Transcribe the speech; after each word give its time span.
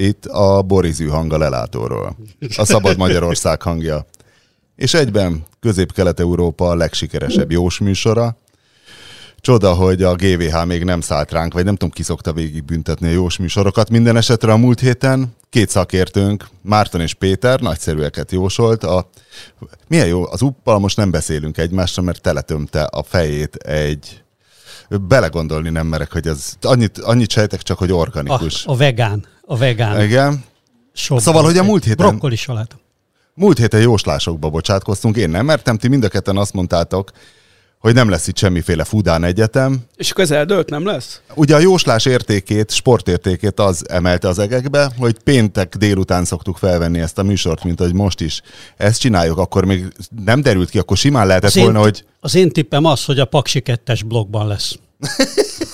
itt 0.00 0.26
a 0.26 0.62
Borizű 0.62 1.06
hang 1.06 1.32
a 1.32 1.38
lelátóról. 1.38 2.16
A 2.56 2.64
Szabad 2.64 2.96
Magyarország 2.96 3.62
hangja. 3.62 4.06
És 4.76 4.94
egyben 4.94 5.42
Közép-Kelet-Európa 5.60 6.68
a 6.68 6.74
legsikeresebb 6.74 7.50
jós 7.50 7.78
műsora. 7.78 8.36
Csoda, 9.40 9.74
hogy 9.74 10.02
a 10.02 10.14
GVH 10.14 10.64
még 10.66 10.84
nem 10.84 11.00
szállt 11.00 11.32
ránk, 11.32 11.52
vagy 11.52 11.64
nem 11.64 11.74
tudom, 11.74 11.90
ki 11.90 12.02
szokta 12.02 12.32
végig 12.32 12.64
büntetni 12.64 13.08
a 13.08 13.10
jós 13.10 13.38
műsorokat. 13.38 13.90
Minden 13.90 14.16
esetre 14.16 14.52
a 14.52 14.56
múlt 14.56 14.80
héten 14.80 15.34
két 15.50 15.68
szakértőnk, 15.68 16.48
Márton 16.62 17.00
és 17.00 17.14
Péter, 17.14 17.60
nagyszerűeket 17.60 18.32
jósolt. 18.32 18.84
A, 18.84 19.10
milyen 19.88 20.06
jó, 20.06 20.30
az 20.30 20.42
uppal 20.42 20.78
most 20.78 20.96
nem 20.96 21.10
beszélünk 21.10 21.58
egymásra, 21.58 22.02
mert 22.02 22.22
teletömte 22.22 22.82
a 22.82 23.02
fejét 23.02 23.54
egy 23.54 24.22
belegondolni 25.08 25.70
nem 25.70 25.86
merek, 25.86 26.12
hogy 26.12 26.26
ez 26.26 26.54
annyit, 26.60 26.98
annyit 26.98 27.30
sejtek 27.30 27.62
csak, 27.62 27.78
hogy 27.78 27.92
organikus. 27.92 28.66
A, 28.66 28.72
a 28.72 28.76
vegán. 28.76 29.26
A 29.50 29.56
vegán. 29.56 30.02
Igen. 30.02 30.44
Sok 30.92 31.20
szóval, 31.20 31.44
hogy 31.44 31.56
a 31.56 31.62
múlt 31.62 31.84
héten... 31.84 32.08
Brokkoli 32.08 32.36
salát. 32.36 32.76
Múlt 33.34 33.58
héten 33.58 33.80
jóslásokba 33.80 34.48
bocsátkoztunk, 34.48 35.16
én 35.16 35.30
nem 35.30 35.44
mertem, 35.44 35.78
ti 35.78 35.88
mind 35.88 36.04
a 36.04 36.08
ketten 36.08 36.36
azt 36.36 36.52
mondtátok, 36.52 37.10
hogy 37.78 37.94
nem 37.94 38.08
lesz 38.08 38.26
itt 38.26 38.36
semmiféle 38.36 38.84
Fudán 38.84 39.24
Egyetem. 39.24 39.80
És 39.96 40.10
akkor 40.10 40.24
ez 40.24 40.30
eldőlt, 40.30 40.70
nem 40.70 40.86
lesz? 40.86 41.20
Ugye 41.34 41.54
a 41.54 41.58
jóslás 41.58 42.04
értékét, 42.04 42.70
sportértékét 42.70 43.60
az 43.60 43.88
emelte 43.88 44.28
az 44.28 44.38
egekbe, 44.38 44.90
hogy 44.98 45.18
péntek 45.24 45.76
délután 45.76 46.24
szoktuk 46.24 46.56
felvenni 46.56 47.00
ezt 47.00 47.18
a 47.18 47.22
műsort, 47.22 47.64
mint 47.64 47.78
hogy 47.78 47.94
most 47.94 48.20
is. 48.20 48.42
Ezt 48.76 49.00
csináljuk, 49.00 49.38
akkor 49.38 49.64
még 49.64 49.92
nem 50.24 50.42
derült 50.42 50.70
ki, 50.70 50.78
akkor 50.78 50.96
simán 50.96 51.26
lehetett 51.26 51.50
az 51.50 51.56
volna, 51.56 51.78
én, 51.78 51.84
hogy... 51.84 52.04
Az 52.20 52.34
én 52.34 52.50
tippem 52.50 52.84
az, 52.84 53.04
hogy 53.04 53.18
a 53.18 53.24
Paksi 53.24 53.62
2-es 53.64 54.00
blogban 54.06 54.46
lesz. 54.46 54.78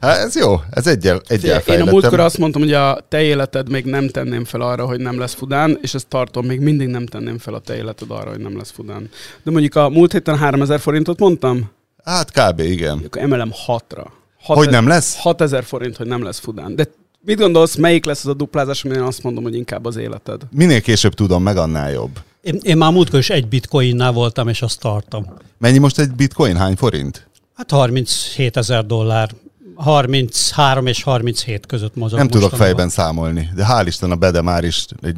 Hát 0.00 0.18
ez 0.18 0.36
jó, 0.36 0.60
ez 0.70 0.86
egyel, 0.86 1.20
egyel 1.26 1.60
Én 1.66 1.80
a 1.80 1.84
múltkor 1.84 2.20
azt 2.20 2.38
mondtam, 2.38 2.62
hogy 2.62 2.72
a 2.72 2.98
te 3.08 3.22
életed 3.22 3.70
még 3.70 3.84
nem 3.84 4.08
tenném 4.08 4.44
fel 4.44 4.60
arra, 4.60 4.86
hogy 4.86 5.00
nem 5.00 5.18
lesz 5.18 5.34
Fudán, 5.34 5.78
és 5.82 5.94
ezt 5.94 6.06
tartom, 6.06 6.46
még 6.46 6.60
mindig 6.60 6.88
nem 6.88 7.06
tenném 7.06 7.38
fel 7.38 7.54
a 7.54 7.58
te 7.58 7.76
életed 7.76 8.10
arra, 8.10 8.30
hogy 8.30 8.40
nem 8.40 8.56
lesz 8.56 8.70
Fudán. 8.70 9.10
De 9.42 9.50
mondjuk 9.50 9.74
a 9.74 9.88
múlt 9.88 10.12
héten 10.12 10.38
3000 10.38 10.80
forintot 10.80 11.18
mondtam? 11.18 11.70
Hát 12.04 12.30
kb. 12.30 12.60
igen. 12.60 13.02
Akkor 13.04 13.22
emelem 13.22 13.52
6-ra. 13.66 14.06
6 14.42 14.56
hogy 14.56 14.70
nem 14.70 14.86
lesz? 14.86 15.16
6000 15.16 15.64
forint, 15.64 15.96
hogy 15.96 16.06
nem 16.06 16.22
lesz 16.22 16.38
Fudán. 16.38 16.76
De 16.76 16.88
mit 17.20 17.38
gondolsz, 17.38 17.74
melyik 17.74 18.04
lesz 18.04 18.24
az 18.24 18.30
a 18.30 18.34
duplázás, 18.34 18.84
amin 18.84 18.96
én 18.96 19.02
azt 19.02 19.22
mondom, 19.22 19.42
hogy 19.42 19.54
inkább 19.54 19.86
az 19.86 19.96
életed? 19.96 20.42
Minél 20.50 20.80
később 20.80 21.14
tudom, 21.14 21.42
meg 21.42 21.56
annál 21.56 21.92
jobb. 21.92 22.18
Én, 22.40 22.58
én 22.62 22.76
már 22.76 22.92
múltkor 22.92 23.18
is 23.18 23.30
egy 23.30 23.48
bitcoinnál 23.48 24.12
voltam, 24.12 24.48
és 24.48 24.62
azt 24.62 24.80
tartom. 24.80 25.26
Mennyi 25.58 25.78
most 25.78 25.98
egy 25.98 26.12
bitcoin? 26.12 26.56
Hány 26.56 26.76
forint? 26.76 27.28
Hát 27.54 27.70
37 27.70 28.56
ezer 28.56 28.86
dollár. 28.86 29.30
33 29.74 30.86
és 30.86 31.02
37 31.02 31.66
között 31.66 31.94
mozog. 31.94 32.18
Nem 32.18 32.28
tudok 32.28 32.50
fejben 32.50 32.88
számolni, 32.88 33.50
de 33.54 33.66
hál' 33.68 33.84
Isten 33.86 34.10
a 34.10 34.16
Bede 34.16 34.42
már 34.42 34.64
is 34.64 34.86
egy 35.02 35.16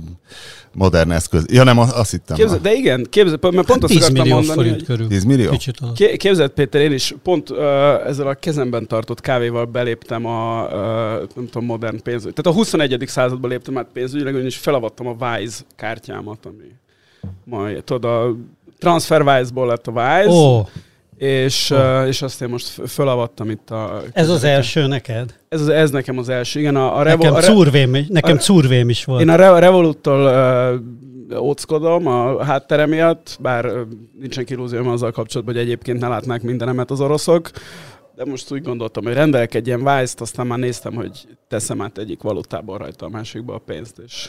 modern 0.73 1.11
eszköz. 1.11 1.45
Ja 1.49 1.65
nem, 1.65 1.79
azt 1.79 2.11
hittem. 2.11 2.37
Képzeld, 2.37 2.63
de 2.63 2.73
igen, 2.73 3.07
képzeld, 3.11 3.43
mert 3.43 3.55
pont 3.55 3.69
hát 3.69 3.83
azt 3.83 3.93
10 3.93 4.11
millió 4.11 4.35
mondani, 4.35 4.55
forint 4.55 4.75
hogy 4.75 4.85
körül. 4.85 5.07
10 5.07 5.25
millió? 5.25 5.51
Kicsit 5.51 5.79
Képzeld 6.17 6.51
Péter, 6.51 6.81
én 6.81 6.93
is 6.93 7.15
pont 7.23 7.51
uh, 7.51 7.59
ezzel 8.07 8.27
a 8.27 8.35
kezemben 8.35 8.87
tartott 8.87 9.21
kávéval 9.21 9.65
beléptem 9.65 10.27
a, 10.27 10.65
uh, 10.65 10.73
nem 11.35 11.47
tudom, 11.51 11.65
modern 11.65 12.03
pénzügy. 12.03 12.33
Tehát 12.33 12.59
a 12.59 12.61
21. 12.61 13.05
században 13.07 13.51
léptem 13.51 13.79
át 13.79 13.89
pénzügyileg, 13.93 14.35
és 14.35 14.57
felavattam 14.57 15.07
a 15.07 15.17
Wise 15.21 15.59
kártyámat, 15.77 16.47
ami 16.47 16.71
majd, 17.45 17.85
tudod, 17.85 18.05
a 18.05 18.37
TransferWise-ból 18.79 19.67
lett 19.67 19.87
a 19.87 19.91
Wise. 19.91 20.29
Oh 20.29 20.67
és, 21.17 21.71
oh. 21.71 22.07
és 22.07 22.23
azt 22.23 22.43
én 22.43 22.49
most 22.49 22.81
fölavattam 22.87 23.51
itt 23.51 23.71
a... 23.71 24.03
Ez 24.13 24.29
az 24.29 24.45
első 24.45 24.87
neked? 24.87 25.35
Ez, 25.49 25.61
az, 25.61 25.69
ez 25.69 25.91
nekem 25.91 26.19
az 26.19 26.29
első, 26.29 26.61
igen. 26.61 26.77
A, 26.77 26.99
a 26.99 27.03
Revo, 27.03 27.23
nekem, 27.23 27.35
a 27.35 27.41
re, 27.41 27.47
curvém, 27.47 28.07
nekem 28.09 28.37
a, 28.37 28.41
curvém 28.41 28.89
is 28.89 29.05
volt. 29.05 29.21
Én 29.21 29.29
a 29.29 29.35
Re, 29.35 29.59
Revoluttól 29.59 30.25
uh, 31.31 31.43
óckodom 31.43 32.07
a 32.07 32.45
háttere 32.45 32.87
miatt, 32.87 33.39
bár 33.41 33.67
uh, 33.67 33.81
nincsen 34.21 34.45
kilúzióm 34.45 34.89
azzal 34.89 35.11
kapcsolatban, 35.11 35.55
hogy 35.55 35.65
egyébként 35.65 36.01
ne 36.01 36.09
látnák 36.09 36.43
mindenemet 36.43 36.91
az 36.91 37.01
oroszok, 37.01 37.51
de 38.15 38.25
most 38.25 38.53
úgy 38.53 38.63
gondoltam, 38.63 39.05
hogy 39.05 39.67
ilyen 39.67 39.79
Vice-t, 39.79 40.21
aztán 40.21 40.47
már 40.47 40.59
néztem, 40.59 40.95
hogy 40.95 41.27
teszem 41.49 41.83
át 41.83 41.99
egyik 41.99 42.23
valutából 42.23 42.79
rajta 42.79 43.07
a 43.07 43.09
másikba 43.09 43.55
a 43.55 43.59
pénzt, 43.59 43.99
és... 44.07 44.29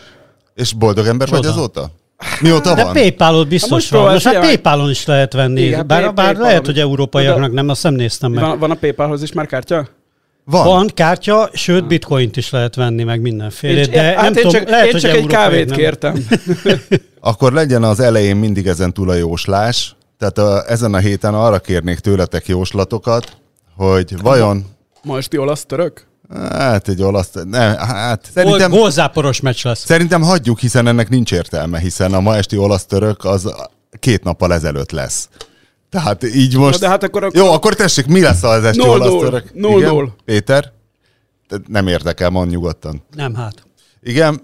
És 0.56 0.74
boldog 0.74 1.06
ember 1.06 1.28
Csoda. 1.28 1.42
vagy 1.42 1.50
azóta? 1.50 1.92
Mióta 2.42 2.74
De 2.74 2.84
van? 2.84 2.94
Paypal-ot 2.94 3.48
biztos 3.48 3.90
van. 3.90 4.12
Most 4.12 4.26
hát 4.26 4.40
Paypal-on 4.40 4.90
is 4.90 5.06
lehet 5.06 5.34
venni. 5.34 5.62
Igen, 5.62 5.88
bár, 5.88 6.14
bár 6.14 6.36
lehet, 6.36 6.66
hogy 6.66 6.80
európaiaknak 6.80 7.52
nem, 7.52 7.70
azt 7.70 7.84
nem 7.84 7.94
néztem 7.94 8.32
meg. 8.32 8.44
Van, 8.44 8.60
van 8.60 8.72
a 8.72 8.76
Paypalhoz 8.76 9.24
is 9.24 9.32
már 9.32 9.46
kártya? 9.46 9.88
Van. 10.50 10.66
Van 10.66 10.88
kártya, 10.94 11.50
sőt 11.54 11.88
bitcoint 11.88 12.38
is 12.38 12.50
lehet 12.50 12.76
venni, 12.76 13.04
meg 13.04 13.22
mindenféle. 13.22 13.86
De 13.86 14.02
hát 14.02 14.16
nem 14.16 14.26
én 14.26 14.34
tudom, 14.34 14.52
csak, 14.52 14.70
lehet, 14.70 14.86
én 14.86 14.92
hogy 14.92 15.02
csak 15.02 15.16
egy 15.16 15.26
kávét 15.26 15.68
nem. 15.68 15.78
kértem. 15.78 16.28
Akkor 17.20 17.54
legyen 17.54 17.84
az 17.84 18.00
elején 18.00 18.36
mindig 18.36 18.68
ezen 18.68 18.94
túl 18.94 19.10
a 19.10 19.14
jóslás. 19.14 19.96
Tehát 20.18 20.38
a, 20.38 20.64
ezen 20.68 20.94
a 20.94 20.98
héten 20.98 21.34
arra 21.34 21.60
kérnék 21.60 22.00
tőletek 22.00 22.48
jóslatokat, 22.48 23.38
hogy 23.76 24.22
vajon... 24.22 24.66
Ma 25.04 25.18
esti 25.18 25.38
olasz 25.38 25.66
török? 25.66 26.08
Hát 26.30 26.88
egy 26.88 27.02
olasz... 27.02 27.30
Ne, 27.44 27.60
hát 27.86 28.30
szerintem... 28.34 28.72
Gólzáporos 28.72 29.42
meccs 29.42 29.64
lesz. 29.64 29.86
Szerintem 29.86 30.22
hagyjuk, 30.22 30.60
hiszen 30.60 30.88
ennek 30.88 31.10
nincs 31.10 31.32
értelme, 31.32 31.80
hiszen 31.80 32.14
a 32.14 32.20
ma 32.20 32.36
esti 32.36 32.58
olasz-török 32.58 33.26
az 33.26 33.54
két 34.00 34.24
nappal 34.24 34.54
ezelőtt 34.54 34.92
lesz. 34.92 35.30
Tehát 35.90 36.24
így 36.24 36.56
most... 36.58 36.80
de 36.80 36.88
hát 36.88 37.04
akkor, 37.04 37.24
akkor... 37.24 37.38
Jó, 37.38 37.52
akkor 37.52 37.76
tessék, 37.76 38.06
mi 38.06 38.22
lesz 38.22 38.44
az 38.44 38.64
esti 38.64 38.78
no 38.78 38.92
olasz-török? 38.92 39.54
No 39.54 40.08
Péter? 40.26 40.72
Nem 41.68 41.88
érdekel, 41.88 42.30
mond 42.30 42.52
nyugodtan. 42.52 43.04
Nem, 43.16 43.36
hát. 43.36 43.54
Igen, 44.02 44.42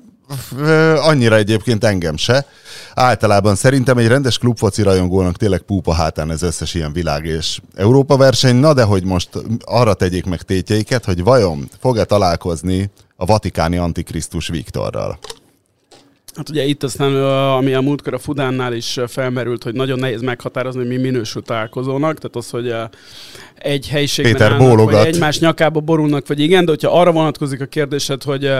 annyira 0.97 1.35
egyébként 1.35 1.83
engem 1.83 2.17
se. 2.17 2.45
Általában 2.93 3.55
szerintem 3.55 3.97
egy 3.97 4.07
rendes 4.07 4.37
klubfoci 4.37 4.81
rajongónak 4.81 5.37
tényleg 5.37 5.61
púpa 5.61 5.93
hátán 5.93 6.31
ez 6.31 6.41
összes 6.41 6.73
ilyen 6.73 6.93
világ 6.93 7.25
és 7.25 7.59
Európa 7.75 8.17
verseny. 8.17 8.55
Na 8.55 8.73
de 8.73 8.83
hogy 8.83 9.03
most 9.03 9.29
arra 9.63 9.93
tegyék 9.93 10.25
meg 10.25 10.41
tétjeiket, 10.41 11.05
hogy 11.05 11.23
vajon 11.23 11.69
fog-e 11.79 12.03
találkozni 12.03 12.89
a 13.15 13.25
vatikáni 13.25 13.77
antikrisztus 13.77 14.47
Viktorral? 14.47 15.19
Hát 16.35 16.49
ugye 16.49 16.63
itt 16.63 16.83
aztán, 16.83 17.15
ami 17.55 17.73
a 17.73 17.81
múltkor 17.81 18.13
a 18.13 18.19
Fudánnál 18.19 18.73
is 18.73 18.99
felmerült, 19.07 19.63
hogy 19.63 19.73
nagyon 19.73 19.99
nehéz 19.99 20.21
meghatározni, 20.21 20.79
hogy 20.79 20.89
mi 20.89 20.97
minősül 20.97 21.41
találkozónak, 21.41 22.17
tehát 22.17 22.35
az, 22.35 22.49
hogy 22.49 22.73
egy 23.55 23.87
helyiségben 23.87 24.33
Péter 24.33 24.51
állnak, 24.51 24.67
bólogat. 24.67 24.93
vagy 24.93 25.07
egymás 25.07 25.39
nyakába 25.39 25.79
borulnak, 25.79 26.27
vagy 26.27 26.39
igen, 26.39 26.65
de 26.65 26.71
hogyha 26.71 26.99
arra 26.99 27.11
vonatkozik 27.11 27.61
a 27.61 27.65
kérdésed, 27.65 28.23
hogy 28.23 28.51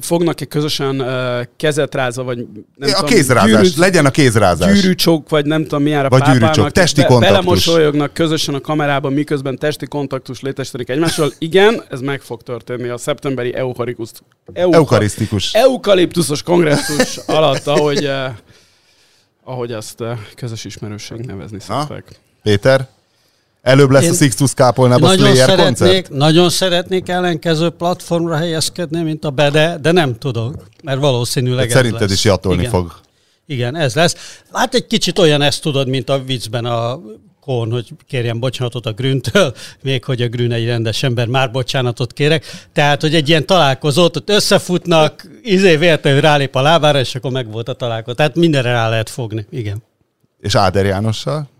fognak-e 0.00 0.44
közösen 0.44 1.00
uh, 1.00 1.46
kezet 1.56 1.94
rázva, 1.94 2.22
vagy 2.22 2.36
nem 2.76 2.90
a 2.90 2.92
tudom, 2.92 3.10
kézrázás, 3.10 3.50
gyűrű, 3.50 3.80
legyen 3.80 4.06
a 4.06 4.10
kézrázás. 4.10 4.80
Gyűrűcsok, 4.80 5.28
vagy 5.28 5.46
nem 5.46 5.62
tudom 5.62 5.82
milyen 5.82 6.04
a 6.04 6.08
vagy 6.08 6.22
gyűrűcsok, 6.22 6.70
testi 6.70 7.00
be, 7.00 7.06
kontaktus. 7.06 7.36
Belemosolyognak 7.36 8.14
közösen 8.14 8.54
a 8.54 8.60
kamerában, 8.60 9.12
miközben 9.12 9.58
testi 9.58 9.86
kontaktus 9.86 10.40
létesítenek 10.40 10.88
egymással. 10.88 11.32
Igen, 11.38 11.82
ez 11.90 12.00
meg 12.00 12.20
fog 12.20 12.42
történni 12.42 12.88
a 12.88 12.96
szeptemberi 12.96 13.54
eukarikus, 13.54 14.08
euka, 14.52 14.76
eukarisztikus. 14.76 15.54
eukaliptuszos 15.54 16.42
kongresszus 16.42 17.16
alatt, 17.16 17.66
ahogy, 17.66 18.04
uh, 18.04 18.26
ahogy 19.44 19.72
azt 19.72 20.00
uh, 20.00 20.18
közös 20.34 20.64
ismerőség 20.64 21.18
nevezni 21.18 21.60
szokták. 21.60 22.20
Péter? 22.42 22.88
Előbb 23.62 23.90
lesz 23.90 24.04
Én 24.04 24.10
a 24.10 24.14
Sixtus 24.14 24.54
kápolnában 24.54 25.10
a 25.10 25.12
Slayer 25.12 25.36
szeretnék, 25.36 25.64
koncert? 25.64 26.10
Nagyon 26.10 26.50
szeretnék 26.50 27.08
ellenkező 27.08 27.70
platformra 27.70 28.36
helyezkedni, 28.36 29.02
mint 29.02 29.24
a 29.24 29.30
Bede, 29.30 29.78
de 29.82 29.92
nem 29.92 30.18
tudok, 30.18 30.66
mert 30.82 31.00
valószínűleg 31.00 31.64
hát 31.64 31.76
Szerinted 31.76 32.00
lesz. 32.00 32.12
is 32.12 32.24
jatolni 32.24 32.58
Igen. 32.58 32.72
fog. 32.72 32.94
Igen, 33.46 33.76
ez 33.76 33.94
lesz. 33.94 34.16
Hát 34.52 34.74
egy 34.74 34.86
kicsit 34.86 35.18
olyan 35.18 35.42
ezt 35.42 35.62
tudod, 35.62 35.88
mint 35.88 36.08
a 36.08 36.24
viccben 36.24 36.64
a 36.64 37.00
Kohn, 37.40 37.70
hogy 37.70 37.88
kérjem 38.08 38.40
bocsánatot 38.40 38.86
a 38.86 38.92
Grüntől, 38.92 39.54
még 39.82 40.04
hogy 40.04 40.22
a 40.22 40.28
Grün 40.28 40.52
egy 40.52 40.66
rendes 40.66 41.02
ember, 41.02 41.26
már 41.26 41.50
bocsánatot 41.50 42.12
kérek. 42.12 42.44
Tehát, 42.72 43.00
hogy 43.00 43.14
egy 43.14 43.28
ilyen 43.28 43.46
találkozót, 43.46 44.16
ott 44.16 44.30
összefutnak, 44.30 45.28
izé 45.42 45.76
véletlenül 45.76 46.20
rálép 46.20 46.54
a 46.54 46.60
lábára, 46.60 46.98
és 46.98 47.14
akkor 47.14 47.30
meg 47.30 47.50
volt 47.50 47.68
a 47.68 47.72
találkozó. 47.72 48.16
Tehát 48.16 48.34
mindenre 48.34 48.72
rá 48.72 48.88
lehet 48.88 49.10
fogni, 49.10 49.46
igen. 49.50 49.82
És 50.40 50.54
Áder 50.54 50.84
Jánossal? 50.84 51.50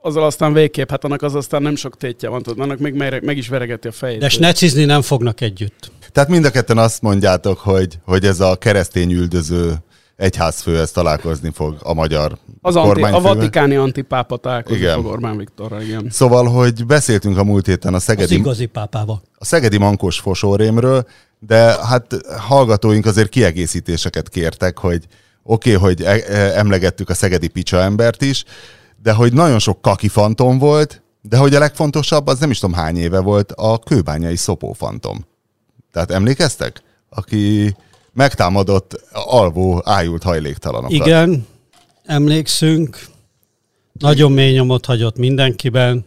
Azzal 0.00 0.24
aztán 0.24 0.52
végképp, 0.52 0.90
hát 0.90 1.04
annak 1.04 1.22
az 1.22 1.34
aztán 1.34 1.62
nem 1.62 1.76
sok 1.76 1.96
tétje 1.96 2.28
van, 2.28 2.42
tudod, 2.42 2.60
annak 2.60 2.78
még 2.78 2.94
meg, 2.94 3.24
meg 3.24 3.36
is 3.36 3.48
veregeti 3.48 3.88
a 3.88 3.92
fejét. 3.92 4.20
De 4.20 4.28
snecizni 4.28 4.84
nem 4.84 5.02
fognak 5.02 5.40
együtt. 5.40 5.90
Tehát 6.12 6.28
mind 6.28 6.44
a 6.44 6.50
ketten 6.50 6.78
azt 6.78 7.02
mondjátok, 7.02 7.58
hogy, 7.58 7.98
hogy 8.04 8.24
ez 8.24 8.40
a 8.40 8.56
keresztény 8.56 9.12
üldöző 9.12 9.74
egyházfő 10.16 10.78
ezt 10.80 10.94
találkozni 10.94 11.50
fog 11.54 11.76
a 11.82 11.94
magyar 11.94 12.38
az 12.60 12.76
anti, 12.76 13.02
A 13.02 13.20
vatikáni 13.20 13.74
antipápa 13.74 14.36
találkozni 14.36 14.78
igen. 14.78 14.94
fog 14.94 15.06
Orbán 15.06 15.36
Viktorra, 15.36 15.82
igen. 15.82 16.06
Szóval, 16.10 16.46
hogy 16.46 16.86
beszéltünk 16.86 17.38
a 17.38 17.44
múlt 17.44 17.66
héten 17.66 17.94
a 17.94 17.98
Szegedi... 17.98 18.34
Az 18.34 18.40
igazi 18.40 18.66
pápával. 18.66 19.22
A 19.34 19.44
Szegedi 19.44 19.78
Mankos 19.78 20.20
fosórémről, 20.20 21.06
de 21.38 21.86
hát 21.86 22.06
hallgatóink 22.38 23.06
azért 23.06 23.28
kiegészítéseket 23.28 24.28
kértek, 24.28 24.78
hogy 24.78 25.06
oké, 25.42 25.74
okay, 25.74 25.88
hogy 25.88 26.02
e- 26.02 26.24
e- 26.28 26.58
emlegettük 26.58 27.08
a 27.08 27.14
Szegedi 27.14 27.48
Picsa 27.48 27.80
embert 27.80 28.22
is, 28.22 28.44
de 29.02 29.12
hogy 29.12 29.32
nagyon 29.32 29.58
sok 29.58 29.82
kaki 29.82 30.08
fantom 30.08 30.58
volt, 30.58 31.02
de 31.22 31.36
hogy 31.36 31.54
a 31.54 31.58
legfontosabb, 31.58 32.26
az 32.26 32.38
nem 32.38 32.50
is 32.50 32.58
tudom 32.58 32.74
hány 32.74 32.96
éve 32.96 33.20
volt, 33.20 33.52
a 33.52 33.78
kőbányai 33.78 34.36
szopófantom. 34.36 35.26
Tehát 35.92 36.10
emlékeztek? 36.10 36.82
aki 37.14 37.74
megtámadott 38.12 39.00
alvó, 39.12 39.82
ájult 39.84 40.22
hajléktalanokat. 40.22 41.06
Igen, 41.06 41.46
emlékszünk. 42.04 43.06
Nagyon 43.92 44.32
mély 44.32 44.52
nyomot 44.52 44.84
hagyott 44.86 45.16
mindenkiben. 45.16 46.04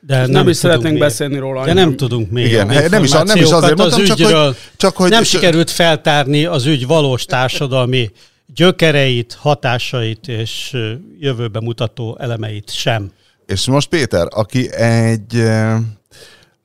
De 0.00 0.16
nem, 0.20 0.30
nem 0.30 0.48
is 0.48 0.56
szeretnénk 0.56 0.90
mély- 0.92 1.02
beszélni 1.02 1.38
róla. 1.38 1.64
De 1.64 1.72
nem 1.72 1.96
tudunk 1.96 2.30
még 2.30 2.46
Igen, 2.46 2.66
nem 2.66 3.04
is- 3.04 3.10
nem 3.10 3.36
is 3.36 3.50
azért 3.50 3.76
mondtam, 3.78 4.00
az 4.00 4.06
csak 4.06 4.20
hogy- 4.20 4.56
csak 4.76 4.96
hogy- 4.96 5.10
nem 5.10 5.22
sikerült 5.22 5.70
feltárni 5.70 6.44
az 6.44 6.66
ügy 6.66 6.86
valós 6.86 7.24
társadalmi 7.24 8.10
gyökereit, 8.54 9.32
hatásait 9.32 10.28
és 10.28 10.76
jövőbe 11.18 11.60
mutató 11.60 12.16
elemeit 12.20 12.70
sem. 12.70 13.10
És 13.46 13.66
most 13.66 13.88
Péter, 13.88 14.26
aki 14.30 14.72
egy, 14.74 15.42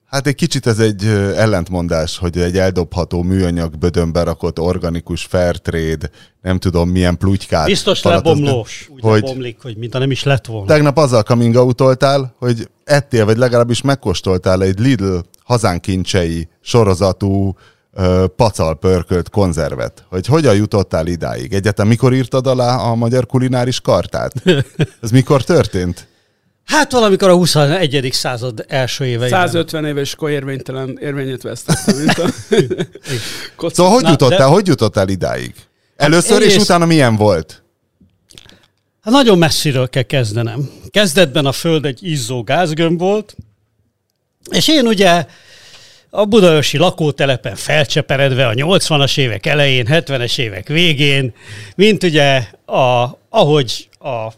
hát 0.06 0.28
egy 0.28 0.36
kicsit 0.36 0.68
ez 0.68 0.80
egy 0.80 1.06
ellentmondás, 1.36 2.18
hogy 2.18 2.38
egy 2.38 2.58
eldobható 2.58 3.22
műanyag 3.22 3.78
bödönbe 3.78 4.24
rakott 4.24 4.60
organikus 4.60 5.24
fair 5.24 5.58
trade, 5.58 6.10
nem 6.42 6.60
tudom 6.60 6.90
milyen 6.90 7.18
plutykát. 7.18 7.66
Biztos 7.66 8.02
lebomlós. 8.02 8.88
Úgy 8.94 9.02
hogy 9.02 9.22
lebomlik, 9.22 9.62
hogy 9.62 9.78
mintha 9.78 10.00
nem 10.00 10.12
is 10.12 10.24
lett 10.24 10.46
volna. 10.46 10.68
tegnap 10.68 10.98
azzal 10.98 11.24
coming 11.24 11.56
out 11.56 12.04
hogy 12.38 12.70
ettél, 12.84 13.26
vagy 13.26 13.38
legalábbis 13.38 13.82
megkóstoltál 13.82 14.64
egy 14.64 14.80
Lidl 14.80 15.18
hazánkincsei 15.44 16.48
sorozatú 16.62 17.56
ö, 17.98 18.26
pacal 18.36 18.76
pörkölt 18.76 19.30
konzervet. 19.30 20.06
Hogy 20.10 20.26
hogyan 20.26 20.56
jutottál 20.56 21.08
idáig? 21.08 21.54
Egyetem 21.54 21.88
mikor 21.88 22.14
írtad 22.14 22.48
alá 22.48 22.76
a 22.76 22.96
magyar 22.96 23.26
kulináris 23.26 23.82
kartát? 23.82 24.34
Ez 25.02 25.12
mikor 25.12 25.44
történt? 25.44 26.08
Hát 26.66 26.92
valamikor 26.92 27.30
a 27.30 27.36
21. 27.36 28.10
század 28.12 28.66
első 28.68 29.06
éveiben. 29.06 29.30
150 29.30 29.86
éves 29.86 30.14
akkor 30.14 30.30
érvénytelen 30.30 30.98
érvényét 31.02 31.42
vesztette, 31.42 31.94
mint 31.98 32.18
a... 32.18 32.28
Szóval 33.74 33.92
hogy 33.94 34.04
Na, 34.04 34.10
jutottál, 34.10 34.38
de- 34.38 34.44
hogy 34.44 34.68
jutottál 34.68 35.10
idáig? 35.10 35.54
Először 35.96 36.40
és 36.42 36.46
egyrészt- 36.48 36.64
utána 36.70 36.86
milyen 36.86 37.16
volt? 37.16 37.64
Hát 39.02 39.14
nagyon 39.14 39.38
messziről 39.38 39.90
kell 39.90 40.04
kezdenem. 40.04 40.70
Kezdetben 40.90 41.46
a 41.46 41.52
Föld 41.52 41.86
egy 41.86 42.00
izzó 42.04 42.44
gázgömb 42.44 43.00
volt, 43.00 43.36
és 44.52 44.68
én 44.68 44.88
ugye 44.88 45.26
a 46.18 46.26
budaörsi 46.26 46.78
lakótelepen 46.78 47.56
felcseperedve 47.56 48.48
a 48.48 48.54
80-as 48.54 49.18
évek 49.18 49.46
elején, 49.46 49.86
70-es 49.90 50.38
évek 50.38 50.68
végén, 50.68 51.34
mint 51.76 52.04
ugye 52.04 52.44
a, 52.66 53.18
ahogy 53.30 53.90
a, 54.00 54.34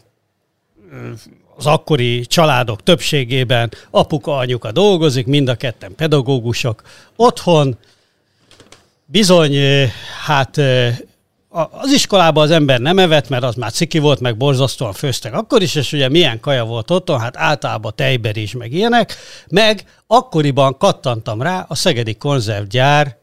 az 1.56 1.66
akkori 1.66 2.26
családok 2.26 2.82
többségében 2.82 3.72
apuka, 3.90 4.36
anyuka 4.36 4.72
dolgozik, 4.72 5.26
mind 5.26 5.48
a 5.48 5.54
ketten 5.54 5.94
pedagógusok, 5.94 6.82
otthon. 7.16 7.78
Bizony, 9.06 9.56
hát 10.24 10.60
az 11.52 11.92
iskolában 11.92 12.44
az 12.44 12.50
ember 12.50 12.80
nem 12.80 12.98
evett, 12.98 13.28
mert 13.28 13.42
az 13.42 13.54
már 13.54 13.72
ciki 13.72 13.98
volt, 13.98 14.20
meg 14.20 14.36
borzasztóan 14.36 14.92
főztek 14.92 15.34
akkor 15.34 15.62
is, 15.62 15.74
és 15.74 15.92
ugye 15.92 16.08
milyen 16.08 16.40
kaja 16.40 16.64
volt 16.64 16.90
otthon, 16.90 17.20
hát 17.20 17.36
általában 17.36 17.92
tejberizs, 17.96 18.52
meg 18.52 18.72
ilyenek, 18.72 19.16
meg 19.48 19.84
akkoriban 20.06 20.76
kattantam 20.78 21.42
rá 21.42 21.64
a 21.68 21.74
Szegedi 21.74 22.14
konzervgyár 22.14 23.16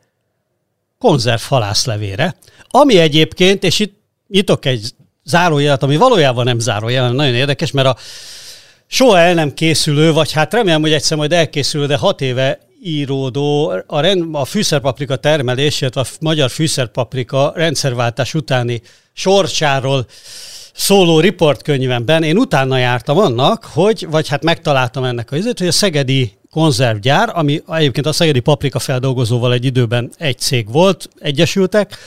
konzerv 0.99 1.41
halászlevére, 1.41 2.35
ami 2.69 2.97
egyébként, 2.97 3.63
és 3.63 3.79
itt 3.79 3.97
nyitok 4.27 4.65
egy 4.65 4.89
zárójelet, 5.23 5.83
ami 5.83 5.95
valójában 5.95 6.45
nem 6.45 6.59
zárójel, 6.59 7.11
nagyon 7.11 7.35
érdekes, 7.35 7.71
mert 7.71 7.87
a 7.87 7.97
soha 8.87 9.19
el 9.19 9.33
nem 9.33 9.53
készülő, 9.53 10.13
vagy 10.13 10.31
hát 10.31 10.53
remélem, 10.53 10.81
hogy 10.81 10.93
egyszer 10.93 11.17
majd 11.17 11.33
elkészülő, 11.33 11.85
de 11.85 11.97
hat 11.97 12.21
éve 12.21 12.59
íródó 12.83 13.73
a, 13.87 13.99
rend, 13.99 14.35
a 14.35 14.45
fűszerpaprika 14.45 15.15
termelés, 15.15 15.81
illetve 15.81 16.01
a 16.01 16.05
magyar 16.19 16.49
fűszerpaprika 16.49 17.51
rendszerváltás 17.55 18.33
utáni 18.33 18.81
sorsáról 19.13 20.05
szóló 20.73 21.19
riportkönyvemben 21.19 22.23
én 22.23 22.37
utána 22.37 22.77
jártam 22.77 23.17
annak, 23.17 23.63
hogy, 23.63 24.07
vagy 24.09 24.27
hát 24.27 24.43
megtaláltam 24.43 25.03
ennek 25.03 25.31
a 25.31 25.35
izét, 25.35 25.59
hogy 25.59 25.67
a 25.67 25.71
Szegedi 25.71 26.37
konzervgyár, 26.51 27.29
ami 27.33 27.61
egyébként 27.67 28.05
a 28.05 28.11
Szegedi 28.11 28.39
paprika 28.39 28.79
feldolgozóval 28.79 29.53
egy 29.53 29.65
időben 29.65 30.11
egy 30.17 30.39
cég 30.39 30.71
volt, 30.71 31.09
egyesültek, 31.19 31.97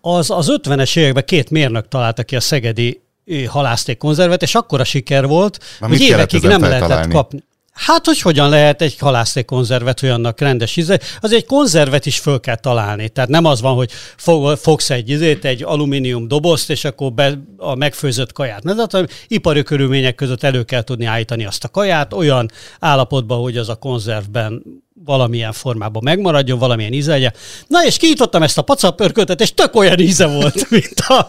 az 0.00 0.30
az 0.30 0.58
50-es 0.62 0.96
években 0.96 1.24
két 1.24 1.50
mérnök 1.50 1.88
találta 1.88 2.22
ki 2.22 2.36
a 2.36 2.40
szegedi 2.40 3.02
ö, 3.24 3.44
halásztékkonzervet, 3.44 4.42
és 4.42 4.54
akkora 4.54 4.84
siker 4.84 5.26
volt, 5.26 5.58
Már 5.80 5.90
hogy 5.90 6.00
évekig 6.00 6.42
nem 6.42 6.60
lehetett 6.60 7.08
kapni. 7.08 7.42
Hát, 7.72 8.06
hogy 8.06 8.20
hogyan 8.20 8.48
lehet 8.48 8.82
egy 8.82 8.98
halásztékkonzervet, 8.98 10.00
hogy 10.00 10.08
annak 10.08 10.40
rendes 10.40 10.76
íze. 10.76 11.00
Az 11.20 11.32
egy 11.32 11.46
konzervet 11.46 12.06
is 12.06 12.18
föl 12.18 12.40
kell 12.40 12.56
találni. 12.56 13.08
Tehát 13.08 13.30
nem 13.30 13.44
az 13.44 13.60
van, 13.60 13.74
hogy 13.74 13.90
fog, 14.16 14.56
fogsz 14.56 14.90
egy 14.90 15.08
izét, 15.08 15.44
egy 15.44 15.62
alumínium 15.62 16.28
dobozt, 16.28 16.70
és 16.70 16.84
akkor 16.84 17.12
be 17.12 17.38
a 17.56 17.74
megfőzött 17.74 18.32
kaját. 18.32 18.62
Nem, 18.62 18.76
hanem 18.76 19.06
ipari 19.28 19.62
körülmények 19.62 20.14
között 20.14 20.42
elő 20.42 20.62
kell 20.62 20.82
tudni 20.82 21.04
állítani 21.04 21.44
azt 21.44 21.64
a 21.64 21.68
kaját 21.68 22.12
olyan 22.12 22.50
állapotban, 22.80 23.40
hogy 23.40 23.56
az 23.56 23.68
a 23.68 23.74
konzervben 23.74 24.62
valamilyen 25.04 25.52
formában 25.52 26.02
megmaradjon, 26.04 26.58
valamilyen 26.58 26.92
íze 26.92 27.10
legyen. 27.10 27.32
Na 27.66 27.84
és 27.84 27.96
kinyitottam 27.96 28.42
ezt 28.42 28.58
a 28.58 28.62
pacapörköltet, 28.62 29.40
és 29.40 29.54
tök 29.54 29.74
olyan 29.74 29.98
íze 29.98 30.26
volt, 30.26 30.70
mint 30.70 31.00
a, 31.06 31.28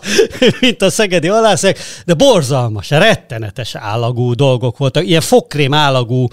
mint 0.60 0.82
a 0.82 0.90
szegedi 0.90 1.28
halászek, 1.28 1.80
de 2.06 2.14
borzalmas, 2.14 2.90
rettenetes 2.90 3.76
állagú 3.76 4.34
dolgok 4.34 4.78
voltak, 4.78 5.08
ilyen 5.08 5.22
fogkrém 5.22 5.74
állagú 5.74 6.28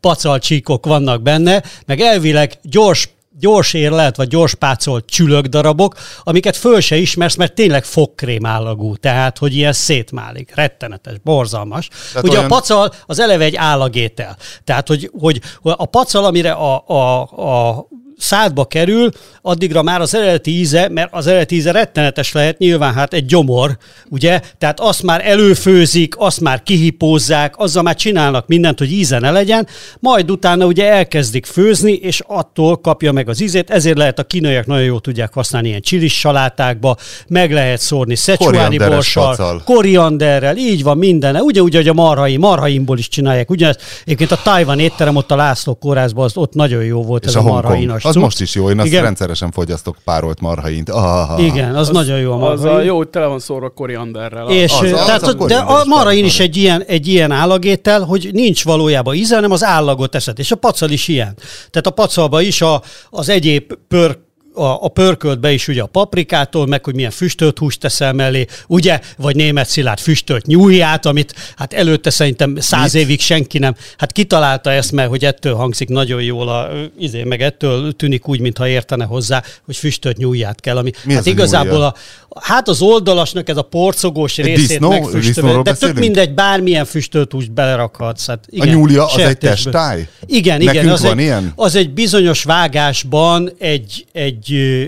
pacalcsíkok 0.00 0.86
vannak 0.86 1.22
benne, 1.22 1.62
meg 1.86 2.00
elvileg 2.00 2.52
gyors 2.62 3.08
gyors 3.38 3.74
érlelt, 3.74 4.16
vagy 4.16 4.28
gyors 4.28 4.54
pácolt 4.54 5.06
csülök 5.06 5.46
darabok, 5.46 5.94
amiket 6.22 6.56
föl 6.56 6.80
se 6.80 6.96
ismersz, 6.96 7.36
mert 7.36 7.54
tényleg 7.54 7.84
fogkrém 7.84 8.46
állagú, 8.46 8.96
tehát, 8.96 9.38
hogy 9.38 9.54
ilyen 9.54 9.72
szétmálik. 9.72 10.54
Rettenetes, 10.54 11.14
borzalmas. 11.24 11.88
Tehát 11.88 12.28
Ugye 12.28 12.38
olyan- 12.38 12.50
a 12.50 12.54
pacal 12.54 12.92
az 13.06 13.18
eleve 13.18 13.44
egy 13.44 13.56
állagétel. 13.56 14.36
Tehát, 14.64 14.88
hogy, 14.88 15.10
hogy 15.18 15.40
a 15.62 15.86
pacal, 15.86 16.24
amire 16.24 16.52
a, 16.52 16.84
a, 16.86 17.20
a 17.22 17.86
szádba 18.18 18.64
kerül, 18.64 19.10
addigra 19.42 19.82
már 19.82 20.00
az 20.00 20.14
eredeti 20.14 20.58
íze, 20.58 20.88
mert 20.88 21.08
az 21.12 21.26
eredeti 21.26 21.54
íze 21.54 21.70
rettenetes 21.70 22.32
lehet, 22.32 22.58
nyilván 22.58 22.94
hát 22.94 23.12
egy 23.12 23.24
gyomor, 23.24 23.76
ugye? 24.08 24.40
Tehát 24.58 24.80
azt 24.80 25.02
már 25.02 25.26
előfőzik, 25.26 26.14
azt 26.18 26.40
már 26.40 26.62
kihipózzák, 26.62 27.54
azzal 27.56 27.82
már 27.82 27.94
csinálnak 27.94 28.46
mindent, 28.46 28.78
hogy 28.78 28.92
íze 28.92 29.18
ne 29.18 29.30
legyen, 29.30 29.66
majd 30.00 30.30
utána 30.30 30.66
ugye 30.66 30.92
elkezdik 30.92 31.46
főzni, 31.46 31.92
és 31.92 32.22
attól 32.26 32.76
kapja 32.76 33.12
meg 33.12 33.28
az 33.28 33.40
ízét, 33.40 33.70
ezért 33.70 33.96
lehet 33.96 34.18
a 34.18 34.24
kínaiak 34.24 34.66
nagyon 34.66 34.84
jól 34.84 35.00
tudják 35.00 35.34
használni 35.34 35.68
ilyen 35.68 35.80
csilis 35.80 36.18
salátákba, 36.18 36.96
meg 37.28 37.52
lehet 37.52 37.80
szórni 37.80 38.14
szecsuáni 38.14 38.78
borssal, 38.78 39.62
korianderrel, 39.64 40.56
így 40.56 40.82
van 40.82 40.98
minden, 40.98 41.36
ugyanúgy, 41.36 41.74
hogy 41.74 41.88
a 41.88 41.92
marhai, 41.92 42.36
marhaimból 42.36 42.98
is 42.98 43.08
csinálják. 43.08 43.50
Ugyanezt, 43.50 43.80
egyébként 44.04 44.30
a 44.30 44.38
Tajvan 44.42 44.78
étterem 44.78 45.16
ott 45.16 45.30
a 45.30 45.36
László 45.36 45.74
kórházban, 45.74 46.24
az 46.24 46.36
ott 46.36 46.54
nagyon 46.54 46.84
jó 46.84 47.02
volt 47.02 47.24
És 47.24 47.28
ez 47.28 47.34
a 47.34 47.38
a, 47.38 47.42
Hongkong. 47.42 48.05
Marhainas 48.06 48.08
Az 48.08 48.12
cucc. 48.14 48.22
most 48.22 48.40
is 48.40 48.54
jó, 48.54 48.70
én 48.70 48.78
azt 48.78 48.86
Igen. 48.88 49.02
rendszeresen 49.02 49.50
fogyasztok 49.50 49.96
párolt 50.04 50.40
marhaint. 50.40 50.90
Ah, 50.90 51.44
Igen, 51.44 51.74
az, 51.74 51.88
az 51.88 51.94
nagyon 51.94 52.18
jó 52.18 52.32
a 52.32 52.50
Az 52.50 52.60
marhain. 52.60 52.80
a 52.80 52.82
jó, 52.82 52.96
hogy 52.96 53.08
tele 53.08 53.26
van 53.26 53.38
szórva 53.38 53.68
korianderrel. 53.68 54.48
És, 54.48 54.72
Az- 54.72 54.82
az, 54.82 54.92
az 54.92 55.04
tehát, 55.04 55.22
a 55.22 55.26
az 55.26 55.32
de 55.32 55.38
korianderes 55.38 55.82
a 55.82 55.84
marhain 55.86 56.24
is 56.24 56.40
egy 56.40 56.56
ilyen, 56.56 56.82
egy 56.86 57.06
ilyen 57.06 57.30
állagétel, 57.32 58.02
hogy 58.02 58.28
nincs 58.32 58.64
valójában 58.64 59.14
íze, 59.14 59.34
hanem 59.34 59.50
az 59.50 59.64
állagot 59.64 60.14
eszed. 60.14 60.38
És 60.38 60.50
a 60.50 60.56
pacal 60.56 60.90
is 60.90 61.08
ilyen. 61.08 61.34
Tehát 61.70 61.86
a 61.86 61.90
pacalba 61.90 62.40
is 62.40 62.60
a, 62.62 62.82
az 63.10 63.28
egyéb 63.28 63.72
pör 63.88 64.18
a, 64.56 64.84
a 64.84 64.88
pörköltbe 64.88 65.52
is 65.52 65.68
ugye 65.68 65.82
a 65.82 65.86
paprikától, 65.86 66.66
meg 66.66 66.84
hogy 66.84 66.94
milyen 66.94 67.10
füstölt 67.10 67.58
húst 67.58 67.80
teszel 67.80 68.12
mellé, 68.12 68.46
ugye, 68.66 69.00
vagy 69.16 69.36
német 69.36 69.68
szilárd 69.68 69.98
füstölt 69.98 70.46
nyújját, 70.46 71.06
amit 71.06 71.34
hát 71.56 71.72
előtte 71.72 72.10
szerintem 72.10 72.56
száz 72.58 72.92
Mit? 72.92 73.02
évig 73.02 73.20
senki 73.20 73.58
nem, 73.58 73.74
hát 73.98 74.12
kitalálta 74.12 74.70
ezt, 74.70 74.92
mert 74.92 75.08
hogy 75.08 75.24
ettől 75.24 75.54
hangzik 75.54 75.88
nagyon 75.88 76.22
jól, 76.22 76.48
a, 76.48 76.68
izé, 76.98 77.22
meg 77.22 77.42
ettől 77.42 77.92
tűnik 77.92 78.28
úgy, 78.28 78.40
mintha 78.40 78.68
értene 78.68 79.04
hozzá, 79.04 79.42
hogy 79.64 79.76
füstölt 79.76 80.16
nyújját 80.16 80.60
kell, 80.60 80.76
ami 80.76 80.90
Mi 81.04 81.12
hát 81.12 81.20
az 81.20 81.26
a 81.26 81.30
igazából 81.30 81.72
nyúlja? 81.72 81.94
a, 82.28 82.40
hát 82.40 82.68
az 82.68 82.80
oldalsnak 82.80 83.48
ez 83.48 83.56
a 83.56 83.62
porcogós 83.62 84.36
részét 84.36 84.56
disznó? 84.56 85.10
Disznóról 85.10 85.62
de 85.62 85.74
tök 85.74 85.98
mindegy, 85.98 86.34
bármilyen 86.34 86.84
füstölt 86.84 87.32
húst 87.32 87.52
belerakhatsz. 87.52 88.26
Hát 88.26 88.44
igen, 88.48 88.68
A 88.68 88.70
nyúlja 88.70 89.06
az 89.06 89.20
egy 89.20 89.38
testáj? 89.38 90.08
Igen, 90.26 90.60
igen. 90.60 90.74
Nekünk 90.74 90.92
az 90.92 91.02
van 91.02 91.18
egy, 91.18 91.24
ilyen? 91.24 91.52
Az 91.56 91.74
egy 91.74 91.90
bizonyos 91.90 92.42
vágásban 92.42 93.52
egy, 93.58 94.06
egy 94.12 94.45
ö, 94.52 94.86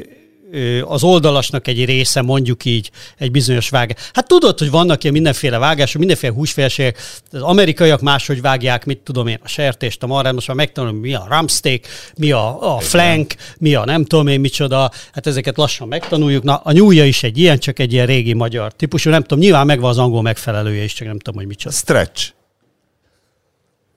az 0.85 1.03
oldalasnak 1.03 1.69
egy 1.69 1.85
része, 1.85 2.23
mondjuk 2.23 2.65
így, 2.65 2.91
egy 3.19 3.31
bizonyos 3.31 3.69
vágás. 3.69 4.11
Hát 4.13 4.29
tudod, 4.29 4.59
hogy 4.59 4.71
vannak 4.71 5.03
ilyen 5.03 5.15
mindenféle 5.15 5.59
vágások, 5.59 5.99
mindenféle 5.99 6.33
húsfélségek. 6.33 6.99
Az 7.31 7.43
amerikaiak 7.43 8.01
máshogy 8.01 8.41
vágják, 8.41 8.85
mit 8.85 8.99
tudom 8.99 9.27
én, 9.27 9.39
a 9.43 9.49
sertést, 9.49 10.03
a 10.03 10.07
marrát, 10.07 10.33
most 10.33 10.47
már 10.47 10.57
megtanulom, 10.57 10.97
mi 10.97 11.15
a 11.15 11.27
rumsteak, 11.31 11.81
mi 12.17 12.31
a, 12.31 12.75
a 12.75 12.79
flank, 12.79 13.35
mi 13.59 13.75
a 13.75 13.85
nem 13.85 14.05
tudom 14.05 14.27
én 14.27 14.41
micsoda. 14.41 14.91
Hát 15.13 15.27
ezeket 15.27 15.57
lassan 15.57 15.89
megtanuljuk. 15.89 16.43
Na, 16.43 16.57
a 16.57 16.73
nyúlja 16.73 17.05
is 17.05 17.23
egy 17.23 17.39
ilyen, 17.39 17.59
csak 17.59 17.79
egy 17.79 17.93
ilyen 17.93 18.07
régi 18.07 18.33
magyar 18.33 18.73
típusú, 18.73 19.11
nem 19.11 19.23
tudom, 19.23 19.39
nyilván 19.39 19.67
megvan 19.67 19.91
az 19.91 19.99
angol 19.99 20.23
megfelelője 20.23 20.83
is, 20.83 20.93
csak 20.93 21.07
nem 21.07 21.19
tudom, 21.19 21.35
hogy 21.35 21.47
micsoda. 21.47 21.75
Stretch. 21.75 22.33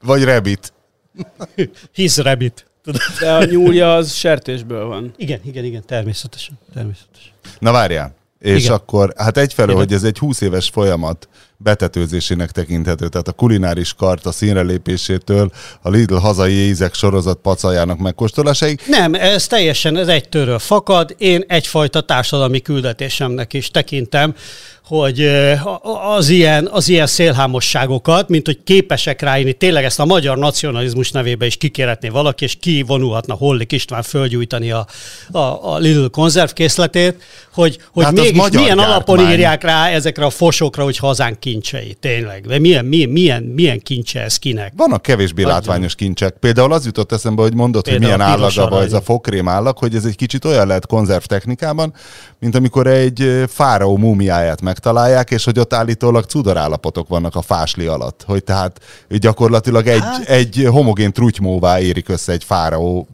Vagy 0.02 0.24
rabbit. 0.24 0.74
His 1.94 2.18
rabbit. 2.18 2.71
Tudod? 2.84 3.02
De 3.20 3.32
a 3.32 3.44
nyúlja 3.46 3.96
az 3.96 4.14
sertésből 4.14 4.86
van. 4.86 5.14
Igen, 5.18 5.40
igen, 5.44 5.64
igen, 5.64 5.84
természetesen. 5.86 6.60
természetesen. 6.74 7.32
Na 7.60 7.72
várjál. 7.72 8.16
És 8.40 8.64
Igen. 8.64 8.74
akkor, 8.74 9.14
hát 9.18 9.38
egyfelől, 9.38 9.76
Igen. 9.76 9.86
hogy 9.86 9.94
ez 9.96 10.04
egy 10.04 10.18
20 10.18 10.42
éves 10.42 10.70
folyamat 10.70 11.30
betetőzésének 11.58 12.52
tekinthető, 12.52 13.08
tehát 13.08 13.28
a 13.28 13.32
kulináris 13.32 13.94
kart 13.94 14.26
a 14.26 14.32
színre 14.32 14.62
lépésétől 14.62 15.52
a 15.82 15.90
Lidl 15.90 16.16
hazai 16.16 16.54
ízek 16.54 16.94
sorozat 16.94 17.38
pacaljának 17.38 17.98
megkóstolásáig. 17.98 18.82
Nem, 18.88 19.14
ez 19.14 19.48
teljesen, 19.48 19.98
ez 19.98 20.08
egy 20.08 20.30
törről 20.30 20.60
fakad. 20.60 21.16
Én 21.18 21.44
egyfajta 21.48 22.02
társadalmi 22.02 22.62
küldetésemnek 22.62 23.54
is 23.54 23.72
tekintem, 23.72 24.36
hogy 24.92 25.30
az 26.16 26.30
ilyen, 26.30 26.68
az 26.72 26.90
ilyen 26.90 27.08
szélhámosságokat, 27.08 28.30
mint 28.30 28.46
hogy 28.46 28.64
képesek 28.64 29.22
ráírni, 29.22 29.54
tényleg 29.54 29.84
ezt 29.84 30.00
a 30.00 30.06
magyar 30.06 30.38
nacionalizmus 30.38 31.12
nevébe 31.12 31.46
is 31.46 31.58
kikéretné 31.58 32.10
valaki, 32.10 32.44
és 32.44 32.56
kivonulhatna 32.60 33.34
Hollik 33.34 33.72
István 33.72 34.04
fölgyújtani 34.04 34.72
a, 34.72 34.88
a, 35.32 35.74
a 35.74 35.78
Lidl 35.78 36.06
konzervkészletét, 36.06 37.24
hogy, 37.54 37.78
hogy 37.92 38.04
Hát 38.04 38.14
mégis 38.14 38.50
milyen 38.52 38.80
alapon 38.80 39.16
gyártmány. 39.16 39.38
írják 39.38 39.64
rá 39.64 39.90
ezekre 39.90 40.26
a 40.26 40.30
fosokra, 40.30 40.84
hogy 40.84 40.98
hazánk 40.98 41.40
kincsei, 41.40 41.98
tényleg. 42.00 42.48
De 42.48 42.60
milyen, 42.60 42.86
milyen, 42.86 43.10
milyen, 43.10 43.44
milyen 43.44 43.80
kincse 43.80 44.22
ez 44.22 44.38
kinek? 44.38 44.74
Vannak 44.76 45.02
kevésbé 45.02 45.42
Adjon. 45.42 45.56
látványos 45.58 45.96
kincsek. 45.96 46.36
Például 46.40 46.74
az 46.74 46.86
jutott 46.86 47.12
eszembe, 47.12 47.42
hogy 47.42 47.56
mondod, 47.56 47.88
hogy 47.88 47.98
Például 47.98 48.16
milyen 48.18 48.32
a 48.32 48.36
piros 48.36 48.58
állaga 48.58 48.76
vagy 48.76 48.86
ez 48.86 48.94
a 48.94 49.02
fokrém 49.02 49.48
állag, 49.48 49.78
hogy 49.78 49.96
ez 49.96 50.06
egy 50.06 50.16
kicsit 50.16 50.46
olyan 50.46 50.68
lehet 50.68 50.88
konzerv 50.88 51.24
technikában, 51.24 51.94
mint 52.40 52.56
amikor 52.56 52.88
egy 52.88 53.44
fáraó 53.48 53.98
múmiáját 53.98 54.62
megtalálják, 54.82 55.32
és 55.32 55.44
hogy 55.44 55.60
ott 55.60 55.74
állítólag 55.74 56.24
cudorállapotok 56.24 57.08
vannak 57.08 57.36
a 57.36 57.42
fásli 57.42 57.86
alatt. 57.86 58.24
Hogy 58.26 58.44
tehát 58.44 58.80
gyakorlatilag 59.10 59.88
egy, 59.88 60.02
Hát- 60.02 60.28
egy 60.28 60.68
homogén 60.70 61.14
trutymóvá 61.14 61.80
érik 61.80 62.10
össze 62.10 62.32
egy 62.32 62.44
fáraó 62.44 63.08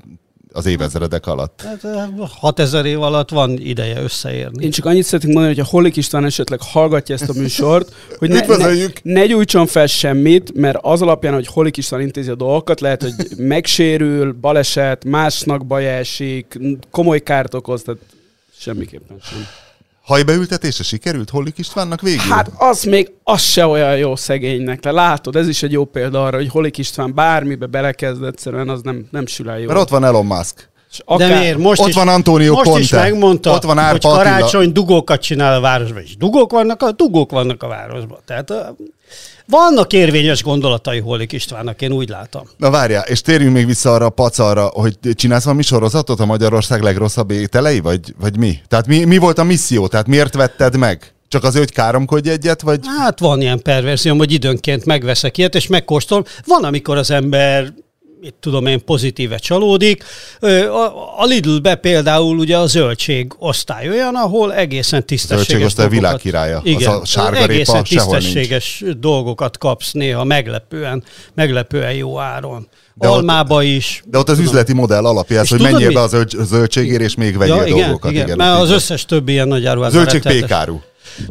az 0.52 0.66
évezredek 0.66 1.28
alatt. 1.28 1.62
Hát, 1.62 1.84
ö, 1.84 2.24
6000 2.40 2.86
év 2.86 3.02
alatt 3.02 3.30
van 3.30 3.58
ideje 3.60 4.02
összeérni. 4.02 4.64
Én 4.64 4.72
csak 4.72 4.86
annyit 4.86 5.04
szeretnék 5.04 5.34
mondani, 5.34 5.56
hogy 5.56 5.66
a 5.66 5.70
Hollik 5.70 5.96
István 5.96 6.26
esetleg 6.26 6.62
hallgatja 6.62 7.16
ezt 7.16 7.30
a 7.30 7.34
műsort, 7.34 7.94
hogy 8.18 8.30
ne, 8.30 8.46
ne, 8.58 8.74
ne 9.04 9.26
gyújtson 9.26 9.66
fel 9.68 9.88
semmit, 9.88 10.54
mert 10.54 10.78
az 10.82 11.02
alapján, 11.02 11.34
hogy 11.34 11.48
Hollik 11.48 11.78
István 11.78 12.02
intézi 12.02 12.30
a 12.30 12.36
dolgokat, 12.36 12.80
lehet, 12.80 13.02
hogy 13.02 13.14
megsérül, 13.38 14.34
baleset, 14.42 15.06
másnak 15.06 15.66
baj 15.66 15.98
esik, 15.98 16.60
komoly 16.92 17.20
kárt 17.20 17.54
okoz, 17.54 17.82
tehát 17.82 18.02
semmiképpen 18.58 19.18
sem. 19.22 19.48
Hajbeültetése 20.08 20.84
sikerült 20.84 21.30
Hollik 21.30 21.58
Istvánnak 21.58 22.02
végül? 22.02 22.20
Hát 22.30 22.52
az 22.58 22.84
még, 22.84 23.12
az 23.24 23.42
se 23.42 23.66
olyan 23.66 23.98
jó 23.98 24.16
szegénynek. 24.16 24.84
Le 24.84 24.92
látod, 24.92 25.36
ez 25.36 25.48
is 25.48 25.64
egy 25.64 25.72
jó 25.72 25.86
példa 25.86 26.24
arra, 26.26 26.38
hogy 26.38 26.50
Holik 26.50 26.78
István 26.78 27.14
bármibe 27.16 27.66
belekezd, 27.66 28.24
egyszerűen 28.24 28.70
az 28.70 28.82
nem, 28.82 29.08
nem 29.12 29.26
sül 29.26 29.50
el 29.50 29.58
jól. 29.58 29.68
Mert 29.68 29.80
ott 29.80 29.90
van 29.90 30.04
Elon 30.04 30.26
Musk. 30.26 30.70
És 30.92 31.02
De 31.18 31.40
miért? 31.40 31.58
Most 31.58 31.82
ott 31.82 31.88
is, 31.88 31.96
van 31.96 32.08
Antonio 32.08 32.54
most 32.54 32.66
is 32.78 32.90
Conte. 32.90 33.10
megmondta, 33.10 33.52
Ott 33.54 33.64
van 33.64 33.76
hogy 33.78 33.86
Árpa 33.86 34.10
Attila. 34.10 34.24
karácsony 34.24 34.72
dugókat 34.72 35.22
csinál 35.22 35.56
a 35.56 35.60
városban, 35.60 36.02
és 36.02 36.18
dugók 36.18 36.52
vannak, 36.52 36.82
a 36.82 36.92
dugók 36.92 37.32
vannak 37.32 37.64
a 37.64 37.68
városban. 37.68 38.20
Tehát 38.26 38.54
vannak 39.48 39.94
érvényes 39.94 40.44
gondolatai 40.44 41.00
Hollik 41.00 41.32
Istvánnak, 41.32 41.82
én 41.82 41.92
úgy 41.92 42.10
látom. 42.10 42.44
Na 42.58 42.70
várjál, 42.70 43.04
és 43.04 43.22
térjünk 43.22 43.54
még 43.54 43.66
vissza 43.66 43.94
arra 43.94 44.06
a 44.06 44.10
pacarra, 44.10 44.66
hogy 44.74 44.98
csinálsz 45.13 45.44
valami 45.44 45.62
sorozatot 45.62 46.20
a 46.20 46.25
Magyarország 46.25 46.82
legrosszabb 46.82 47.32
ételei, 47.32 47.80
vagy, 47.80 48.13
vagy 48.20 48.38
mi? 48.38 48.60
Tehát 48.68 48.88
mi, 48.88 49.04
mi 49.04 49.18
volt 49.18 49.38
a 49.38 49.44
misszió? 49.44 49.88
Tehát 49.88 50.08
miért 50.08 50.36
vetted 50.36 50.77
meg? 50.77 51.12
Csak 51.27 51.44
azért, 51.44 51.63
hogy 51.63 51.74
káromkodj 51.74 52.30
egyet, 52.30 52.62
vagy... 52.62 52.80
Hát 52.98 53.20
van 53.20 53.42
ilyen 53.42 53.62
perverzióm, 53.62 54.18
hogy 54.18 54.32
időnként 54.32 54.86
megveszek 54.86 55.38
ilyet, 55.38 55.56
és 55.56 55.68
megkóstolom. 55.68 56.24
Van, 56.46 56.63
amikor 56.63 56.98
az 56.98 57.12
ember 57.12 57.74
mit 58.22 58.34
tudom 58.40 58.66
én, 58.66 58.86
pozitíve 58.86 59.38
csalódik. 59.38 60.04
A, 61.18 61.26
Lidl-be 61.26 61.76
például 61.76 62.38
ugye 62.38 62.58
a 62.58 62.66
zöldség 62.66 63.34
osztály 63.40 63.90
olyan, 63.90 64.16
ahol 64.16 64.54
egészen 64.54 65.06
tisztességes 65.06 65.48
Zöldségosztály 65.48 65.88
dolgokat- 65.88 66.22
világkirálya. 66.22 66.58
Az 66.58 66.66
Igen, 66.66 66.92
a 66.94 67.06
sárga 67.06 67.40
répa 67.40 67.52
egészen 67.52 67.76
nincs. 67.76 67.90
tisztességes 67.90 68.84
dolgokat 69.00 69.58
kapsz 69.58 69.92
néha 69.92 70.24
meglepően, 70.24 71.04
meglepően 71.36 71.94
jó 71.94 72.20
áron. 72.20 72.68
De 72.94 73.06
De 73.06 73.08
ott- 73.14 73.18
Almába 73.18 73.62
is. 73.64 74.04
De 74.06 74.18
ott 74.18 74.30
az 74.30 74.36
Tudom. 74.36 74.50
üzleti 74.52 74.74
modell 74.74 75.06
alapja 75.06 75.40
ez, 75.40 75.48
hogy 75.50 75.58
tudod 75.58 75.72
menjél 75.72 75.88
mi? 75.90 75.94
be 75.94 76.02
a 76.02 76.08
zöld, 76.08 76.30
zöldségért, 76.30 77.02
és 77.02 77.16
még 77.16 77.38
vegyél 77.38 77.56
Ja, 77.56 77.66
igen, 77.66 77.78
dolgokat. 77.80 78.12
igen, 78.12 78.24
igen 78.24 78.38
mert 78.38 78.62
az 78.62 78.70
összes 78.72 79.06
többi 79.06 79.32
ilyen 79.32 79.48
nagy 79.48 79.66
áruházban 79.66 80.02
Zöldség 80.02 80.32
pékáru. 80.32 80.80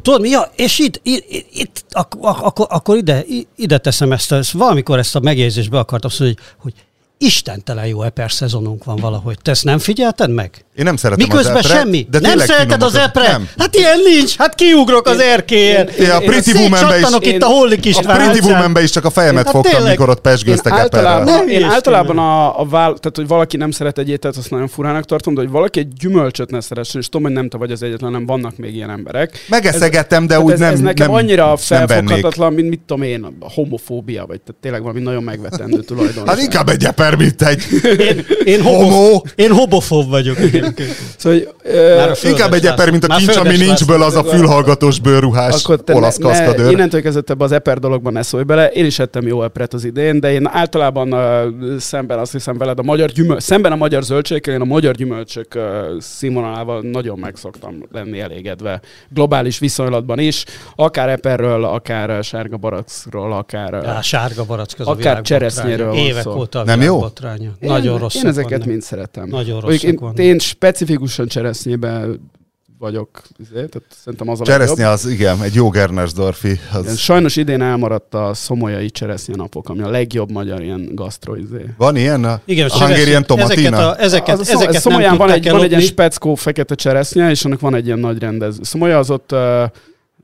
Tudod 0.03 0.21
mi? 0.21 0.29
Ja, 0.29 0.51
és 0.57 0.79
itt, 0.79 1.01
itt, 1.03 1.25
itt, 1.29 1.47
itt 1.53 1.85
ak, 1.91 2.17
ak, 2.21 2.59
akkor, 2.59 2.97
ide, 2.97 3.25
ide 3.57 3.79
teszem 3.79 4.13
ezt, 4.13 4.33
ezt, 4.33 4.51
valamikor 4.51 4.99
ezt 4.99 5.17
a 5.17 5.21
megjegyzést 5.21 5.71
be 5.71 5.79
akartam 5.79 6.11
mondani, 6.19 6.41
hogy, 6.59 6.73
hogy 6.73 6.86
istentelen 7.19 7.87
jó 7.87 8.03
eper 8.03 8.33
szezonunk 8.33 8.85
van 8.85 8.97
valahogy. 8.97 9.37
Te 9.43 9.51
ezt 9.51 9.65
nem 9.65 9.79
figyelted 9.79 10.31
meg? 10.31 10.65
Én 10.77 10.85
nem 10.85 10.97
szeretem 10.97 11.27
Miközben 11.29 11.57
az 11.57 11.65
epret, 11.65 11.79
semmi. 11.83 12.07
de 12.11 12.19
nem 12.21 12.39
szereted 12.39 12.83
az 12.83 12.95
epret? 12.95 13.27
Nem. 13.27 13.49
Hát 13.59 13.75
ilyen 13.77 13.99
nincs. 14.15 14.37
Hát 14.37 14.55
kiugrok 14.55 15.07
az 15.07 15.19
erkélyen. 15.21 15.89
Én 15.89 16.11
a 16.11 16.19
Pretty 16.19 16.53
Womanbe 16.53 16.99
is- 16.99 17.09
itt 17.15 17.23
én- 17.23 17.43
a 17.43 17.47
Hollik 17.47 17.85
A 17.85 17.89
István 17.89 18.17
Pretty 18.17 18.39
arcán. 18.39 18.51
Womanbe 18.55 18.83
is 18.83 18.91
csak 18.91 19.05
a 19.05 19.11
fejemet 19.11 19.45
Hát 19.45 19.53
fogtam, 19.55 19.73
tényleg. 19.73 19.91
mikor 19.91 20.09
ott 20.09 20.17
Én 20.17 20.23
pesgőztek 20.23 20.73
eperrel. 20.73 21.07
általában, 21.07 21.45
Ne 21.45 21.53
én 21.53 21.63
általában 21.65 22.19
a, 22.19 22.61
a 22.61 22.65
vál, 22.65 22.87
tehát 22.87 23.13
hogy 23.17 23.27
valaki 23.27 23.57
nem 23.57 23.71
szeret 23.71 23.99
egy 23.99 24.09
ételt, 24.09 24.37
azt 24.37 24.51
nagyon 24.51 24.69
furának 24.69 25.05
tartom, 25.05 25.35
de 25.35 25.41
hogy 25.41 25.51
valaki 25.51 25.79
egy 25.79 25.93
gyümölcsöt 25.93 26.51
ne 26.51 26.61
szeressen, 26.61 27.01
és 27.01 27.07
tudom, 27.09 27.23
hogy 27.27 27.33
nem 27.37 27.49
te 27.49 27.57
vagy 27.57 27.71
az 27.71 27.83
egyetlen, 27.83 28.11
nem 28.11 28.27
vannak 28.27 28.57
még 28.57 28.75
ilyen 28.75 28.91
emberek. 28.91 29.45
Megeszegettem, 29.49 30.27
de 30.27 30.41
úgy 30.41 30.53
ez, 30.53 30.59
nem 30.59 30.73
ez 30.73 30.81
nekem 30.81 31.07
nem, 31.07 31.17
annyira 31.17 31.57
felfoghatatlan, 31.57 32.53
mint 32.53 32.69
mit 32.69 32.81
tudom 32.87 33.03
én, 33.03 33.25
a 33.41 33.53
homofóbia, 33.53 34.27
vagy 34.27 34.41
tehát 34.41 34.61
tényleg 34.61 34.83
valami 34.83 35.01
nagyon 35.01 35.23
megvetendő 35.23 35.81
tulajdonság. 35.81 36.29
Hát 36.29 36.39
inkább 36.43 36.69
egy 36.69 36.85
eper, 36.85 37.06
mint 37.15 37.43
egy 37.43 37.63
Én, 37.99 38.25
én, 38.45 38.63
Homo. 38.63 39.21
én 39.35 39.51
hobofób 39.53 40.09
vagyok. 40.09 40.39
egyébként. 40.39 40.95
Szóval, 41.17 41.39
hogy, 41.39 41.49
ö, 41.63 42.13
Inkább 42.23 42.53
egy 42.53 42.67
eper, 42.67 42.91
mint 42.91 43.05
a 43.05 43.07
Már 43.07 43.19
kincs, 43.19 43.37
ami 43.37 43.49
Földes 43.49 43.59
nincs 43.67 43.71
László. 43.81 43.87
ből, 43.97 44.03
az 44.03 44.15
a 44.15 44.25
fülhallgatós 44.25 44.99
bőrruhás 45.01 45.65
akkor 45.65 45.81
te 45.85 45.95
olasz 45.95 46.17
ne, 46.17 46.29
ne, 46.29 46.33
kaszkadőr. 46.33 46.71
innentől 46.73 47.03
kezdve 47.03 47.23
ebbe 47.27 47.45
az 47.45 47.53
eper 47.53 47.79
dologban 47.79 48.13
ne 48.13 48.23
szólj 48.23 48.43
bele. 48.43 48.69
Én 48.71 48.85
is 48.85 48.99
ettem 48.99 49.27
jó 49.27 49.43
epret 49.43 49.75
az 49.75 49.85
idén, 49.85 50.21
de 50.21 50.33
én 50.33 50.49
általában 50.53 51.13
uh, 51.13 51.79
szemben 51.79 52.19
azt 52.19 52.33
hiszem 52.33 52.59
veled 52.59 52.79
a 52.79 52.83
magyar 52.83 53.11
gyümölcs, 53.11 53.43
szemben 53.43 53.73
a 53.73 53.77
magyar 53.77 54.03
zöldségekkel, 54.03 54.55
én 54.55 54.61
a 54.61 54.65
magyar 54.65 54.95
gyümölcsök 54.95 55.47
uh, 55.55 55.63
színvonalával 56.01 56.81
nagyon 56.81 57.19
meg 57.19 57.37
szoktam 57.37 57.83
lenni 57.93 58.21
elégedve. 58.21 58.81
Globális 59.09 59.59
viszonylatban 59.59 60.19
is, 60.19 60.45
akár 60.77 61.09
eperről, 61.09 61.65
akár 61.65 62.25
sárga 62.25 62.57
barackról, 62.57 63.33
akár... 63.33 63.75
Uh, 63.75 63.89
Á, 63.89 64.01
sárga 64.01 64.45
barack 64.45 64.81
az 64.81 64.87
Akár 64.87 65.21
cseresznyéről 65.21 65.95
Évek 65.95 66.27
óta 66.27 66.59
a 66.61 66.65
Nem 66.65 66.79
világ 66.79 66.95
jó? 66.97 67.03
botránya. 67.03 67.53
én, 67.61 67.69
Nagyon 67.69 67.99
rossz. 67.99 68.15
Én 68.15 68.27
ezeket 68.27 68.67
mind 68.67 68.83
szeretem. 68.83 69.29
Nagyon 69.29 69.61
rosszak 69.61 69.83
én, 69.83 69.97
vannak. 70.01 70.19
én 70.19 70.39
specifikusan 70.39 71.27
cseresznyében 71.27 72.31
vagyok, 72.79 73.23
izé, 73.39 73.53
tehát 73.53 73.83
szerintem 74.03 74.29
az 74.29 74.41
a 74.41 74.43
legjobb. 74.45 74.61
Cseresznye 74.61 74.89
az, 74.89 75.07
igen, 75.07 75.43
egy 75.43 75.55
jó 75.55 75.69
Gernersdorfi. 75.69 76.49
Igen, 76.49 76.61
Az... 76.73 76.99
Sajnos 76.99 77.37
idén 77.37 77.63
elmaradt 77.63 78.15
a 78.15 78.35
szomolyai 78.35 78.91
cseresznye 78.91 79.35
napok, 79.35 79.69
ami 79.69 79.83
a 79.83 79.89
legjobb 79.91 80.31
magyar 80.31 80.63
ilyen 80.63 80.89
gasztro 80.95 81.35
izé. 81.35 81.65
Van 81.77 81.97
ilyen? 81.97 82.25
A 82.25 82.41
Igen, 82.45 82.69
a 82.69 82.73
Hungarian 82.73 83.07
ezeket, 83.07 83.27
tomatina? 83.27 83.91
a, 83.91 84.01
ezeket, 84.01 84.35
az 84.35 84.41
a 84.41 84.45
szom- 84.45 84.63
ezeket 84.63 84.81
Szomolyán 84.83 85.09
nem 85.09 85.19
van 85.19 85.31
egy, 85.31 85.51
van 85.51 85.63
egy 85.63 85.71
ilyen 85.71 85.83
speckó 85.83 86.35
fekete 86.35 86.75
cseresznye, 86.75 87.31
és 87.31 87.45
annak 87.45 87.61
van 87.61 87.75
egy 87.75 87.87
ilyen 87.87 87.99
nagy 87.99 88.19
rendező. 88.19 88.61
Szomolya 88.63 88.99
az 88.99 89.11
ott 89.11 89.33
uh, 89.33 89.63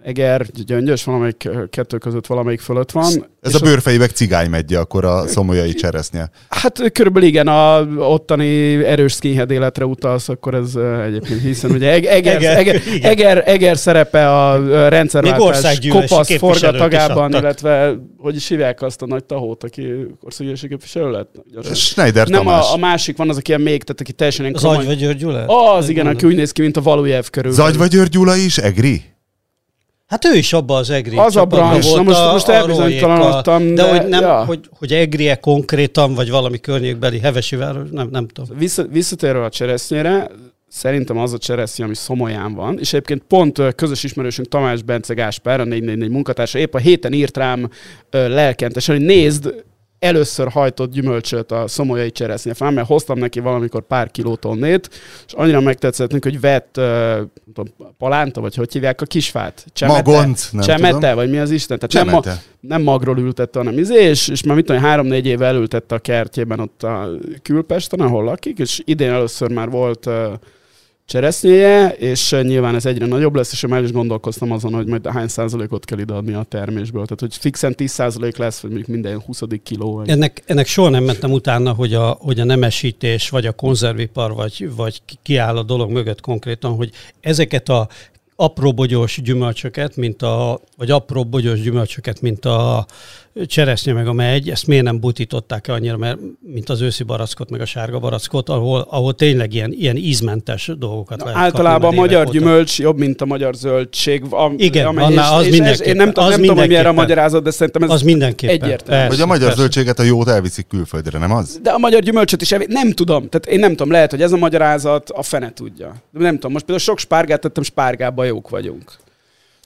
Eger, 0.04 0.46
Gyöngyös, 0.66 1.04
valamelyik 1.04 1.48
kettő 1.70 1.98
között 1.98 2.26
valamelyik 2.26 2.60
fölött 2.60 2.90
van. 2.90 3.30
Ez 3.40 3.54
a 3.54 3.58
bőrfejűvek 3.58 4.10
cigány 4.10 4.50
megye, 4.50 4.78
akkor 4.78 5.04
a 5.04 5.26
szomolyai 5.26 5.74
cseresznye. 5.74 6.30
Hát 6.48 6.92
körülbelül 6.92 7.28
igen, 7.28 7.48
a 7.48 7.80
ottani 7.96 8.84
erős 8.84 9.12
skinhead 9.12 9.50
életre 9.50 9.84
utalsz, 9.84 10.28
akkor 10.28 10.54
ez 10.54 10.74
egyébként 11.06 11.40
hiszen 11.40 11.70
ugye 11.70 11.90
Eger, 11.90 12.12
Eger, 12.12 12.56
Eger, 12.56 12.82
Eger. 13.02 13.42
Eger, 13.46 13.76
szerepe 13.76 14.30
a 14.30 14.88
rendszerváltás 14.88 15.78
kopasz 15.88 16.36
forgatagában, 16.36 17.32
illetve 17.32 17.94
hogy 18.18 18.36
is 18.36 18.48
hívják 18.48 18.82
azt 18.82 19.02
a 19.02 19.06
nagy 19.06 19.24
tahót, 19.24 19.64
aki 19.64 19.82
országgyűlési 20.20 20.68
képviselő 20.68 21.10
lett? 21.10 21.34
Schneider 21.74 22.28
Nem, 22.28 22.46
a, 22.46 22.72
a, 22.72 22.76
másik 22.76 23.16
van 23.16 23.28
az, 23.28 23.36
aki 23.36 23.48
ilyen 23.48 23.60
még, 23.60 23.82
tehát 23.82 24.00
aki 24.00 24.12
teljesen 24.12 24.54
Az 24.54 24.64
Agyva 24.64 24.92
György 24.92 25.18
Gyula? 25.18 25.74
Az 25.74 25.88
igen, 25.88 26.06
aki 26.06 26.26
úgy 26.26 26.36
néz 26.36 26.52
ki, 26.52 26.62
mint 26.62 26.76
a 26.76 26.80
Valujev 26.80 27.24
körül. 27.30 27.52
Zagyva 27.52 27.86
György 27.86 28.10
Gyula 28.10 28.36
is, 28.36 28.58
Egri? 28.58 29.11
Hát 30.12 30.24
ő 30.24 30.36
is 30.36 30.52
abba 30.52 30.76
az 30.76 30.90
egri 30.90 31.16
Az 31.16 31.36
a 31.36 31.44
brancs. 31.44 31.84
volt 31.84 31.96
Na 31.96 32.02
most- 32.02 32.18
a- 32.18 32.32
most 32.32 32.48
elbizonytalanodtam, 32.48 33.74
de, 33.74 33.82
de- 33.82 33.98
hogy 33.98 34.08
nem, 34.08 34.22
ja. 34.22 34.44
hogy, 34.44 34.60
hogy 34.78 34.92
egrie 34.92 35.34
konkrétan, 35.34 36.14
vagy 36.14 36.30
valami 36.30 36.58
környékbeli 36.60 37.18
hevesi 37.18 37.56
város, 37.56 37.88
nem, 37.90 38.08
nem 38.10 38.26
tudom. 38.28 38.58
Vissza, 38.58 38.84
visszatérve 38.90 39.44
a 39.44 39.48
cseresznyére, 39.48 40.30
szerintem 40.68 41.18
az 41.18 41.32
a 41.32 41.38
cseresznye, 41.38 41.84
ami 41.84 41.94
Szomolyán 41.94 42.54
van, 42.54 42.78
és 42.78 42.92
egyébként 42.92 43.22
pont 43.28 43.74
közös 43.74 44.02
ismerősünk 44.04 44.48
Tamás 44.48 44.82
Bence 44.82 45.14
Gáspár, 45.14 45.60
a 45.60 45.64
444 45.64 46.10
munkatársa, 46.10 46.58
épp 46.58 46.74
a 46.74 46.78
héten 46.78 47.12
írt 47.12 47.36
rám 47.36 47.68
lelkentesen, 48.10 48.96
hogy 48.96 49.04
nézd, 49.04 49.54
először 50.02 50.48
hajtott 50.48 50.92
gyümölcsöt 50.92 51.52
a 51.52 51.68
szomolyai 51.68 52.10
cseresznyefán, 52.10 52.72
mert 52.72 52.86
hoztam 52.86 53.18
neki 53.18 53.40
valamikor 53.40 53.82
pár 53.86 54.10
kilót 54.10 54.44
onnét, 54.44 54.90
és 55.26 55.32
annyira 55.32 55.60
megtetszett 55.60 56.10
neki, 56.10 56.28
hogy 56.28 56.40
vett 56.40 56.76
uh, 56.76 56.84
tudom, 57.54 57.74
palánta, 57.98 58.40
vagy 58.40 58.54
hogy 58.54 58.72
hívják 58.72 59.00
a 59.00 59.04
kisfát? 59.04 59.64
Csemete? 59.72 60.02
Magont, 60.02 60.48
nem 60.52 60.62
Csemete, 60.62 60.92
tudom. 60.92 61.14
vagy 61.14 61.30
mi 61.30 61.38
az 61.38 61.50
Isten? 61.50 61.78
Tehát 61.78 62.06
nem, 62.06 62.14
ma, 62.14 62.22
nem 62.60 62.82
magról 62.82 63.18
ültette, 63.18 63.58
hanem 63.58 63.78
izé, 63.78 64.02
és, 64.02 64.28
és 64.28 64.42
már 64.42 64.56
mit 64.56 64.66
tudom, 64.66 64.82
három-négy 64.82 65.26
éve 65.26 65.46
elültette 65.46 65.94
a 65.94 65.98
kertjében 65.98 66.60
ott 66.60 66.82
a 66.82 67.08
Külpesten, 67.42 68.00
ahol 68.00 68.24
lakik, 68.24 68.58
és 68.58 68.82
idén 68.84 69.10
először 69.10 69.50
már 69.50 69.70
volt 69.70 70.06
uh, 70.06 70.14
cseresznyéje, 71.06 71.88
és 71.88 72.36
nyilván 72.42 72.74
ez 72.74 72.86
egyre 72.86 73.06
nagyobb 73.06 73.34
lesz, 73.34 73.52
és 73.52 73.62
én 73.62 73.70
már 73.70 73.82
is 73.82 73.92
gondolkoztam 73.92 74.52
azon, 74.52 74.74
hogy 74.74 74.86
majd 74.86 75.06
hány 75.06 75.28
százalékot 75.28 75.84
kell 75.84 75.98
ideadni 75.98 76.32
a 76.32 76.42
termésből. 76.42 77.02
Tehát, 77.02 77.20
hogy 77.20 77.36
fixen 77.36 77.74
10 77.74 77.90
százalék 77.90 78.36
lesz, 78.36 78.60
vagy 78.60 78.70
mondjuk 78.70 78.92
minden 78.92 79.20
20. 79.20 79.40
kiló. 79.62 79.94
Vagy... 79.94 80.08
Ennek, 80.08 80.42
ennek 80.46 80.66
soha 80.66 80.88
nem 80.88 81.04
mentem 81.04 81.32
utána, 81.32 81.72
hogy 81.72 81.94
a, 81.94 82.16
hogy 82.20 82.40
a 82.40 82.44
nemesítés, 82.44 83.28
vagy 83.28 83.46
a 83.46 83.52
konzervipar, 83.52 84.34
vagy, 84.34 84.74
vagy 84.76 85.02
kiáll 85.22 85.56
a 85.56 85.62
dolog 85.62 85.90
mögött 85.90 86.20
konkrétan, 86.20 86.74
hogy 86.74 86.90
ezeket 87.20 87.68
a 87.68 87.88
apró 88.36 88.74
bogyós 88.74 89.20
gyümölcsöket, 89.22 89.96
mint 89.96 90.22
a, 90.22 90.60
vagy 90.76 90.90
apró 90.90 91.24
bogyós 91.24 91.60
gyümölcsöket, 91.60 92.20
mint 92.20 92.44
a 92.44 92.86
cseresznye 93.46 93.92
meg 93.92 94.06
a 94.06 94.12
megy, 94.12 94.50
ezt 94.50 94.66
miért 94.66 94.84
nem 94.84 95.00
butították 95.00 95.68
el 95.68 95.74
annyira, 95.74 95.96
mert, 95.96 96.18
mint 96.40 96.68
az 96.68 96.80
őszi 96.80 97.02
barackot, 97.02 97.50
meg 97.50 97.60
a 97.60 97.64
sárga 97.64 97.98
barackot, 97.98 98.48
ahol, 98.48 98.86
ahol 98.90 99.14
tényleg 99.14 99.54
ilyen, 99.54 99.72
ilyen 99.72 99.96
ízmentes 99.96 100.70
dolgokat 100.78 101.18
Na, 101.18 101.24
lehet 101.24 101.38
Általában 101.38 101.80
kapni, 101.80 101.96
a 101.96 102.00
magyar 102.00 102.30
gyümölcs 102.30 102.78
jobb, 102.78 102.98
mint 102.98 103.20
a 103.20 103.24
magyar 103.24 103.54
zöldség. 103.54 104.22
A, 104.30 104.52
Igen, 104.56 104.86
amely, 104.86 105.04
annál, 105.04 105.34
az 105.34 105.46
és, 105.46 105.58
és 105.58 105.78
Én 105.78 105.96
nem, 105.96 106.10
az 106.14 106.28
nem 106.28 106.38
tudom, 106.38 106.56
hogy 106.56 106.68
milyen 106.68 106.86
a 106.86 106.92
magyarázat, 106.92 107.42
de 107.42 107.50
szerintem 107.50 107.82
ez 107.82 107.90
az 107.90 108.02
mindenképpen. 108.02 108.62
egyértelmű. 108.62 109.08
Hogy 109.08 109.20
a 109.20 109.26
magyar 109.26 109.46
persze. 109.46 109.60
zöldséget 109.60 109.98
a 109.98 110.02
jót 110.02 110.28
elviszik 110.28 110.66
külföldre, 110.66 111.18
nem 111.18 111.32
az? 111.32 111.58
De 111.62 111.70
a 111.70 111.78
magyar 111.78 112.00
gyümölcsöt 112.00 112.42
is 112.42 112.52
elvi... 112.52 112.66
nem 112.68 112.92
tudom. 112.92 113.28
Tehát 113.28 113.46
én 113.46 113.58
nem 113.58 113.70
tudom, 113.70 113.90
lehet, 113.90 114.10
hogy 114.10 114.22
ez 114.22 114.32
a 114.32 114.36
magyarázat 114.36 115.10
a 115.10 115.22
fene 115.22 115.52
tudja. 115.52 115.94
De 116.10 116.20
nem 116.20 116.34
tudom, 116.34 116.52
most 116.52 116.64
például 116.64 116.86
sok 116.86 116.98
spárgát 116.98 117.40
tettem, 117.40 117.62
spárgába 117.62 118.24
jók 118.24 118.48
vagyunk. 118.48 119.00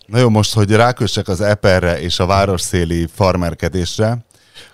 Na 0.07 0.19
jó, 0.19 0.29
most, 0.29 0.55
hogy 0.55 0.71
rákössek 0.71 1.29
az 1.29 1.41
eperre 1.41 2.01
és 2.01 2.19
a 2.19 2.27
városszéli 2.27 3.09
farmerkedésre, 3.15 4.19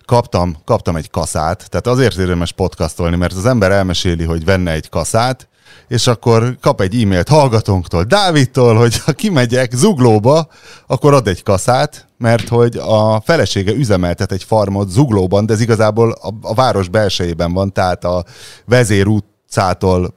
kaptam, 0.04 0.56
kaptam 0.64 0.96
egy 0.96 1.10
kaszát, 1.10 1.68
tehát 1.70 1.86
azért 1.86 2.16
érdemes 2.16 2.52
podcastolni, 2.52 3.16
mert 3.16 3.32
az 3.32 3.46
ember 3.46 3.70
elmeséli, 3.70 4.24
hogy 4.24 4.44
venne 4.44 4.70
egy 4.70 4.88
kaszát, 4.88 5.48
és 5.88 6.06
akkor 6.06 6.56
kap 6.60 6.80
egy 6.80 7.02
e-mailt 7.02 7.28
hallgatónktól, 7.28 8.04
Dávidtól, 8.04 8.74
hogy 8.74 8.98
ha 8.98 9.12
kimegyek 9.12 9.72
Zuglóba, 9.72 10.48
akkor 10.86 11.14
ad 11.14 11.28
egy 11.28 11.42
kaszát, 11.42 12.06
mert 12.18 12.48
hogy 12.48 12.76
a 12.76 13.20
felesége 13.20 13.72
üzemeltet 13.72 14.32
egy 14.32 14.44
farmot 14.44 14.90
Zuglóban, 14.90 15.46
de 15.46 15.52
ez 15.52 15.60
igazából 15.60 16.10
a, 16.10 16.28
a 16.42 16.54
város 16.54 16.88
belsejében 16.88 17.52
van, 17.52 17.72
tehát 17.72 18.04
a 18.04 18.24
vezér 18.64 19.06
utcától 19.06 20.12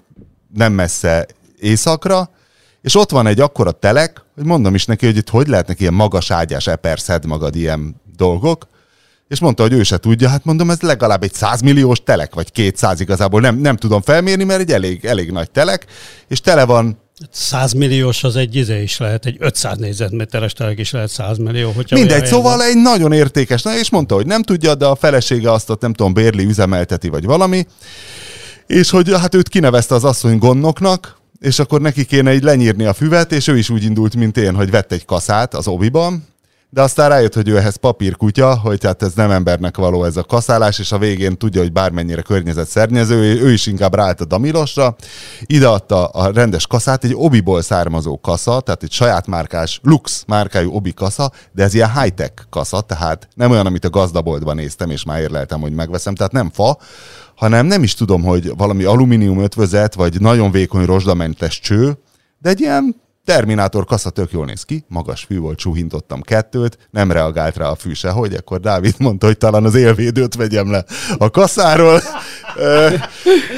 nem 0.54 0.74
messze 0.74 1.26
északra, 1.60 2.30
és 2.86 2.96
ott 2.96 3.12
van 3.12 3.28
egy 3.28 3.40
akkora 3.40 3.72
telek, 3.72 4.24
hogy 4.36 4.46
mondom 4.46 4.76
is 4.76 4.86
neki, 4.86 5.06
hogy 5.06 5.18
itt 5.18 5.30
hogy 5.30 5.48
lehetnek 5.48 5.80
ilyen 5.80 5.94
magas 5.94 6.32
ágyás 6.32 6.68
eper 6.68 7.00
szed 7.00 7.26
magad 7.26 7.56
ilyen 7.56 8.02
dolgok, 8.16 8.68
és 9.28 9.40
mondta, 9.40 9.64
hogy 9.64 9.74
ő 9.74 9.84
se 9.84 9.98
tudja, 9.98 10.30
hát 10.30 10.46
mondom, 10.46 10.70
ez 10.70 10.82
legalább 10.82 11.24
egy 11.24 11.34
100 11.34 11.62
milliós 11.62 12.04
telek, 12.04 12.36
vagy 12.36 12.52
200 12.52 13.00
igazából, 13.00 13.42
nem, 13.42 13.58
nem 13.58 13.76
tudom 13.76 14.02
felmérni, 14.02 14.44
mert 14.44 14.60
egy 14.60 14.72
elég, 14.72 15.06
elég 15.06 15.32
nagy 15.32 15.52
telek, 15.52 15.86
és 16.28 16.42
tele 16.42 16.66
van 16.66 17.00
100 17.32 17.74
milliós 17.74 18.24
az 18.24 18.36
egy 18.36 18.56
izé 18.56 18.82
is 18.82 18.98
lehet, 18.98 19.26
egy 19.26 19.38
500 19.40 19.78
négyzetméteres 19.78 20.54
telek 20.54 20.80
is 20.80 20.92
lehet 20.92 21.10
100 21.10 21.38
millió. 21.38 21.72
Hogyha 21.72 21.96
Mindegy, 21.96 22.26
szóval 22.26 22.58
van. 22.58 22.68
egy 22.68 22.78
nagyon 22.78 23.12
értékes, 23.12 23.62
na, 23.62 23.78
és 23.78 23.90
mondta, 23.90 24.16
hogy 24.16 24.26
nem 24.26 24.42
tudja, 24.42 24.76
de 24.76 24.86
a 24.86 24.96
felesége 24.96 25.52
azt 25.52 25.70
ott 25.70 25.82
nem 25.82 25.94
tudom, 25.94 26.14
bérli, 26.14 26.46
üzemelteti, 26.46 27.10
vagy 27.10 27.26
valami, 27.26 27.66
és 28.68 28.90
hogy 28.90 29.12
hát 29.12 29.36
őt 29.36 29.50
kinevezte 29.50 29.96
az 29.96 30.04
asszony 30.04 30.38
gondnoknak, 30.38 31.24
és 31.40 31.60
akkor 31.60 31.82
neki 31.82 32.06
kéne 32.06 32.34
így 32.34 32.44
lenyírni 32.44 32.86
a 32.86 32.94
füvet, 32.94 33.32
és 33.32 33.48
ő 33.48 33.58
is 33.58 33.70
úgy 33.70 33.84
indult, 33.84 34.16
mint 34.16 34.38
én, 34.38 34.56
hogy 34.56 34.72
vett 34.72 34.92
egy 34.92 35.06
kaszát 35.06 35.54
az 35.54 35.68
obiban, 35.68 36.24
de 36.76 36.82
aztán 36.82 37.10
rájött, 37.10 37.34
hogy 37.34 37.48
ő 37.48 37.58
ehhez 37.58 37.76
papírkutya, 37.76 38.60
hogy 38.60 38.84
hát 38.84 39.04
ez 39.04 39.14
nem 39.14 39.32
embernek 39.32 39.78
való 39.78 40.04
ez 40.04 40.18
a 40.18 40.24
kaszálás, 40.24 40.80
és 40.80 40.92
a 40.92 40.98
végén 40.98 41.38
tudja, 41.38 41.62
hogy 41.62 41.72
bármennyire 41.72 42.22
környezetszennyező, 42.22 43.42
ő 43.42 43.52
is 43.52 43.66
inkább 43.66 43.96
ráállt 43.96 44.22
a 44.22 44.26
Damilosra, 44.26 44.96
ideadta 45.46 46.06
a 46.06 46.32
rendes 46.32 46.68
kaszát, 46.68 47.04
egy 47.04 47.14
obiból 47.16 47.62
származó 47.62 48.20
kasza, 48.20 48.60
tehát 48.60 48.84
egy 48.84 48.92
saját 48.92 49.28
márkás, 49.28 49.80
Lux 49.84 50.24
márkájú 50.28 50.74
obi 50.74 50.94
kasza, 50.94 51.32
de 51.52 51.64
ez 51.64 51.74
ilyen 51.74 52.02
high-tech 52.02 52.34
kasza, 52.50 52.82
tehát 52.82 53.28
nem 53.36 53.52
olyan, 53.52 53.66
amit 53.66 53.86
a 53.86 53.90
gazdaboltban 53.90 54.56
néztem, 54.56 54.90
és 54.90 55.04
már 55.04 55.20
érleltem, 55.20 55.62
hogy 55.62 55.74
megveszem, 55.74 56.16
tehát 56.16 56.32
nem 56.32 56.52
fa, 56.54 56.78
hanem 57.36 57.66
nem 57.66 57.84
is 57.84 57.94
tudom, 57.94 58.24
hogy 58.24 58.52
valami 58.58 58.84
alumínium 58.84 59.40
ötvözet, 59.40 59.94
vagy 59.94 60.22
nagyon 60.22 60.52
vékony 60.52 60.86
rozsdamentes 60.86 61.60
cső, 61.60 61.98
de 62.40 62.50
egy 62.50 62.60
ilyen 62.60 63.04
Terminátor 63.26 63.86
kasza 63.86 64.10
tök 64.10 64.32
jól 64.32 64.46
néz 64.46 64.64
ki, 64.64 64.86
magas 64.88 65.24
fű 65.24 65.40
volt, 65.40 65.58
csuhintottam 65.58 66.22
kettőt, 66.22 66.78
nem 66.92 67.12
reagált 67.12 67.58
rá 67.58 67.66
a 67.66 67.76
fű 67.76 67.94
se, 67.94 68.10
hogy 68.10 68.34
akkor 68.34 68.60
Dávid 68.60 68.96
mondta, 68.98 69.26
hogy 69.26 69.38
talán 69.38 69.64
az 69.64 69.76
élvédőt 69.76 70.36
vegyem 70.36 70.72
le 70.72 70.86
a 71.18 71.30
kaszáról. 71.30 72.02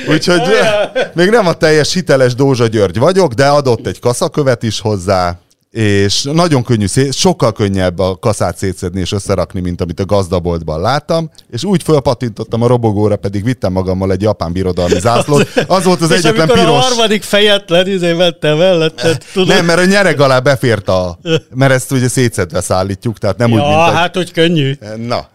Úgyhogy 0.09 0.41
még 1.13 1.29
nem 1.29 1.47
a 1.47 1.53
teljes 1.53 1.93
hiteles 1.93 2.35
Dózsa 2.35 2.67
György 2.67 2.99
vagyok, 2.99 3.33
de 3.33 3.47
adott 3.47 3.87
egy 3.87 3.99
kaszakövet 3.99 4.63
is 4.63 4.79
hozzá, 4.79 5.39
és 5.71 6.23
nagyon 6.23 6.63
könnyű, 6.63 6.85
szét, 6.85 7.13
sokkal 7.13 7.51
könnyebb 7.51 7.99
a 7.99 8.15
kaszát 8.15 8.57
szétszedni 8.57 8.99
és 8.99 9.11
összerakni, 9.11 9.59
mint 9.59 9.81
amit 9.81 9.99
a 9.99 10.05
gazdaboltban 10.05 10.81
láttam, 10.81 11.29
és 11.49 11.63
úgy 11.63 11.83
fölpatintottam 11.83 12.61
a 12.61 12.67
robogóra, 12.67 13.15
pedig 13.15 13.43
vittem 13.43 13.71
magammal 13.71 14.11
egy 14.11 14.21
japán 14.21 14.51
birodalmi 14.51 14.99
zászlót. 14.99 15.49
Az 15.67 15.83
volt 15.83 16.01
az 16.01 16.11
és 16.11 16.17
egyetlen 16.17 16.47
piros. 16.47 16.65
a 16.65 16.71
harmadik 16.71 17.23
fejetlen 17.23 17.87
izével 17.87 18.37
te 18.39 18.53
melletted, 18.53 19.23
tudod? 19.33 19.47
Nem, 19.47 19.65
mert 19.65 19.79
a 19.79 19.85
nyereg 19.85 20.19
alá 20.19 20.39
befért 20.39 20.87
a... 20.87 21.19
Mert 21.53 21.71
ezt 21.71 21.91
ugye 21.91 22.07
szétszedve 22.07 22.61
szállítjuk, 22.61 23.17
tehát 23.17 23.37
nem 23.37 23.49
ja, 23.49 23.55
úgy, 23.55 23.61
mint 23.61 23.95
hát, 23.95 24.05
egy... 24.05 24.15
hogy 24.15 24.31
könnyű. 24.31 24.77
Na. 24.97 25.29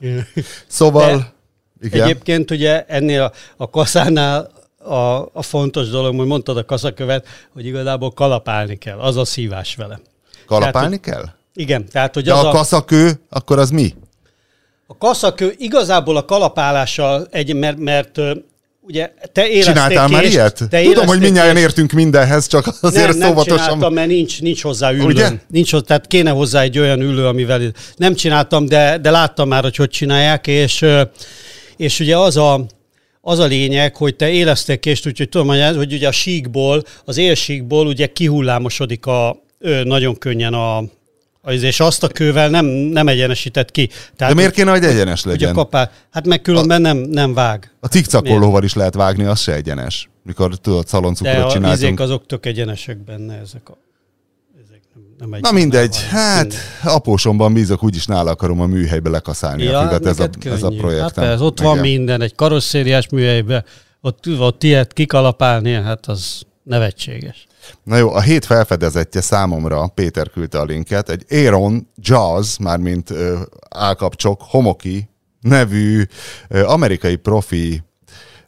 Szóval... 0.66 1.16
De 1.16 1.86
igen. 1.86 2.02
Egyébként 2.02 2.50
ugye 2.50 2.84
ennél 2.88 3.22
a, 3.22 3.32
a 3.56 3.70
kaszánál 3.70 4.50
a, 4.78 5.30
a 5.32 5.42
fontos 5.42 5.88
dolog, 5.88 6.16
hogy 6.16 6.26
mondtad 6.26 6.56
a 6.56 6.64
kaszakövet, 6.64 7.26
hogy 7.52 7.66
igazából 7.66 8.10
kalapálni 8.10 8.76
kell, 8.76 8.98
az 8.98 9.16
a 9.16 9.24
szívás 9.24 9.74
vele. 9.74 10.00
Kalapálni 10.46 11.00
tehát, 11.00 11.20
kell? 11.20 11.34
Igen. 11.54 11.88
Tehát, 11.88 12.14
hogy 12.14 12.24
De 12.24 12.32
az 12.32 12.44
a, 12.44 12.48
a 12.48 12.52
kaszakő, 12.52 13.20
akkor 13.28 13.58
az 13.58 13.70
mi? 13.70 13.94
A 14.86 14.96
kaszakő 14.98 15.54
igazából 15.58 16.16
a 16.16 16.24
kalapálással 16.24 17.28
egy, 17.30 17.54
mert, 17.54 17.78
mert 17.78 18.18
ugye 18.80 19.12
te 19.32 19.48
Csináltál 19.60 20.08
már 20.08 20.24
ilyet? 20.24 20.62
Te 20.70 20.82
Tudom, 20.82 21.06
hogy 21.06 21.20
mindjárt 21.20 21.58
értünk 21.58 21.92
mindenhez, 21.92 22.46
csak 22.46 22.66
azért 22.80 23.16
nem, 23.16 23.34
nem 23.34 23.44
csináltam, 23.44 23.92
mert 23.92 24.08
nincs, 24.08 24.40
nincs 24.40 24.62
hozzá 24.62 24.92
ülő. 24.92 25.04
Ugye? 25.04 25.30
Nincs, 25.48 25.76
tehát 25.76 26.06
kéne 26.06 26.30
hozzá 26.30 26.60
egy 26.60 26.78
olyan 26.78 27.00
ülő, 27.00 27.26
amivel 27.26 27.60
nem 27.96 28.14
csináltam, 28.14 28.66
de, 28.66 28.98
de 28.98 29.10
láttam 29.10 29.48
már, 29.48 29.62
hogy 29.62 29.76
hogy 29.76 29.90
csinálják, 29.90 30.46
és, 30.46 30.84
és 31.76 32.00
ugye 32.00 32.16
az 32.16 32.36
a, 32.36 32.64
az 33.20 33.38
a 33.38 33.44
lényeg, 33.44 33.96
hogy 33.96 34.16
te 34.16 34.30
élesztek 34.30 34.80
kést, 34.80 35.06
úgyhogy 35.06 35.28
tudom, 35.28 35.48
hogy 35.76 35.92
ugye 35.92 36.08
a 36.08 36.12
síkból, 36.12 36.82
az 37.04 37.16
élsíkból 37.16 37.86
ugye 37.86 38.06
kihullámosodik 38.06 39.06
a, 39.06 39.42
nagyon 39.84 40.18
könnyen 40.18 40.54
a, 40.54 40.82
és 41.50 41.80
azt 41.80 42.02
a 42.02 42.08
kővel 42.08 42.48
nem, 42.48 42.66
nem 42.66 43.08
egyenesített 43.08 43.70
ki. 43.70 43.86
Tehát, 43.86 44.34
De 44.34 44.40
miért 44.40 44.54
kéne, 44.54 44.70
hogy 44.70 44.84
egyenes 44.84 45.24
legyen? 45.24 45.50
Ugye 45.50 45.60
kapál, 45.60 45.90
hát 46.10 46.26
meg 46.26 46.42
különben 46.42 46.84
a, 46.84 46.92
nem, 46.92 46.96
nem 46.96 47.34
vág. 47.34 47.74
A 47.80 47.86
cikcakolóval 47.86 48.64
is 48.64 48.74
lehet 48.74 48.94
vágni, 48.94 49.24
az 49.24 49.40
se 49.40 49.54
egyenes. 49.54 50.10
Mikor 50.24 50.56
tudod, 50.56 50.86
szaloncukrot 50.86 51.50
csináltunk. 51.50 51.96
De 51.96 52.02
a 52.02 52.06
azok 52.06 52.26
tök 52.26 52.46
egyenesek 52.46 53.04
benne, 53.04 53.38
ezek 53.38 53.68
a 53.68 53.76
nem 55.22 55.32
egy 55.32 55.42
Na 55.42 55.52
mindegy, 55.52 55.96
van, 56.10 56.20
hát 56.20 56.42
mindegy. 56.42 56.60
apósomban 56.82 57.52
bízok, 57.52 57.82
úgyis 57.82 58.06
nála 58.06 58.30
akarom 58.30 58.60
a 58.60 58.66
műhelybe 58.66 59.10
lekaszálni 59.10 59.62
ja, 59.62 59.78
a 59.78 59.82
füvet, 59.82 60.06
ez 60.06 60.18
a, 60.18 60.28
ez 60.44 60.62
a 60.62 60.68
projekt. 60.68 61.02
Hát 61.02 61.14
persze, 61.14 61.44
ott 61.44 61.58
Igen. 61.58 61.72
van 61.72 61.80
minden, 61.80 62.20
egy 62.20 62.34
karosszériás 62.34 63.08
műhelybe, 63.08 63.64
ott, 64.00 64.24
ott 64.38 64.62
ilyet 64.62 64.92
kikalapálni, 64.92 65.72
hát 65.72 66.06
az 66.06 66.42
nevetséges. 66.62 67.46
Na 67.82 67.96
jó, 67.96 68.12
a 68.12 68.20
hét 68.20 68.44
felfedezetje 68.44 69.20
számomra, 69.20 69.86
Péter 69.86 70.30
küldte 70.30 70.60
a 70.60 70.64
linket, 70.64 71.08
egy 71.08 71.24
Aaron 71.28 71.88
Jazz, 71.96 72.56
mármint 72.56 73.10
ö, 73.10 73.40
állkapcsok, 73.70 74.42
homoki 74.42 75.08
nevű 75.40 76.02
ö, 76.48 76.64
amerikai 76.64 77.16
profi 77.16 77.82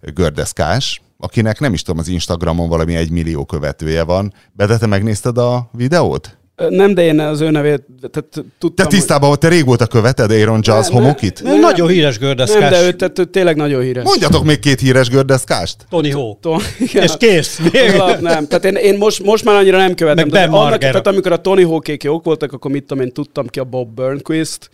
gördeszkás, 0.00 1.02
akinek 1.18 1.60
nem 1.60 1.72
is 1.72 1.82
tudom, 1.82 2.00
az 2.00 2.08
Instagramon 2.08 2.68
valami 2.68 2.96
egy 2.96 3.10
millió 3.10 3.44
követője 3.44 4.02
van. 4.02 4.34
De 4.52 4.78
te 4.78 4.86
megnézted 4.86 5.38
a 5.38 5.68
videót? 5.72 6.36
Nem, 6.56 6.94
de 6.94 7.02
én 7.02 7.20
az 7.20 7.40
ő 7.40 7.50
nevét 7.50 7.82
tehát 8.10 8.28
tudtam. 8.58 8.86
Te 8.86 8.96
tisztában 8.96 9.28
hogy... 9.28 9.38
te 9.38 9.48
régóta 9.48 9.86
követed 9.86 10.30
Aaron 10.30 10.60
Jazz 10.62 10.88
homokit? 10.88 11.42
Ne, 11.42 11.52
ne, 11.52 11.58
nagyon 11.58 11.88
híres 11.88 12.18
gördeszkás. 12.18 12.60
Nem, 12.60 12.70
de 12.70 12.86
ő, 12.86 12.92
tehát, 12.92 13.18
ő 13.18 13.24
tényleg 13.24 13.56
nagyon 13.56 13.82
híres. 13.82 14.04
Mondjatok 14.04 14.44
még 14.44 14.58
két 14.58 14.80
híres 14.80 15.08
gördeszkást. 15.08 15.76
Tony 15.90 16.12
Hawk. 16.12 16.62
És 16.78 17.12
kész. 17.18 17.60
Alap, 17.98 18.20
nem. 18.20 18.46
Tehát 18.46 18.64
én, 18.64 18.74
én 18.74 18.98
most, 18.98 19.22
most 19.22 19.44
már 19.44 19.56
annyira 19.56 19.76
nem 19.76 19.94
követem. 19.94 20.28
Meg 20.28 20.48
ben 20.48 20.58
annak, 20.58 20.78
tehát 20.78 21.06
amikor 21.06 21.32
a 21.32 21.36
Tony 21.40 21.64
Hawkék 21.64 22.02
jók 22.02 22.24
voltak, 22.24 22.52
akkor 22.52 22.70
mit 22.70 22.84
tudom 22.84 23.04
én, 23.04 23.12
tudtam 23.12 23.46
ki 23.46 23.58
a 23.58 23.64
Bob 23.64 23.94
Burnquist, 23.94 24.70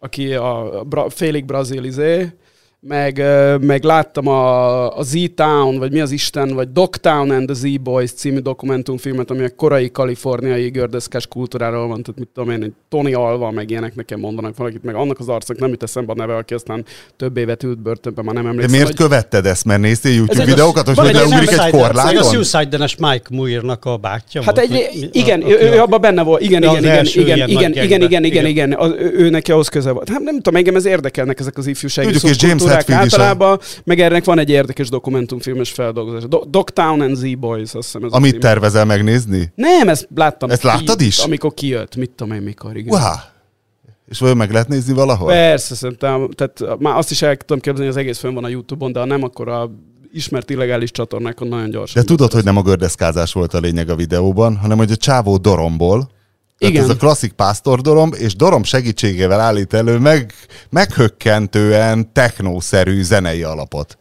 aki 0.00 0.34
a 0.34 0.84
bra- 0.88 1.12
félig 1.12 1.44
brazil 1.44 1.84
izé, 1.84 2.32
meg, 2.80 3.22
meg 3.60 3.82
láttam 3.84 4.26
a, 4.26 4.96
a 4.98 5.02
Z-Town, 5.02 5.78
vagy 5.78 5.92
mi 5.92 6.00
az 6.00 6.10
Isten, 6.10 6.54
vagy 6.54 6.72
Dogtown 6.72 7.30
and 7.30 7.46
the 7.46 7.54
Z-Boys 7.54 8.12
című 8.12 8.38
dokumentumfilmet, 8.38 9.30
ami 9.30 9.44
a 9.44 9.48
korai 9.56 9.90
kaliforniai 9.90 10.68
gördeszkás 10.68 11.26
kultúráról 11.26 11.86
van, 11.88 12.02
tehát 12.02 12.18
mit 12.20 12.28
tudom 12.34 12.50
én, 12.50 12.62
egy 12.62 12.72
Tony 12.88 13.14
Alva, 13.14 13.50
meg 13.50 13.70
ilyenek 13.70 13.94
nekem 13.94 14.20
mondanak 14.20 14.56
valakit, 14.56 14.84
meg 14.84 14.94
annak 14.94 15.18
az 15.18 15.28
arcnak 15.28 15.58
nem 15.58 15.68
jut 15.68 15.82
eszembe 15.82 16.12
a 16.12 16.14
neve, 16.14 16.36
aki 16.36 16.54
aztán 16.54 16.84
több 17.16 17.36
évet 17.36 17.62
ült 17.62 17.78
börtönben, 17.78 18.24
már 18.24 18.34
nem 18.34 18.46
emlékszem. 18.46 18.70
De 18.70 18.76
miért 18.76 18.96
hogy... 18.96 19.06
követted 19.06 19.46
ezt? 19.46 19.64
Mert 19.64 19.80
néztél 19.80 20.14
YouTube 20.14 20.40
Ez 20.42 20.48
videókat, 20.48 20.86
hogy 20.86 20.98
hogy 20.98 21.12
leugrik 21.14 21.50
egy 21.50 21.70
korláton? 21.70 22.16
A 22.16 22.22
Suicide-es 22.22 22.96
Mike 22.96 23.26
Muir-nak 23.30 23.84
a 23.84 23.96
bátyja 23.96 24.42
Hát 24.42 24.54
volt, 24.56 24.70
egy, 24.70 24.90
vagy- 25.00 25.08
igen, 25.12 25.42
a- 25.42 25.48
ő, 25.48 25.54
aki 25.54 25.64
ő 25.64 25.78
a- 25.78 25.82
abban 25.82 26.00
benne 26.00 26.22
volt, 26.22 26.42
igen, 26.42 26.62
Ja, 26.62 26.70
az 26.70 26.76
igen, 26.76 26.84
igen, 26.84 26.98
első 26.98 27.20
igen, 27.20 27.36
ilyen 27.36 27.48
igen, 27.48 27.62
nagy 27.70 27.84
igen, 27.84 27.88
gangben. 27.88 28.08
igen, 28.08 28.24
igen, 28.24 28.46
Igen. 28.46 28.68
igen, 28.68 28.78
az, 28.78 28.90
ő, 28.98 29.12
ő 29.16 29.30
neki 29.30 29.52
ahhoz 29.52 29.68
köze 29.68 29.90
volt. 29.90 30.08
Hát 30.08 30.20
nem 30.20 30.34
tudom, 30.36 30.56
engem 30.56 30.74
ez 30.76 30.84
érdekelnek 30.84 31.40
ezek 31.40 31.58
az 31.58 31.66
ifjúsági 31.66 32.10
Tudjuk, 32.12 32.30
és 32.32 32.42
James 32.42 32.62
a- 32.70 32.92
általában, 32.94 33.58
meg 33.84 34.00
ennek 34.00 34.24
van 34.24 34.38
egy 34.38 34.50
érdekes 34.50 34.88
dokumentumfilmes 34.88 35.70
feldolgozás. 35.70 36.22
Do- 36.28 36.50
Dogtown 36.50 37.00
and 37.00 37.16
Z-Boys, 37.16 37.62
azt 37.62 37.72
hiszem 37.84 38.04
ez 38.04 38.12
a 38.12 38.16
Amit 38.16 38.30
cím. 38.30 38.40
tervezel 38.40 38.84
megnézni? 38.84 39.52
Nem, 39.54 39.88
ezt 39.88 40.08
láttam. 40.14 40.50
Ezt 40.50 40.62
láttad 40.62 41.00
is? 41.00 41.18
Amikor 41.18 41.54
kijött, 41.54 41.96
mit 41.96 42.10
tudom 42.10 42.32
én 42.34 42.42
mikor, 42.42 42.76
igen. 42.76 42.94
Wow. 43.00 43.12
És 44.08 44.18
vajon 44.18 44.36
meg 44.36 44.50
lehet 44.52 44.68
nézni 44.68 44.92
valahol? 44.92 45.28
Persze, 45.28 45.74
szerintem, 45.74 46.28
tehát 46.34 46.78
már 46.80 46.96
azt 46.96 47.10
is 47.10 47.22
el 47.22 47.36
tudom 47.36 47.58
képzelni, 47.62 47.86
hogy 47.90 47.96
az 47.98 48.02
egész 48.04 48.18
fönn 48.18 48.34
van 48.34 48.44
a 48.44 48.48
Youtube-on, 48.48 48.92
de 48.92 48.98
ha 48.98 49.04
nem, 49.04 49.22
akkor 49.22 49.48
a 49.48 49.70
ismert 50.12 50.50
illegális 50.50 50.90
csatornákon 50.90 51.48
nagyon 51.48 51.70
gyorsan. 51.70 52.02
De 52.02 52.08
tudod, 52.08 52.32
hogy 52.32 52.44
nem 52.44 52.56
a 52.56 52.62
gördeszkázás 52.62 53.32
volt 53.32 53.54
a 53.54 53.58
lényeg 53.58 53.88
a 53.90 53.94
videóban, 53.96 54.56
hanem 54.56 54.76
hogy 54.78 54.90
a 54.90 54.96
csávó 54.96 55.36
doromból, 55.36 56.10
tehát 56.58 56.74
Igen. 56.74 56.84
ez 56.84 56.90
a 56.90 56.96
klasszik 56.96 57.32
pásztordorom, 57.32 58.10
és 58.12 58.36
dorom 58.36 58.62
segítségével 58.62 59.40
állít 59.40 59.74
elő 59.74 59.98
meg, 59.98 60.32
meghökkentően 60.70 62.12
technószerű 62.12 63.02
zenei 63.02 63.42
alapot. 63.42 63.98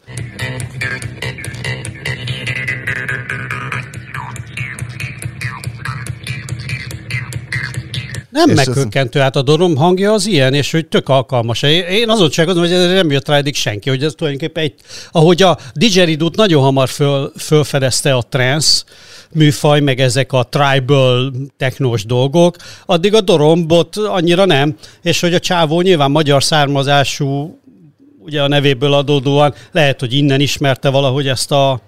Nem 8.37 8.49
És 8.49 8.55
meghökkentő, 8.55 9.19
hát 9.19 9.35
a 9.35 9.41
dorom 9.41 9.75
hangja 9.75 10.13
az 10.13 10.25
ilyen, 10.25 10.53
és 10.53 10.71
hogy 10.71 10.85
tök 10.85 11.09
alkalmas. 11.09 11.61
Én- 11.61 12.09
azon 12.09 12.29
csodálkozom, 12.29 12.69
hogy 12.69 12.79
ez 12.79 12.91
nem 12.91 13.11
jött 13.11 13.27
rá 13.27 13.35
eddig 13.35 13.55
senki, 13.55 13.89
hogy 13.89 14.03
ez 14.03 14.13
tulajdonképpen 14.15 14.63
egy, 14.63 14.73
ahogy 15.11 15.41
a 15.41 15.57
didgeridoo 15.73 16.29
nagyon 16.35 16.63
hamar 16.63 16.89
föl, 16.89 17.31
fölfedezte 17.37 18.13
a 18.13 18.21
trance 18.29 18.83
műfaj, 19.31 19.79
meg 19.79 19.99
ezek 19.99 20.33
a 20.33 20.43
tribal 20.43 21.33
technós 21.57 22.05
dolgok, 22.05 22.55
addig 22.85 23.13
a 23.13 23.21
dorombot 23.21 23.95
annyira 23.95 24.45
nem, 24.45 24.75
és 25.01 25.19
hogy 25.19 25.33
a 25.33 25.39
csávó 25.39 25.81
nyilván 25.81 26.11
magyar 26.11 26.43
származású, 26.43 27.59
ugye 28.19 28.41
a 28.41 28.47
nevéből 28.47 28.93
adódóan, 28.93 29.53
lehet, 29.71 29.99
hogy 29.99 30.13
innen 30.13 30.39
ismerte 30.39 30.89
valahogy 30.89 31.27
ezt 31.27 31.51
a 31.51 31.81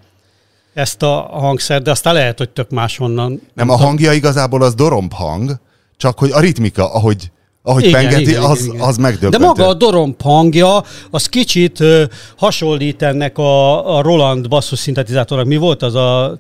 ezt 0.74 1.04
a 1.04 1.28
hangszert, 1.32 1.84
de 1.84 1.92
aztán 1.92 2.14
lehet, 2.14 2.38
hogy 2.38 2.50
tök 2.50 2.70
máshonnan. 2.70 3.42
Nem, 3.54 3.70
a 3.70 3.76
hangja 3.76 4.14
igazából 4.14 4.62
az 4.62 4.76
doromb 4.76 5.14
hang, 5.14 5.60
csak 6.00 6.20
hogy 6.20 6.32
a 6.32 6.40
ritmika, 6.40 6.94
ahogy, 6.94 7.32
ahogy 7.64 7.86
Igen, 7.86 7.94
pengeti, 8.02 8.22
igen, 8.30 8.42
az, 8.44 8.60
igen, 8.64 8.74
igen. 8.76 8.88
az 8.88 8.96
De 8.96 9.02
megdöbbentő. 9.02 9.46
maga 9.46 9.68
a 9.68 9.74
doromb 9.74 10.22
hangja, 10.22 10.84
az 11.12 11.26
kicsit 11.26 11.80
ö, 11.80 12.04
hasonlít 12.38 13.02
ennek 13.02 13.38
a, 13.38 13.96
a 13.98 14.02
Roland 14.02 14.48
basszus 14.48 14.80
szintetizátornak. 14.80 15.48
Mi 15.48 15.58
volt 15.58 15.82
az 15.82 15.96
a 15.96 16.38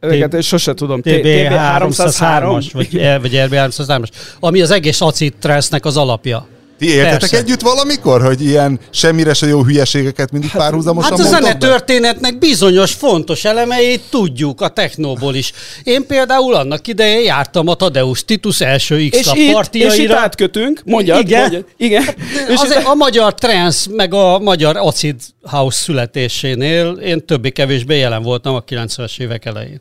Ezeket 0.00 0.34
én 0.34 0.40
sose 0.40 0.74
tudom. 0.74 1.00
TB 1.00 1.24
303-as, 1.24 2.66
vagy, 2.72 2.96
E- 2.96 3.18
vagy 3.18 3.40
RB 3.44 3.52
303-as, 3.54 4.08
ami 4.40 4.60
az 4.60 4.70
egész 4.70 5.00
acid 5.00 5.34
az 5.80 5.96
alapja. 5.96 6.46
Ti 6.78 6.88
éltetek 6.90 7.18
Persze. 7.18 7.36
együtt 7.36 7.60
valamikor, 7.60 8.22
hogy 8.22 8.44
ilyen 8.44 8.78
semmire 8.90 9.34
se 9.34 9.46
jó 9.46 9.64
hülyeségeket 9.64 10.32
mindig 10.32 10.50
párhuzamosan 10.50 11.10
Hát 11.10 11.18
a 11.20 11.22
mondtok 11.22 11.40
be? 11.42 11.46
zenetörténetnek 11.46 12.38
bizonyos 12.38 12.92
fontos 12.92 13.44
elemeit 13.44 14.02
tudjuk 14.10 14.60
a 14.60 14.68
technóból 14.68 15.34
is. 15.34 15.52
Én 15.82 16.06
például 16.06 16.54
annak 16.54 16.86
idején 16.86 17.24
jártam 17.24 17.68
a 17.68 17.74
Tadeusz 17.74 18.24
Titus 18.24 18.60
első 18.60 19.08
x 19.08 19.18
És 19.18 19.30
itt, 19.34 19.74
és 19.74 19.98
itt 19.98 20.10
átkötünk, 20.10 20.80
mondjad, 20.84 21.18
Igen. 21.20 21.40
mondjad, 21.40 21.64
igen. 21.76 22.04
És 22.48 22.60
Az, 22.60 22.70
itt, 22.70 22.84
a 22.86 22.94
magyar 22.94 23.34
trance, 23.34 23.90
meg 23.92 24.14
a 24.14 24.38
magyar 24.38 24.76
acid 24.76 25.16
house 25.42 25.78
születésénél 25.78 26.98
én 27.04 27.26
többé-kevésbé 27.26 27.98
jelen 27.98 28.22
voltam 28.22 28.54
a 28.54 28.64
90-es 28.64 29.20
évek 29.20 29.44
elején. 29.44 29.80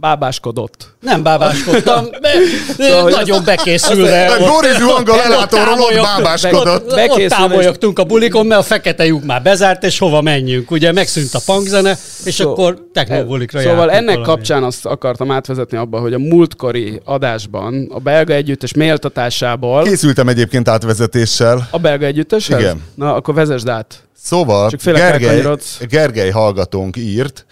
Bábáskodott. 0.00 0.88
Nem 1.00 1.22
bábáskodtam, 1.22 2.04
de 2.20 2.30
Szóval, 2.88 3.10
nagyon 3.10 3.44
bekészülve. 3.44 4.30
Ott- 4.30 4.46
Boris 4.48 4.76
Zuhanga 4.76 5.12
ott 5.12 5.18
lelátóról 5.22 5.64
ott 5.68 5.68
támolyog- 5.68 6.02
bábáskodott. 6.04 6.92
Ott, 6.92 7.08
ott 7.10 7.28
támolyogtunk 7.28 7.98
a 7.98 8.04
bulikon, 8.04 8.46
mert 8.46 8.60
a 8.60 8.64
fekete 8.64 9.04
lyuk 9.06 9.24
már 9.24 9.42
bezárt, 9.42 9.84
és 9.84 9.98
hova 9.98 10.20
menjünk. 10.20 10.70
Ugye 10.70 10.92
megszűnt 10.92 11.34
a 11.34 11.40
punkzene, 11.46 11.96
és 12.24 12.34
Szó- 12.34 12.50
akkor 12.50 12.88
technobulikra 12.92 13.60
Szóval 13.60 13.90
ennek 13.90 14.04
valami. 14.16 14.24
kapcsán 14.24 14.62
azt 14.62 14.86
akartam 14.86 15.30
átvezetni 15.30 15.76
abba, 15.76 15.98
hogy 15.98 16.12
a 16.12 16.18
múltkori 16.18 17.00
adásban 17.04 17.90
a 17.94 17.98
belga 17.98 18.34
együttes 18.34 18.72
méltatásából... 18.74 19.82
Készültem 19.82 20.28
egyébként 20.28 20.68
átvezetéssel. 20.68 21.68
A 21.70 21.78
belga 21.78 22.06
együtteshez? 22.06 22.60
Igen. 22.60 22.82
Na, 22.94 23.14
akkor 23.14 23.34
vezesd 23.34 23.68
át. 23.68 23.94
Szóval 24.22 24.70
Gergely. 24.84 25.44
Gergely 25.88 26.30
hallgatónk 26.30 26.96
írt, 26.96 27.46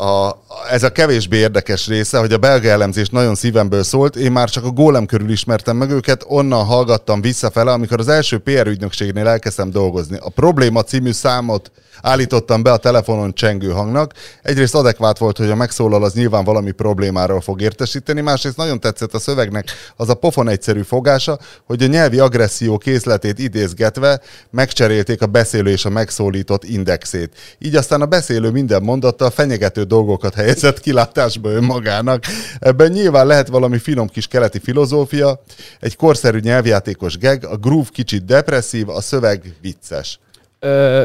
a, 0.00 0.42
ez 0.70 0.82
a 0.82 0.92
kevésbé 0.92 1.36
érdekes 1.36 1.86
része, 1.86 2.18
hogy 2.18 2.32
a 2.32 2.38
belga 2.38 2.68
elemzés 2.68 3.08
nagyon 3.08 3.34
szívemből 3.34 3.82
szólt, 3.82 4.16
én 4.16 4.32
már 4.32 4.50
csak 4.50 4.64
a 4.64 4.70
gólem 4.70 5.06
körül 5.06 5.30
ismertem 5.30 5.76
meg 5.76 5.90
őket, 5.90 6.24
onnan 6.28 6.64
hallgattam 6.64 7.20
visszafele, 7.20 7.72
amikor 7.72 7.98
az 7.98 8.08
első 8.08 8.38
PR 8.38 8.66
ügynökségnél 8.66 9.28
elkezdtem 9.28 9.70
dolgozni. 9.70 10.18
A 10.20 10.28
probléma 10.28 10.82
című 10.82 11.12
számot 11.12 11.70
állítottam 12.02 12.62
be 12.62 12.72
a 12.72 12.76
telefonon 12.76 13.32
csengő 13.32 13.70
hangnak. 13.70 14.12
Egyrészt 14.42 14.74
adekvát 14.74 15.18
volt, 15.18 15.36
hogy 15.36 15.50
a 15.50 15.54
megszólal 15.54 16.04
az 16.04 16.12
nyilván 16.12 16.44
valami 16.44 16.70
problémáról 16.70 17.40
fog 17.40 17.60
értesíteni, 17.60 18.20
másrészt 18.20 18.56
nagyon 18.56 18.80
tetszett 18.80 19.14
a 19.14 19.18
szövegnek 19.18 19.70
az 19.96 20.08
a 20.08 20.14
pofon 20.14 20.48
egyszerű 20.48 20.82
fogása, 20.82 21.38
hogy 21.66 21.82
a 21.82 21.86
nyelvi 21.86 22.18
agresszió 22.18 22.78
készletét 22.78 23.38
idézgetve 23.38 24.20
megcserélték 24.50 25.22
a 25.22 25.26
beszélő 25.26 25.70
és 25.70 25.84
a 25.84 25.90
megszólított 25.90 26.64
indexét. 26.64 27.34
Így 27.58 27.76
aztán 27.76 28.00
a 28.00 28.06
beszélő 28.06 28.50
minden 28.50 28.82
mondattal 28.82 29.30
fenyegető 29.30 29.84
dolgokat 29.90 30.34
helyezett 30.34 30.80
kilátásba 30.80 31.50
önmagának. 31.50 32.24
Ebben 32.58 32.92
nyilván 32.92 33.26
lehet 33.26 33.48
valami 33.48 33.78
finom 33.78 34.08
kis 34.08 34.26
keleti 34.26 34.58
filozófia, 34.58 35.42
egy 35.80 35.96
korszerű 35.96 36.38
nyelvjátékos 36.38 37.18
geg, 37.18 37.44
a 37.44 37.56
groove 37.56 37.88
kicsit 37.92 38.24
depresszív, 38.24 38.88
a 38.88 39.00
szöveg 39.00 39.54
vicces. 39.60 40.18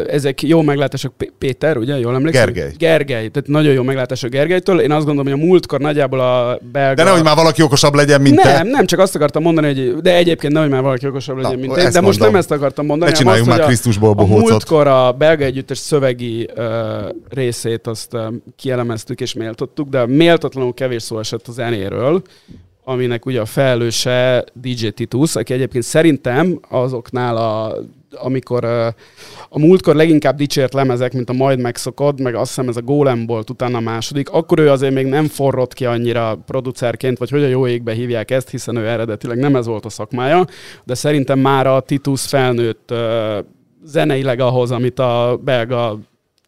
Ezek 0.08 0.42
jó 0.42 0.62
meglátások 0.62 1.14
Péter, 1.38 1.78
ugye? 1.78 2.00
Jól 2.00 2.16
emlékszem? 2.16 2.46
Gergely. 2.46 2.74
Gergely. 2.78 3.28
Tehát 3.28 3.48
nagyon 3.48 3.74
jó 3.74 3.84
meglátások 3.84 4.30
Gergelytől. 4.30 4.80
Én 4.80 4.92
azt 4.92 5.06
gondolom, 5.06 5.32
hogy 5.32 5.42
a 5.42 5.46
múltkor 5.46 5.80
nagyjából 5.80 6.20
a 6.20 6.60
belga... 6.72 6.94
De 6.94 7.04
nehogy 7.04 7.24
már 7.24 7.36
valaki 7.36 7.62
okosabb 7.62 7.94
legyen, 7.94 8.22
mint 8.22 8.42
te. 8.42 8.54
Nem, 8.54 8.68
nem, 8.68 8.86
csak 8.86 9.00
azt 9.00 9.16
akartam 9.16 9.42
mondani, 9.42 9.68
hogy 9.68 10.02
de 10.02 10.16
egyébként 10.16 10.54
nehogy 10.54 10.70
már 10.70 10.82
valaki 10.82 11.08
okosabb 11.08 11.36
legyen, 11.36 11.60
Na, 11.60 11.66
mint 11.66 11.78
én. 11.78 11.92
De 11.92 12.02
most 12.02 12.20
nem 12.20 12.36
ezt 12.36 12.52
akartam 12.52 12.86
mondani, 12.86 13.12
Ne 13.12 13.18
csináljunk 13.18 13.48
azt, 13.48 13.58
már 13.58 13.68
Krisztusból 13.68 14.08
a, 14.08 14.12
a 14.12 14.16
bohócot. 14.16 14.50
múltkor 14.50 14.88
a 14.88 15.12
belga 15.12 15.44
együttes 15.44 15.78
szövegi 15.78 16.50
ö, 16.56 16.98
részét 17.30 17.88
azt 17.88 18.14
ö, 18.14 18.28
kielemeztük 18.56 19.22
és 19.22 19.34
méltottuk, 19.34 19.90
de 19.90 20.06
méltatlanul 20.06 20.74
kevés 20.74 21.04
szó 21.04 21.20
esett 21.20 21.48
a 21.48 21.52
zenéről, 21.52 22.22
aminek 22.84 23.26
ugye 23.26 23.42
a 23.42 23.46
felelőse 23.46 24.44
DJ 24.54 24.88
Titus, 24.88 25.36
aki 25.36 25.54
egyébként 25.54 25.84
szerintem 25.84 26.60
azoknál 26.70 27.38
a 27.38 27.76
amikor 28.16 28.66
a 29.50 29.60
múltkor 29.60 29.96
leginkább 29.96 30.36
dicsért 30.36 30.74
lemezek, 30.74 31.14
mint 31.14 31.30
a 31.30 31.34
Majd 31.34 31.60
megszokod, 31.60 32.22
meg 32.22 32.36
azt 32.36 32.48
hiszem 32.48 32.70
ez 32.70 32.78
a 32.78 32.82
Golem 32.82 33.26
volt 33.26 33.50
utána 33.50 33.78
a 33.78 33.82
második, 33.82 34.30
akkor 34.30 34.60
ő 34.60 34.70
azért 34.70 34.94
még 34.94 35.06
nem 35.06 35.28
forrott 35.28 35.74
ki 35.74 35.86
annyira 35.86 36.38
producerként, 36.46 37.18
vagy 37.18 37.30
hogy 37.30 37.44
a 37.44 37.48
jó 37.48 37.68
égbe 37.68 37.94
hívják 37.94 38.32
ezt, 38.32 38.50
hiszen 38.50 38.76
ő 38.76 38.88
eredetileg 38.88 39.38
nem 39.38 39.56
ez 39.56 39.66
volt 39.66 39.86
a 39.86 39.90
szakmája, 39.90 40.46
de 40.84 40.94
szerintem 40.94 41.40
már 41.40 41.68
a 41.68 41.80
Titus 41.80 42.26
felnőtt 42.26 42.94
zeneileg 43.84 44.40
ahhoz, 44.40 44.72
amit 44.72 45.00
a 45.00 45.40
belga 45.44 46.00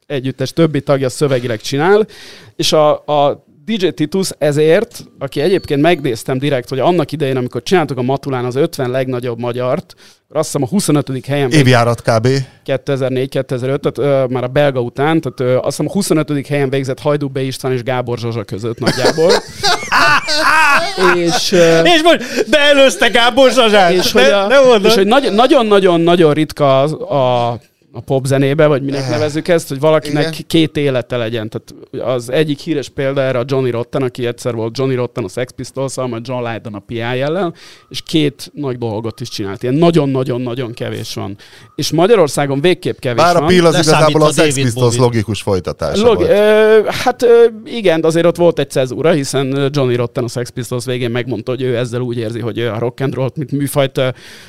együttes 0.06 0.54
többi 0.54 0.82
tagja 0.82 1.10
szövegileg 1.10 1.60
csinál, 1.60 2.08
és 2.56 2.74
a, 2.74 2.92
a 2.92 3.46
DJ 3.76 3.88
Titus 3.88 4.30
ezért, 4.38 5.04
aki 5.20 5.42
egyébként 5.42 5.82
megnéztem 5.82 6.38
direkt, 6.38 6.70
hogy 6.70 6.80
annak 6.80 7.12
idején, 7.12 7.38
amikor 7.38 7.64
csináltuk 7.64 7.98
a 7.98 8.02
Matulán 8.02 8.46
az 8.46 8.56
50 8.56 8.90
legnagyobb 8.90 9.40
magyart, 9.40 9.94
akkor 10.26 10.38
azt 10.40 10.46
hiszem 10.46 10.64
a 10.64 10.68
25. 10.68 11.26
helyen 11.26 11.52
Évjárat 11.52 12.02
kb. 12.02 12.28
2004-2005, 12.66 13.80
tehát 13.80 13.98
ö, 13.98 14.34
már 14.34 14.44
a 14.44 14.48
belga 14.48 14.80
után, 14.80 15.22
tehát 15.22 15.40
ö, 15.40 15.58
azt 15.58 15.66
hiszem 15.66 15.86
a 15.88 15.92
25. 15.92 16.48
helyen 16.48 16.70
végzett 16.70 17.00
Hajdú 17.00 17.28
B. 17.28 17.38
István 17.38 17.72
és 17.72 17.84
Gábor 17.84 18.18
Zsazsa 18.18 18.44
között 18.44 18.80
nagyjából. 18.80 19.32
és, 21.26 21.52
ö, 21.52 21.82
És 21.84 22.02
most 22.04 22.50
beelőzte 22.50 23.08
Gábor 23.08 23.52
Zsazsát. 23.52 23.92
és, 23.92 24.12
Ne- 24.12 24.24
hogy, 24.24 24.32
a, 24.32 24.78
ne 24.78 24.88
és 24.88 24.94
hogy 24.96 25.08
nagy- 25.08 25.34
nagyon-nagyon-nagyon 25.34 26.34
ritka 26.34 26.82
az, 26.82 26.92
a 26.94 27.60
a 27.92 28.02
popzenébe, 28.02 28.68
vagy 28.68 28.84
minek 28.84 29.10
nevezzük 29.10 29.48
ezt, 29.48 29.68
hogy 29.68 29.80
valakinek 29.80 30.24
Igen. 30.24 30.44
két 30.48 30.78
élete 30.78 31.18
legyen. 31.18 31.50
Tehát 31.50 32.10
az 32.10 32.32
egyik 32.32 32.60
híres 32.60 32.90
példa 32.90 33.22
erre 33.22 33.40
a 33.40 33.44
Johnny 33.46 33.70
Rotten, 33.70 34.02
aki 34.02 34.26
egyszer 34.26 34.54
volt 34.54 34.78
Johnny 34.78 34.96
Rotten 34.96 35.24
a 35.24 35.28
Sex 35.28 35.52
pistols 35.52 35.96
majd 35.96 36.28
John 36.28 36.48
Lydon 36.48 36.74
a 36.74 36.80
PI 36.80 37.00
ellen, 37.00 37.54
és 37.90 38.02
két 38.02 38.52
nagy 38.54 38.78
dolgot 38.78 39.22
is 39.22 39.30
csinált. 39.30 39.64
Ilyen 39.64 39.76
nagyon-nagyon-nagyon 39.76 40.74
kevés 40.74 41.14
van. 41.14 41.38
És 41.76 41.92
Magyarországon 41.92 42.62
végképp 42.62 43.00
kevés 43.00 43.24
Bár 43.24 43.36
a 43.36 43.40
van. 43.40 43.48
Peel 43.48 43.66
az 43.66 43.74
Leszámítva 43.74 44.10
igazából 44.10 44.28
a 44.28 44.34
Sex 44.34 44.38
David 44.48 44.64
Pistols 44.64 44.98
logikus 44.98 45.42
folytatása 45.42 46.04
Log, 46.06 46.16
volt. 46.16 46.30
ö, 46.30 46.80
hát 47.04 47.24
ö, 47.24 47.46
igen, 47.66 48.02
de 48.02 48.08
azért 48.08 48.26
ott 48.26 48.36
volt 48.36 48.60
egy 48.60 48.70
cezúra, 48.70 49.12
hiszen 49.12 49.70
Johnny 49.72 49.96
Rotten 49.96 50.24
a 50.24 50.28
Sex 50.28 50.50
Pistols 50.50 50.86
végén 50.86 51.12
megmondta, 51.12 51.52
hogy 51.52 51.62
ő 51.62 51.78
ezzel 51.78 52.02
úgy 52.02 52.18
érzi, 52.18 52.40
hogy 52.40 52.58
ő 52.58 52.70
a 52.70 52.80
rock 52.80 53.00
and 53.00 53.14
roll 53.14 53.30
mint 53.36 53.52
műfajt 53.52 54.02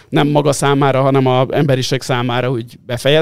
nem 0.08 0.28
maga 0.28 0.52
számára, 0.52 1.00
hanem 1.00 1.26
a 1.26 1.46
emberiség 1.50 2.02
számára 2.02 2.50
úgy 2.50 2.78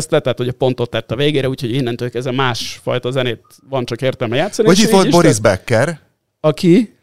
befejezte, 0.06 0.20
tehát 0.20 0.38
hogy 0.38 0.48
a 0.48 0.52
pontot 0.52 0.90
tett 0.90 1.10
a 1.10 1.16
végére, 1.16 1.48
úgyhogy 1.48 1.74
innentől 1.74 2.10
kezdve 2.10 2.32
másfajta 2.32 3.10
zenét 3.10 3.40
van 3.68 3.84
csak 3.84 4.02
értelme 4.02 4.36
játszani. 4.36 4.68
Vagy 4.68 4.78
itt 4.78 4.90
volt 4.90 5.06
is 5.06 5.12
Boris. 5.12 5.40
Becker, 5.40 6.00
Aki? 6.40 6.94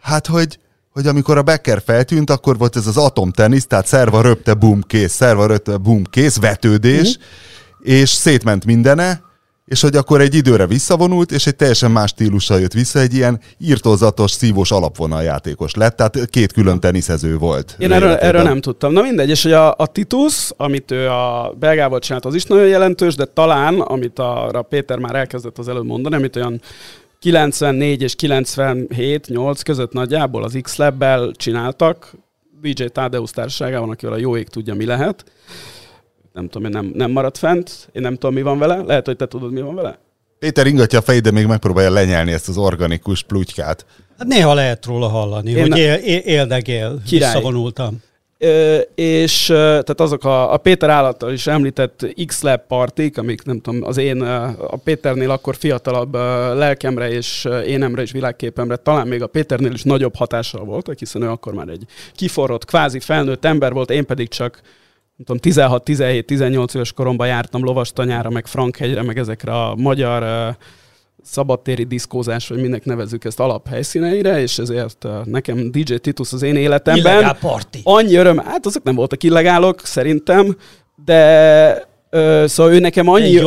hát 0.00 0.26
hogy 0.26 0.58
hogy 0.90 1.06
amikor 1.06 1.38
a 1.38 1.42
Becker 1.42 1.82
feltűnt, 1.84 2.30
akkor 2.30 2.58
volt 2.58 2.76
ez 2.76 2.86
az 2.86 2.96
atomtenisz, 2.96 3.66
tehát 3.66 3.86
szerva 3.86 4.20
röpte, 4.20 4.54
bum, 4.54 4.80
kész, 4.80 5.12
szerva 5.12 5.46
röpte, 5.46 5.76
bum, 5.76 6.04
kész, 6.04 6.36
vetődés, 6.36 7.18
és 7.80 8.08
szétment 8.08 8.64
mindene, 8.64 9.22
és 9.64 9.80
hogy 9.80 9.96
akkor 9.96 10.20
egy 10.20 10.34
időre 10.34 10.66
visszavonult, 10.66 11.32
és 11.32 11.46
egy 11.46 11.56
teljesen 11.56 11.90
más 11.90 12.10
stílussal 12.10 12.60
jött 12.60 12.72
vissza, 12.72 12.98
egy 12.98 13.14
ilyen 13.14 13.40
írtózatos, 13.58 14.30
szívós 14.30 14.70
alapvonal 14.70 15.22
játékos 15.22 15.74
lett, 15.74 15.96
tehát 15.96 16.30
két 16.30 16.52
külön 16.52 16.80
teniszező 16.80 17.36
volt. 17.36 17.76
Én 17.78 17.92
erről, 17.92 18.14
erről 18.14 18.42
nem 18.42 18.60
tudtam. 18.60 18.92
Na 18.92 19.02
mindegy, 19.02 19.28
és 19.28 19.42
hogy 19.42 19.52
a, 19.52 19.74
a 19.76 19.86
Titus, 19.86 20.50
amit 20.56 20.90
ő 20.90 21.08
a 21.08 21.54
belgával 21.58 21.98
csinált, 21.98 22.24
az 22.24 22.34
is 22.34 22.44
nagyon 22.44 22.66
jelentős, 22.66 23.14
de 23.14 23.24
talán, 23.24 23.80
amit 23.80 24.18
arra 24.18 24.62
Péter 24.62 24.98
már 24.98 25.14
elkezdett 25.14 25.58
az 25.58 25.68
előbb 25.68 25.86
mondani, 25.86 26.14
amit 26.14 26.36
olyan 26.36 26.60
94 27.18 28.02
és 28.02 28.14
97, 28.14 29.28
8 29.28 29.62
között 29.62 29.92
nagyjából 29.92 30.44
az 30.44 30.58
X-Lab-bel 30.62 31.30
csináltak, 31.36 32.12
DJ 32.60 32.84
Tadeusz 32.84 33.30
társaságában, 33.30 33.90
akivel 33.90 34.14
a 34.14 34.18
jó 34.18 34.36
ég 34.36 34.48
tudja, 34.48 34.74
mi 34.74 34.84
lehet. 34.84 35.24
Nem 36.34 36.48
tudom, 36.48 36.64
én 36.64 36.70
nem, 36.70 36.90
nem 36.94 37.10
maradt 37.10 37.38
fent, 37.38 37.88
én 37.92 38.02
nem 38.02 38.14
tudom, 38.14 38.34
mi 38.34 38.42
van 38.42 38.58
vele. 38.58 38.76
Lehet, 38.86 39.06
hogy 39.06 39.16
te 39.16 39.26
tudod, 39.26 39.52
mi 39.52 39.60
van 39.60 39.74
vele? 39.74 39.98
Péter 40.38 40.66
ingatja 40.66 40.98
a 40.98 41.02
fejét, 41.02 41.22
de 41.22 41.30
még 41.30 41.46
megpróbálja 41.46 41.90
lenyelni 41.90 42.32
ezt 42.32 42.48
az 42.48 42.56
organikus 42.58 43.22
plutykát. 43.22 43.86
Hát 44.18 44.26
néha 44.26 44.54
lehet 44.54 44.86
róla 44.86 45.08
hallani, 45.08 45.50
Én 45.50 45.60
hogy 45.60 45.68
ne- 45.68 45.78
él, 45.78 45.94
él, 45.94 46.18
éldegél, 46.18 47.00
Király. 47.06 47.32
visszavonultam. 47.32 48.02
Ö, 48.38 48.78
és 48.94 49.48
ö, 49.48 49.54
tehát 49.54 50.00
azok 50.00 50.24
a, 50.24 50.52
a 50.52 50.56
Péter 50.56 50.90
állattal 50.90 51.32
is 51.32 51.46
említett 51.46 52.06
X-Lab 52.26 52.60
partik, 52.68 53.18
amik 53.18 53.42
nem 53.44 53.60
tudom, 53.60 53.82
az 53.84 53.96
én, 53.96 54.20
a 54.22 54.76
Péternél 54.84 55.30
akkor 55.30 55.56
fiatalabb 55.56 56.14
lelkemre 56.54 57.10
és 57.10 57.48
énemre 57.66 58.02
és 58.02 58.12
világképemre 58.12 58.76
talán 58.76 59.06
még 59.06 59.22
a 59.22 59.26
Péternél 59.26 59.72
is 59.72 59.82
nagyobb 59.82 60.14
hatással 60.16 60.64
voltak, 60.64 60.98
hiszen 60.98 61.22
ő 61.22 61.28
akkor 61.28 61.52
már 61.54 61.68
egy 61.68 61.84
kiforrott, 62.14 62.64
kvázi 62.64 63.00
felnőtt 63.00 63.44
ember 63.44 63.72
volt, 63.72 63.90
én 63.90 64.06
pedig 64.06 64.28
csak 64.28 64.60
nem 65.16 65.26
tudom, 65.26 65.40
16, 65.40 65.84
17, 65.84 66.26
18 66.26 66.74
éves 66.74 66.92
koromban 66.92 67.26
jártam 67.26 67.64
lovastanyára, 67.64 68.30
meg 68.30 68.46
Frankhegyre, 68.46 69.02
meg 69.02 69.18
ezekre 69.18 69.52
a 69.52 69.74
magyar 69.76 70.22
ö, 70.22 70.48
szabadtéri 71.22 71.84
diszkózás, 71.84 72.48
vagy 72.48 72.60
minek 72.60 72.84
nevezzük 72.84 73.24
ezt 73.24 73.40
alaphelyszíneire, 73.40 74.40
és 74.40 74.58
ezért 74.58 75.04
ö, 75.04 75.18
nekem 75.24 75.70
DJ 75.70 75.94
Titus 75.94 76.32
az 76.32 76.42
én 76.42 76.56
életemben 76.56 77.12
Illegál 77.12 77.38
parti. 77.38 77.80
annyi 77.84 78.14
öröm, 78.14 78.38
hát 78.38 78.66
azok 78.66 78.82
nem 78.82 78.94
voltak 78.94 79.22
illegálok, 79.22 79.80
szerintem, 79.80 80.56
de 81.04 81.88
ö, 82.10 82.44
szóval 82.48 82.72
ő 82.72 82.78
nekem 82.78 83.08
annyi, 83.08 83.38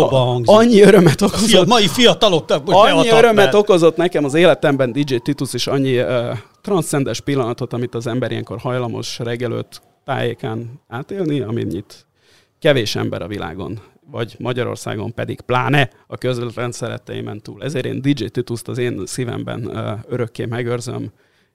annyi 0.45 0.82
örömet 0.82 1.21
okozott, 1.21 1.67
mai 1.67 1.88
fiataloknak 1.88 2.65
most 2.65 2.91
annyi 2.91 3.10
örömet 3.10 3.51
be. 3.51 3.58
okozott 3.58 3.97
nekem 3.97 4.25
az 4.25 4.34
életemben 4.34 4.91
DJ 4.91 5.15
Titus, 5.15 5.53
és 5.53 5.67
annyi 5.67 5.99
uh, 5.99 6.38
transzcendes 6.62 7.19
pillanatot, 7.19 7.73
amit 7.73 7.95
az 7.95 8.08
ember 8.08 8.32
ilyenkor 8.32 8.58
hajlamos 8.60 9.19
reggelőtt 9.19 9.82
tájékán 10.08 10.82
átélni, 10.88 11.39
amennyit 11.39 12.06
kevés 12.60 12.96
ember 12.96 13.22
a 13.22 13.28
világon, 13.28 13.80
vagy 14.12 14.36
Magyarországon 14.39 15.13
pedig 15.13 15.41
pláne 15.41 15.89
a 16.08 16.17
közvetlen 16.17 16.72
szeretteimen 16.72 17.41
túl. 17.41 17.63
Ezért 17.63 17.86
én 17.86 18.02
DJ 18.02 18.26
Tituszt 18.26 18.67
az 18.67 18.78
én 18.78 19.06
szívemben 19.06 19.72
örökké 20.08 20.46
megőrzöm, 20.46 21.12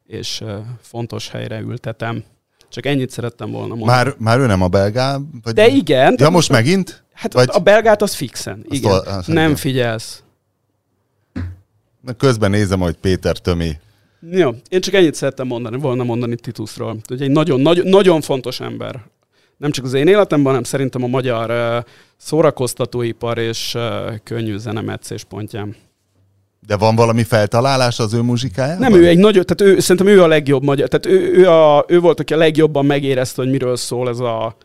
és 0.06 0.44
fontos 0.80 1.28
helyre 1.28 1.60
ültetem. 1.60 2.24
Csak 2.68 2.86
ennyit 2.86 3.10
szerettem 3.10 3.50
volna 3.50 3.74
mondani. 3.74 3.90
Már, 3.90 4.14
már 4.18 4.38
ő 4.38 4.46
nem 4.46 4.62
a 4.62 4.68
belgá? 4.68 5.18
Vagy... 5.42 5.54
De 5.54 5.68
igen. 5.68 6.14
Ja, 6.18 6.30
most 6.30 6.50
megint? 6.50 7.04
Hát 7.12 7.32
Vagy 7.32 7.48
a 7.52 7.58
belgát 7.58 8.02
az 8.02 8.14
fixen. 8.14 8.64
Igen. 8.68 8.92
azt 8.92 9.28
nem 9.28 9.44
igen. 9.44 9.56
figyelsz. 9.56 10.22
közben 12.16 12.50
nézem, 12.50 12.80
hogy 12.80 12.96
Péter 12.96 13.38
tömi. 13.38 13.72
Jó, 14.30 14.50
én 14.68 14.80
csak 14.80 14.94
ennyit 14.94 15.14
szerettem 15.14 15.46
mondani, 15.46 15.78
volna 15.78 16.04
mondani 16.04 16.36
Titusról. 16.36 16.96
Hogy 17.06 17.22
egy 17.22 17.30
nagyon, 17.30 17.60
nagyon, 17.60 17.86
nagyon 17.86 18.20
fontos 18.20 18.60
ember. 18.60 19.02
Nem 19.56 19.70
csak 19.70 19.84
az 19.84 19.94
én 19.94 20.06
életemben, 20.06 20.46
hanem 20.46 20.62
szerintem 20.62 21.02
a 21.02 21.06
magyar 21.06 21.50
uh, 21.50 21.84
szórakoztatóipar 22.16 23.38
és 23.38 23.74
uh, 23.74 23.82
könnyű 24.24 24.56
zenemetszés 24.56 25.24
pontján. 25.24 25.76
De 26.66 26.76
van 26.76 26.96
valami 26.96 27.22
feltalálás 27.22 27.98
az 27.98 28.14
ő 28.14 28.20
muzsikájában? 28.20 28.90
Nem 28.90 29.00
ő 29.00 29.06
egy 29.06 29.18
nagyon, 29.18 29.44
tehát 29.44 29.74
ő, 29.74 29.80
szerintem 29.80 30.14
ő 30.14 30.22
a 30.22 30.26
legjobb 30.26 30.62
magyar, 30.62 30.88
tehát 30.88 31.06
ő, 31.06 31.32
ő, 31.32 31.48
a, 31.48 31.84
ő 31.88 32.00
volt, 32.00 32.20
aki 32.20 32.34
a 32.34 32.36
legjobban 32.36 32.86
megérezte, 32.86 33.42
hogy 33.42 33.50
miről 33.50 33.76
szól 33.76 34.08
ez 34.08 34.18
a 34.18 34.56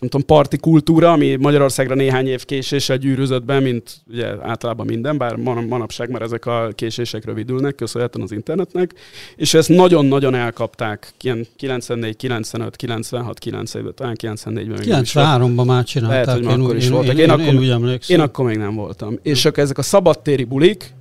nem 0.00 0.08
tudom, 0.10 0.26
parti 0.26 0.56
kultúra, 0.56 1.12
ami 1.12 1.36
Magyarországra 1.36 1.94
néhány 1.94 2.26
év 2.26 2.44
késéssel 2.44 2.96
gyűrűzött 2.96 3.44
be, 3.44 3.60
mint 3.60 3.96
ugye 4.10 4.26
általában 4.42 4.86
minden, 4.86 5.18
bár 5.18 5.36
man- 5.36 5.64
manapság 5.64 6.10
már 6.10 6.22
ezek 6.22 6.46
a 6.46 6.68
késések 6.74 7.24
rövidülnek, 7.24 7.74
köszönhetően 7.74 8.24
az 8.24 8.32
internetnek, 8.32 8.94
és 9.36 9.54
ezt 9.54 9.68
nagyon-nagyon 9.68 10.34
elkapták, 10.34 11.12
ilyen 11.20 11.46
94, 11.56 12.16
95, 12.16 12.76
96, 12.76 13.38
97, 13.38 13.94
talán 13.94 14.16
94-ben 14.22 14.78
még 14.78 14.88
nem 14.88 15.02
is 15.02 15.12
volt. 15.12 15.26
93-ban 15.26 15.66
már 15.66 15.84
csinálták. 15.84 16.24
Lehet, 16.26 16.40
hogy 16.40 16.52
én, 16.58 16.60
akkor 16.64 16.76
is 16.76 16.84
én, 16.84 16.90
voltak. 16.92 17.12
Én, 17.12 17.18
Én 17.18 17.24
én, 17.24 17.30
akkor- 17.30 17.44
én, 17.46 17.58
úgy 17.58 17.68
emlékszem. 17.70 18.16
Én 18.16 18.22
akkor 18.22 18.44
még 18.44 18.56
nem 18.56 18.74
voltam. 18.74 19.18
És 19.22 19.44
akkor 19.44 19.62
ezek 19.62 19.78
a 19.78 19.82
szabadtéri 19.82 20.44
bulik, 20.44 20.92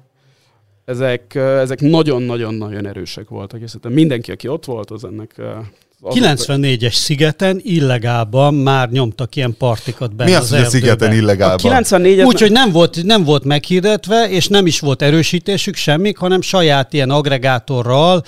ezek, 0.86 1.36
ezek 1.36 1.80
nagyon-nagyon-nagyon 1.82 2.88
erősek 2.88 3.30
voltak, 3.30 3.60
és 3.62 3.66
szerintem 3.66 3.92
mindenki, 3.92 4.32
aki 4.32 4.48
ott 4.48 4.66
volt, 4.66 4.92
az 4.92 5.04
ennek... 5.04 5.36
ö, 6.04 6.10
az 6.10 6.46
94-es 6.48 6.94
szigeten 6.94 7.60
illegálban 7.64 8.54
már 8.54 8.90
nyomtak 8.90 9.36
ilyen 9.36 9.56
partikat 9.58 10.16
benne 10.16 10.30
Mi 10.30 10.36
az, 10.36 10.50
hogy 10.50 10.60
a 10.60 10.70
szigeten 10.70 11.10
A 11.10 11.14
illegálban? 11.14 11.84
94-et... 11.84 12.26
Úgyhogy 12.26 12.52
nem 12.52 12.72
volt, 12.72 13.04
nem 13.04 13.24
volt 13.24 13.44
meghirdetve, 13.44 14.30
és 14.30 14.48
nem 14.48 14.66
is 14.66 14.80
volt 14.80 15.02
erősítésük 15.02 15.76
semmik, 15.76 16.18
hanem 16.18 16.42
saját 16.42 16.94
ilyen 16.94 17.10
agregátorral 17.10 18.24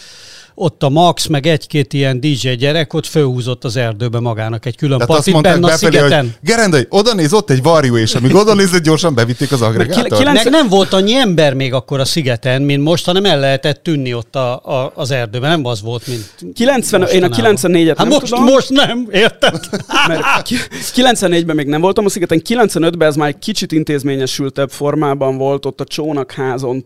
ott 0.55 0.83
a 0.83 0.89
Max, 0.89 1.27
meg 1.27 1.45
egy-két 1.47 1.93
ilyen 1.93 2.19
DJ 2.19 2.49
gyerek 2.49 2.93
ott 2.93 3.05
fölhúzott 3.05 3.63
az 3.63 3.75
erdőbe 3.75 4.19
magának 4.19 4.65
egy 4.65 4.75
külön 4.77 4.97
Tehát 4.97 5.09
azt 5.13 5.17
partit 5.17 5.33
mondták 5.33 5.53
benne 5.53 5.65
a 5.67 5.69
befelé, 5.69 5.95
szigeten. 5.97 6.19
hogy 6.25 6.33
Gerendai, 6.41 6.85
oda 6.89 7.13
néz, 7.13 7.33
ott 7.33 7.49
egy 7.49 7.61
varjú, 7.63 7.97
és 7.97 8.13
amíg 8.15 8.35
oda 8.35 8.53
nézett, 8.53 8.83
gyorsan 8.83 9.15
bevitték 9.15 9.51
az 9.51 9.61
agregátort. 9.61 10.17
kilenc- 10.17 10.43
Meg 10.43 10.53
nem 10.53 10.67
volt 10.67 10.93
annyi 10.93 11.15
ember 11.15 11.53
még 11.53 11.73
akkor 11.73 11.99
a 11.99 12.05
szigeten, 12.05 12.61
mint 12.61 12.83
most, 12.83 13.05
hanem 13.05 13.25
el 13.25 13.39
lehetett 13.39 13.83
tűnni 13.83 14.13
ott 14.13 14.35
a, 14.35 14.55
a, 14.55 14.91
az 14.95 15.11
erdőben. 15.11 15.49
Nem 15.49 15.65
az 15.65 15.81
volt, 15.81 16.07
mint 16.07 16.53
90, 16.53 17.01
én 17.01 17.23
a 17.23 17.27
mostanában. 17.27 17.55
94-et 17.55 17.87
Hát 17.87 17.97
nem 17.97 18.07
most, 18.07 18.21
tudom. 18.25 18.43
most 18.43 18.69
nem, 18.69 19.07
érted? 19.11 19.59
Mert 20.07 20.41
ki- 20.43 20.55
94-ben 20.95 21.55
még 21.55 21.67
nem 21.67 21.81
voltam 21.81 22.05
a 22.05 22.09
szigeten, 22.09 22.41
95-ben 22.49 23.07
ez 23.07 23.15
már 23.15 23.27
egy 23.27 23.39
kicsit 23.39 23.71
intézményesültebb 23.71 24.69
formában 24.69 25.37
volt, 25.37 25.65
ott 25.65 25.81
a 25.81 25.83
csónakházon 25.83 26.85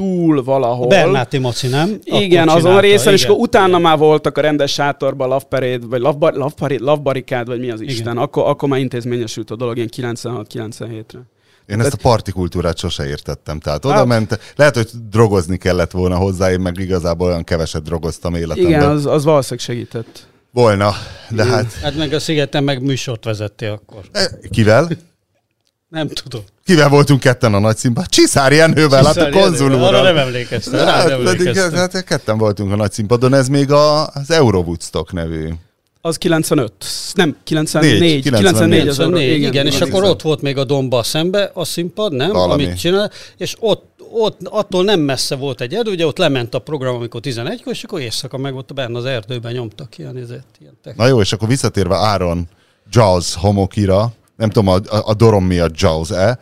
túl 0.00 0.42
valahol. 0.44 0.86
Bernát 0.86 1.28
Timoci, 1.28 1.66
nem? 1.68 1.98
Igen, 2.04 2.48
Akkor 2.48 2.58
azon 2.60 2.76
a 2.76 2.80
részen, 2.80 3.12
és 3.12 3.20
igen. 3.20 3.32
akkor 3.32 3.44
utána 3.46 3.78
már 3.78 3.98
voltak 3.98 4.38
a 4.38 4.40
rendes 4.40 4.72
sátorban 4.72 5.28
Love 5.28 5.44
Parade, 5.48 5.86
vagy 5.86 6.00
Love, 6.00 6.18
bar, 6.18 6.32
love, 6.34 6.52
parade, 6.56 6.84
love 6.84 7.00
Barikád, 7.02 7.46
vagy 7.46 7.60
mi 7.60 7.70
az 7.70 7.80
Igen. 7.80 7.94
Isten. 7.94 8.16
Akkor, 8.18 8.48
akkor 8.48 8.68
már 8.68 8.78
intézményesült 8.80 9.50
a 9.50 9.56
dolog, 9.56 9.76
ilyen 9.76 9.88
96-97-re. 9.96 11.18
Én 11.66 11.80
ezt 11.80 11.92
a 11.92 11.96
partikultúrát 12.02 12.78
sose 12.78 13.06
értettem. 13.08 13.58
Tehát 13.60 13.84
oda 13.84 13.94
Hát- 13.94 14.06
ment, 14.06 14.38
lehet, 14.56 14.74
hogy 14.74 14.88
drogozni 15.10 15.56
kellett 15.56 15.90
volna 15.90 16.16
hozzá, 16.16 16.50
én 16.52 16.60
meg 16.60 16.78
igazából 16.78 17.28
olyan 17.28 17.44
keveset 17.44 17.82
drogoztam 17.82 18.34
életemben. 18.34 18.72
Igen, 18.72 18.82
az, 18.82 19.06
az 19.06 19.24
valószínűleg 19.24 19.64
segített. 19.64 20.28
Volna, 20.52 20.90
de 21.30 21.44
hát 21.44 21.72
Hát 21.82 21.96
meg 21.96 22.12
a 22.12 22.18
szigeten 22.20 22.64
meg 22.64 22.82
műsort 22.82 23.24
vezettél 23.24 23.70
akkor. 23.72 24.00
eh, 24.12 24.24
kivel? 24.50 24.88
Nem 25.90 26.08
tudom. 26.08 26.40
Kivel 26.64 26.88
voltunk 26.88 27.20
ketten 27.20 27.54
a 27.54 27.58
nagy 27.58 27.76
színpadon? 27.76 28.08
Csiszár 28.10 28.52
Jenővel, 28.52 29.04
hát 29.04 29.16
a 29.16 29.20
Arra 29.20 29.40
konzul 29.40 29.68
nem 29.68 29.80
uram. 29.80 30.16
emlékeztem. 30.16 30.80
Rá 30.84 30.84
Hát, 30.92 31.08
nem 31.08 31.22
pedig 31.22 31.46
emlékeztem. 31.46 31.72
hát, 31.72 32.04
ketten 32.04 32.38
voltunk 32.38 32.72
a 32.72 32.76
nagy 32.76 32.92
színpadon, 32.92 33.34
ez 33.34 33.48
még 33.48 33.70
a, 33.72 34.06
az 34.06 34.30
Eurowoodstock 34.30 35.12
nevű. 35.12 35.48
Az 36.00 36.16
95. 36.16 36.72
Nem, 37.14 37.36
94. 37.44 38.00
Négy, 38.00 38.22
94, 38.22 38.88
az 38.88 38.96
94, 38.96 39.36
igen, 39.36 39.50
igen, 39.52 39.66
és 39.66 39.80
akkor 39.80 40.04
ott 40.04 40.22
volt 40.22 40.42
még 40.42 40.56
a 40.56 40.64
domba 40.64 41.02
szembe 41.02 41.50
a 41.54 41.64
színpad, 41.64 42.12
nem? 42.12 42.32
Valami. 42.32 42.64
Amit 42.64 42.78
csinál, 42.78 43.10
és 43.36 43.56
ott, 43.58 43.84
ott 44.12 44.40
attól 44.44 44.84
nem 44.84 45.00
messze 45.00 45.34
volt 45.36 45.60
egy 45.60 45.74
erdő, 45.74 45.90
ugye 45.90 46.06
ott 46.06 46.18
lement 46.18 46.54
a 46.54 46.58
program, 46.58 46.94
amikor 46.94 47.20
11-kor, 47.24 47.72
és 47.72 47.84
akkor 47.84 48.00
éjszaka 48.00 48.38
meg 48.38 48.54
ott 48.54 48.74
benne 48.74 48.98
az 48.98 49.04
erdőben 49.04 49.52
nyomtak 49.52 49.98
ilyen, 49.98 50.16
ezért, 50.16 50.46
ilyen. 50.60 50.96
Na 50.96 51.06
jó, 51.06 51.20
és 51.20 51.32
akkor 51.32 51.48
visszatérve 51.48 51.96
Áron 51.96 52.48
Jaws 52.90 53.34
homokira, 53.34 54.12
nem 54.40 54.50
tudom, 54.50 54.68
a, 54.68 54.74
a, 54.74 55.02
a 55.04 55.14
dorom 55.14 55.44
miatt 55.44 55.80
Jaws-e, 55.80 56.38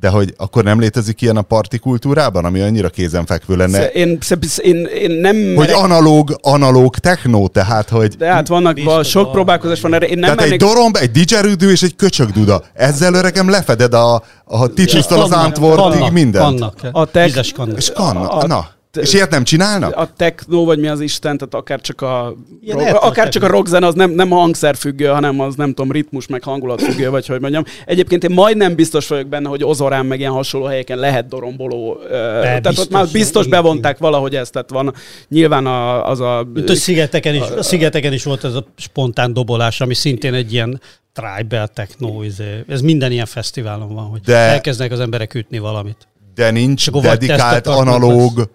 de 0.00 0.08
hogy 0.08 0.34
akkor 0.36 0.64
nem 0.64 0.80
létezik 0.80 1.20
ilyen 1.20 1.36
a 1.36 1.42
parti 1.42 1.78
kultúrában, 1.78 2.44
ami 2.44 2.60
annyira 2.60 2.88
kézenfekvő 2.88 3.56
lenne. 3.56 3.90
Én, 3.90 4.18
én, 4.62 4.86
én 4.86 5.10
nem 5.10 5.36
Hogy 5.36 5.66
merek... 5.66 5.76
analóg, 5.76 6.38
analóg 6.42 6.96
technó, 6.96 7.48
tehát 7.48 7.88
hogy... 7.88 8.16
De 8.16 8.32
hát 8.32 8.48
vannak, 8.48 8.78
a, 8.86 9.02
sok 9.02 9.32
próbálkozás 9.32 9.80
van 9.80 9.94
erre. 9.94 10.06
Én 10.06 10.18
nem 10.18 10.22
tehát 10.22 10.36
mennék... 10.36 10.52
egy 10.52 10.68
doromb, 10.68 10.96
egy 10.96 11.10
didgeridoo 11.10 11.70
és 11.70 11.82
egy 11.82 11.96
köcsögduda. 11.96 12.62
Ezzel 12.72 13.14
öregem 13.14 13.50
lefeded 13.50 13.94
a, 13.94 14.22
a 14.44 14.66
ticsisztal 14.66 15.22
az 15.22 15.30
antwortig 15.30 16.12
mindent. 16.12 16.58
Vannak, 16.58 16.74
a 16.92 17.04
tech, 17.04 17.36
És 17.76 17.92
kannak, 17.94 18.32
a, 18.32 18.46
na. 18.46 18.74
És 18.96 19.12
ilyet 19.12 19.30
nem 19.30 19.44
csinálnak? 19.44 19.96
A 19.96 20.08
techno, 20.16 20.64
vagy 20.64 20.78
mi 20.78 20.86
az 20.86 21.00
Isten, 21.00 21.38
tehát 21.38 21.54
akár 21.54 21.80
csak 21.80 22.00
a, 22.00 22.36
rock, 22.68 23.02
akár 23.02 23.28
csak 23.28 23.42
a 23.42 23.46
rockzene, 23.46 23.86
az 23.86 23.94
nem, 23.94 24.10
nem 24.10 24.28
hangszerfüggő, 24.28 25.06
hanem 25.06 25.40
az 25.40 25.54
nem 25.54 25.74
tudom, 25.74 25.92
ritmus, 25.92 26.26
meg 26.26 26.42
hangulatfüggő, 26.42 27.10
vagy 27.10 27.26
hogy 27.26 27.40
mondjam. 27.40 27.64
Egyébként 27.86 28.24
én 28.24 28.34
majdnem 28.34 28.74
biztos 28.74 29.06
vagyok 29.06 29.26
benne, 29.26 29.48
hogy 29.48 29.64
Ozorán, 29.64 30.06
meg 30.06 30.18
ilyen 30.18 30.32
hasonló 30.32 30.66
helyeken 30.66 30.98
lehet 30.98 31.28
doromboló. 31.28 31.98
Be, 32.10 32.18
tehát 32.18 32.62
biztos, 32.62 32.84
ott 32.84 32.90
már 32.90 33.06
biztos 33.12 33.46
bevonták 33.46 33.98
valahogy 33.98 34.36
ezt, 34.36 34.52
tehát 34.52 34.70
van 34.70 34.94
nyilván 35.28 35.66
a, 35.66 36.08
az 36.08 36.20
a... 36.20 36.48
Itt 36.56 36.68
a 36.68 36.74
szigeteken, 36.74 37.34
is, 37.34 37.42
a 37.42 37.62
szigeteken 37.62 38.12
is 38.12 38.24
volt 38.24 38.44
ez 38.44 38.54
a 38.54 38.66
spontán 38.76 39.32
dobolás, 39.32 39.80
ami 39.80 39.94
szintén 39.94 40.34
egy 40.34 40.52
ilyen 40.52 40.80
tribal 41.12 41.66
techno, 41.66 42.22
izé. 42.22 42.64
ez 42.68 42.80
minden 42.80 43.12
ilyen 43.12 43.26
fesztiválon 43.26 43.94
van, 43.94 44.04
hogy 44.04 44.20
de, 44.20 44.36
elkezdenek 44.36 44.92
az 44.92 45.00
emberek 45.00 45.34
ütni 45.34 45.58
valamit. 45.58 46.08
De 46.34 46.50
nincs 46.50 46.90
dedikált 46.90 47.66
analóg 47.66 48.36
lesz 48.36 48.46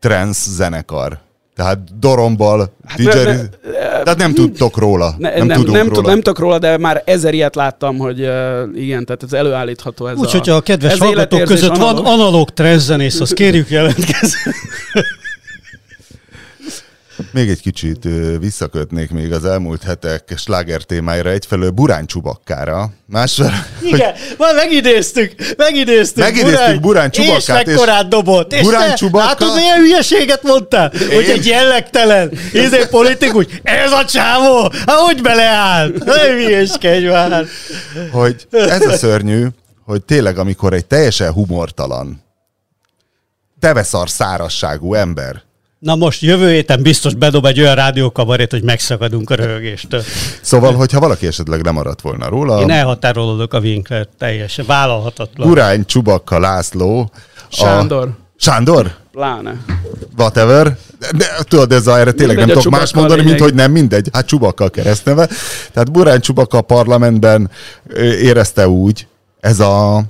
trance 0.00 0.50
zenekar. 0.50 1.18
Tehát 1.56 1.98
dorombal, 1.98 2.72
hát 2.86 2.98
DJ, 2.98 3.04
ne, 3.04 3.22
ne, 3.24 3.48
tehát 4.02 4.16
nem 4.16 4.34
tudtok 4.34 4.78
róla. 4.78 5.14
Ne, 5.18 5.36
nem, 5.36 5.46
nem, 5.46 5.56
tudunk 5.56 5.76
nem, 5.76 5.88
róla. 5.88 6.08
nem 6.08 6.16
tudok 6.16 6.38
róla, 6.38 6.58
de 6.58 6.78
már 6.78 7.02
ezer 7.04 7.34
ilyet 7.34 7.54
láttam, 7.54 7.98
hogy 7.98 8.20
uh, 8.20 8.28
igen, 8.74 9.04
tehát 9.04 9.22
ez 9.22 9.32
előállítható. 9.32 10.06
Ez 10.06 10.16
Úgy, 10.16 10.26
a, 10.26 10.30
hogyha 10.30 10.54
a 10.54 10.60
kedves 10.60 10.98
hallgatók 10.98 11.42
között 11.42 11.70
analóg. 11.70 12.04
van 12.04 12.12
analóg 12.20 12.50
trance 12.50 12.84
zenész, 12.84 13.20
azt 13.20 13.34
kérjük 13.34 13.70
jelentkezni. 13.70 14.52
Még 17.30 17.48
egy 17.48 17.60
kicsit 17.60 18.08
visszakötnék 18.40 19.10
még 19.10 19.32
az 19.32 19.44
elmúlt 19.44 19.82
hetek 19.82 20.32
sláger 20.36 20.82
témáira, 20.82 21.30
egyfelől 21.30 21.70
Burány 21.70 22.06
Csubakkára, 22.06 22.90
másfelől... 23.06 23.52
Igen, 23.82 24.14
már 24.38 24.54
megidéztük, 24.54 25.54
megidéztük. 25.56 26.22
Megidéztük 26.22 26.80
Burány 26.80 27.10
Csubakkát. 27.10 27.66
És 27.66 27.72
mekkorát 27.74 28.08
dobott. 28.08 28.52
És 28.52 28.62
Burány 28.62 28.88
te, 28.88 28.94
Csubakka... 28.94 29.28
Látod, 29.28 29.54
milyen 29.54 29.78
hülyeséget 29.78 30.42
mondtál? 30.42 30.92
Én... 30.92 31.14
Hogy 31.14 31.28
egy 31.28 31.46
jellegtelen, 31.46 32.32
izé 32.52 32.86
politikus, 32.90 33.46
ez 33.62 33.92
a 33.92 34.04
csávó, 34.04 34.72
hát 34.86 34.96
hogy 34.96 35.22
beleállt? 35.22 36.04
Ne 36.04 36.28
hülyeskedj 36.28 37.06
már. 37.06 37.46
Hogy 38.10 38.46
ez 38.50 38.86
a 38.86 38.96
szörnyű, 38.96 39.46
hogy 39.84 40.02
tényleg 40.02 40.38
amikor 40.38 40.72
egy 40.72 40.86
teljesen 40.86 41.32
humortalan, 41.32 42.24
teveszar 43.60 44.10
szárasságú 44.10 44.94
ember 44.94 45.44
Na 45.86 45.94
most 45.94 46.22
jövő 46.22 46.50
héten 46.50 46.82
biztos 46.82 47.14
bedob 47.14 47.44
egy 47.44 47.60
olyan 47.60 47.74
rádiókabarét, 47.74 48.50
hogy 48.50 48.62
megszakadunk 48.62 49.30
a 49.30 49.34
röhögéstől. 49.34 50.02
Szóval, 50.40 50.74
hogyha 50.74 51.00
valaki 51.00 51.26
esetleg 51.26 51.64
lemaradt 51.64 52.00
volna 52.00 52.28
róla... 52.28 52.60
Én 52.60 52.70
elhatárolódok 52.70 53.52
a 53.52 53.58
Winkler 53.58 54.06
teljesen, 54.18 54.64
vállalhatatlan. 54.66 55.48
Urány 55.50 55.84
Csubakka 55.84 56.38
László. 56.38 57.10
Sándor. 57.48 58.06
A... 58.06 58.16
Sándor? 58.36 58.94
Pláne. 59.12 59.56
Whatever. 60.16 60.76
De, 61.16 61.26
tudod, 61.48 61.72
ez 61.72 61.86
a, 61.86 61.98
erre 61.98 62.12
tényleg 62.12 62.36
mindegy 62.36 62.54
nem 62.54 62.62
tudok 62.62 62.78
más 62.78 62.94
mondani, 62.94 63.22
mint 63.22 63.40
hogy 63.40 63.54
nem 63.54 63.72
mindegy. 63.72 64.08
Hát 64.12 64.26
Csubakka 64.26 64.64
a 64.64 64.68
keresztneve. 64.68 65.28
Tehát 65.72 65.92
Burány 65.92 66.20
Csubakka 66.20 66.58
a 66.58 66.62
parlamentben 66.62 67.50
érezte 68.20 68.68
úgy, 68.68 69.06
ez 69.40 69.60
a 69.60 70.04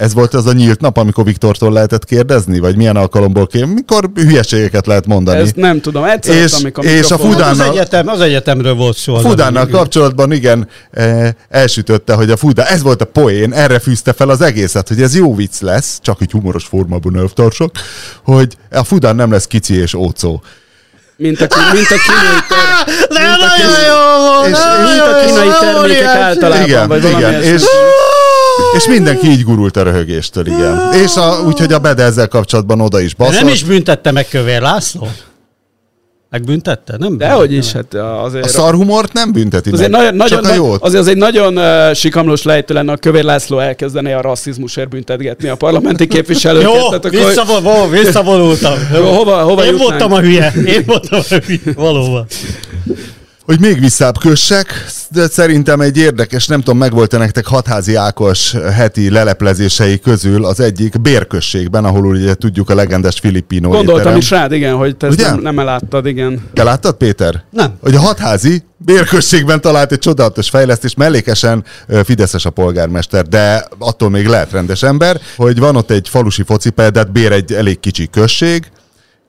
ez 0.00 0.14
volt 0.14 0.34
az 0.34 0.46
a 0.46 0.52
nyílt 0.52 0.80
nap, 0.80 0.96
amikor 0.96 1.24
Viktortól 1.24 1.72
lehetett 1.72 2.04
kérdezni? 2.04 2.58
Vagy 2.58 2.76
milyen 2.76 2.96
alkalomból 2.96 3.46
kér? 3.46 3.64
Mikor 3.64 4.10
hülyeségeket 4.14 4.86
lehet 4.86 5.06
mondani? 5.06 5.40
Ezt 5.40 5.56
nem 5.56 5.80
tudom. 5.80 6.04
Egyszer 6.04 6.36
és, 6.36 6.52
amikor 6.52 6.84
és 6.84 7.10
a 7.10 7.18
Fudánnal, 7.18 7.68
az, 7.68 7.74
egyetem, 7.74 8.08
az 8.08 8.20
egyetemről 8.20 8.74
volt 8.74 8.96
szó. 8.96 9.16
Fudánnal 9.16 9.66
kapcsolatban 9.66 10.32
igen, 10.32 10.68
e, 10.90 11.36
elsütötte, 11.48 12.14
hogy 12.14 12.30
a 12.30 12.36
Fudán, 12.36 12.66
ez 12.66 12.82
volt 12.82 13.02
a 13.02 13.04
poén, 13.04 13.52
erre 13.52 13.78
fűzte 13.78 14.12
fel 14.12 14.28
az 14.28 14.40
egészet, 14.40 14.88
hogy 14.88 15.02
ez 15.02 15.16
jó 15.16 15.34
vicc 15.34 15.60
lesz, 15.60 15.98
csak 16.02 16.20
egy 16.20 16.30
humoros 16.30 16.64
formában 16.64 17.16
elvtarsak, 17.16 17.70
hogy 18.24 18.56
a 18.70 18.84
Fudán 18.84 19.16
nem 19.16 19.30
lesz 19.30 19.46
kici 19.46 19.74
és 19.74 19.94
ócó. 19.94 20.42
Mint 21.20 21.40
a, 21.40 21.46
mint 21.72 21.90
a 21.90 21.96
kínai 22.06 22.40
ter... 22.50 22.86
mint 23.08 23.42
a 23.42 23.50
kínai, 23.56 23.86
mint 24.82 25.00
a 25.00 25.24
kínai 25.26 25.48
termékek 25.60 26.06
általában. 26.06 26.66
Igen, 26.66 26.88
vagy 26.88 27.04
igen. 27.04 27.42
És, 27.42 27.62
és 28.76 28.86
mindenki 28.86 29.26
így 29.26 29.44
gurult 29.44 29.76
a 29.76 29.82
röhögéstől, 29.82 30.46
igen. 30.46 30.92
És 30.92 31.16
a, 31.16 31.42
úgyhogy 31.46 31.72
a 31.72 31.78
Bede 31.78 32.02
ezzel 32.02 32.28
kapcsolatban 32.28 32.80
oda 32.80 33.00
is 33.00 33.14
baszott. 33.14 33.34
Nem 33.34 33.48
is 33.48 33.64
büntette 33.64 34.10
meg 34.10 34.28
Kövér 34.28 34.60
László? 34.60 35.08
Megbüntette? 36.30 36.96
Nem 36.98 37.18
Dehogy 37.18 37.52
is, 37.52 37.72
hát 37.72 37.94
azért... 37.94 38.44
A 38.44 38.48
szarhumort 38.48 39.12
nem 39.12 39.32
bünteti 39.32 39.70
azért 39.70 39.90
meg, 39.90 40.14
nagyon, 40.14 40.42
csak 40.42 40.44
a 40.52 40.54
jót. 40.54 40.82
Azért 40.82 41.00
az 41.00 41.08
egy 41.08 41.16
nagyon 41.16 41.56
uh, 41.56 41.92
sikamlós 41.94 42.42
lejtő 42.42 42.74
lenne, 42.74 42.92
a 42.92 42.96
Kövér 42.96 43.24
László 43.24 43.58
elkezdené 43.58 44.12
a 44.12 44.20
rasszizmusért 44.20 44.88
büntetgetni 44.88 45.48
a 45.48 45.54
parlamenti 45.54 46.06
képviselőket. 46.06 46.74
Jó, 46.74 46.88
tehát 46.88 47.04
akkor... 47.04 47.26
visszavol, 47.26 47.88
visszavonultam. 47.88 48.72
hova, 48.90 49.42
hova 49.42 49.64
Én 49.64 49.76
voltam 49.76 50.12
a 50.12 50.20
hülye. 50.20 50.52
Én 50.66 50.82
voltam 50.86 51.20
a 51.30 51.34
hülye, 51.46 51.60
valóban. 51.74 52.26
Hogy 53.50 53.60
még 53.60 53.80
visszább 53.80 54.18
kössek, 54.18 54.86
de 55.08 55.28
szerintem 55.28 55.80
egy 55.80 55.96
érdekes, 55.96 56.46
nem 56.46 56.58
tudom, 56.58 56.78
megvolt-e 56.78 57.18
nektek 57.18 57.46
hatházi 57.46 57.94
Ákos 57.94 58.52
heti 58.52 59.10
leleplezései 59.10 59.98
közül 59.98 60.44
az 60.44 60.60
egyik 60.60 61.00
bérközségben, 61.00 61.84
ahol 61.84 62.04
ugye 62.04 62.34
tudjuk 62.34 62.70
a 62.70 62.74
legendes 62.74 63.18
Filippino 63.20 63.68
Gondoltam 63.68 63.98
étterem. 63.98 64.18
is 64.18 64.30
rád, 64.30 64.52
igen, 64.52 64.74
hogy 64.74 64.96
te 64.96 65.06
ezt 65.06 65.20
nem, 65.20 65.40
nem 65.40 65.58
eláttad, 65.58 66.06
igen. 66.06 66.48
Te 66.52 66.62
láttad, 66.62 66.96
Péter? 66.96 67.42
Nem. 67.50 67.72
Hogy 67.80 67.94
a 67.94 68.00
hatházi 68.00 68.62
bérközségben 68.76 69.60
talált 69.60 69.92
egy 69.92 69.98
csodálatos 69.98 70.48
fejlesztés, 70.48 70.94
mellékesen 70.94 71.64
Fideszes 72.04 72.44
a 72.44 72.50
polgármester, 72.50 73.28
de 73.28 73.64
attól 73.78 74.10
még 74.10 74.26
lehet 74.26 74.52
rendes 74.52 74.82
ember, 74.82 75.20
hogy 75.36 75.58
van 75.58 75.76
ott 75.76 75.90
egy 75.90 76.08
falusi 76.08 76.42
focipeldet, 76.42 77.12
bér 77.12 77.32
egy 77.32 77.52
elég 77.52 77.80
kicsi 77.80 78.08
község, 78.10 78.70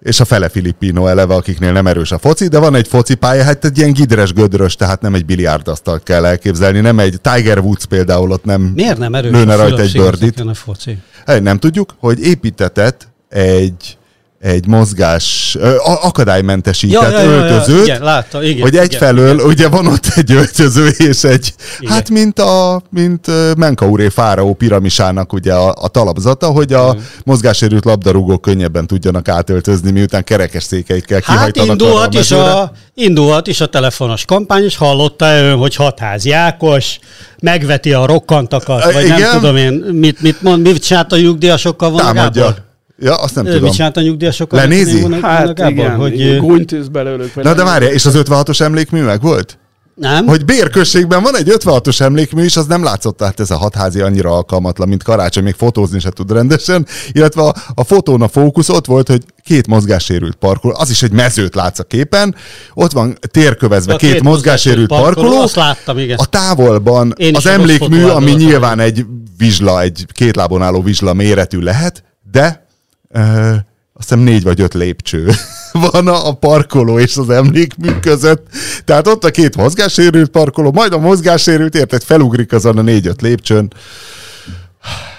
és 0.02 0.20
a 0.20 0.26
fele 0.26 0.50
Filippino 0.50 1.08
eleve, 1.08 1.34
akiknél 1.34 1.72
nem 1.72 1.88
erős 1.88 2.12
a 2.12 2.18
foci, 2.18 2.48
de 2.48 2.60
van 2.60 2.76
egy 2.76 2.88
foci 2.88 3.16
pálya, 3.16 3.44
hát 3.44 3.66
egy 3.66 3.78
ilyen 3.78 3.94
gidres 3.94 4.34
gödrös, 4.34 4.76
tehát 4.76 5.02
nem 5.02 5.14
egy 5.14 5.26
biliárdasztalt 5.26 6.04
kell 6.04 6.26
elképzelni, 6.26 6.80
nem 6.80 7.00
egy 7.00 7.22
Tiger 7.22 7.60
Woods 7.60 7.86
például 7.86 8.32
ott 8.32 8.44
nem 8.44 8.62
Miért 8.62 8.98
nem 8.98 9.16
erős 9.16 9.32
lőne 9.32 9.56
rajta 9.56 9.82
egy 9.82 9.92
birdit. 9.92 10.40
A 10.40 10.54
foci? 10.54 10.98
Hát, 11.26 11.42
nem 11.42 11.58
tudjuk, 11.58 11.96
hogy 12.00 12.20
építetett 12.20 13.08
egy 13.30 13.98
egy 14.41 14.67
mozgás, 14.67 15.58
akadálymentesített 15.84 17.12
ja, 17.12 17.19
ja, 17.19 17.21
ja, 17.21 17.30
öltözőt, 17.30 17.77
ja, 17.77 17.93
igen, 17.93 18.01
látta, 18.01 18.43
igen, 18.43 18.62
hogy 18.62 18.75
egyfelől 18.75 19.34
igen. 19.34 19.45
ugye 19.45 19.67
van 19.67 19.88
ott 19.88 20.06
egy 20.15 20.32
öltöző 20.32 20.88
és 20.88 21.23
egy, 21.23 21.54
igen. 21.80 21.93
hát 21.93 22.10
mint 22.10 22.39
a 22.39 22.82
mint 22.89 23.27
Menkauré 23.58 24.10
fáraó 24.10 24.54
piramisának 24.54 25.34
ugye 25.34 25.54
a, 25.54 25.75
a 25.82 25.88
talapzata, 25.88 26.47
hogy 26.47 26.73
a 26.73 26.89
igen. 26.91 27.06
mozgásérült 27.23 27.86
labdarúgók 27.86 28.41
könnyebben 28.41 28.88
tudjanak 28.88 29.27
átöltözni, 29.27 29.91
miután 29.91 30.23
kerekes 30.23 30.63
székeikkel 30.63 31.21
hát 31.23 31.36
kihajtanak 31.36 31.69
indulhat 31.69 32.13
is, 32.13 32.32
a, 32.32 32.71
indulhat 32.93 33.47
is 33.47 33.62
a 33.62 33.65
telefonos 33.65 34.25
kampány, 34.25 34.63
és 34.63 34.77
hallotta 34.77 35.38
ön, 35.38 35.58
hogy 35.58 35.75
hatház 35.75 36.25
Jákos 36.25 36.99
megveti 37.41 37.93
a 37.93 38.06
rokkantakat, 38.06 38.93
vagy 38.93 39.04
igen. 39.04 39.19
nem 39.19 39.32
tudom 39.32 39.56
én, 39.56 39.73
mit, 39.73 40.21
mit 40.21 40.41
mond, 40.41 40.62
mit 40.62 40.84
csinált 40.84 41.12
a 41.12 41.17
nyugdíjasokkal 41.17 41.91
van 41.91 42.13
Támadja. 42.13 42.69
Ja, 43.04 43.16
azt 43.16 43.36
nem 43.36 43.46
tudom. 43.46 43.62
Mit 43.62 43.72
csinált 43.72 43.98
a 43.98 44.02
nyugdíjasokkal? 44.02 44.60
Lenézi? 44.60 45.22
Hát 45.22 45.56
Gábor, 45.56 45.72
igen, 45.72 45.96
hogy... 45.96 46.38
gúnytűz 46.38 46.88
belőlük. 46.88 47.36
Na 47.36 47.54
de 47.54 47.64
várja, 47.64 47.90
és 47.90 48.06
az 48.06 48.14
56-os 48.18 48.62
emlékmű 48.62 49.02
meg 49.02 49.22
volt? 49.22 49.60
Nem. 49.96 50.26
Hogy 50.26 50.46
bérközségben 50.46 51.24
van 51.24 51.38
egy 51.38 51.54
56-os 51.60 52.02
emlékmű, 52.02 52.44
és 52.44 52.58
az 52.58 52.66
nem 52.66 52.84
látszott, 52.84 53.18
tehát 53.18 53.40
ez 53.40 53.52
a 53.52 53.58
hatházi 53.58 54.02
annyira 54.02 54.32
alkalmatlan, 54.32 54.88
mint 54.88 55.04
karácsony, 55.04 55.44
még 55.44 55.54
fotózni 55.54 56.00
se 56.00 56.10
tud 56.10 56.32
rendesen, 56.32 56.86
illetve 57.12 57.42
a, 57.42 57.56
a 57.74 57.84
fotón 57.84 58.22
a 58.22 58.28
fókusz 58.28 58.70
ott 58.70 58.86
volt, 58.86 59.08
hogy 59.08 59.24
két 59.44 59.68
mozgássérült 59.68 60.36
parkoló, 60.36 60.76
az 60.78 60.90
is 60.90 61.04
egy 61.04 61.12
mezőt 61.12 61.56
látsz 61.56 61.80
a 61.80 61.84
képen, 61.84 62.36
ott 62.74 62.92
van 62.92 63.18
térkövezve 63.32 63.94
a 63.94 63.98
két, 63.98 64.12
két 64.12 64.24
mozgássérült 64.24 64.88
parkoló, 64.88 65.14
parkoló, 65.14 65.42
azt 65.42 65.56
láttam, 65.56 65.98
igen. 65.98 66.18
a 66.18 66.26
távolban 66.26 67.14
Én 67.18 67.36
az 67.36 67.46
emlékmű, 67.46 68.04
ami 68.04 68.32
nyilván 68.32 68.80
egy 68.80 69.06
vizsla, 69.38 69.82
egy 69.82 70.06
két 70.14 70.36
lábon 70.36 70.62
álló 70.62 70.82
vizsla 70.82 71.14
méretű 71.14 71.60
lehet, 71.60 72.04
de 72.32 72.70
uh, 73.13 73.56
azt 73.93 74.10
hiszem 74.10 74.19
négy 74.19 74.43
vagy 74.43 74.62
öt 74.62 74.74
lépcső 74.74 75.32
van 75.91 76.08
a 76.08 76.34
parkoló 76.34 77.00
és 77.00 77.17
az 77.17 77.30
emlékmű 77.30 77.91
között. 78.00 78.47
Tehát 78.86 79.08
ott 79.08 79.24
a 79.24 79.32
két 79.32 79.56
mozgássérült 79.56 80.30
parkoló, 80.30 80.71
majd 80.71 80.93
a 80.93 80.97
mozgássérült 80.97 81.76
érted, 81.76 82.04
felugrik 82.04 82.54
azon 82.54 82.78
a 82.78 82.82
négy-öt 82.82 83.21
lépcsőn. 83.21 83.74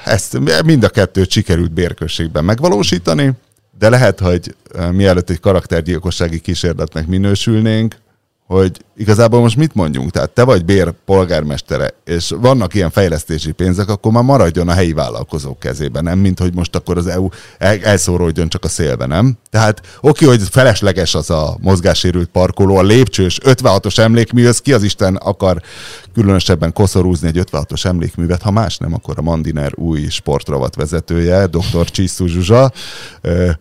Ezt 0.05 0.39
mind 0.65 0.85
a 0.85 0.89
kettőt 0.89 1.31
sikerült 1.31 1.73
bérközségben 1.73 2.45
megvalósítani, 2.45 3.33
de 3.79 3.89
lehet, 3.89 4.21
hogy 4.21 4.55
mielőtt 4.93 5.31
egy 5.31 5.41
karaktergyilkossági 5.41 6.41
kísérletnek 6.41 7.07
minősülnénk, 7.07 7.97
hogy 8.53 8.85
igazából 8.97 9.41
most 9.41 9.57
mit 9.57 9.75
mondjunk? 9.75 10.11
Tehát 10.11 10.31
te 10.31 10.45
vagy 10.45 10.65
bér 10.65 10.93
polgármestere, 11.05 11.95
és 12.05 12.35
vannak 12.41 12.75
ilyen 12.75 12.91
fejlesztési 12.91 13.53
pénzek, 13.53 13.89
akkor 13.89 14.13
már 14.13 14.23
maradjon 14.23 14.69
a 14.69 14.73
helyi 14.73 14.93
vállalkozók 14.93 15.59
kezében, 15.59 16.03
nem? 16.05 16.19
Mint 16.19 16.39
hogy 16.39 16.55
most 16.55 16.77
akkor 16.77 16.97
az 16.97 17.07
EU 17.07 17.29
el- 17.59 17.85
elszóródjon 17.85 18.49
csak 18.49 18.65
a 18.65 18.69
szélbe, 18.69 19.07
nem? 19.07 19.39
Tehát 19.51 19.81
oké, 20.01 20.25
hogy 20.25 20.43
felesleges 20.51 21.15
az 21.15 21.31
a 21.31 21.57
mozgássérült 21.61 22.29
parkoló, 22.29 22.77
a 22.77 22.83
lépcsős 22.83 23.41
56-os 23.45 23.99
emlékműhöz, 23.99 24.59
ki 24.59 24.73
az 24.73 24.83
Isten 24.83 25.17
akar 25.17 25.63
különösebben 26.15 26.73
koszorúzni 26.73 27.29
egy 27.29 27.43
56-os 27.51 27.85
emlékművet, 27.85 28.43
ha 28.43 28.51
más 28.51 28.77
nem, 28.79 28.95
akkor 28.95 29.15
a 29.19 29.23
Mandiner 29.23 29.73
új 29.75 30.09
sportrovat 30.09 30.75
vezetője, 30.75 31.47
dr. 31.47 31.91
Csisztú 31.91 32.27
Zsuzsa, 32.27 32.73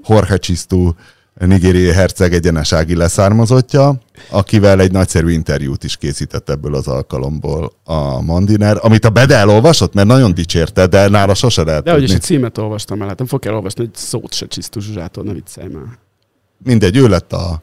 Jorge 0.08 0.38
Csisztú 0.38 0.96
nigériai 1.34 1.92
herceg 1.92 2.34
egyenesági 2.34 2.96
leszármazottja, 2.96 3.96
akivel 4.30 4.80
egy 4.80 4.92
nagyszerű 4.92 5.32
interjút 5.32 5.84
is 5.84 5.98
készített 5.98 6.50
ebből 6.50 6.76
az 6.76 6.88
alkalomból 6.88 7.74
a 7.84 8.22
Mandiner, 8.22 8.78
amit 8.82 9.06
a 9.06 9.10
Bede 9.10 9.36
elolvasott, 9.36 9.94
mert 9.94 10.08
nagyon 10.08 10.34
dicsérte, 10.34 10.88
de 10.88 11.08
nála 11.08 11.34
sose 11.34 11.64
lehet 11.64 11.84
De 11.84 11.92
hogy 11.92 12.04
is 12.04 12.12
egy 12.12 12.22
címet 12.22 12.58
olvastam 12.58 13.02
el, 13.02 13.08
hát 13.08 13.18
nem 13.18 13.28
fog 13.28 13.46
elolvasni, 13.46 13.84
hogy 13.84 13.96
szót 13.96 14.34
se 14.34 14.48
Csisztú 14.48 14.80
Zsuzsától, 14.80 15.24
ne 15.24 15.34
viccelj 15.34 15.68
már. 15.68 16.00
Mindegy, 16.64 16.98
ő 16.98 17.08
lett 17.08 17.34
a 17.34 17.62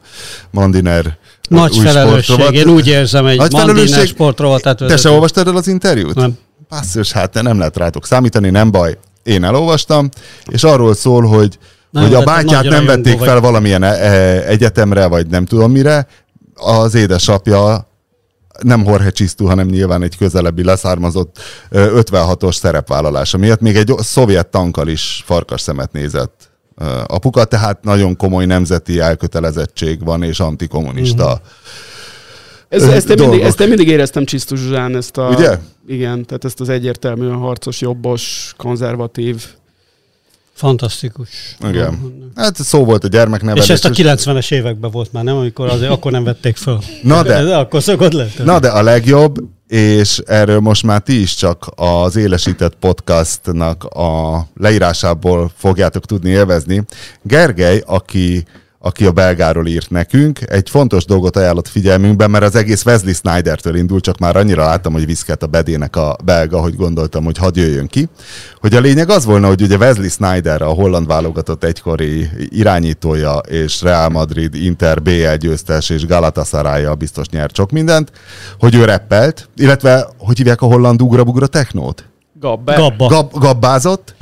Mandiner 0.51 1.17
Nagy 1.49 1.77
új 1.77 1.85
felelősség. 1.85 2.23
sportrovat. 2.23 2.53
Én 2.53 2.67
úgy 2.67 2.87
érzem, 2.87 3.25
egy 3.25 3.37
Nagy 3.37 3.51
Mandiner 3.51 4.07
sportrovatát 4.07 4.77
Te 4.77 4.97
se 4.97 5.09
olvastad 5.09 5.47
el 5.47 5.55
az 5.55 5.67
interjút? 5.67 6.15
Nem. 6.15 6.37
Basszus, 6.69 7.11
hát 7.11 7.31
te 7.31 7.41
nem 7.41 7.57
lehet 7.57 7.77
rátok 7.77 8.05
számítani, 8.05 8.49
nem 8.49 8.71
baj. 8.71 8.97
Én 9.23 9.43
elolvastam, 9.43 10.09
és 10.45 10.63
arról 10.63 10.93
szól, 10.93 11.23
hogy, 11.23 11.57
hogy 11.91 12.13
a 12.13 12.23
bátyát 12.23 12.63
nem 12.63 12.85
vették 12.85 13.17
vagy. 13.17 13.27
fel 13.27 13.39
valamilyen 13.39 13.83
e- 13.83 13.87
e- 13.87 14.47
egyetemre, 14.47 15.07
vagy 15.07 15.27
nem 15.27 15.45
tudom 15.45 15.71
mire. 15.71 16.07
Az 16.53 16.95
édesapja 16.95 17.87
nem 18.61 18.83
Jorge 18.83 19.09
Csisztú, 19.09 19.45
hanem 19.45 19.67
nyilván 19.67 20.03
egy 20.03 20.17
közelebbi 20.17 20.63
leszármazott 20.63 21.39
ö, 21.69 22.01
56-os 22.01 22.55
szerepvállalása 22.55 23.37
miatt 23.37 23.59
még 23.59 23.75
egy 23.75 23.93
szovjet 23.97 24.47
tankkal 24.47 24.87
is 24.87 25.23
farkas 25.25 25.61
szemet 25.61 25.91
nézett 25.91 26.49
apuka, 27.05 27.45
tehát 27.45 27.83
nagyon 27.83 28.15
komoly 28.15 28.45
nemzeti 28.45 28.99
elkötelezettség 28.99 30.03
van, 30.03 30.23
és 30.23 30.39
antikommunista. 30.39 31.23
Mhm. 31.23 31.31
Uh-huh. 31.31 31.47
Ez, 32.69 32.83
ezt, 32.83 33.09
én 33.09 33.17
mindig, 33.19 33.41
ezt 33.41 33.59
én 33.59 33.67
mindig 33.67 33.87
éreztem 33.87 34.25
Csisztú 34.25 34.55
Zsuzsán, 34.55 34.95
ezt 34.95 35.17
a... 35.17 35.27
Ugye? 35.27 35.57
Igen, 35.87 36.25
tehát 36.25 36.45
ezt 36.45 36.59
az 36.59 36.69
egyértelműen 36.69 37.35
harcos, 37.35 37.81
jobbos, 37.81 38.53
konzervatív. 38.57 39.45
Fantasztikus. 40.59 41.29
Igen. 41.69 42.21
Hát 42.35 42.55
szó 42.55 42.85
volt 42.85 43.03
a 43.03 43.07
gyermeknevelés. 43.07 43.63
És 43.63 43.69
ezt 43.69 43.85
a 43.85 43.89
90-es 43.89 44.51
években 44.51 44.91
volt 44.91 45.11
már, 45.11 45.23
nem? 45.23 45.37
Amikor 45.37 45.69
azért 45.69 45.91
akkor 45.91 46.11
nem 46.11 46.23
vették 46.23 46.57
föl. 46.57 46.79
Na 47.03 47.23
de. 47.23 47.35
Ez 47.35 47.47
akkor 47.47 47.83
szokott 47.83 48.11
lett. 48.11 48.43
Na 48.43 48.59
de 48.59 48.67
a 48.67 48.81
legjobb, 48.81 49.35
és 49.67 50.21
erről 50.25 50.59
most 50.59 50.83
már 50.83 51.01
ti 51.01 51.21
is 51.21 51.35
csak 51.35 51.71
az 51.75 52.15
Élesített 52.15 52.75
Podcastnak 52.75 53.83
a 53.83 54.47
leírásából 54.55 55.51
fogjátok 55.57 56.05
tudni 56.05 56.29
élvezni. 56.29 56.83
Gergely, 57.21 57.83
aki, 57.85 58.45
aki 58.81 59.05
a 59.05 59.11
belgáról 59.11 59.67
írt 59.67 59.89
nekünk, 59.89 60.39
egy 60.49 60.69
fontos 60.69 61.05
dolgot 61.05 61.35
ajánlott 61.35 61.67
figyelmünkben, 61.67 62.29
mert 62.29 62.43
az 62.43 62.55
egész 62.55 62.85
Wesley 62.85 63.13
Snydertől 63.13 63.75
indul, 63.75 63.99
csak 63.99 64.17
már 64.17 64.35
annyira 64.35 64.65
láttam, 64.65 64.93
hogy 64.93 65.05
viszket 65.05 65.43
a 65.43 65.47
bedének 65.47 65.95
a 65.95 66.17
belga, 66.23 66.61
hogy 66.61 66.75
gondoltam, 66.75 67.23
hogy 67.23 67.37
hadd 67.37 67.57
jöjjön 67.57 67.87
ki. 67.87 68.09
Hogy 68.55 68.75
a 68.75 68.79
lényeg 68.79 69.09
az 69.09 69.25
volna, 69.25 69.47
hogy 69.47 69.61
ugye 69.61 69.77
Wesley 69.77 70.09
Snyder, 70.09 70.61
a 70.61 70.67
holland 70.67 71.07
válogatott 71.07 71.63
egykori 71.63 72.29
irányítója, 72.49 73.37
és 73.37 73.81
Real 73.81 74.09
Madrid, 74.09 74.55
Inter, 74.55 75.01
BL 75.01 75.33
győztes, 75.39 75.89
és 75.89 76.05
galatasaray 76.05 76.85
biztos 76.97 77.29
nyert 77.29 77.55
sok 77.55 77.71
mindent, 77.71 78.11
hogy 78.59 78.75
ő 78.75 78.85
reppelt, 78.85 79.49
illetve 79.55 80.07
hogy 80.17 80.37
hívják 80.37 80.61
a 80.61 80.65
holland 80.65 81.01
ugra-bugra 81.01 81.47
technót? 81.47 82.09
Gabber. 82.39 82.77
Gabba. 82.77 83.07
Gab, 83.07 83.31
gabbázott, 83.33 84.15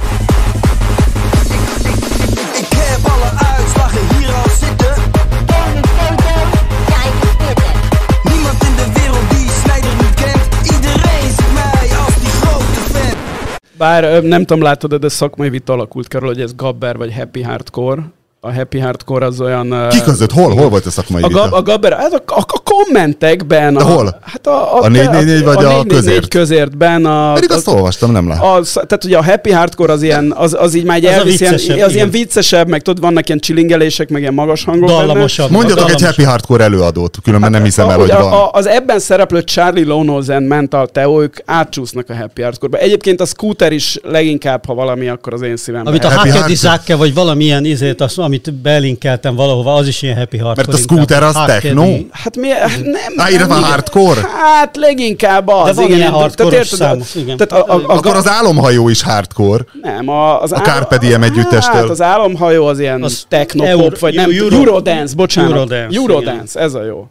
Bár 13.77 14.23
nem 14.23 14.45
tudom, 14.45 14.63
látod, 14.63 14.95
de 14.95 15.09
szakmai 15.09 15.49
vita 15.49 15.73
alakult 15.73 16.07
körül, 16.07 16.27
hogy 16.27 16.41
ez 16.41 16.55
Gabber 16.55 16.97
vagy 16.97 17.13
Happy 17.13 17.41
Hardcore. 17.41 18.01
A 18.47 18.53
Happy 18.53 18.79
Hardcore 18.79 19.25
az 19.25 19.41
olyan... 19.41 19.87
ki 19.89 20.01
között? 20.01 20.31
Hol? 20.31 20.53
Hol 20.55 20.69
volt 20.69 20.85
a 20.85 20.89
szakmai 20.89 21.21
A, 21.21 21.27
vita? 21.27 21.39
gab, 21.39 21.53
a 21.53 21.61
Gabber, 21.61 21.93
hát 21.93 22.13
a, 22.13 22.21
a, 22.33 22.39
a 22.47 22.61
kommentekben. 22.63 23.73
De 23.73 23.79
a, 23.79 23.83
hol? 23.83 24.19
Hát 24.21 24.47
a, 24.47 24.81
A 24.81 24.87
444 24.87 25.43
vagy 25.43 25.55
a 25.55 25.67
444 25.67 25.87
közért? 25.87 26.27
közértben. 26.27 27.05
A, 27.05 27.33
Pedig 27.33 27.51
azt 27.51 27.67
a, 27.67 27.71
olvastam, 27.71 28.11
nem 28.11 28.27
lehet. 28.27 28.43
az, 28.43 28.71
tehát 28.71 29.03
ugye 29.03 29.17
a 29.17 29.23
happy 29.23 29.51
hardcore 29.51 29.93
az 29.93 30.01
ilyen, 30.01 30.33
az, 30.37 30.55
az 30.59 30.73
így 30.75 30.83
már 30.83 30.97
egy 30.97 31.05
Az 31.05 31.11
a 31.11 31.13
elvisz, 31.13 31.39
ilyen, 31.39 31.51
viccesebb, 31.53 31.79
az 31.85 31.93
ilyen 31.93 32.07
igen. 32.07 32.21
viccesebb, 32.21 32.67
meg 32.67 32.81
tudod, 32.81 33.03
vannak 33.03 33.27
ilyen 33.27 33.39
csilingelések, 33.39 34.09
meg 34.09 34.21
ilyen 34.21 34.33
magas 34.33 34.63
hangok 34.63 34.89
Dallamosabb. 34.89 35.51
Mondjatok 35.51 35.89
egy 35.89 36.01
happy 36.01 36.23
hardcore 36.23 36.63
előadót, 36.63 37.17
különben 37.23 37.51
nem 37.51 37.63
hiszem 37.63 37.89
el, 37.89 37.95
Ahogy 37.95 38.09
hogy 38.09 38.19
a, 38.19 38.23
van. 38.23 38.33
a, 38.33 38.49
az 38.51 38.67
ebben 38.67 38.99
szereplő 38.99 39.43
Charlie 39.43 39.85
Lonozen 39.85 40.43
Mental 40.43 40.87
Teo, 40.87 41.21
ők 41.21 41.37
átcsúsznak 41.45 42.09
a 42.09 42.15
happy 42.15 42.41
hardcore 42.41 42.77
Egyébként 42.77 43.21
a 43.21 43.25
Scooter 43.25 43.71
is 43.71 43.99
leginkább, 44.03 44.65
ha 44.65 44.73
valami, 44.73 45.07
akkor 45.07 45.33
az 45.33 45.41
én 45.41 45.57
szívemben. 45.57 45.93
Amit 45.93 46.03
a 46.03 46.11
Happy 46.11 46.93
vagy 46.97 47.13
valamilyen 47.13 47.65
izét, 47.65 48.01
azt, 48.01 48.17
amit 48.37 48.61
belinkeltem 48.61 49.35
valahova, 49.35 49.73
az 49.73 49.87
is 49.87 50.01
ilyen 50.01 50.17
happy 50.17 50.37
hardcore. 50.37 50.67
Mert 50.67 50.79
a 50.79 50.81
scooter 50.81 51.23
az 51.23 51.35
inkább. 51.35 51.47
techno? 51.47 51.85
Hát 52.11 52.35
mi, 52.35 52.49
hát 52.49 52.81
nem. 52.83 53.13
Van 53.15 53.29
igen. 53.31 53.49
hardcore? 53.49 54.21
Hát 54.21 54.75
leginkább 54.75 55.47
az. 55.47 55.65
De 55.65 55.73
van 55.73 55.85
igen, 55.85 55.97
ilyen 55.97 56.11
tehát 56.11 56.53
érted, 56.53 57.01
igen. 57.15 57.37
Tehát 57.37 57.67
a, 57.67 57.73
a, 57.73 57.77
a, 57.77 57.95
Akkor 57.95 58.15
az 58.15 58.27
álomhajó 58.27 58.89
is 58.89 59.01
hardcore. 59.01 59.65
Nem, 59.81 60.09
a, 60.09 60.41
az 60.41 60.51
A 60.51 60.59
Carpe 60.59 60.97
Diem 60.97 61.23
együttestől. 61.23 61.81
Hát 61.81 61.89
az 61.89 62.01
álomhajó 62.01 62.65
az 62.65 62.79
ilyen 62.79 63.03
Az 63.03 63.25
technopop, 63.27 63.99
vagy 63.99 64.15
nem, 64.15 64.29
Euro- 64.31 64.53
Eurodance, 64.53 65.15
bocsánat. 65.15 65.51
Eurodance, 65.51 65.97
Eurodance, 65.99 66.59
ez 66.59 66.73
a 66.73 66.83
jó. 66.83 67.07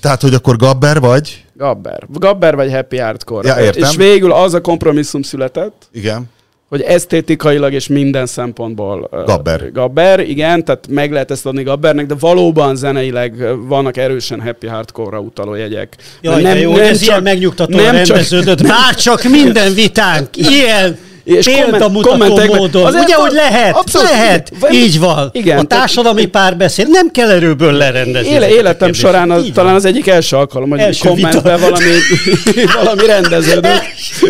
Tehát, 0.00 0.20
hogy 0.20 0.34
akkor 0.34 0.56
Gabber 0.56 1.00
vagy? 1.00 1.44
Gabber. 1.54 2.02
Gabber 2.08 2.54
vagy 2.54 2.72
Happy 2.72 2.98
Hardcore. 2.98 3.48
Ja, 3.48 3.64
értem. 3.64 3.90
És 3.90 3.96
végül 3.96 4.32
az 4.32 4.54
a 4.54 4.60
kompromisszum 4.60 5.22
született, 5.22 5.88
Igen. 5.92 6.30
Hogy 6.70 6.80
esztétikailag 6.80 7.72
és 7.72 7.86
minden 7.86 8.26
szempontból 8.26 9.08
Gabber. 9.26 9.72
Gabber, 9.72 10.20
igen, 10.20 10.64
tehát 10.64 10.86
meg 10.88 11.12
lehet 11.12 11.30
ezt 11.30 11.46
adni 11.46 11.62
Gabbernek, 11.62 12.06
de 12.06 12.14
valóban 12.20 12.76
zeneileg 12.76 13.34
vannak 13.66 13.96
erősen 13.96 14.40
happy 14.40 14.66
hardcore-ra 14.66 15.18
utaló 15.18 15.54
jegyek. 15.54 15.96
Jaj, 16.20 16.42
nem, 16.42 16.58
jó, 16.58 16.72
nem 16.72 16.80
ez 16.80 17.02
ilyen 17.02 17.22
megnyugtatóan 17.22 17.82
nem 17.82 17.94
rendeződött. 17.94 18.62
Már 18.62 18.94
csak 18.94 19.22
minden 19.22 19.74
vitánk 19.74 20.36
ilyen 20.36 20.98
És 21.36 21.44
példamutató 21.44 22.08
kommentekben- 22.10 22.58
módon. 22.58 22.84
azért 22.86 23.04
Ugye, 23.04 23.14
hogy 23.14 23.32
lehet? 23.32 23.76
abszolút, 23.76 24.10
lehet. 24.10 24.50
igen. 24.58 24.72
Így 24.72 24.98
van. 25.00 25.30
Igen, 25.32 25.58
a 25.58 25.62
társadalmi 25.62 26.26
párbeszéd 26.26 26.90
nem 26.90 27.10
kell 27.10 27.30
erőből 27.30 27.72
lerendezni. 27.72 28.28
Éle, 28.32 28.48
életem 28.50 28.92
során 28.92 29.30
az, 29.30 29.50
talán 29.54 29.74
az 29.74 29.84
egyik 29.84 30.06
első 30.06 30.36
alkalom, 30.36 30.70
hogy 30.70 30.78
Első 30.78 31.08
kommentben 31.08 31.42
vita. 31.42 31.58
valami, 31.58 31.90
valami 32.82 33.06
rendeződött. 33.06 33.82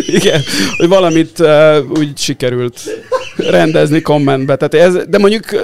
Igen, 0.07 0.43
hogy 0.77 0.89
valamit 0.89 1.39
uh, 1.39 1.77
úgy 1.99 2.09
sikerült 2.17 2.81
rendezni 3.37 4.01
kommentbe. 4.01 4.57
Tehát 4.57 4.87
ez, 4.89 5.03
de 5.09 5.19
mondjuk 5.19 5.45
uh, 5.53 5.61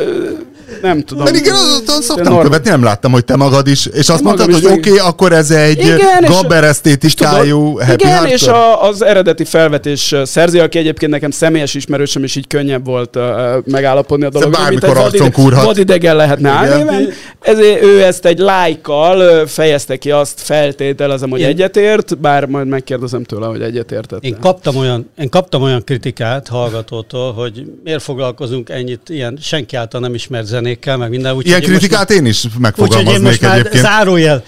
nem 0.82 1.02
tudom. 1.02 1.24
Mert 1.24 1.36
igen, 1.36 1.54
az, 1.54 1.82
az 1.86 2.04
szoktam 2.04 2.32
Norm- 2.32 2.44
követni, 2.44 2.70
nem 2.70 2.82
láttam, 2.82 3.12
hogy 3.12 3.24
te 3.24 3.36
magad 3.36 3.66
is, 3.68 3.86
és 3.86 4.08
azt 4.08 4.22
mondtad, 4.22 4.52
hogy 4.52 4.66
oké, 4.66 4.90
okay, 4.90 4.98
akkor 4.98 5.32
ez 5.32 5.50
egy 5.50 5.78
Igen, 5.78 6.24
Gabber 6.26 6.64
esztétikájú 6.64 7.78
happy 7.78 7.92
igen, 7.92 8.08
hardcore? 8.10 8.34
és 8.34 8.46
a, 8.46 8.88
az 8.88 9.02
eredeti 9.02 9.44
felvetés 9.44 10.14
szerző, 10.24 10.60
aki 10.60 10.78
egyébként 10.78 11.12
nekem 11.12 11.30
személyes 11.30 11.74
ismerősöm, 11.74 12.22
és 12.22 12.36
így 12.36 12.46
könnyebb 12.46 12.84
volt 12.84 13.16
uh, 13.16 13.22
megállapodni 13.64 14.24
a 14.24 14.28
dologról. 14.28 14.62
bármikor 14.62 14.96
arcon 14.96 15.32
kúrhat. 15.32 15.64
Vadidegen 15.64 16.16
lehetne 16.16 16.50
állni, 16.50 17.08
ezért 17.40 17.82
ő 17.82 18.02
ezt 18.02 18.24
egy 18.24 18.38
lájkkal 18.38 19.46
fejezte 19.46 19.96
ki, 19.96 20.10
azt 20.10 20.40
feltételezem, 20.40 21.30
hogy 21.30 21.40
Én- 21.40 21.46
egyetért, 21.46 22.18
bár 22.18 22.46
majd 22.46 22.66
megkérdezem 22.66 23.24
tőle, 23.24 23.46
hogy 23.46 23.62
egyetértett. 23.62 24.24
Én 24.24 24.36
kaptam, 24.40 24.76
olyan, 24.76 25.10
én 25.18 25.28
kaptam 25.28 25.62
olyan 25.62 25.84
kritikát 25.84 26.48
hallgatótól, 26.48 27.32
hogy 27.32 27.64
miért 27.84 28.02
foglalkozunk 28.02 28.68
ennyit 28.68 29.08
ilyen 29.08 29.38
senki 29.40 29.76
által 29.76 30.00
nem 30.00 30.14
ismert 30.14 30.46
zenékkel, 30.66 30.96
meg 30.96 31.10
minden. 31.10 31.32
Úgyhogy 31.32 31.46
Ilyen 31.46 31.60
én 31.60 31.68
kritikát 31.68 32.10
én 32.10 32.26
is 32.26 32.44
Úgyhogy 32.44 32.52
én 32.54 32.60
megfogalmaznék 32.60 33.22
most 33.22 33.40
már 33.40 33.58
egyébként. 33.58 33.82
zárójel, 33.82 34.44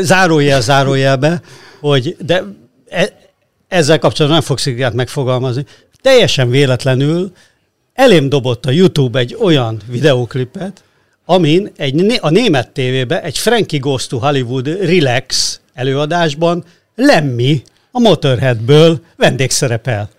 zárójel, 0.00 0.60
zárójelbe, 0.60 1.40
hogy 1.80 2.16
de 2.18 2.42
e, 2.88 3.08
ezzel 3.68 3.98
kapcsolatban 3.98 4.38
nem 4.40 4.48
fogsz 4.48 4.62
kritikát 4.62 4.94
megfogalmazni. 4.94 5.64
Teljesen 6.02 6.50
véletlenül 6.50 7.32
elém 7.94 8.28
dobott 8.28 8.66
a 8.66 8.70
YouTube 8.70 9.18
egy 9.18 9.36
olyan 9.40 9.80
videóklipet, 9.86 10.82
amin 11.24 11.70
egy, 11.76 12.18
a 12.20 12.30
német 12.30 12.70
tévében 12.70 13.22
egy 13.22 13.38
Frankie 13.38 13.78
Goes 13.78 14.06
to 14.06 14.18
Hollywood 14.18 14.66
Relax 14.66 15.60
előadásban 15.74 16.64
Lemmy 16.94 17.62
a 17.90 17.98
Motorheadből 17.98 19.00
vendégszerepel. 19.16 20.10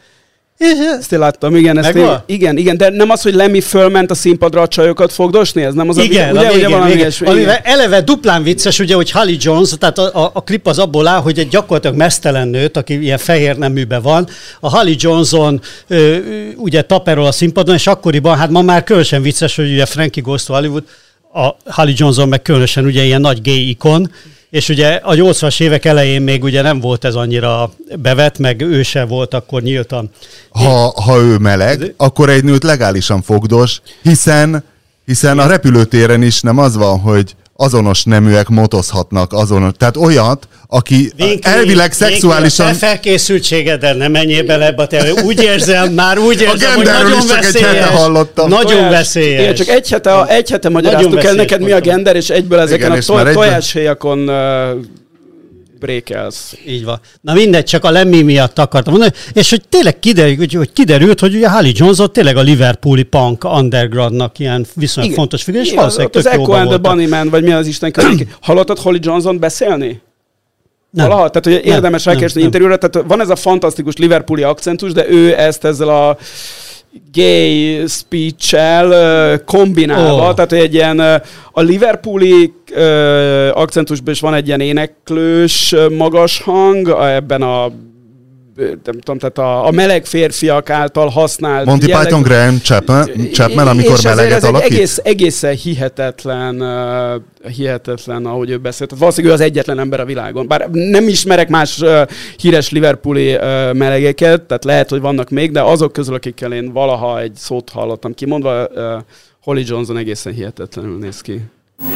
Ezt 1.00 1.12
én 1.12 1.20
láttam, 1.20 1.56
igen, 1.56 1.78
ezt 1.78 1.96
én, 1.96 2.18
igen, 2.26 2.58
igen, 2.58 2.78
de 2.78 2.90
nem 2.90 3.10
az, 3.10 3.22
hogy 3.22 3.34
Lemmy 3.34 3.62
fölment 3.62 4.12
a 4.12 4.14
színpadra 4.14 4.62
a 4.62 4.68
csajokat 4.68 5.14
fogdosni, 5.14 5.64
ez 5.64 5.74
nem 5.74 5.90
az 5.90 5.98
Igen, 5.98 6.36
a, 6.36 6.40
a 6.40 6.42
ugye, 6.42 6.52
végén, 6.52 6.58
ugye 6.58 6.68
valami 6.68 6.86
végén. 6.88 7.02
ilyesmi, 7.02 7.32
igen. 7.32 7.60
eleve 7.64 8.02
duplán 8.02 8.44
vicces, 8.44 8.80
ugye, 8.80 8.96
hogy 8.96 9.12
Holly 9.12 9.38
Jones, 9.40 9.70
tehát 9.80 9.98
a, 9.98 10.24
a, 10.24 10.32
a 10.34 10.44
klip 10.44 10.68
az 10.68 10.80
abból 10.80 11.08
áll, 11.08 11.22
hogy 11.22 11.40
egy 11.40 11.48
gyakorlatilag 11.48 11.96
mesztelen 11.96 12.48
nőt, 12.48 12.78
aki 12.78 13.02
ilyen 13.02 13.18
fehér 13.18 13.58
neműben 13.58 14.02
van, 14.02 14.28
a 14.60 14.78
Holly 14.78 14.96
Johnson 14.98 15.62
ö, 15.88 16.18
ugye 16.56 16.82
taperol 16.82 17.26
a 17.26 17.32
színpadon, 17.32 17.76
és 17.76 17.88
akkoriban, 17.88 18.38
hát 18.38 18.50
ma 18.50 18.62
már 18.62 18.84
különösen 18.84 19.22
vicces, 19.22 19.56
hogy 19.56 19.72
ugye 19.72 19.86
Frankie 19.86 20.24
Goes 20.24 20.44
to 20.44 20.54
Hollywood, 20.54 20.84
a 21.34 21.72
Holly 21.72 21.94
Johnson 21.96 22.30
meg 22.30 22.42
különösen 22.42 22.86
ugye 22.86 23.04
ilyen 23.04 23.22
nagy 23.22 23.42
gay 23.42 23.70
ikon, 23.70 24.12
és 24.52 24.70
ugye 24.70 24.88
a 24.88 25.14
80-as 25.14 25.62
évek 25.62 25.86
elején 25.86 26.22
még 26.22 26.44
ugye 26.44 26.62
nem 26.62 26.80
volt 26.80 27.06
ez 27.06 27.16
annyira 27.16 27.72
bevet, 28.02 28.38
meg 28.38 28.62
ő 28.62 28.84
se 28.84 29.06
volt 29.06 29.34
akkor 29.34 29.62
nyíltan. 29.62 30.10
Ha, 30.50 31.02
ha 31.02 31.18
ő 31.18 31.38
meleg, 31.38 31.94
akkor 31.98 32.30
egy 32.30 32.44
nőt 32.44 32.64
legálisan 32.64 33.22
fogdos, 33.22 33.82
hiszen, 34.02 34.64
hiszen 35.06 35.40
a 35.40 35.48
repülőtéren 35.48 36.22
is 36.22 36.42
nem 36.42 36.58
az 36.58 36.76
van, 36.76 37.00
hogy 37.00 37.36
azonos 37.62 38.04
neműek 38.04 38.48
motozhatnak 38.48 39.34
azonos, 39.34 39.72
tehát 39.78 39.98
olyat, 39.98 40.48
aki 40.68 41.12
Vinkli, 41.16 41.40
elvileg 41.42 41.90
Vinkli, 41.90 42.06
szexuálisan... 42.08 42.66
A 42.66 42.70
te 42.70 42.76
felkészültségeddel 42.76 43.94
nem 43.94 44.12
menjél 44.12 44.44
bele 44.44 44.66
ebbe, 44.66 44.88
te 44.88 45.14
úgy 45.24 45.44
érzem, 45.44 45.94
már 45.94 46.18
úgy 46.18 46.42
érzem, 46.42 46.50
hogy 46.50 46.60
genderről 46.60 47.10
nagyon 47.10 47.20
is 47.20 47.26
csak 47.26 47.38
egy 47.38 47.44
veszélyes. 47.44 47.74
hete 47.74 47.86
hallottam. 47.86 48.50
Nagyon 48.50 48.66
Tojás- 48.72 48.92
veszélyes. 48.92 49.42
Igen, 49.42 49.56
csak 49.56 49.68
egy 49.68 49.90
hete, 49.90 50.26
egy 50.26 50.50
hete 50.50 50.70
magyaráztuk 50.70 51.12
el 51.12 51.16
veszélyes 51.16 51.36
neked 51.36 51.62
mi 51.62 51.72
a 51.72 51.80
gender, 51.80 52.16
és 52.16 52.30
egyből 52.30 52.60
ezeken 52.60 52.98
Igen, 52.98 53.18
a 53.18 53.24
to- 53.24 53.34
tojáshéjakon 53.34 54.30
uh, 54.30 54.36
brékelsz. 55.82 56.58
Így 56.68 56.84
van. 56.84 57.00
Na 57.22 57.34
mindegy, 57.34 57.64
csak 57.64 57.84
a 57.84 57.92
Lemmy 57.92 58.22
miatt 58.22 58.60
akartam 58.60 58.94
mondani, 58.94 59.14
és 59.34 59.50
hogy 59.50 59.62
tényleg 59.70 60.00
kiderült, 60.00 60.38
hogy, 60.38 60.54
hogy 60.54 60.72
kiderült, 60.74 61.20
hogy 61.20 61.36
ugye 61.36 61.50
Holly 61.50 61.72
Johnson 61.76 62.14
tényleg 62.14 62.38
a 62.38 62.42
Liverpooli 62.42 63.04
punk 63.04 63.44
undergroundnak 63.44 64.40
ilyen 64.40 64.66
viszonylag 64.76 65.12
Igen. 65.12 65.24
fontos 65.24 65.44
figura, 65.44 65.64
és 65.64 65.70
Igen, 65.70 65.80
valószínűleg 65.80 66.16
az 66.16 66.24
tök 66.24 66.34
Echo 66.34 66.52
and 66.52 66.68
the. 66.68 66.78
Bunnyman, 66.78 67.30
vagy 67.30 67.44
mi 67.44 67.52
az 67.52 67.68
Isten 67.68 67.92
közül. 67.92 68.28
Hallottad 68.42 68.80
Holly 68.80 69.00
Johnson 69.02 69.40
beszélni? 69.40 70.02
Nem. 70.90 71.08
Valaha? 71.08 71.30
Tehát, 71.30 71.60
hogy 71.60 71.72
érdemes 71.74 72.04
nem. 72.04 72.18
interjúra, 72.36 72.78
tehát 72.78 73.08
van 73.08 73.22
ez 73.22 73.30
a 73.30 73.36
fantasztikus 73.36 73.98
Liverpooli 73.98 74.44
akcentus, 74.44 74.92
de 74.92 75.10
ő 75.10 75.38
ezt 75.38 75.64
ezzel 75.64 75.90
a 75.90 76.18
gay 77.14 77.84
speech-el 77.88 79.44
kombinálva, 79.44 80.30
Ó. 80.30 80.34
tehát 80.34 80.50
hogy 80.50 80.60
egy 80.60 80.74
ilyen 80.74 81.00
a 81.52 81.62
Liverpooli 81.62 82.54
akcentusban 83.54 84.14
is 84.14 84.20
van 84.20 84.34
egy 84.34 84.48
ilyen 84.48 84.60
éneklős 84.60 85.76
magas 85.98 86.42
hang, 86.42 86.96
ebben 87.02 87.42
a 87.42 87.72
nem 88.84 89.00
tudom, 89.00 89.18
tehát 89.18 89.38
a, 89.38 89.68
a 89.68 89.72
meleg 89.72 90.06
férfiak 90.06 90.70
által 90.70 91.08
használt 91.08 91.66
Monty 91.66 91.88
jellegű- 91.88 92.08
Python 92.08 92.22
Graham 92.22 92.58
Chapman, 92.58 93.10
Chapman 93.32 93.68
amikor 93.68 94.00
meleget 94.04 94.44
alakít? 94.44 94.72
egész, 94.72 95.00
egészen 95.04 95.56
hihetetlen, 95.56 96.62
uh, 96.62 97.52
hihetetlen, 97.52 98.26
ahogy 98.26 98.50
ő 98.50 98.58
beszélt. 98.58 98.90
Tehát 98.90 99.04
valószínűleg 99.04 99.38
ő 99.38 99.42
az 99.42 99.50
egyetlen 99.50 99.80
ember 99.80 100.00
a 100.00 100.06
világon. 100.06 100.48
Bár 100.48 100.70
nem 100.70 101.08
ismerek 101.08 101.50
más 101.50 101.80
uh, 101.80 102.02
híres 102.38 102.70
Liverpooli 102.70 103.34
uh, 103.34 103.40
melegeket, 103.74 104.42
tehát 104.42 104.64
lehet, 104.64 104.90
hogy 104.90 105.02
vannak 105.02 105.30
még, 105.30 105.52
de 105.52 105.62
azok 105.62 105.94
közül, 105.94 106.14
akikkel 106.14 106.54
én 106.54 106.72
valaha 106.72 107.20
egy 107.20 107.36
szót 107.36 107.70
hallottam 107.70 108.14
kimondva, 108.14 108.68
uh, 108.68 108.84
Holly 109.44 109.64
Johnson 109.66 109.98
egészen 109.98 110.34
hihetetlenül 110.34 110.98
néz 110.98 111.22
ki. 111.22 111.42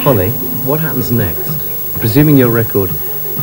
Holly, 0.02 0.32
what 0.64 0.80
happens 0.80 1.08
next? 1.08 1.50
Presuming 1.98 2.38
your 2.38 2.54
record 2.54 2.90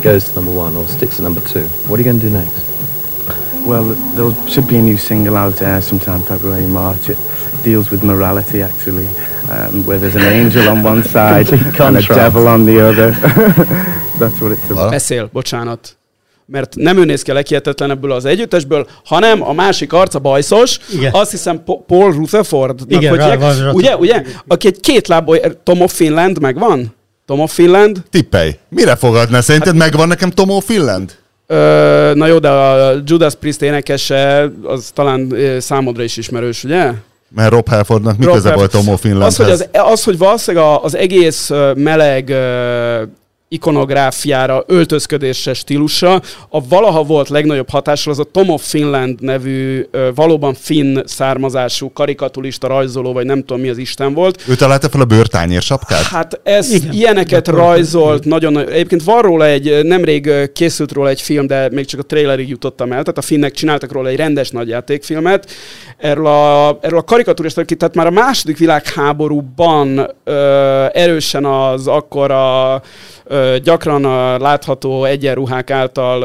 goes 0.02 0.24
to 0.24 0.40
number 0.40 0.62
one 0.64 0.76
or 0.76 0.84
sticks 0.88 1.18
at 1.18 1.22
number 1.22 1.42
two, 1.42 1.62
what 1.86 1.98
are 1.98 2.02
you 2.02 2.04
going 2.04 2.20
to 2.20 2.26
do 2.28 2.32
next? 2.32 2.73
Well, 3.66 3.94
there 4.14 4.30
should 4.48 4.66
be 4.68 4.76
a 4.76 4.82
new 4.82 4.96
single 4.98 5.36
out 5.36 5.60
uh, 5.62 5.80
sometime 5.80 6.20
February, 6.20 6.66
March. 6.66 7.08
It 7.08 7.16
deals 7.62 7.88
with 7.90 8.02
morality, 8.02 8.62
actually, 8.62 9.06
um, 9.48 9.84
where 9.86 9.98
there's 9.98 10.14
an 10.16 10.32
angel 10.32 10.68
on 10.68 10.82
one 10.84 11.02
side 11.02 11.48
and 11.78 11.96
a 11.96 12.02
devil 12.02 12.46
on 12.46 12.64
the 12.66 12.80
other. 12.88 13.10
That's 14.20 14.38
what 14.40 14.52
it's 14.52 14.70
about. 14.70 14.90
Beszél, 14.90 15.28
bocsánat. 15.32 15.96
Mert 16.46 16.74
nem 16.76 16.96
ő 16.98 17.04
néz 17.04 17.22
ki 17.22 17.30
a 17.30 17.34
leghihetetlen 17.34 17.90
ebből 17.90 18.12
az 18.12 18.24
együttesből, 18.24 18.86
hanem 19.04 19.42
a 19.42 19.52
másik 19.52 19.92
arca 19.92 20.18
bajszos, 20.18 20.78
Igen. 20.92 21.12
azt 21.12 21.30
hiszem 21.30 21.62
Paul 21.86 22.12
Rutherford. 22.12 22.80
Igen, 22.88 23.10
hogy 23.10 23.18
rá- 23.18 23.40
van 23.40 23.56
rá- 23.64 23.72
ugye, 23.74 23.96
ugye? 23.96 24.22
Aki 24.46 24.66
egy 24.66 24.80
két 24.80 25.08
lábú, 25.08 25.34
Tom 25.62 25.80
of 25.80 25.92
Finland 25.92 26.40
megvan? 26.40 26.94
Tom 27.26 27.40
of 27.40 27.52
Finland? 27.52 28.02
Tippelj. 28.10 28.58
Mire 28.68 28.96
fogadná? 28.96 29.40
Szerinted 29.40 29.76
megvan 29.76 30.08
nekem 30.08 30.30
Tomo 30.30 30.60
Finland? 30.60 31.16
Ö, 31.46 32.12
na 32.14 32.26
jó, 32.26 32.38
de 32.38 32.48
a 32.48 32.94
Judas 33.04 33.34
Priest 33.34 33.62
énekese, 33.62 34.50
az 34.62 34.90
talán 34.94 35.34
számodra 35.58 36.02
is 36.02 36.16
ismerős, 36.16 36.64
ugye? 36.64 36.90
Mert 37.34 37.50
Rob 37.50 37.68
Halfordnak 37.68 38.18
mi 38.18 38.24
köze 38.24 38.54
volt. 38.54 38.70
Tomo 38.70 38.96
Finlandhez? 38.96 39.38
Az, 39.38 39.46
hogy, 39.46 39.50
az, 39.50 39.90
az, 39.92 40.04
hogy 40.04 40.18
valószínűleg 40.18 40.78
az 40.82 40.96
egész 40.96 41.50
meleg 41.74 42.34
ikonográfiára, 43.54 44.64
öltözködésre, 44.66 45.54
stílusra, 45.54 46.22
a 46.48 46.66
valaha 46.68 47.02
volt 47.02 47.28
legnagyobb 47.28 47.70
hatással 47.70 48.12
az 48.12 48.18
a 48.18 48.24
Tom 48.24 48.50
of 48.50 48.68
Finland 48.68 49.20
nevű, 49.20 49.86
valóban 50.14 50.54
finn 50.54 50.98
származású 51.04 51.92
karikaturista 51.92 52.66
rajzoló, 52.66 53.12
vagy 53.12 53.26
nem 53.26 53.38
tudom 53.38 53.60
mi 53.60 53.68
az 53.68 53.78
Isten 53.78 54.14
volt, 54.14 54.42
Ő 54.48 54.54
találta 54.54 54.88
fel 54.88 55.00
a 55.00 55.04
bőrtányér 55.04 55.62
sapkát? 55.62 56.02
Hát 56.02 56.40
ez 56.42 56.68
Igen. 56.68 56.82
Igen. 56.82 56.94
ilyeneket 56.94 57.48
rajzolt, 57.48 58.24
nagyon 58.24 58.52
nagy. 58.52 58.70
Egyébként 58.70 59.02
van 59.02 59.22
róla 59.22 59.46
egy, 59.46 59.84
nemrég 59.84 60.30
készült 60.52 60.92
róla 60.92 61.08
egy 61.08 61.20
film, 61.20 61.46
de 61.46 61.68
még 61.70 61.86
csak 61.86 62.00
a 62.00 62.02
trailerig 62.02 62.48
jutottam 62.48 62.92
el, 62.92 63.02
tehát 63.02 63.18
a 63.18 63.22
finnek 63.22 63.52
csináltak 63.52 63.92
róla 63.92 64.08
egy 64.08 64.16
rendes 64.16 64.50
nagy 64.50 64.68
játékfilmet. 64.68 65.50
Erről 65.98 66.26
a, 66.26 66.78
erről 66.80 66.98
a 66.98 67.02
karikaturista, 67.02 67.60
aki 67.60 67.76
tehát 67.76 67.94
már 67.94 68.06
a 68.06 68.10
második 68.10 68.58
világháborúban 68.58 70.10
ö, 70.24 70.32
erősen 70.92 71.44
az 71.44 71.86
akkor 71.86 72.30
a 72.30 72.82
ö, 73.24 73.43
gyakran 73.62 74.04
a 74.04 74.38
látható 74.38 75.04
egyenruhák 75.04 75.70
által 75.70 76.24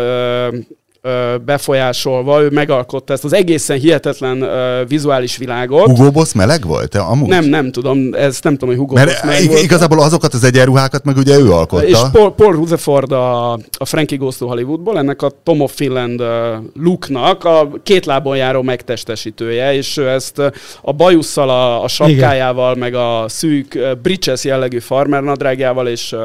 befolyásolva, 1.46 2.42
ő 2.42 2.50
megalkotta 2.50 3.14
ezt 3.14 3.24
az 3.24 3.34
egészen 3.34 3.78
hihetetlen 3.80 4.42
ö, 4.42 4.82
vizuális 4.88 5.38
világot. 5.38 5.86
Hugo 5.86 6.12
Boss 6.12 6.34
meleg 6.34 6.66
volt? 6.66 6.90
Te 6.90 7.00
amúgy? 7.00 7.28
Nem, 7.28 7.46
nem 7.46 7.72
tudom, 7.72 8.14
ezt 8.14 8.44
nem 8.44 8.54
tudom, 8.54 8.70
hogy 8.70 8.78
Hugo 8.78 8.94
Mert 8.94 9.08
Boss 9.10 9.22
meg 9.24 9.42
ig- 9.42 9.50
volt. 9.50 9.62
igazából 9.62 10.02
azokat 10.02 10.34
az 10.34 10.44
egyenruhákat 10.44 11.04
meg 11.04 11.18
ugye 11.18 11.38
ő 11.38 11.52
alkotta. 11.52 11.86
És 11.88 11.98
Paul, 12.12 12.34
Paul 12.34 12.54
Rutherford 12.54 13.12
a, 13.12 13.52
a 13.54 13.86
Frankie 13.86 14.18
Goes 14.18 14.38
to 14.38 14.48
Hollywoodból, 14.48 14.98
ennek 14.98 15.22
a 15.22 15.32
Tom 15.44 15.62
of 15.62 15.76
Finland 15.76 16.22
uh, 16.22 16.28
looknak 16.84 17.44
a 17.44 17.70
két 17.84 18.06
lábon 18.06 18.38
járó 18.38 18.62
megtestesítője, 18.62 19.74
és 19.74 19.98
ő 19.98 20.10
ezt 20.10 20.38
uh, 20.38 20.46
a 20.82 20.92
bajusszal, 20.92 21.50
a, 21.50 21.84
a 21.84 21.88
sapkájával, 21.88 22.76
meg 22.76 22.94
a 22.94 23.26
szűk 23.28 23.74
uh, 23.76 23.92
britches 24.02 24.44
jellegű 24.44 24.80
farmer 24.80 25.24
nadrágjával 25.24 25.88
és 25.88 26.12
uh, 26.12 26.20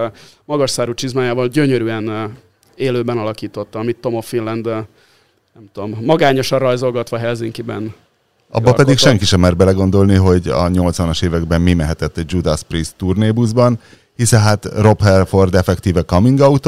magas 0.45 0.71
szárú 0.71 0.95
csizmájával 0.95 1.47
gyönyörűen 1.49 2.09
uh, 2.09 2.15
élőben 2.77 3.19
alakította, 3.19 3.79
amit 3.79 3.97
Tom 3.97 4.15
of 4.15 4.29
Finland 4.29 4.65
nem 5.55 5.69
tudom, 5.73 5.99
magányosan 6.05 6.59
rajzolgatva 6.59 7.19
Helsinki-ben. 7.19 7.95
Abba 8.51 8.73
pedig 8.73 8.99
senki 8.99 9.25
sem 9.25 9.41
mer 9.41 9.57
belegondolni, 9.57 10.15
hogy 10.15 10.49
a 10.49 10.69
80-as 10.69 11.25
években 11.25 11.61
mi 11.61 11.75
mehetett 11.75 12.17
egy 12.17 12.33
Judas 12.33 12.63
Priest 12.63 12.95
turnébuszban, 12.97 13.79
hiszen 14.17 14.41
hát 14.41 14.65
Rob 14.65 15.01
Halford 15.01 15.55
effektíve 15.55 16.03
coming 16.03 16.41
out 16.41 16.67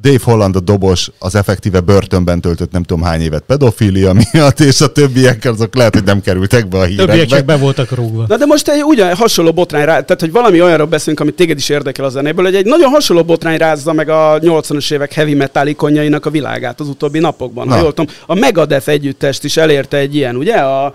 Dave 0.00 0.18
Holland 0.24 0.56
a 0.56 0.60
dobos 0.60 1.10
az 1.18 1.34
effektíve 1.34 1.80
börtönben 1.80 2.40
töltött 2.40 2.72
nem 2.72 2.82
tudom 2.82 3.02
hány 3.02 3.20
évet 3.20 3.42
pedofília 3.46 4.12
miatt, 4.32 4.60
és 4.60 4.80
a 4.80 4.92
többiek 4.92 5.44
azok 5.44 5.74
lehet, 5.74 5.94
hogy 5.94 6.04
nem 6.04 6.20
kerültek 6.20 6.68
be 6.68 6.78
a 6.78 6.80
Többiek 6.80 7.08
hírekbe. 7.08 7.36
csak 7.36 7.44
be 7.44 7.56
voltak 7.56 7.90
rúgva. 7.90 8.24
Na 8.28 8.36
de 8.36 8.46
most 8.46 8.68
egy 8.68 8.82
ugyan 8.82 9.14
hasonló 9.14 9.52
botrány 9.52 9.84
rá, 9.84 10.00
tehát 10.00 10.20
hogy 10.20 10.32
valami 10.32 10.62
olyanról 10.62 10.86
beszélünk, 10.86 11.20
amit 11.20 11.34
téged 11.34 11.58
is 11.58 11.68
érdekel 11.68 12.04
a 12.04 12.08
zenéből, 12.08 12.44
hogy 12.44 12.54
egy 12.54 12.64
nagyon 12.66 12.90
hasonló 12.90 13.24
botrány 13.24 13.58
rázza 13.58 13.92
meg 13.92 14.08
a 14.08 14.38
80-as 14.38 14.92
évek 14.92 15.12
heavy 15.12 15.34
metal 15.34 15.66
ikonjainak 15.66 16.26
a 16.26 16.30
világát 16.30 16.80
az 16.80 16.88
utóbbi 16.88 17.18
napokban. 17.18 17.66
Na. 17.66 17.74
Ha 17.74 17.80
jól 17.80 17.94
tudom, 17.94 18.14
a 18.26 18.34
Megadeth 18.34 18.88
együttest 18.88 19.44
is 19.44 19.56
elérte 19.56 19.96
egy 19.96 20.14
ilyen, 20.14 20.36
ugye? 20.36 20.54
A, 20.54 20.94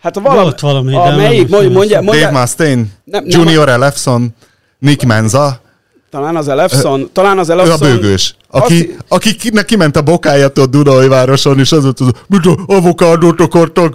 hát 0.00 0.16
a 0.16 0.20
valami, 0.20 0.42
Volt 0.42 0.60
valami, 0.60 0.90
de 0.90 0.98
a 0.98 1.08
nem 1.08 1.16
melyik, 1.16 1.48
mondja, 1.48 1.58
nem 1.58 1.72
mondja, 1.72 2.00
Dave 2.00 2.10
mondja, 2.10 2.40
Mustaine, 2.40 2.82
Nem, 3.04 3.24
nem 3.24 3.26
Junior 3.26 3.68
Elefson, 3.68 4.34
Nick 4.78 5.04
Menza, 5.04 5.60
talán 6.14 6.36
az 6.36 6.48
Elefson, 6.48 7.10
talán 7.12 7.38
az 7.38 7.48
ő 7.48 7.52
a 7.52 7.54
Elefson. 7.54 7.88
bőgős, 7.90 8.34
aki, 8.50 8.74
Azt- 8.78 9.04
aki 9.08 9.36
kinek 9.36 9.64
kiment 9.64 9.96
a 9.96 10.02
bokáját 10.02 10.58
a 10.58 10.66
Dunai 10.66 11.08
városon, 11.08 11.58
és 11.58 11.72
az 11.72 11.82
volt, 11.82 12.00
az, 12.00 12.10
mit 12.26 12.46
a 12.46 12.58
avokádót 12.66 13.40
akartak. 13.40 13.94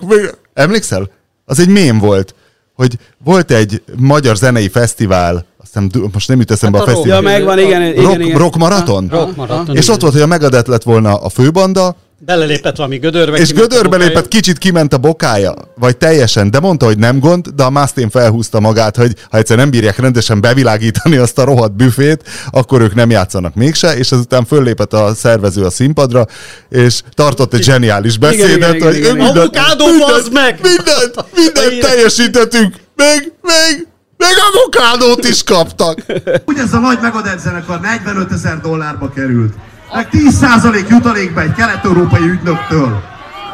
Emlékszel? 0.53 1.09
Az 1.45 1.59
egy 1.59 1.67
mém 1.69 1.99
volt, 1.99 2.35
hogy 2.73 2.97
volt 3.23 3.51
egy 3.51 3.81
magyar 3.97 4.35
zenei 4.35 4.67
fesztivál, 4.69 5.45
aztán 5.63 5.91
most 6.13 6.27
nem 6.27 6.39
jut 6.39 6.51
eszembe 6.51 6.77
Hát 6.77 6.87
a 6.87 6.89
a 6.91 6.93
fesztivál. 6.93 7.17
Ja, 7.21 7.23
megvan, 7.29 7.59
igen, 7.59 7.81
igen, 7.81 8.03
rock, 8.03 8.19
igen. 8.19 8.37
rock 8.37 8.55
maraton? 8.55 9.07
Rock 9.11 9.35
maraton, 9.35 9.75
És 9.75 9.83
igen. 9.83 9.95
ott 9.95 10.01
volt, 10.01 10.13
hogy 10.13 10.21
a 10.21 10.27
Megadeth 10.27 10.69
lett 10.69 10.83
volna 10.83 11.15
a 11.15 11.29
főbanda, 11.29 11.95
Belelépett 12.25 12.75
valami 12.75 12.97
gödörbe. 12.97 13.37
és 13.37 13.53
gödörbe 13.53 13.97
lépett, 13.97 14.27
kicsit 14.27 14.57
kiment 14.57 14.93
a 14.93 14.97
bokája, 14.97 15.53
vagy 15.75 15.97
teljesen, 15.97 16.51
de 16.51 16.59
mondta, 16.59 16.85
hogy 16.85 16.97
nem 16.97 17.19
gond, 17.19 17.47
de 17.47 17.63
a 17.63 17.69
Mustaine 17.69 18.09
felhúzta 18.09 18.59
magát, 18.59 18.95
hogy 18.95 19.15
ha 19.29 19.37
egyszer 19.37 19.57
nem 19.57 19.69
bírják 19.69 19.97
rendesen 19.97 20.41
bevilágítani 20.41 21.17
azt 21.17 21.37
a 21.37 21.43
rohadt 21.43 21.75
büfét, 21.75 22.23
akkor 22.51 22.81
ők 22.81 22.95
nem 22.95 23.09
játszanak 23.09 23.55
mégse, 23.55 23.97
és 23.97 24.11
azután 24.11 24.45
föllépett 24.45 24.93
a 24.93 25.13
szervező 25.15 25.63
a 25.65 25.69
színpadra, 25.69 26.25
és 26.69 27.01
tartott 27.13 27.53
egy 27.53 27.63
zseniális 27.63 28.17
beszédet, 28.17 28.55
igen, 28.55 28.75
igen, 28.75 28.87
hogy 28.87 28.97
igen, 28.97 29.15
igen. 29.15 29.25
mindent- 29.25 29.51
mindent- 29.79 29.99
bazd 29.99 30.33
meg! 30.33 30.59
Mindent, 30.61 31.25
mindent 31.35 31.79
teljesítettünk, 31.81 32.75
még, 32.95 33.31
még, 33.41 33.87
még 34.17 34.35
avokádót 34.53 35.27
is 35.27 35.43
kaptak. 35.43 35.99
Ugye 36.45 36.61
ez 36.61 36.73
a 36.73 36.79
nagy 36.79 36.97
Megadeth 37.01 37.39
zenekar 37.39 37.79
45 37.81 38.31
ezer 38.31 38.59
dollárba 38.61 39.09
került. 39.09 39.53
Meg 39.93 40.09
10% 40.11 40.89
jutalékba 40.89 41.41
egy 41.41 41.53
kelet-európai 41.53 42.21
ügynöktől. 42.21 43.01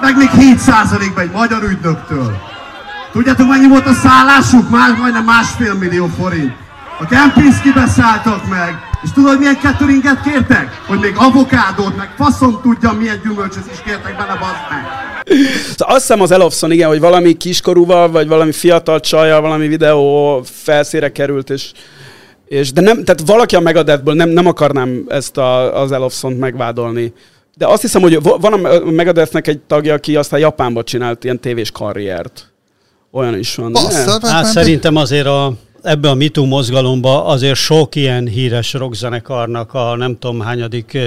Meg 0.02 0.18
még 0.18 0.30
7%-ba 0.38 1.22
egy 1.22 1.32
magyar 1.32 1.64
ügynöktől. 1.64 2.38
Tudjátok 3.12 3.48
mennyi 3.48 3.68
volt 3.68 3.86
a 3.88 3.94
szállásuk? 3.94 4.70
Már 4.70 4.98
majdnem 4.98 5.24
másfél 5.24 5.74
millió 5.74 6.10
forint. 6.18 6.54
A 7.00 7.06
Kempinski 7.06 7.72
beszálltak 7.72 8.50
meg, 8.50 8.80
és 9.04 9.10
tudod 9.14 9.40
milyen 9.40 9.58
cateringet 9.62 10.22
kértek? 10.22 10.82
Hogy 10.88 11.00
még 11.00 11.14
avokádót, 11.16 11.98
meg 11.98 12.10
faszom 12.18 12.60
tudja 12.62 12.92
milyen 12.92 13.20
gyümölcsöt 13.24 13.72
is 13.72 13.82
kértek 13.86 14.16
bele, 14.18 14.38
bazd 14.40 14.66
meg. 14.70 14.86
Szóval 15.78 15.96
azt 15.96 16.06
hiszem 16.06 16.22
az 16.22 16.32
Elofson, 16.32 16.72
igen, 16.72 16.88
hogy 16.88 17.00
valami 17.00 17.34
kiskorúval, 17.34 18.12
vagy 18.12 18.28
valami 18.28 18.52
fiatal 18.52 19.00
csajjal, 19.00 19.42
valami 19.42 19.68
videó 19.68 20.42
felszére 20.64 21.12
került, 21.12 21.50
és, 21.50 21.72
és 22.48 22.72
de 22.72 22.82
nem, 22.82 23.04
tehát 23.04 23.22
valaki 23.26 23.56
a 23.56 23.60
Megadethből 23.60 24.14
nem, 24.14 24.30
nem 24.30 24.48
akarnám 24.48 25.06
ezt 25.08 25.38
a, 25.38 25.82
az 25.82 25.92
Elofsont 25.92 26.40
megvádolni. 26.40 27.14
De 27.58 27.68
azt 27.68 27.82
hiszem, 27.82 28.02
hogy 28.02 28.22
va- 28.22 28.42
van 28.42 28.54
a 28.66 28.80
Megadethnek 28.92 29.48
egy 29.48 29.60
tagja, 29.60 29.94
aki 29.94 30.16
aztán 30.16 30.40
Japánba 30.40 30.84
csinált 30.84 31.24
ilyen 31.24 31.40
tévés 31.40 31.72
karriert. 31.72 32.52
Olyan 33.12 33.38
is 33.38 33.56
van. 33.56 33.72
Bassza, 33.72 34.28
hát 34.28 34.46
szerintem 34.46 34.96
azért 34.96 35.26
a, 35.26 35.54
ebbe 35.86 36.10
a 36.10 36.14
MeToo 36.16 36.46
mozgalomba 36.46 37.26
azért 37.26 37.56
sok 37.56 37.96
ilyen 37.96 38.28
híres 38.28 38.74
rockzenekarnak 38.74 39.74
a 39.74 39.96
nem 39.96 40.18
tudom 40.20 40.40
hányadik 40.40 40.98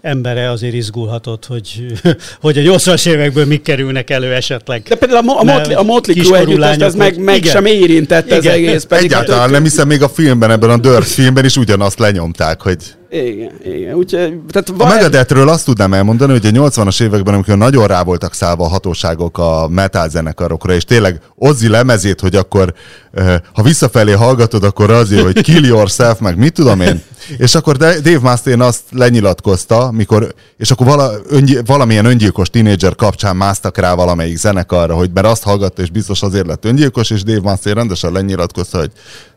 embere 0.00 0.50
azért 0.50 0.74
izgulhatott, 0.74 1.46
hogy, 1.46 1.86
hogy 2.40 2.58
a 2.58 2.60
80-as 2.60 3.08
évekből 3.08 3.46
mik 3.46 3.62
kerülnek 3.62 4.10
elő 4.10 4.34
esetleg. 4.34 4.82
De 4.88 4.94
például 4.94 5.30
a, 5.30 5.40
a, 5.40 5.78
a 5.78 5.82
Motley 5.82 6.16
Crue 6.16 6.38
együttest, 6.38 6.80
ez 6.80 6.94
meg, 6.94 7.18
meg 7.18 7.36
igen. 7.36 7.52
sem 7.52 7.66
érintett 7.66 8.30
ez 8.30 8.44
Igen. 8.44 8.54
egész. 8.54 8.84
Pedig 8.84 9.12
hát 9.12 9.22
Egyáltalán 9.22 9.44
ők- 9.44 9.52
nem 9.52 9.62
hiszem, 9.62 9.86
még 9.86 10.02
a 10.02 10.08
filmben, 10.08 10.50
ebben 10.50 10.70
a 10.70 10.76
Dirt 10.76 11.06
filmben 11.06 11.44
is 11.44 11.56
ugyanazt 11.56 11.98
lenyomták, 11.98 12.60
hogy 12.60 12.78
Igen, 13.10 13.52
igen. 13.64 13.94
Úgyhogy, 13.94 14.40
tehát 14.48 14.68
A 14.78 14.94
Megadethről 14.94 15.48
azt 15.48 15.64
tudnám 15.64 15.92
elmondani, 15.94 16.32
hogy 16.32 16.46
a 16.46 16.50
80-as 16.50 17.02
években, 17.02 17.34
amikor 17.34 17.56
nagyon 17.56 17.86
rá 17.86 18.02
voltak 18.02 18.34
szállva 18.34 18.64
a 18.64 18.68
hatóságok 18.68 19.38
a 19.38 19.68
metal 19.68 20.08
zenekarokra, 20.08 20.74
és 20.74 20.84
tényleg 20.84 21.20
Ozzy 21.34 21.68
lemezét, 21.68 22.20
hogy 22.20 22.34
akkor 22.36 22.74
eh, 23.12 23.36
ha 23.52 23.62
visszafelé 23.62 24.12
hallgatod, 24.12 24.64
akkor 24.64 24.90
azért, 24.90 25.22
hogy 25.22 25.40
kill 25.40 25.64
yourself, 25.64 26.18
meg 26.18 26.36
mit 26.36 26.52
tudom 26.52 26.80
én. 26.80 27.02
És 27.38 27.54
akkor 27.54 27.76
Da- 27.76 28.00
Dave 28.00 28.30
Mustaine 28.30 28.64
azt 28.64 28.82
lenyilatkozta, 28.90 29.90
mikor, 29.92 30.34
és 30.56 30.70
akkor 30.70 30.86
vala, 30.86 31.12
öngy, 31.28 31.60
valamilyen 31.66 32.04
öngyilkos 32.04 32.50
tínédzser 32.50 32.94
kapcsán 32.94 33.36
másztak 33.36 33.78
rá 33.78 33.94
valamelyik 33.94 34.36
zenekarra, 34.36 34.94
hogy 34.94 35.10
mert 35.14 35.26
azt 35.26 35.42
hallgatta, 35.42 35.82
és 35.82 35.90
biztos 35.90 36.22
azért 36.22 36.46
lett 36.46 36.64
öngyilkos, 36.64 37.10
és 37.10 37.22
Dave 37.22 37.50
Mustaine 37.50 37.78
rendesen 37.78 38.12
lenyilatkozta, 38.12 38.78
hogy 38.78 38.90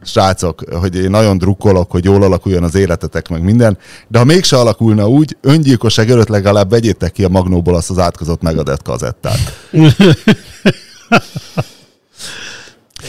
srácok, 0.04 0.64
hogy 0.80 0.96
én 0.96 1.10
nagyon 1.10 1.38
drukkolok, 1.38 1.92
hogy 1.92 2.04
jól 2.04 2.24
alakuljon 2.24 2.64
az 2.64 2.76
életetek, 2.76 3.30
meg 3.30 3.44
minden, 3.44 3.59
de 4.08 4.18
ha 4.18 4.26
mégse 4.26 4.58
alakulna 4.58 5.08
úgy, 5.10 5.38
öngyilkosság 5.42 6.10
előtt 6.10 6.28
legalább 6.28 6.70
vegyétek 6.70 7.12
ki 7.12 7.24
a 7.24 7.30
magnóból 7.30 7.76
azt 7.76 7.90
az 7.90 8.00
átkozott 8.00 8.42
megadett 8.42 8.82
kazettát. 8.82 9.40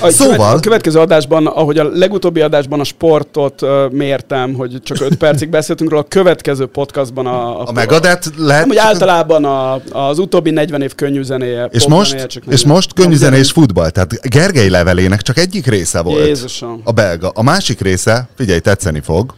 A 0.00 0.10
Szóval- 0.10 0.56
A 0.56 0.60
következő 0.60 0.98
adásban, 0.98 1.46
ahogy 1.46 1.78
a 1.78 1.84
legutóbbi 1.84 2.40
adásban 2.40 2.80
a 2.80 2.84
sportot 2.84 3.62
uh, 3.62 3.90
mértem, 3.90 4.54
hogy 4.54 4.78
csak 4.82 5.00
5 5.00 5.14
percig 5.14 5.48
beszéltünk 5.48 5.90
róla, 5.90 6.02
a 6.02 6.06
következő 6.08 6.66
podcastban 6.66 7.26
a... 7.26 7.68
A 7.68 7.72
Megadeth 7.72 8.28
lehet... 8.36 8.60
Nem, 8.60 8.68
hogy 8.68 8.76
általában 8.76 9.44
a, 9.44 9.80
az 9.92 10.18
utóbbi 10.18 10.50
40 10.50 10.82
év 10.82 10.94
könnyű 10.94 11.22
zenéje. 11.22 11.68
És 11.70 11.86
most, 11.86 12.08
zenéje, 12.10 12.26
csak 12.26 12.42
és 12.42 12.48
40. 12.62 12.72
most 12.74 12.92
könnyű 12.92 13.14
zene 13.16 13.36
és 13.36 13.50
futball. 13.50 13.90
Tehát 13.90 14.20
Gergely 14.28 14.68
levelének 14.68 15.22
csak 15.22 15.38
egyik 15.38 15.66
része 15.66 16.00
volt. 16.02 16.26
Jézusom. 16.26 16.80
A 16.84 16.92
belga. 16.92 17.28
A 17.28 17.42
másik 17.42 17.80
része, 17.80 18.28
figyelj, 18.36 18.58
tetszeni 18.58 19.00
fog, 19.00 19.34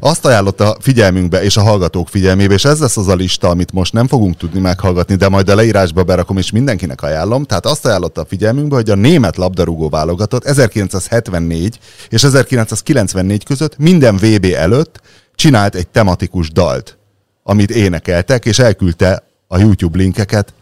azt 0.00 0.24
ajánlotta 0.24 0.70
a 0.70 0.76
figyelmünkbe 0.80 1.42
és 1.42 1.56
a 1.56 1.62
hallgatók 1.62 2.08
figyelmébe, 2.08 2.54
és 2.54 2.64
ez 2.64 2.80
lesz 2.80 2.96
az 2.96 3.08
a 3.08 3.14
lista, 3.14 3.48
amit 3.48 3.72
most 3.72 3.92
nem 3.92 4.06
fogunk 4.06 4.36
tudni 4.36 4.60
meghallgatni, 4.60 5.14
de 5.14 5.28
majd 5.28 5.48
a 5.48 5.54
leírásba 5.54 6.02
berakom, 6.02 6.36
és 6.36 6.50
mindenkinek 6.50 7.02
ajánlom. 7.02 7.44
Tehát 7.44 7.66
azt 7.66 7.86
ajánlotta 7.86 8.20
a 8.20 8.26
figyelmünkbe, 8.26 8.74
hogy 8.74 8.90
a 8.90 8.94
német 8.94 9.36
labdarúgó 9.36 9.88
válogatott 9.88 10.44
1974 10.44 11.78
és 12.08 12.24
1994 12.24 13.44
között 13.44 13.78
minden 13.78 14.16
VB 14.16 14.46
előtt 14.56 15.00
csinált 15.34 15.74
egy 15.74 15.88
tematikus 15.88 16.50
dalt, 16.50 16.98
amit 17.42 17.70
énekeltek, 17.70 18.44
és 18.44 18.58
elküldte 18.58 19.22
a 19.48 19.58
YouTube 19.58 19.98
linkeket. 19.98 20.54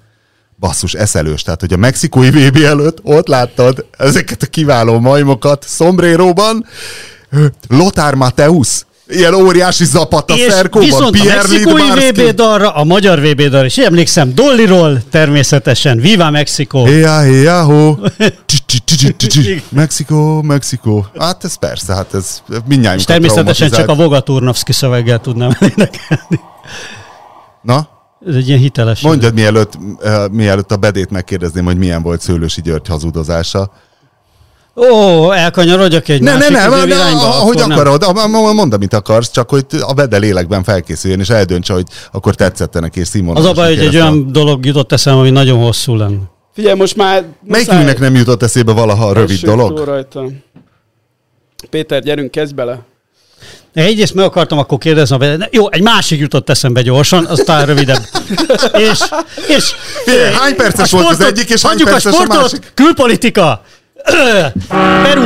Basszus 0.58 0.94
eszelős, 0.94 1.42
tehát 1.42 1.60
hogy 1.60 1.72
a 1.72 1.76
mexikói 1.76 2.30
VB 2.30 2.56
előtt 2.56 2.98
ott 3.02 3.26
láttad 3.26 3.86
ezeket 3.98 4.42
a 4.42 4.46
kiváló 4.46 4.98
majmokat 4.98 5.64
szombréróban, 5.68 6.66
Lothar 7.68 8.14
Mateusz, 8.14 8.86
ilyen 9.08 9.34
óriási 9.34 9.84
zapata 9.84 10.34
És 10.34 10.52
szerkóban, 10.52 10.88
viszont 10.88 11.06
a 11.06 11.10
Pierre 11.10 11.34
mexikói 11.34 11.82
Lidbarski. 11.82 12.22
VB 12.22 12.34
dalra, 12.34 12.70
a 12.70 12.84
magyar 12.84 13.20
VB 13.20 13.42
dalra, 13.42 13.64
és 13.64 13.78
emlékszem, 13.78 14.34
Dolliról 14.34 15.02
természetesen, 15.10 15.98
Viva 15.98 16.30
csi, 18.66 18.78
csi, 18.84 19.16
csi, 19.16 19.26
csi. 19.26 19.62
Mexikó, 19.68 20.42
Mexikó. 20.42 21.06
Hát 21.18 21.44
ez 21.44 21.54
persze, 21.54 21.94
hát 21.94 22.14
ez 22.14 22.42
mindjárt. 22.66 22.98
És 22.98 23.04
természetesen 23.04 23.70
csak 23.70 23.88
a 23.88 23.94
Voga 23.94 24.20
Turnovszki 24.20 24.72
szöveggel 24.72 25.20
tudnám 25.20 25.50
énekelni. 25.76 26.40
Na, 27.62 27.88
Ez 28.26 28.34
egy 28.34 28.48
ilyen 28.48 28.60
hiteles. 28.60 29.00
mondjad 29.00 29.34
mielőtt, 29.34 29.72
uh, 29.76 30.28
mielőtt 30.30 30.72
a 30.72 30.76
bedét 30.76 31.10
megkérdezném, 31.10 31.64
hogy 31.64 31.78
milyen 31.78 32.02
volt 32.02 32.20
Szőlősi 32.20 32.60
György 32.60 32.88
hazudozása. 32.88 33.72
Ó, 34.76 35.30
elkanyarodjak 35.32 36.08
egy 36.08 36.20
Ne, 36.22 36.32
ne, 36.32 36.38
másik 36.48 36.70
ne, 36.70 36.76
ne, 36.76 36.84
irányba, 36.86 37.28
ahogy 37.40 37.56
nem. 37.56 37.70
akarod, 37.70 38.02
a- 38.02 38.26
mondd, 38.52 38.74
amit 38.74 38.94
akarsz, 38.94 39.30
csak 39.30 39.50
hogy 39.50 39.66
a 39.80 39.92
Bede 39.92 40.16
lélekben 40.18 40.62
felkészüljön, 40.62 41.20
és 41.20 41.28
eldöntse, 41.28 41.72
hogy 41.72 41.84
akkor 42.12 42.34
tetszette 42.34 42.80
neki, 42.80 42.98
és 42.98 43.04
Az 43.06 43.10
színvonalasnak 43.12 43.56
a 43.56 43.60
baj, 43.60 43.76
hogy 43.76 43.86
egy 43.86 43.94
olyan 43.94 44.32
dolog 44.32 44.66
jutott 44.66 44.92
eszembe, 44.92 45.20
ami 45.20 45.30
nagyon 45.30 45.58
hosszú 45.62 45.94
lenne. 45.96 46.18
Figyelj, 46.54 46.76
most 46.76 46.96
már... 46.96 47.24
Melyikünknek 47.46 47.98
nem 47.98 48.14
jutott 48.14 48.42
eszébe 48.42 48.72
valaha 48.72 49.06
a 49.06 49.12
rövid 49.12 49.40
dolog? 49.40 49.78
Rajta. 49.84 50.24
Péter, 51.70 52.02
gyerünk, 52.02 52.30
kezdj 52.30 52.54
bele. 52.54 52.78
Egyrészt 53.74 54.14
meg 54.14 54.24
akartam 54.24 54.58
akkor 54.58 54.78
kérdezni, 54.78 55.16
a 55.16 55.36
ne, 55.36 55.46
jó, 55.50 55.70
egy 55.72 55.82
másik 55.82 56.20
jutott 56.20 56.50
eszembe 56.50 56.82
gyorsan, 56.82 57.24
aztán 57.24 57.66
rövidebb. 57.66 58.02
és, 58.90 59.00
és 59.48 59.72
Figyelj, 60.04 60.34
hány 60.34 60.56
perces 60.56 60.92
a 60.92 60.96
volt 60.96 61.08
az 61.08 61.14
sportot- 61.14 61.38
egyik, 61.38 61.50
és 61.50 61.62
hány 61.62 61.76
perces 61.84 62.04
a 62.04 62.08
a 62.08 62.12
sportot, 62.12 62.40
másik? 62.42 62.72
külpolitika. 62.74 63.62
Peru. 65.02 65.22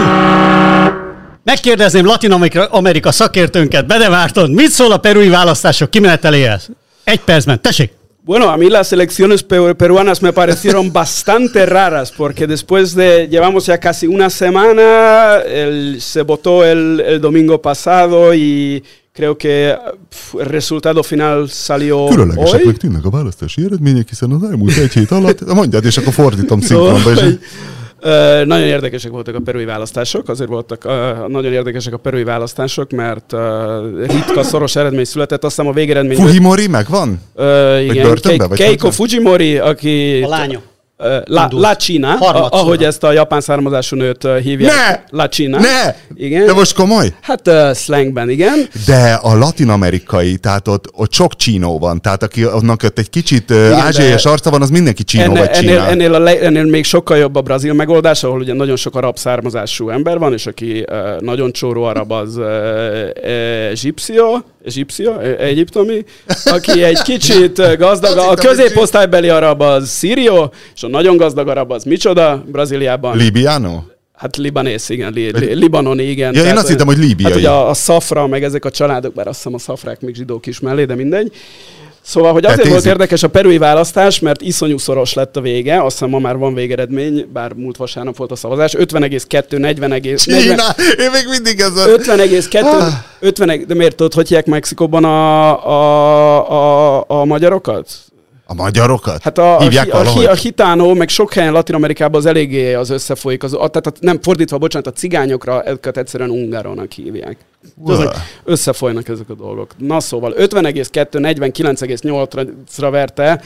Megkérdezném 1.44 2.04
Latin 2.06 2.32
Amerika, 2.70 3.12
szakértőnket, 3.12 3.86
Bedevárton, 3.86 4.50
mit 4.50 4.70
szól 4.70 4.92
a 4.92 4.96
perui 4.98 5.28
választások 5.28 5.90
kimeneteléhez? 5.90 6.68
Egy 7.04 7.20
percben, 7.20 7.60
tessék! 7.60 7.90
Bueno, 8.24 8.46
a 8.46 8.56
mí 8.56 8.68
las 8.68 8.92
elecciones 8.92 9.42
pe- 9.42 9.72
peruanas 9.72 10.18
me 10.20 10.30
parecieron 10.32 10.92
bastante 11.00 11.64
raras 11.64 12.12
porque 12.16 12.46
después 12.46 12.94
de, 12.94 13.26
llevamos 13.30 13.64
ya 13.66 13.78
casi 13.78 14.06
una 14.06 14.28
semana, 14.28 14.82
el- 15.46 15.96
se 16.00 16.22
votó 16.22 16.62
el, 16.64 17.00
el 17.00 17.20
domingo 17.20 17.58
pasado 17.60 18.34
y 18.34 18.82
creo 19.14 19.36
que 19.36 19.74
pf, 20.08 20.34
el 20.40 20.46
resultado 20.46 21.02
final 21.02 21.46
salió 21.48 22.06
Különlegesek 22.08 22.64
hoy. 22.64 22.72
tűnnek 22.76 23.04
a 23.04 23.10
választási 23.10 23.62
eredmények, 23.64 24.08
hiszen 24.08 24.30
az 24.30 24.42
elmúlt 24.50 24.76
egy 24.76 24.92
hét 24.92 25.10
alatt, 25.10 25.54
mondjad, 25.54 25.84
és 25.84 25.96
akkor 25.96 26.12
fordítom 26.12 26.60
szinkronba, 26.60 27.10
és 27.12 27.20
nagyon 28.44 28.66
érdekesek 28.66 29.10
voltak 29.10 29.34
a 29.34 29.40
perui 29.44 29.64
választások, 29.64 30.28
azért 30.28 30.48
voltak 30.48 30.84
nagyon 31.28 31.52
érdekesek 31.52 31.92
a 31.92 31.96
perui 31.96 32.24
választások, 32.24 32.90
mert 32.90 33.34
ritka 34.06 34.42
szoros 34.42 34.76
eredmény 34.76 35.04
született, 35.04 35.44
aztán 35.44 35.66
a 35.66 35.72
végeredmény... 35.72 36.16
Fujimori 36.16 36.66
megvan? 36.66 37.20
Igen, 37.82 38.18
Keiko? 38.54 38.90
Fujimori, 38.90 39.58
aki... 39.58 40.22
A 40.22 40.28
lánya. 40.28 40.60
La, 41.24 41.42
Indult. 41.42 41.62
La 41.62 41.76
China, 41.76 42.14
a, 42.14 42.48
ahogy 42.50 42.84
ezt 42.84 43.04
a 43.04 43.12
japán 43.12 43.40
származású 43.40 43.96
nőt 43.96 44.28
hívják. 44.42 44.72
Ne! 44.72 45.18
La 45.18 45.28
China. 45.28 45.58
Ne! 45.58 45.94
Igen. 46.14 46.46
De 46.46 46.52
most 46.52 46.74
komoly? 46.74 47.14
Hát 47.20 47.48
uh, 47.48 47.74
slangben, 47.74 48.30
igen. 48.30 48.68
De 48.86 49.12
a 49.22 49.36
latin-amerikai, 49.36 50.36
tehát 50.36 50.68
ott, 50.68 50.84
ott 50.92 51.12
sok 51.12 51.36
csínó 51.36 51.78
van, 51.78 52.00
tehát 52.00 52.22
aki 52.22 52.42
annak 52.42 52.82
ott 52.82 52.98
egy 52.98 53.10
kicsit 53.10 53.50
Igen, 53.50 53.66
Igen, 53.66 53.78
ázsiai 53.78 54.14
de- 54.14 54.30
arca 54.30 54.50
van, 54.50 54.62
az 54.62 54.70
mindenki 54.70 55.04
csínó 55.04 55.22
Ennél, 55.22 55.38
vagy 55.38 55.50
ennél, 55.52 55.78
ennél, 55.80 56.14
a 56.14 56.18
le, 56.18 56.40
ennél 56.40 56.64
még 56.64 56.84
sokkal 56.84 57.16
jobb 57.16 57.36
a 57.36 57.40
brazil 57.40 57.72
megoldás, 57.72 58.24
ahol 58.24 58.40
ugye 58.40 58.54
nagyon 58.54 58.76
sok 58.76 58.96
arab 58.96 59.16
származású 59.18 59.88
ember 59.88 60.18
van, 60.18 60.32
és 60.32 60.46
aki 60.46 60.84
uh, 60.90 61.20
nagyon 61.20 61.52
csóró 61.52 61.82
arab 61.82 62.12
az 62.12 62.36
uh, 62.36 62.44
uh, 62.44 63.72
zsipszió, 63.74 64.44
Egyptia, 64.76 65.22
egyiptomi, 65.22 66.04
aki 66.44 66.82
egy 66.82 67.02
kicsit 67.02 67.76
gazdag, 67.76 68.18
a 68.18 68.34
középosztálybeli 68.34 69.28
arab 69.28 69.60
az 69.60 69.88
Szírió, 69.88 70.52
és 70.74 70.82
a 70.82 70.88
nagyon 70.88 71.16
gazdag 71.16 71.48
arab 71.48 71.70
az 71.70 71.84
micsoda? 71.84 72.44
Brazíliában. 72.46 73.16
Libiano? 73.16 73.82
Hát 74.14 74.36
libanész, 74.36 74.88
igen, 74.88 75.12
li, 75.12 75.38
li, 75.38 75.54
libanoni, 75.54 76.02
igen. 76.02 76.34
Ja, 76.34 76.44
én 76.44 76.56
azt 76.56 76.68
hittem, 76.68 76.86
hogy 76.86 76.98
líbiai. 76.98 77.30
Hát 77.30 77.40
ugye 77.40 77.48
a, 77.48 77.68
a 77.68 77.74
szafra, 77.74 78.26
meg 78.26 78.44
ezek 78.44 78.64
a 78.64 78.70
családok, 78.70 79.14
bár 79.14 79.26
azt 79.26 79.36
hiszem 79.36 79.54
a 79.54 79.58
szafrák 79.58 80.00
még 80.00 80.14
zsidók 80.14 80.46
is 80.46 80.60
mellé, 80.60 80.84
de 80.84 80.94
mindegy. 80.94 81.32
Szóval, 82.08 82.32
hogy 82.32 82.44
azért 82.44 82.68
volt 82.68 82.84
érdekes 82.84 83.22
a 83.22 83.28
perui 83.28 83.58
választás, 83.58 84.18
mert 84.18 84.40
iszonyú 84.42 84.78
szoros 84.78 85.12
lett 85.12 85.36
a 85.36 85.40
vége, 85.40 85.82
azt 85.82 85.98
hiszem 85.98 86.10
ma 86.10 86.18
már 86.18 86.36
van 86.36 86.54
végeredmény, 86.54 87.28
bár 87.32 87.52
múlt 87.52 87.76
vasárnap 87.76 88.16
volt 88.16 88.30
a 88.30 88.36
szavazás, 88.36 88.74
50,2, 88.78 89.58
40, 89.58 89.88
40, 89.88 90.16
Kína! 90.16 90.64
Én 90.98 91.10
még 91.10 91.26
mindig 91.30 91.60
ez 91.60 91.76
a... 91.76 91.86
50,2, 91.86 92.92
50, 93.20 93.64
de 93.66 93.74
miért 93.74 93.96
tudod, 93.96 94.14
hogy 94.14 94.28
hívják 94.28 94.46
Mexikóban 94.46 95.04
a, 95.04 95.66
a, 95.66 96.98
a, 96.98 97.04
a 97.08 97.24
magyarokat? 97.24 97.88
A 98.46 98.54
magyarokat? 98.54 99.22
Hát 99.22 99.38
a, 99.38 99.56
a, 99.56 99.60
Hívják 99.60 99.94
a, 99.94 100.02
hi- 100.02 100.26
a 100.26 100.34
hitánó, 100.34 100.94
meg 100.94 101.08
sok 101.08 101.32
helyen 101.32 101.52
Latin 101.52 101.74
Amerikában 101.74 102.20
az 102.20 102.26
eléggé 102.26 102.74
az 102.74 102.90
összefolyik. 102.90 103.42
Az, 103.42 103.52
a, 103.52 103.68
tehát 103.68 103.86
a, 103.86 103.92
nem 104.00 104.18
fordítva, 104.22 104.58
bocsánat, 104.58 104.86
a 104.86 104.92
cigányokra 104.92 105.62
ezeket 105.62 105.96
egyszerűen 105.96 106.30
ungáronak 106.30 106.92
hívják. 106.92 107.36
Tudod, 107.86 108.14
összefolynak 108.44 109.08
ezek 109.08 109.30
a 109.30 109.34
dolgok. 109.34 109.70
Na 109.78 110.00
szóval 110.00 110.34
50,2, 110.36 110.46
49,8-ra 111.12 112.88
verte 112.90 113.40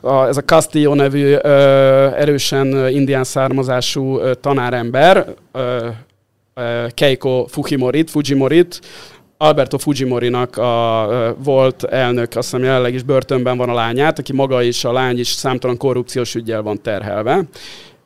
a, 0.00 0.26
ez 0.26 0.36
a 0.36 0.44
Castillo 0.44 0.94
nevű 0.94 1.34
ö, 1.42 1.48
erősen 2.16 2.88
indián 2.88 3.24
származású 3.24 4.18
ö, 4.18 4.34
tanárember, 4.34 5.34
ö, 5.52 5.88
ö, 6.54 6.86
Keiko 6.94 7.46
Fujimorit, 7.48 8.10
Fujimorit, 8.10 8.80
Alberto 9.36 9.78
Fujimorinak 9.78 10.56
a, 10.56 11.06
ö, 11.10 11.30
volt 11.44 11.84
elnök, 11.84 12.36
azt 12.36 12.50
hiszem 12.50 12.64
jelenleg 12.64 12.94
is 12.94 13.02
börtönben 13.02 13.56
van 13.56 13.68
a 13.68 13.74
lányát, 13.74 14.18
aki 14.18 14.32
maga 14.32 14.62
is, 14.62 14.84
a 14.84 14.92
lány 14.92 15.18
is 15.18 15.28
számtalan 15.28 15.76
korrupciós 15.76 16.34
ügyel 16.34 16.62
van 16.62 16.82
terhelve. 16.82 17.44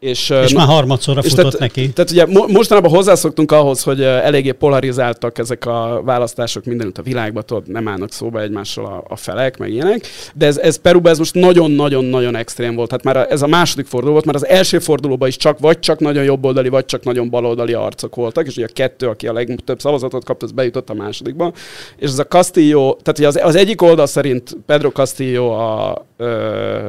És, 0.04 0.30
És 0.30 0.52
már 0.54 0.66
harmadszorra 0.66 1.20
és 1.20 1.28
futott 1.28 1.52
tehát, 1.52 1.58
neki. 1.74 1.92
Tehát 1.92 2.10
ugye 2.10 2.26
mo- 2.26 2.48
mostanában 2.48 2.90
hozzászoktunk 2.90 3.52
ahhoz, 3.52 3.82
hogy 3.82 4.02
eléggé 4.02 4.50
polarizáltak 4.50 5.38
ezek 5.38 5.66
a 5.66 6.00
választások 6.04 6.64
mindenütt 6.64 6.98
a 6.98 7.02
világban, 7.02 7.42
tudod, 7.46 7.68
nem 7.70 7.88
állnak 7.88 8.12
szóba 8.12 8.40
egymással 8.40 8.84
a, 8.84 9.04
a 9.08 9.16
felek, 9.16 9.58
meg 9.58 9.70
ilyenek. 9.72 10.06
De 10.34 10.46
ez, 10.46 10.56
ez 10.58 10.76
Peruban 10.76 11.12
ez 11.12 11.18
most 11.18 11.34
nagyon-nagyon-nagyon 11.34 12.36
extrém 12.36 12.74
volt. 12.74 12.90
Hát 12.90 13.02
már 13.02 13.16
a- 13.16 13.30
ez 13.30 13.42
a 13.42 13.46
második 13.46 13.86
forduló 13.86 14.12
volt, 14.12 14.24
mert 14.24 14.36
az 14.36 14.46
első 14.46 14.78
fordulóban 14.78 15.28
is 15.28 15.36
csak 15.36 15.58
vagy 15.58 15.78
csak 15.78 15.98
nagyon 15.98 16.24
jobboldali, 16.24 16.68
vagy 16.68 16.84
csak 16.84 17.04
nagyon 17.04 17.30
baloldali 17.30 17.72
arcok 17.72 18.14
voltak, 18.14 18.46
és 18.46 18.56
ugye 18.56 18.66
a 18.68 18.72
kettő, 18.72 19.08
aki 19.08 19.26
a 19.26 19.32
legtöbb 19.32 19.80
szavazatot 19.80 20.24
kapta, 20.24 20.44
az 20.46 20.52
bejutott 20.52 20.90
a 20.90 20.94
másodikba. 20.94 21.52
És 21.96 22.08
ez 22.10 22.18
a 22.18 22.26
Castillo, 22.26 22.96
tehát 23.02 23.18
ugye 23.18 23.26
az, 23.26 23.40
az 23.42 23.54
egyik 23.56 23.82
oldal 23.82 24.06
szerint 24.06 24.56
Pedro 24.66 24.90
Castillo 24.90 25.50
a 25.50 26.04
ö, 26.16 26.88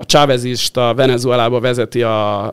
a 0.00 0.04
chávezista 0.04 0.94
Venezuelába 0.94 1.60
vezeti 1.60 2.02
a, 2.02 2.46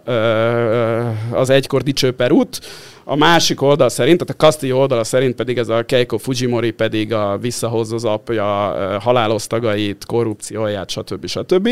az 1.31 1.49
egykor 1.49 1.81
dicső 1.81 2.11
Perút, 2.11 2.59
a 3.03 3.15
másik 3.15 3.61
oldal 3.61 3.89
szerint, 3.89 4.17
tehát 4.17 4.41
a 4.41 4.45
Castillo 4.45 4.79
oldala 4.79 5.03
szerint 5.03 5.35
pedig 5.35 5.57
ez 5.57 5.69
a 5.69 5.83
Keiko 5.83 6.17
Fujimori 6.17 6.71
pedig 6.71 7.13
a 7.13 7.37
visszahozza 7.37 7.95
az 7.95 8.05
apja 8.05 8.73
ö, 8.77 8.97
halálos 8.99 9.47
tagait, 9.47 10.05
korrupcióját, 10.05 10.89
stb. 10.89 11.27
stb. 11.27 11.69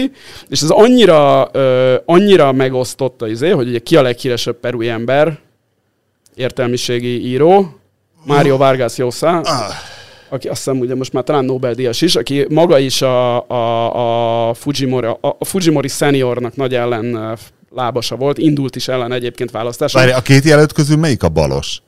És 0.50 0.62
ez 0.62 0.70
annyira, 0.70 1.44
annyira 2.06 2.52
megosztotta 2.52 3.28
izé, 3.28 3.50
hogy 3.50 3.68
ugye 3.68 3.80
ki 3.80 3.96
a 3.96 4.02
leghíresebb 4.02 4.56
perui 4.56 4.90
ember, 4.90 5.40
értelmiségi 6.36 7.28
író, 7.28 7.80
Mário 8.26 8.58
Vargas 8.58 8.98
Llosa, 8.98 9.42
aki 10.34 10.48
azt 10.48 10.64
hiszem 10.64 10.80
ugye 10.80 10.96
most 10.96 11.14
már 11.14 11.24
talán 11.24 11.46
Nobel-díjas 11.46 12.02
is, 12.02 12.16
aki 12.16 12.46
maga 12.50 12.80
is 12.80 13.02
a, 13.02 13.48
a, 13.50 14.50
a, 14.50 14.54
Fujimori, 14.54 15.08
a, 15.08 15.18
a 15.40 15.46
Fujimori 15.46 15.88
seniornak 15.88 16.56
nagy 16.56 16.76
ellen 16.76 17.38
lábasa 17.70 18.16
volt, 18.16 18.38
indult 18.38 18.76
is 18.76 18.88
ellen 18.88 19.12
egyébként 19.12 19.52
választáson. 19.52 20.02
Várj, 20.02 20.14
a 20.14 20.22
két 20.22 20.44
jelölt 20.44 20.74
közül 20.74 20.98
melyik 20.98 21.24
a 21.24 21.30
balos? 21.30 21.82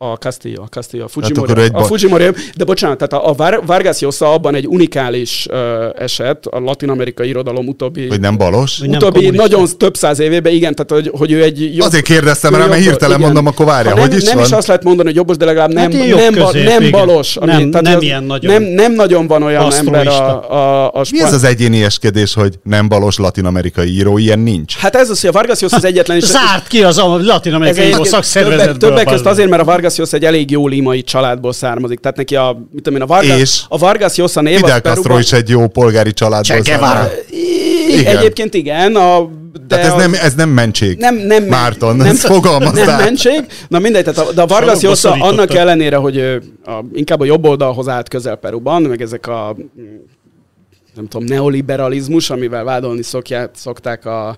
A 0.00 0.14
Castillo, 0.14 0.62
a 0.62 0.66
Castillo, 0.66 1.02
a 1.02 1.06
akkor 1.12 1.22
Fujimori. 1.24 1.60
egy 1.60 1.70
a 1.74 1.82
Fujimori, 1.82 2.24
de 2.56 2.64
bocsánat, 2.64 2.98
tehát 2.98 3.12
a, 3.26 3.28
a 3.30 3.32
Var- 3.32 3.66
Vargas 3.66 4.00
Llosa 4.00 4.32
abban 4.32 4.54
egy 4.54 4.66
unikális 4.66 5.46
uh, 5.50 5.58
eset 6.02 6.46
a 6.46 6.58
latin-amerikai 6.60 7.28
irodalom 7.28 7.66
utóbbi, 7.68 8.08
Hogy 8.08 8.20
nem 8.20 8.36
balos? 8.36 8.78
Nem 8.78 8.90
utóbbi 8.90 9.14
kommunista. 9.24 9.42
nagyon 9.56 9.66
több 9.78 9.96
száz 9.96 10.18
évében, 10.18 10.52
igen, 10.52 10.74
tehát 10.74 11.04
hogy, 11.04 11.18
hogy 11.18 11.32
ő 11.32 11.42
egy 11.42 11.76
jobb, 11.76 11.86
Azért 11.86 12.04
kérdeztem 12.04 12.54
rá, 12.54 12.66
mert 12.66 12.82
hirtelen 12.82 13.16
igen. 13.18 13.20
mondom, 13.20 13.46
akkor 13.46 13.66
várja, 13.66 13.90
Ha 13.90 14.00
hogy 14.00 14.08
nem, 14.08 14.18
is 14.18 14.24
nem 14.24 14.34
van? 14.36 14.44
is 14.44 14.50
azt 14.52 14.66
lehet 14.66 14.82
mondani, 14.82 15.08
hogy 15.08 15.16
jobbos, 15.16 15.36
de 15.36 15.44
legalább 15.44 15.72
nem, 15.72 15.92
Hát 15.92 16.16
nem, 16.16 16.34
ba, 16.34 16.44
közép, 16.46 16.64
nem 16.78 16.90
balos. 16.90 17.34
Nem- 17.34 17.70
tehát 17.70 17.86
nem 17.86 17.96
az- 17.96 18.02
ilyen 18.02 18.24
nagyon 18.24 18.52
Nem, 18.52 18.62
nem 18.72 18.92
nagyon 18.94 19.26
van 19.26 19.42
olyan 19.42 19.72
ember 19.72 20.06
asztroista. 20.06 20.40
a, 20.40 20.84
a, 20.84 21.00
a 21.00 21.04
Mi 21.10 21.20
ez 21.22 21.32
az 21.32 21.44
egyénieskedés, 21.44 22.34
hogy 22.34 22.54
nem 22.62 22.88
balos 22.88 23.18
latin-amerikai 23.18 23.88
író? 23.88 24.18
Ilyen 24.18 24.38
nincs. 24.38 24.76
Hát 24.76 24.94
ez 24.96 25.10
az, 25.10 25.20
hogy 25.20 25.30
a 25.30 25.32
Vargas 25.32 25.60
Llosa 25.60 25.76
az 25.76 25.84
egyetlen 25.84 26.16
is. 26.16 26.24
Zárt 26.24 26.66
ki 26.66 26.82
az 26.82 26.98
a 26.98 27.16
latin-amerikai 27.22 27.86
író 27.86 28.04
szakszervezetből. 28.04 28.76
Többek, 28.76 29.06
közt 29.06 29.26
azért, 29.26 29.48
mert 29.48 29.62
a 29.62 29.64
Vargas 29.64 29.87
Llosa 29.96 30.16
egy 30.16 30.24
elég 30.24 30.50
jó 30.50 30.66
limai 30.68 31.02
családból 31.02 31.52
származik. 31.52 31.98
Tehát 31.98 32.16
neki 32.16 32.36
a, 32.36 32.52
mit 32.72 32.82
tudom 32.82 32.98
én, 32.98 33.04
a 33.04 33.06
Vargas, 33.06 33.40
És? 33.40 33.62
a 33.68 33.78
Vargas 33.78 34.16
Llosa 34.16 34.40
név 34.40 34.56
Fidel 34.56 34.80
Castro 34.80 35.02
Peruban- 35.02 35.22
is 35.22 35.32
egy 35.32 35.48
jó 35.48 35.66
polgári 35.66 36.12
családból 36.12 36.62
származik. 36.64 37.12
Igen. 37.98 38.16
Egyébként 38.16 38.54
igen, 38.54 38.96
a, 38.96 39.28
de 39.68 39.76
Tehát 39.76 39.84
ez 39.86 39.92
az- 39.92 39.98
nem, 39.98 40.14
ez 40.22 40.34
nem 40.34 40.48
mentség. 40.48 40.98
nem, 40.98 41.16
nem, 41.16 41.44
Márton, 41.44 41.96
nem, 41.96 42.06
ezt 42.06 42.26
fogalmazzál. 42.26 42.84
Nem 42.86 42.96
mentség. 42.98 43.44
Na 43.68 43.78
mindegy, 43.78 44.04
tehát 44.04 44.28
a, 44.28 44.32
de 44.32 44.42
a 44.42 44.46
Vargas 44.46 44.80
Llosa 44.80 44.94
szorítottak. 44.96 45.32
annak 45.32 45.54
ellenére, 45.54 45.96
hogy 45.96 46.18
a, 46.64 46.84
inkább 46.92 47.20
a 47.20 47.24
jobb 47.24 47.44
oldalhoz 47.46 47.88
állt 47.88 48.08
közel 48.08 48.36
Peruban, 48.36 48.82
meg 48.82 49.02
ezek 49.02 49.26
a 49.26 49.56
nem 50.94 51.08
tudom, 51.08 51.26
neoliberalizmus, 51.26 52.30
amivel 52.30 52.64
vádolni 52.64 53.02
szokják, 53.02 53.50
szokták 53.54 54.06
a, 54.06 54.36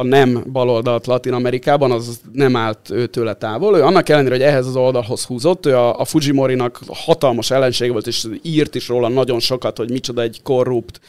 a 0.00 0.04
nem 0.04 0.44
baloldalt 0.52 1.06
Latin 1.06 1.32
Amerikában, 1.32 1.90
az 1.90 2.20
nem 2.32 2.56
állt 2.56 2.90
őtőle 2.90 3.34
távol. 3.34 3.76
Ő 3.76 3.82
annak 3.82 4.08
ellenére, 4.08 4.34
hogy 4.34 4.44
ehhez 4.44 4.66
az 4.66 4.76
oldalhoz 4.76 5.24
húzott, 5.24 5.66
ő 5.66 5.76
a, 5.76 6.00
a 6.00 6.04
Fujimorinak 6.04 6.80
hatalmas 6.86 7.50
ellensége 7.50 7.92
volt, 7.92 8.06
és 8.06 8.26
írt 8.42 8.74
is 8.74 8.88
róla 8.88 9.08
nagyon 9.08 9.40
sokat, 9.40 9.76
hogy 9.76 9.90
micsoda 9.90 10.22
egy 10.22 10.40
korrupt, 10.42 11.00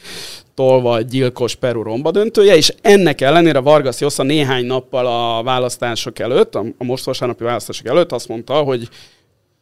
tolva 0.54 1.00
gyilkos 1.00 1.54
Peru 1.54 1.82
romba 1.82 2.10
döntője, 2.10 2.56
és 2.56 2.74
ennek 2.82 3.20
ellenére 3.20 3.58
Vargas 3.58 3.98
Llosa 3.98 4.22
néhány 4.22 4.66
nappal 4.66 5.06
a 5.06 5.42
választások 5.42 6.18
előtt, 6.18 6.54
a, 6.54 6.64
a 6.78 6.84
most 6.84 7.04
vasárnapi 7.04 7.44
választások 7.44 7.86
előtt 7.86 8.12
azt 8.12 8.28
mondta, 8.28 8.54
hogy 8.54 8.88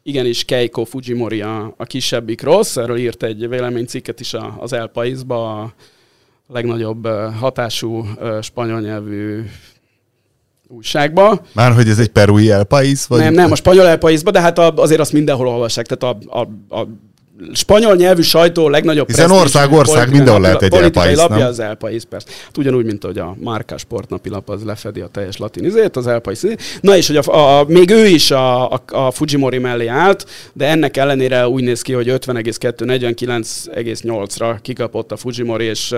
igenis 0.02 0.44
Keiko 0.44 0.84
Fujimori 0.84 1.40
a, 1.40 1.74
a 1.76 1.84
kisebbik 1.84 2.42
rossz, 2.42 2.76
erről 2.76 2.96
írt 2.96 3.22
egy 3.22 3.48
véleménycikket 3.48 4.20
is 4.20 4.34
az 4.58 4.72
El 4.72 4.86
Paísba, 4.86 5.60
a 5.60 5.72
legnagyobb 6.52 7.06
hatású 7.40 8.06
spanyol 8.40 8.80
nyelvű 8.80 9.42
újságba. 10.68 11.40
Már 11.54 11.72
hogy 11.72 11.88
ez 11.88 11.98
egy 11.98 12.08
perui 12.08 12.50
El 12.50 12.64
País? 12.64 13.06
Vagy 13.06 13.18
Nem, 13.18 13.34
nem, 13.34 13.52
a 13.52 13.54
spanyol 13.54 13.86
El 13.86 13.98
Paísba, 13.98 14.30
de 14.30 14.40
hát 14.40 14.58
azért 14.58 15.00
azt 15.00 15.12
mindenhol 15.12 15.48
olvassák. 15.48 15.86
Tehát 15.86 16.16
a, 16.26 16.38
a, 16.40 16.40
a 16.80 16.86
spanyol 17.52 17.94
nyelvű 17.94 18.22
sajtó 18.22 18.68
legnagyobb 18.68 19.06
Hiszen 19.06 19.30
ország, 19.30 19.72
ország, 19.72 20.10
mindenhol 20.10 20.40
lehet 20.40 20.62
egy 20.62 20.68
politikai 20.68 21.14
lapja 21.14 21.36
nem? 21.36 21.46
az 21.46 21.58
El 21.58 21.74
País, 21.74 22.02
persze. 22.04 22.28
Hát 22.44 22.58
ugyanúgy, 22.58 22.84
mint 22.84 23.04
hogy 23.04 23.18
a 23.18 23.36
Márkás 23.40 23.80
sportnapilap 23.80 24.48
az 24.48 24.64
lefedi 24.64 25.00
a 25.00 25.06
teljes 25.06 25.36
latin 25.36 25.64
izét, 25.64 25.96
az 25.96 26.06
El 26.06 26.20
País. 26.20 26.40
Na 26.80 26.96
és 26.96 27.06
hogy 27.06 27.16
a, 27.16 27.58
a, 27.58 27.64
még 27.68 27.90
ő 27.90 28.06
is 28.06 28.30
a, 28.30 28.70
a, 28.70 28.82
a 28.86 29.10
Fujimori 29.10 29.58
mellé 29.58 29.86
állt, 29.86 30.26
de 30.52 30.66
ennek 30.66 30.96
ellenére 30.96 31.48
úgy 31.48 31.62
néz 31.62 31.82
ki, 31.82 31.92
hogy 31.92 32.08
50,2, 32.08 32.72
49,8-ra 32.78 34.58
kikapott 34.62 35.12
a 35.12 35.16
Fujimori, 35.16 35.64
és 35.64 35.94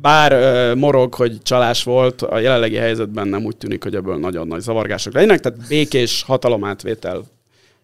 bár 0.00 0.32
eh, 0.32 0.74
morog, 0.74 1.14
hogy 1.14 1.42
csalás 1.42 1.82
volt, 1.82 2.22
a 2.22 2.38
jelenlegi 2.38 2.76
helyzetben 2.76 3.28
nem 3.28 3.44
úgy 3.44 3.56
tűnik, 3.56 3.82
hogy 3.82 3.94
ebből 3.94 4.16
nagyon 4.16 4.46
nagy 4.46 4.60
zavargások 4.60 5.12
legyenek, 5.12 5.40
tehát 5.40 5.68
békés 5.68 6.22
hatalomátvétel 6.26 7.22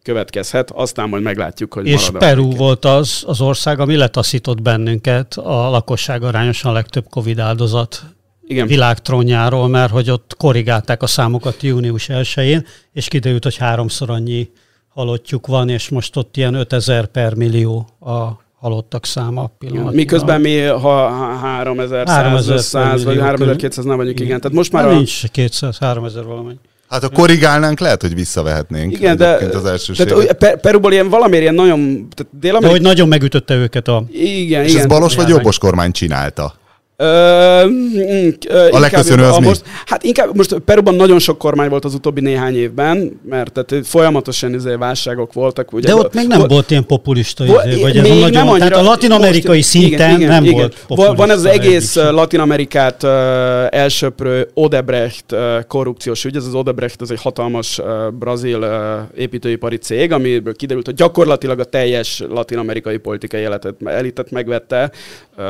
következhet, 0.03 0.71
aztán 0.71 1.09
majd 1.09 1.23
meglátjuk, 1.23 1.75
hogy 1.75 1.87
És 1.87 2.11
Peru 2.19 2.51
volt 2.51 2.85
az, 2.85 3.25
az 3.27 3.41
ország, 3.41 3.81
ami 3.81 3.97
letaszított 3.97 4.63
bennünket 4.63 5.35
a 5.35 5.71
lakosság 5.71 6.23
arányosan 6.23 6.73
legtöbb 6.73 7.05
Covid 7.11 7.39
áldozat 7.39 8.03
Igen. 8.47 8.67
világtrónjáról, 8.67 9.69
mert 9.69 9.91
hogy 9.91 10.11
ott 10.11 10.35
korrigálták 10.39 11.03
a 11.03 11.07
számokat 11.07 11.63
június 11.63 12.07
1-én, 12.13 12.67
és 12.93 13.09
kiderült, 13.09 13.43
hogy 13.45 13.57
háromszor 13.57 14.11
annyi 14.11 14.51
halottjuk 14.89 15.47
van, 15.47 15.69
és 15.69 15.89
most 15.89 16.17
ott 16.17 16.37
ilyen 16.37 16.55
5000 16.55 17.07
per 17.07 17.35
millió 17.35 17.89
a 18.01 18.29
halottak 18.61 19.07
száma 19.07 19.51
pillanatnyilag. 19.59 19.95
Miközben 19.95 20.41
mi, 20.41 20.61
ha 20.61 21.09
3100, 21.09 22.09
3100 22.09 23.05
vagy 23.05 23.15
millió 23.15 23.29
3200 23.29 23.85
nem 23.85 23.97
vagyunk, 23.97 24.21
igen. 24.21 24.41
Tehát 24.41 24.57
most 24.57 24.73
már 24.73 24.85
Már 24.85 24.93
a, 24.93 24.97
nincs 24.97 25.27
200, 25.27 25.79
3000 25.79 26.25
valamennyi. 26.25 26.59
Hát 26.91 27.03
ha 27.03 27.09
korrigálnánk, 27.09 27.81
lehet, 27.81 28.01
hogy 28.03 28.15
visszavehetnénk. 28.15 28.93
igen, 28.93 29.17
de 29.17 29.39
az 29.55 29.65
elsőséget. 29.65 30.15
tehát, 30.15 30.33
Pe- 30.33 30.61
Peruból 30.61 30.93
ilyen 30.93 31.09
valamiért 31.09 31.43
ilyen 31.43 31.55
nagyon, 31.55 31.79
tehát 31.87 32.33
De 32.33 32.39
Dél-Amerika, 32.41 32.71
hogy 32.71 32.83
nagyon 32.83 33.09
megütötte 33.09 33.55
őket 33.55 33.89
a... 33.89 34.05
igen, 34.13 34.65
És 34.65 34.71
igen. 34.71 34.81
ez 34.83 34.87
balos 34.87 35.15
vagy 35.15 35.29
jobbos 35.29 35.59
kormány 35.59 35.93
csinálta? 35.93 36.55
Mm, 37.05 38.01
inkább 38.01 38.73
legköszönő 38.81 39.23
az 39.25 39.37
a 39.37 39.41
mi? 39.41 39.47
most, 39.47 39.63
Hát 39.87 40.03
inkább 40.03 40.37
most 40.37 40.55
Peruban 40.59 40.95
nagyon 40.95 41.19
sok 41.19 41.39
kormány 41.39 41.69
volt 41.69 41.85
az 41.85 41.95
utóbbi 41.95 42.21
néhány 42.21 42.57
évben, 42.57 43.21
mert 43.29 43.53
tehát 43.53 43.87
folyamatosan 43.87 44.55
izé 44.55 44.75
válságok 44.75 45.33
voltak. 45.33 45.73
Ugye, 45.73 45.89
De 45.89 45.95
ott 45.95 46.15
még 46.15 46.27
nem 46.27 46.39
volt- 46.39 46.51
volt 46.51 46.71
ilyen 46.71 46.87
populista, 46.87 47.45
Vo- 47.45 47.65
izé, 47.67 47.81
vagy 47.81 47.97
ez 47.97 48.05
a 48.05 48.09
nem 48.09 48.19
nagyon, 48.19 48.49
annyira- 48.49 48.69
tehát 48.69 48.85
a 48.85 48.89
latin-amerikai 48.89 49.57
most- 49.57 49.69
szinten 49.69 50.17
igen, 50.17 50.29
nem 50.29 50.45
igen, 50.45 50.55
volt 50.55 50.73
igen. 50.73 50.85
populista. 50.87 51.15
Van 51.17 51.31
ez 51.31 51.37
az 51.39 51.45
egész 51.45 51.95
Latin-Amerikát 51.97 53.03
uh, 53.03 53.11
elsöprő 53.71 54.49
Odebrecht 54.55 55.33
uh, 55.33 55.39
korrupciós 55.69 56.25
ügy, 56.25 56.37
ez 56.37 56.47
az 56.47 56.55
Odebrecht, 56.55 57.03
ez 57.03 57.11
egy 57.11 57.21
hatalmas 57.23 57.79
uh, 57.79 57.87
brazil 58.19 58.59
uh, 58.59 59.21
építőipari 59.21 59.77
cég, 59.77 60.13
amiből 60.13 60.55
kiderült, 60.57 60.87
hogy 60.87 60.95
gyakorlatilag 60.95 61.59
a 61.61 61.65
teljes 61.65 62.23
latin-amerikai 62.29 62.97
politikai 62.97 63.41
életet, 63.41 63.75
elitet 63.85 64.31
megvette. 64.31 64.91
Uh, 65.37 65.45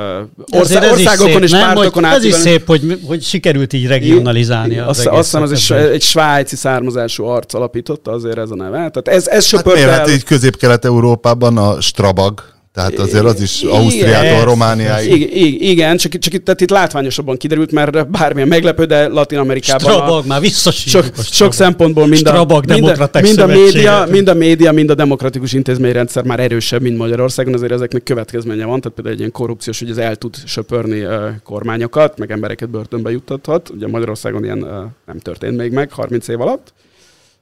ország, 0.59 0.90
országokon 0.92 1.39
szép, 1.41 1.59
és 1.59 1.64
nem? 1.64 1.74
pártokon 1.74 2.05
Hogy 2.05 2.12
Ez 2.12 2.24
is 2.24 2.34
szép, 2.34 2.66
hogy, 2.66 2.99
hogy 3.07 3.22
sikerült 3.22 3.72
így 3.72 3.86
regionalizálni 3.86 4.78
az, 4.78 4.88
azt, 4.88 5.07
azt 5.07 5.16
hiszem, 5.16 5.43
az 5.43 5.72
egy, 5.72 5.86
egy 5.93 6.03
svájci 6.03 6.57
származású 6.57 7.24
arc 7.24 7.55
alapította, 7.55 8.11
azért 8.11 8.38
ez 8.38 8.51
a 8.51 8.55
neve. 8.55 8.76
Tehát 8.76 9.09
ez, 9.09 9.26
ez 9.26 9.51
Hát 9.51 9.64
miért? 9.64 9.80
el. 9.80 9.99
Hát 9.99 10.11
így 10.11 10.24
közép-kelet-európában 10.24 11.57
a 11.57 11.80
Strabag, 11.80 12.43
tehát 12.73 12.99
azért 12.99 13.25
az 13.25 13.41
is. 13.41 13.62
Ausztriától 13.62 14.45
Romániáig. 14.45 15.11
Igen, 15.11 15.71
igen, 15.71 15.97
csak, 15.97 16.18
csak 16.18 16.33
itt, 16.33 16.45
tehát 16.45 16.61
itt 16.61 16.71
látványosabban 16.71 17.37
kiderült, 17.37 17.73
mert 17.73 18.11
bármilyen 18.11 18.49
meglepő, 18.49 18.85
de 18.85 19.09
Latin 19.09 19.39
Amerikában 19.39 19.93
Strabag, 19.93 20.27
már 20.27 20.41
visszasírjuk 20.41 21.05
sok, 21.05 21.18
a 21.18 21.23
sok 21.23 21.53
szempontból 21.53 22.07
mind 22.07 22.27
a, 22.27 22.31
Strabag 22.31 22.66
mind, 22.66 22.89
a, 22.89 23.21
mind, 23.21 23.39
a 23.39 23.47
média, 23.47 24.07
mind 24.11 24.29
a 24.29 24.35
média, 24.35 24.73
mind 24.73 24.91
a 24.91 24.95
demokratikus 24.95 25.53
intézményrendszer 25.53 26.25
már 26.25 26.41
erősebb, 26.41 26.83
mint 26.83 26.97
Magyarországon, 26.99 27.55
azért 27.55 27.73
ezeknek 27.73 28.03
következménye 28.03 28.64
van, 28.64 28.81
tehát 28.81 28.95
például 28.95 29.14
egy 29.14 29.21
ilyen 29.21 29.33
korrupciós, 29.33 29.79
hogy 29.79 29.91
ez 29.91 29.99
el 29.99 30.16
tud 30.16 30.37
söpörni 30.45 31.05
uh, 31.05 31.29
kormányokat, 31.45 32.18
meg 32.18 32.31
embereket 32.31 32.68
börtönbe 32.71 33.11
juttathat. 33.11 33.71
Ugye 33.71 33.87
Magyarországon 33.87 34.45
ilyen 34.45 34.62
uh, 34.62 34.68
nem 35.07 35.18
történt 35.18 35.57
még 35.57 35.73
meg 35.73 35.93
30 35.93 36.29
év 36.29 36.41
alatt. 36.41 36.73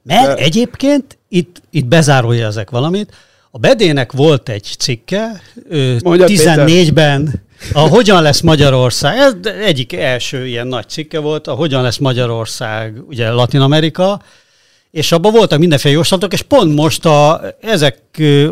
Mert 0.03 0.27
De- 0.27 0.43
egyébként 0.43 1.17
itt, 1.27 1.61
itt 1.69 1.85
bezárulja 1.85 2.47
ezek 2.47 2.69
valamit. 2.69 3.13
A 3.51 3.57
Bedének 3.57 4.11
volt 4.11 4.49
egy 4.49 4.63
cikke, 4.77 5.41
ö, 5.69 5.95
Mondjad, 6.03 6.27
Péter. 6.27 6.67
14-ben, 6.67 7.33
a 7.73 7.79
Hogyan 7.79 8.21
lesz 8.21 8.41
Magyarország, 8.41 9.17
ez 9.17 9.33
egyik 9.61 9.93
első 9.93 10.47
ilyen 10.47 10.67
nagy 10.67 10.89
cikke 10.89 11.19
volt, 11.19 11.47
a 11.47 11.53
Hogyan 11.53 11.81
lesz 11.81 11.97
Magyarország, 11.97 13.01
ugye 13.07 13.29
Latin 13.31 13.59
Amerika, 13.59 14.21
és 14.91 15.11
abban 15.11 15.31
voltak 15.31 15.59
mindenféle 15.59 15.93
jóslatok, 15.93 16.33
és 16.33 16.41
pont 16.41 16.75
most 16.75 17.05
a, 17.05 17.41
ezek 17.61 17.97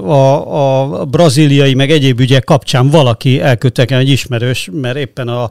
a, 0.03 0.99
a 0.99 1.05
braziliai 1.05 1.73
meg 1.73 1.91
egyéb 1.91 2.19
ügyek 2.19 2.43
kapcsán 2.43 2.89
valaki 2.89 3.41
elküldtek 3.41 3.91
el 3.91 3.99
egy 3.99 4.09
ismerős, 4.09 4.69
mert 4.71 4.97
éppen 4.97 5.27
a, 5.27 5.49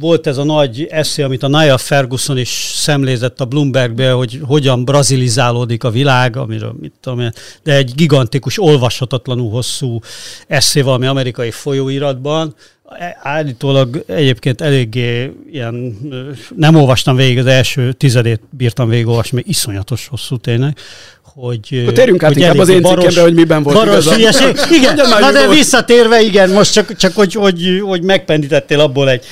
volt 0.00 0.26
ez 0.26 0.36
a 0.36 0.44
nagy 0.44 0.86
eszé, 0.90 1.22
amit 1.22 1.42
a 1.42 1.48
Naya 1.48 1.78
Ferguson 1.78 2.38
is 2.38 2.72
szemlézett 2.74 3.40
a 3.40 3.44
Bloombergbe, 3.44 4.10
hogy 4.10 4.40
hogyan 4.46 4.84
brazilizálódik 4.84 5.84
a 5.84 5.90
világ, 5.90 6.36
amiről 6.36 6.74
mit 6.80 6.92
tudom 7.00 7.20
én, 7.20 7.32
de 7.62 7.74
egy 7.74 7.92
gigantikus, 7.94 8.62
olvashatatlanul 8.62 9.50
hosszú 9.50 9.98
eszé 10.46 10.80
valami 10.80 11.06
amerikai 11.06 11.50
folyóiratban, 11.50 12.54
állítólag 13.22 14.04
egyébként 14.06 14.60
eléggé 14.60 15.32
ilyen, 15.50 15.96
nem 16.56 16.74
olvastam 16.74 17.16
végig, 17.16 17.38
az 17.38 17.46
első 17.46 17.92
tizedét 17.92 18.40
bírtam 18.50 18.88
végigolvasni, 18.88 19.36
mert 19.36 19.48
iszonyatos 19.48 20.06
hosszú 20.06 20.36
tényleg, 20.36 20.76
hogy... 21.40 21.80
Akkor 21.80 21.92
térjünk 21.92 22.22
át 22.22 22.36
inkább 22.36 22.58
az 22.58 22.68
én 22.68 22.82
cikkemre, 22.82 23.22
hogy 23.22 23.34
miben 23.34 23.62
volt 23.62 23.76
baros 23.76 24.04
igaza. 24.04 24.14
hülyeség. 24.14 24.56
Igen, 24.78 24.94
na 24.94 25.26
mi 25.26 25.32
de 25.32 25.48
visszatérve, 25.48 26.20
igen, 26.20 26.50
most 26.50 26.72
csak, 26.72 26.96
csak 26.96 27.14
hogy, 27.14 27.34
hogy, 27.34 27.82
hogy 27.84 28.02
megpendítettél 28.02 28.80
abból 28.80 29.10
egy, 29.10 29.24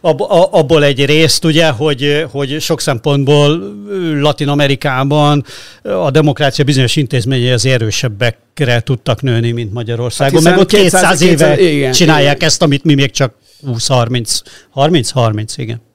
ab, 0.00 0.20
abból 0.50 0.84
egy 0.84 1.04
részt, 1.04 1.44
ugye, 1.44 1.68
hogy, 1.68 2.24
hogy 2.30 2.60
sok 2.60 2.80
szempontból 2.80 3.74
Latin 4.20 4.48
Amerikában 4.48 5.44
a 5.82 6.10
demokrácia 6.10 6.64
bizonyos 6.64 6.96
intézményei 6.96 7.50
az 7.50 7.66
erősebbekre 7.66 8.80
tudtak 8.80 9.22
nőni, 9.22 9.50
mint 9.50 9.72
Magyarországon. 9.72 10.42
Hát 10.42 10.52
Meg 10.52 10.60
ott 10.60 10.68
200, 10.68 11.00
200 11.00 11.20
éve 11.20 11.54
200 11.54 11.72
igen, 11.72 11.92
csinálják 11.92 12.36
igen. 12.36 12.48
ezt, 12.48 12.62
amit 12.62 12.84
mi 12.84 12.94
még 12.94 13.10
csak 13.10 13.34
20-30, 13.66 14.40
30-30, 14.74 15.52
igen. 15.56 15.86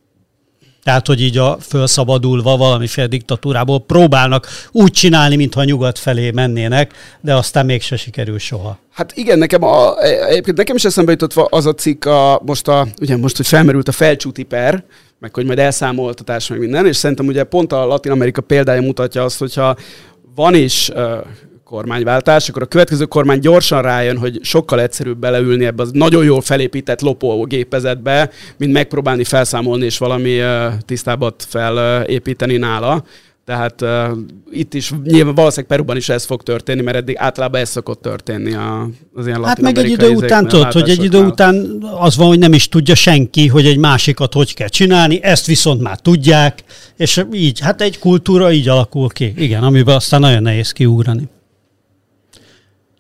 Tehát, 0.84 1.07
hogy 1.07 1.21
így 1.21 1.38
a 1.38 1.57
fölszabadulva 1.61 2.57
valamiféle 2.57 3.07
diktatúrából 3.07 3.79
próbálnak 3.79 4.47
úgy 4.71 4.91
csinálni, 4.91 5.36
mintha 5.36 5.63
nyugat 5.63 5.99
felé 5.99 6.31
mennének, 6.31 6.93
de 7.21 7.36
aztán 7.36 7.65
mégse 7.65 7.97
sikerül 7.97 8.39
soha. 8.39 8.77
Hát 8.91 9.11
igen, 9.15 9.38
nekem, 9.38 9.63
a, 9.63 10.01
egyébként 10.01 10.57
nekem 10.57 10.75
is 10.75 10.86
eszembe 10.86 11.11
jutott 11.11 11.34
az 11.36 11.65
a 11.65 11.73
cikk, 11.73 12.05
a, 12.05 12.41
most, 12.45 12.67
a, 12.67 12.88
ugye 13.01 13.17
most, 13.17 13.38
hogy 13.38 13.47
felmerült 13.47 13.88
a 13.88 13.91
felcsúti 13.91 14.43
per, 14.43 14.84
meg 15.19 15.34
hogy 15.34 15.45
majd 15.45 15.59
elszámoltatás, 15.59 16.47
meg 16.47 16.59
minden, 16.59 16.86
és 16.86 16.95
szerintem 16.95 17.27
ugye 17.27 17.43
pont 17.43 17.71
a 17.71 17.86
Latin 17.86 18.11
Amerika 18.11 18.41
példája 18.41 18.81
mutatja 18.81 19.23
azt, 19.23 19.39
hogyha 19.39 19.75
van 20.36 20.55
is 20.55 20.89
uh, 20.89 21.17
kormányváltás, 21.74 22.49
akkor 22.49 22.61
a 22.61 22.65
következő 22.65 23.05
kormány 23.05 23.39
gyorsan 23.39 23.82
rájön, 23.82 24.17
hogy 24.17 24.39
sokkal 24.41 24.82
egyszerűbb 24.82 25.17
beleülni 25.17 25.65
ebbe 25.65 25.82
az 25.82 25.91
nagyon 25.91 26.24
jól 26.24 26.41
felépített 26.41 27.01
lopógépezetbe, 27.01 28.30
mint 28.57 28.74
megpróbálni 28.74 29.24
felszámolni 29.24 29.86
és 29.86 29.97
valami 29.97 30.39
tisztábbat 30.86 31.45
felépíteni 31.49 32.57
nála. 32.57 33.03
Tehát 33.45 33.82
uh, 33.82 33.89
itt 34.51 34.74
is 34.74 34.91
nyilván 35.03 35.36
valószínűleg 35.36 35.69
Peruban 35.69 35.97
is 35.97 36.09
ez 36.09 36.26
fog 36.26 36.43
történni, 36.43 36.82
mert 36.82 36.97
eddig 36.97 37.15
általában 37.17 37.61
ez 37.61 37.69
szokott 37.69 38.01
történni 38.01 38.53
a, 38.53 38.89
az 39.13 39.28
ilyen 39.28 39.43
Hát 39.43 39.61
meg 39.61 39.78
egy 39.78 39.89
idő 39.89 40.09
után 40.09 40.47
tudod, 40.47 40.71
hogy 40.71 40.89
egy 40.89 41.03
idő 41.03 41.24
után 41.24 41.84
az 41.99 42.17
van, 42.17 42.28
hogy 42.28 42.39
nem 42.39 42.53
is 42.53 42.69
tudja 42.69 42.95
senki, 42.95 43.47
hogy 43.47 43.65
egy 43.65 43.78
másikat 43.78 44.34
hogy 44.34 44.53
kell 44.53 44.67
csinálni, 44.67 45.24
ezt 45.24 45.45
viszont 45.45 45.82
már 45.82 45.99
tudják, 45.99 46.63
és 46.97 47.24
így, 47.34 47.59
hát 47.59 47.82
egy 47.82 47.99
kultúra 47.99 48.51
így 48.51 48.67
alakul 48.67 49.09
ki. 49.09 49.34
Igen, 49.38 49.63
amiben 49.63 49.95
aztán 49.95 50.19
nagyon 50.19 50.41
nehéz 50.41 50.71
kiugrani. 50.71 51.30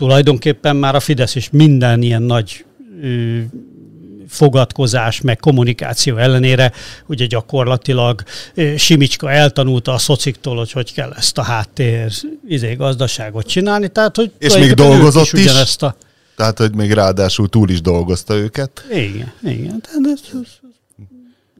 Tulajdonképpen 0.03 0.75
már 0.75 0.95
a 0.95 0.99
Fidesz 0.99 1.35
is 1.35 1.49
minden 1.51 2.01
ilyen 2.01 2.21
nagy 2.21 2.65
ö, 3.01 3.37
fogadkozás, 4.27 5.21
meg 5.21 5.37
kommunikáció 5.37 6.17
ellenére, 6.17 6.71
ugye 7.05 7.25
gyakorlatilag 7.25 8.23
Simicska 8.77 9.31
eltanulta 9.31 9.93
a 9.93 9.97
szociktól, 9.97 10.57
hogy 10.57 10.71
hogy 10.71 10.93
kell 10.93 11.13
ezt 11.17 11.37
a 11.37 11.41
háttér 11.41 12.11
izé, 12.47 12.73
gazdaságot 12.73 13.45
csinálni, 13.47 13.87
tehát 13.87 14.15
hogy 14.15 14.31
És 14.37 14.53
még 14.57 14.73
dolgozott 14.73 15.23
is? 15.23 15.33
ugyanezt 15.33 15.83
a, 15.83 15.95
Tehát, 16.35 16.57
hogy 16.57 16.75
még 16.75 16.91
ráadásul 16.91 17.49
túl 17.49 17.69
is 17.69 17.81
dolgozta 17.81 18.35
őket. 18.35 18.85
igen, 18.91 19.33
igen. 19.43 19.81
Tehát 19.81 20.01
ez, 20.13 20.19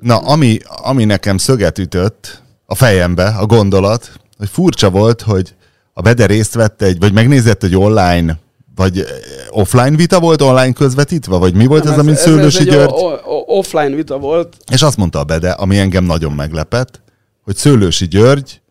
Na, 0.01 0.17
ami, 0.17 0.57
ami 0.65 1.05
nekem 1.05 1.37
szöget 1.37 1.77
ütött 1.77 2.41
a 2.65 2.75
fejembe, 2.75 3.25
a 3.25 3.45
gondolat, 3.45 4.11
hogy 4.37 4.49
furcsa 4.49 4.89
volt, 4.89 5.21
hogy 5.21 5.53
a 5.93 6.01
Bede 6.01 6.25
részt 6.25 6.53
vett 6.53 6.81
egy, 6.81 6.99
vagy 6.99 7.13
megnézett 7.13 7.63
egy 7.63 7.75
online, 7.77 8.39
vagy 8.75 8.99
eh, 8.99 9.05
offline 9.49 9.95
vita 9.95 10.19
volt 10.19 10.41
online 10.41 10.73
közvetítve, 10.73 11.37
vagy 11.37 11.55
mi 11.55 11.65
volt 11.65 11.83
Nem, 11.83 11.93
ez, 11.93 11.99
amit 11.99 12.15
Szőlősi 12.17 12.59
egy 12.59 12.69
György? 12.69 12.89
o- 12.91 13.21
o- 13.25 13.43
offline 13.47 13.95
vita 13.95 14.17
volt. 14.17 14.57
És 14.71 14.81
azt 14.81 14.97
mondta 14.97 15.19
a 15.19 15.23
Bede, 15.23 15.51
ami 15.51 15.77
engem 15.77 16.03
nagyon 16.03 16.31
meglepett, 16.31 17.01
hogy 17.43 17.55
Szőlősi 17.55 18.07
György, 18.07 18.61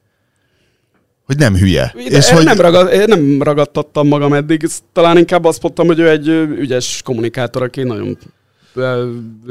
hogy 1.26 1.36
nem 1.36 1.56
hülye. 1.56 1.94
De 1.94 2.16
és 2.16 2.30
hogy 2.30 2.44
nem, 2.44 2.60
ragad, 2.60 2.92
én 2.92 3.04
nem 3.06 3.42
ragadtattam 3.42 4.08
magam 4.08 4.32
eddig, 4.32 4.66
talán 4.92 5.18
inkább 5.18 5.44
azt 5.44 5.62
mondtam, 5.62 5.86
hogy 5.86 5.98
ő 5.98 6.08
egy 6.10 6.28
ügyes 6.58 7.00
kommunikátor, 7.04 7.62
aki 7.62 7.82
nagyon... 7.82 8.18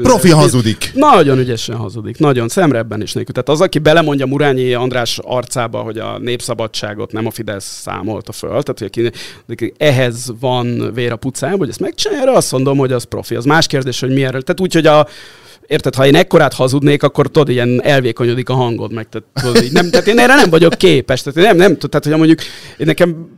profi 0.02 0.30
hazudik. 0.30 0.90
Nagyon 0.94 1.38
ügyesen 1.38 1.76
hazudik, 1.76 2.18
nagyon 2.18 2.48
szemrebben 2.48 3.02
is 3.02 3.12
nélkül. 3.12 3.34
Tehát 3.34 3.48
az, 3.48 3.60
aki 3.60 3.78
belemondja 3.78 4.26
Murányi 4.26 4.72
András 4.72 5.18
arcába, 5.22 5.80
hogy 5.80 5.98
a 5.98 6.18
népszabadságot 6.18 7.12
nem 7.12 7.26
a 7.26 7.30
Fidesz 7.30 7.80
számolta 7.80 8.32
föl, 8.32 8.48
tehát 8.62 8.78
hogy 8.78 8.86
aki, 8.86 9.10
aki 9.48 9.72
ehhez 9.76 10.32
van 10.40 10.90
vér 10.94 11.12
a 11.12 11.16
pucájában, 11.16 11.60
hogy 11.60 11.68
ezt 11.68 11.80
megcsinálja, 11.80 12.22
erre 12.22 12.36
azt 12.36 12.52
mondom, 12.52 12.78
hogy 12.78 12.92
az 12.92 13.04
profi. 13.04 13.34
Az 13.34 13.44
más 13.44 13.66
kérdés, 13.66 14.00
hogy 14.00 14.12
mi 14.12 14.24
erről. 14.24 14.42
Tehát 14.42 14.60
úgy, 14.60 14.74
hogy 14.74 14.86
a 14.86 15.06
Érted, 15.66 15.94
ha 15.94 16.06
én 16.06 16.14
ekkorát 16.14 16.52
hazudnék, 16.52 17.02
akkor 17.02 17.26
tudod, 17.26 17.48
ilyen 17.48 17.82
elvékonyodik 17.82 18.48
a 18.48 18.54
hangod 18.54 18.92
meg. 18.92 19.08
Tehát, 19.08 19.26
tudod, 19.34 19.64
így 19.64 19.72
nem, 19.72 19.90
tehát 19.90 20.06
én 20.06 20.18
erre 20.18 20.34
nem 20.34 20.50
vagyok 20.50 20.74
képes. 20.74 21.22
Tehát 21.22 21.38
én 21.38 21.44
nem, 21.44 21.56
nem 21.56 21.76
tehát, 21.76 22.04
hogy 22.04 22.16
mondjuk 22.16 22.40
én 22.76 22.86
nekem 22.86 23.28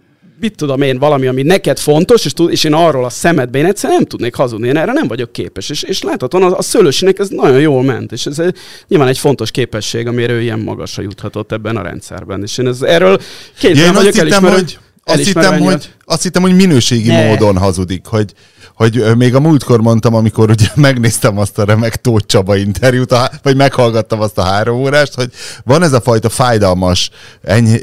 mit 0.41 0.57
tudom 0.57 0.83
én, 0.83 0.99
valami, 0.99 1.27
ami 1.27 1.43
neked 1.43 1.79
fontos, 1.79 2.25
és, 2.25 2.33
tud, 2.33 2.51
és 2.51 2.65
én 2.65 2.73
arról 2.73 3.05
a 3.05 3.09
szemedbe, 3.09 3.59
én 3.59 3.65
egyszerűen 3.65 3.99
nem 3.99 4.09
tudnék 4.09 4.35
hazudni, 4.35 4.69
én 4.69 4.77
erre 4.77 4.93
nem 4.93 5.07
vagyok 5.07 5.33
képes. 5.33 5.69
És, 5.71 5.83
és 5.83 6.03
láthatóan 6.03 6.53
a, 6.53 6.57
a 6.59 6.63
szőlősinek 6.63 7.19
ez 7.19 7.29
nagyon 7.29 7.61
jól 7.61 7.83
ment, 7.83 8.13
és 8.13 8.27
ez 8.27 8.39
egy, 8.39 8.57
nyilván 8.89 9.09
egy 9.09 9.19
fontos 9.19 9.51
képesség, 9.51 10.07
amire 10.07 10.33
ő 10.33 10.41
ilyen 10.41 10.59
magasra 10.59 11.03
juthatott 11.03 11.53
ebben 11.53 11.77
a 11.77 11.83
rendszerben. 11.83 12.43
És 12.43 12.59
én 12.59 12.67
ez, 12.67 12.83
erről 12.83 13.21
kénytelen 13.59 13.85
én 13.85 13.97
azt 13.97 13.97
vagyok 13.97 14.13
hittem, 14.13 14.27
elismerő, 14.27 14.55
hogy, 14.55 14.79
azt 15.05 15.25
hittem, 15.25 15.59
hogy, 15.59 15.91
azt 16.05 16.23
hittem, 16.23 16.43
hogy 16.43 16.55
minőségi 16.55 17.09
Ne. 17.09 17.29
módon 17.29 17.57
hazudik, 17.57 18.07
hogy, 18.07 18.33
hogy 18.75 19.17
még 19.17 19.35
a 19.35 19.41
múltkor 19.41 19.81
mondtam, 19.81 20.15
amikor 20.15 20.51
ugye 20.51 20.67
megnéztem 20.89 21.39
azt 21.39 21.59
a 21.59 21.65
remek 21.65 21.97
Tóth 21.97 22.27
Csaba 22.27 22.57
interjút, 22.57 23.15
vagy 23.43 23.57
meghallgattam 23.57 24.21
azt 24.21 24.39
a 24.39 24.43
három 24.43 24.77
órást, 24.77 25.15
hogy 25.15 25.31
van 25.65 25.83
ez 25.83 25.93
a 25.93 26.01
fajta 26.01 26.29
fájdalmas, 26.29 27.11
ennyi, 27.43 27.79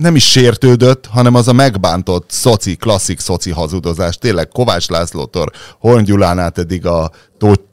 nem 0.00 0.16
is 0.16 0.30
sértődött, 0.30 1.06
hanem 1.06 1.34
az 1.34 1.48
a 1.48 1.52
megbántott 1.52 2.30
szoci, 2.30 2.74
klasszik 2.74 3.20
szoci 3.20 3.50
hazudozás. 3.50 4.16
Tényleg 4.16 4.48
Kovács 4.48 4.88
Lászlótól 4.88 5.50
Horn 5.78 6.04
Gyulán 6.04 6.38
át 6.38 6.58
eddig 6.58 6.86
a 6.86 7.10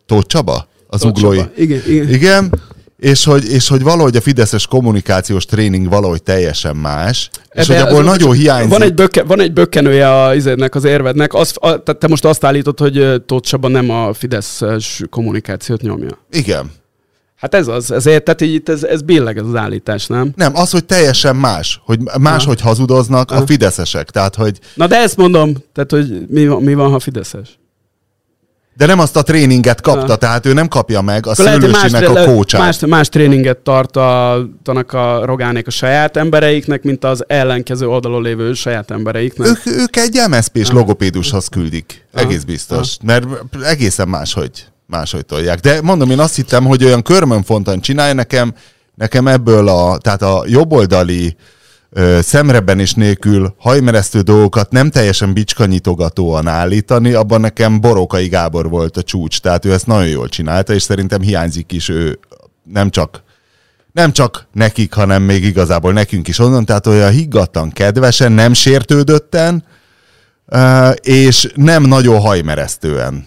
Tóth 0.06 0.28
Csaba? 0.28 0.68
Az 0.88 1.00
Tóth 1.00 1.18
uglói. 1.18 1.38
Csaba. 1.38 1.50
Igen, 1.56 1.82
igen. 1.88 2.10
igen. 2.10 2.62
És 2.98 3.24
hogy, 3.24 3.52
és 3.52 3.68
hogy 3.68 3.82
valahogy 3.84 4.16
a 4.16 4.22
fideszes 4.22 4.68
kommunikációs 4.68 5.46
tréning 5.46 5.90
valahogy 5.90 6.24
teljesen 6.24 6.76
más, 6.76 7.30
és 7.52 7.70
Ebbe 7.70 7.80
hogy 7.80 7.88
abból 7.90 8.08
az- 8.10 8.18
nagyon 8.18 8.36
hiányzik. 8.36 8.72
Van 8.72 8.82
egy, 8.82 8.94
bökke, 8.94 9.24
van 9.24 9.40
egy 9.40 9.54
bökkenője 9.54 10.10
a, 10.10 10.28
az 10.70 10.84
érvednek. 10.84 11.34
Az, 11.34 11.52
a, 11.56 11.68
tehát 11.84 11.98
te 12.00 12.08
most 12.08 12.26
azt 12.26 12.44
állítod, 12.44 12.80
hogy 12.80 13.24
Tóth 13.26 13.48
Csaba 13.50 13.68
nem 13.68 13.90
a 13.90 14.14
Fideszes 14.14 15.04
kommunikációt 15.10 15.82
nyomja. 15.82 16.18
Igen. 16.32 16.72
Hát 17.38 17.54
ez 17.56 17.68
az, 17.68 17.92
ezért, 17.92 18.24
tehát 18.24 18.42
így 18.42 18.54
itt 18.54 18.70
ez, 18.70 18.84
ez 18.84 19.02
billeg 19.02 19.38
ez 19.38 19.46
az 19.46 19.56
állítás, 19.56 20.08
nem? 20.08 20.32
Nem, 20.36 20.56
az, 20.56 20.72
hogy 20.72 20.86
teljesen 20.86 21.36
más, 21.36 21.82
hogy 21.86 22.00
máshogy 22.20 22.62
hazudoznak 22.62 23.32
a 23.32 23.46
fideszesek, 23.46 24.10
tehát 24.10 24.36
hogy 24.36 24.60
Na 24.74 24.88
de 24.88 24.96
ezt 24.96 25.18
mondom, 25.18 25.54
tehát 25.74 25.92
hogy 25.92 26.26
mi, 26.30 26.48
van- 26.48 26.62
mi 26.64 26.74
van, 26.74 26.92
ha 26.92 27.00
Fideszes? 27.00 27.60
de 28.78 28.86
nem 28.86 29.00
azt 29.00 29.16
a 29.16 29.22
tréninget 29.22 29.82
kapta, 29.82 30.06
Na. 30.08 30.16
tehát 30.16 30.46
ő 30.46 30.54
nem 30.54 30.68
kapja 30.68 31.02
meg 31.02 31.28
a 31.28 31.30
Akkor 31.32 31.46
más, 31.46 31.54
szőlősinek 31.54 32.10
a 32.10 32.24
kócsát. 32.24 32.62
más, 32.62 32.80
más 32.80 33.10
tréninget 33.10 33.58
tartanak 33.58 34.94
a 34.94 35.26
rogánék 35.26 35.68
a 35.68 35.72
saját 35.72 36.18
embereiknek, 36.18 36.84
mint 36.84 37.04
az 37.04 37.24
ellenkező 37.28 37.88
oldalon 37.88 38.22
lévő 38.22 38.54
saját 38.54 38.92
embereiknek. 38.92 39.48
Ők, 39.48 39.66
ők 39.66 39.96
egy 39.96 40.20
MSZP-s 40.30 40.70
logopédushoz 40.72 41.48
küldik. 41.48 42.06
Egész 42.14 42.44
biztos. 42.44 42.98
Mert 43.04 43.26
egészen 43.64 44.08
máshogy, 44.08 44.66
máshogy 44.88 45.26
tolják. 45.26 45.60
De 45.60 45.82
mondom, 45.82 46.10
én 46.10 46.20
azt 46.20 46.36
hittem, 46.36 46.66
hogy 46.66 46.84
olyan 46.84 47.02
körmönfontan 47.02 47.82
csinálja 47.82 48.14
nekem, 48.14 48.54
nekem 48.96 49.28
ebből 49.28 49.68
a, 49.68 49.98
tehát 49.98 50.22
a 50.22 50.44
jobboldali 50.48 51.36
ö, 51.90 52.20
szemreben 52.22 52.80
is 52.80 52.94
nélkül 52.94 53.56
hajmeresztő 53.58 54.22
dolgokat 54.22 54.72
nem 54.72 54.90
teljesen 54.90 55.34
bicskanyitogatóan 55.34 56.48
állítani, 56.48 57.14
abban 57.14 57.42
nekem 57.42 57.82
Borókai 57.82 58.28
Gábor 58.28 58.70
volt 58.70 58.98
a 58.98 59.04
csúcs, 59.04 59.40
tehát 59.40 59.66
ő 59.66 59.74
ezt 59.74 59.88
nagyon 59.88 60.08
jól 60.08 60.30
csinálta, 60.30 60.74
és 60.74 60.84
szerintem 60.84 61.22
hiányzik 61.22 61.72
is 61.72 61.90
ő 61.90 62.20
nem 62.64 62.90
csak 62.90 63.26
nem 63.92 64.12
csak 64.12 64.48
nekik, 64.54 64.94
hanem 64.94 65.24
még 65.24 65.44
igazából 65.44 65.94
nekünk 65.94 66.28
is 66.28 66.40
onnan, 66.40 66.66
tehát 66.66 66.88
olyan 66.88 67.12
higgadtan, 67.12 67.72
kedvesen, 67.72 68.32
nem 68.32 68.54
sértődötten, 68.54 69.64
és 71.02 71.52
nem 71.56 71.84
nagyon 71.84 72.20
hajmeresztően. 72.20 73.26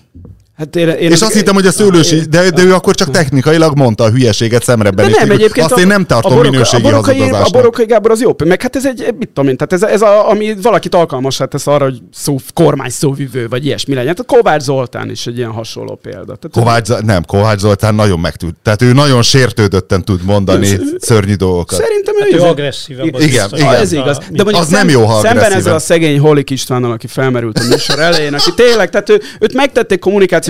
Hát 0.61 0.77
én, 0.77 0.89
én 0.89 1.11
És 1.11 1.21
azt 1.21 1.33
hittem, 1.33 1.55
hogy 1.55 1.67
a 1.67 1.71
szőlősi, 1.71 2.21
de, 2.21 2.51
de 2.51 2.63
ő 2.63 2.75
akkor 2.75 2.95
csak 2.95 3.11
technikailag 3.11 3.77
mondta 3.77 4.05
a 4.05 4.11
hülyeséget 4.11 4.65
szemrebben. 4.65 5.05
De 5.05 5.11
is. 5.11 5.17
nem, 5.17 5.31
egyébként 5.31 5.71
Azt 5.71 5.81
én 5.81 5.87
nem 5.87 6.07
tartom 6.07 6.39
a 6.39 6.41
minőségi 6.41 6.83
a 6.87 6.91
Borokai, 6.91 7.21
a. 7.31 7.49
Borokai 7.53 7.87
Gábor 7.87 8.11
az 8.11 8.21
jó, 8.21 8.35
meg 8.45 8.63
hát 8.63 8.77
ez 8.77 8.87
egy, 8.87 9.15
mit 9.19 9.29
tudom 9.29 9.51
én, 9.51 9.57
tehát 9.57 9.73
ez, 9.73 9.83
ez 9.95 10.03
a, 10.03 10.31
ami 10.31 10.55
valakit 10.63 10.95
alkalmasá 10.95 11.45
tesz 11.45 11.67
arra, 11.67 11.85
hogy 11.85 11.99
szó, 12.13 12.37
kormány 12.55 12.91
szóvivő, 12.91 13.49
vagy 13.49 13.67
ilyesmi 13.67 13.95
legyen. 13.95 14.15
Tehát 14.15 14.43
Kovács 14.43 14.63
Zoltán 14.63 15.11
is 15.11 15.27
egy 15.27 15.37
ilyen 15.37 15.51
hasonló 15.51 15.99
példa. 16.03 16.25
Tehát 16.37 16.51
Kovács, 16.53 16.87
Zol- 16.87 17.03
nem, 17.05 17.25
Kovács 17.25 17.59
Zoltán 17.59 17.95
nagyon 17.95 18.21
meg 18.21 18.37
tud. 18.37 18.55
Tehát 18.63 18.83
ő 18.83 18.93
nagyon 18.93 19.23
sértődötten 19.23 20.05
tud 20.05 20.23
mondani 20.25 20.79
szörnyű 20.99 21.35
dolgokat. 21.35 21.79
Szerintem 21.81 22.15
ő, 22.15 22.21
Hát 22.21 22.41
ő 22.41 22.43
agresszívebb. 22.43 23.15
az 23.15 23.23
Igen, 23.23 23.43
biztos. 23.43 23.59
igen. 23.59 23.73
Ah, 23.73 23.81
ez 23.81 23.93
igaz. 23.93 24.19
De 24.19 24.43
mondjuk 24.43 24.57
Az 24.57 24.69
nem 24.69 24.89
jó, 24.89 25.05
ha 25.05 25.21
Szemben 25.21 25.53
ezzel 25.53 25.75
a 25.75 25.79
szegény 25.79 26.19
Holik 26.19 26.51
Istvánnal, 26.51 26.93
aki 26.93 27.07
felmerült 27.07 27.59
a 27.59 27.63
műsor 27.69 27.99
elején, 27.99 28.35
aki 28.35 28.51
tényleg, 28.55 28.91
tehát 28.91 29.09
ő, 29.09 29.21
őt 29.41 29.55
megtették 29.55 29.99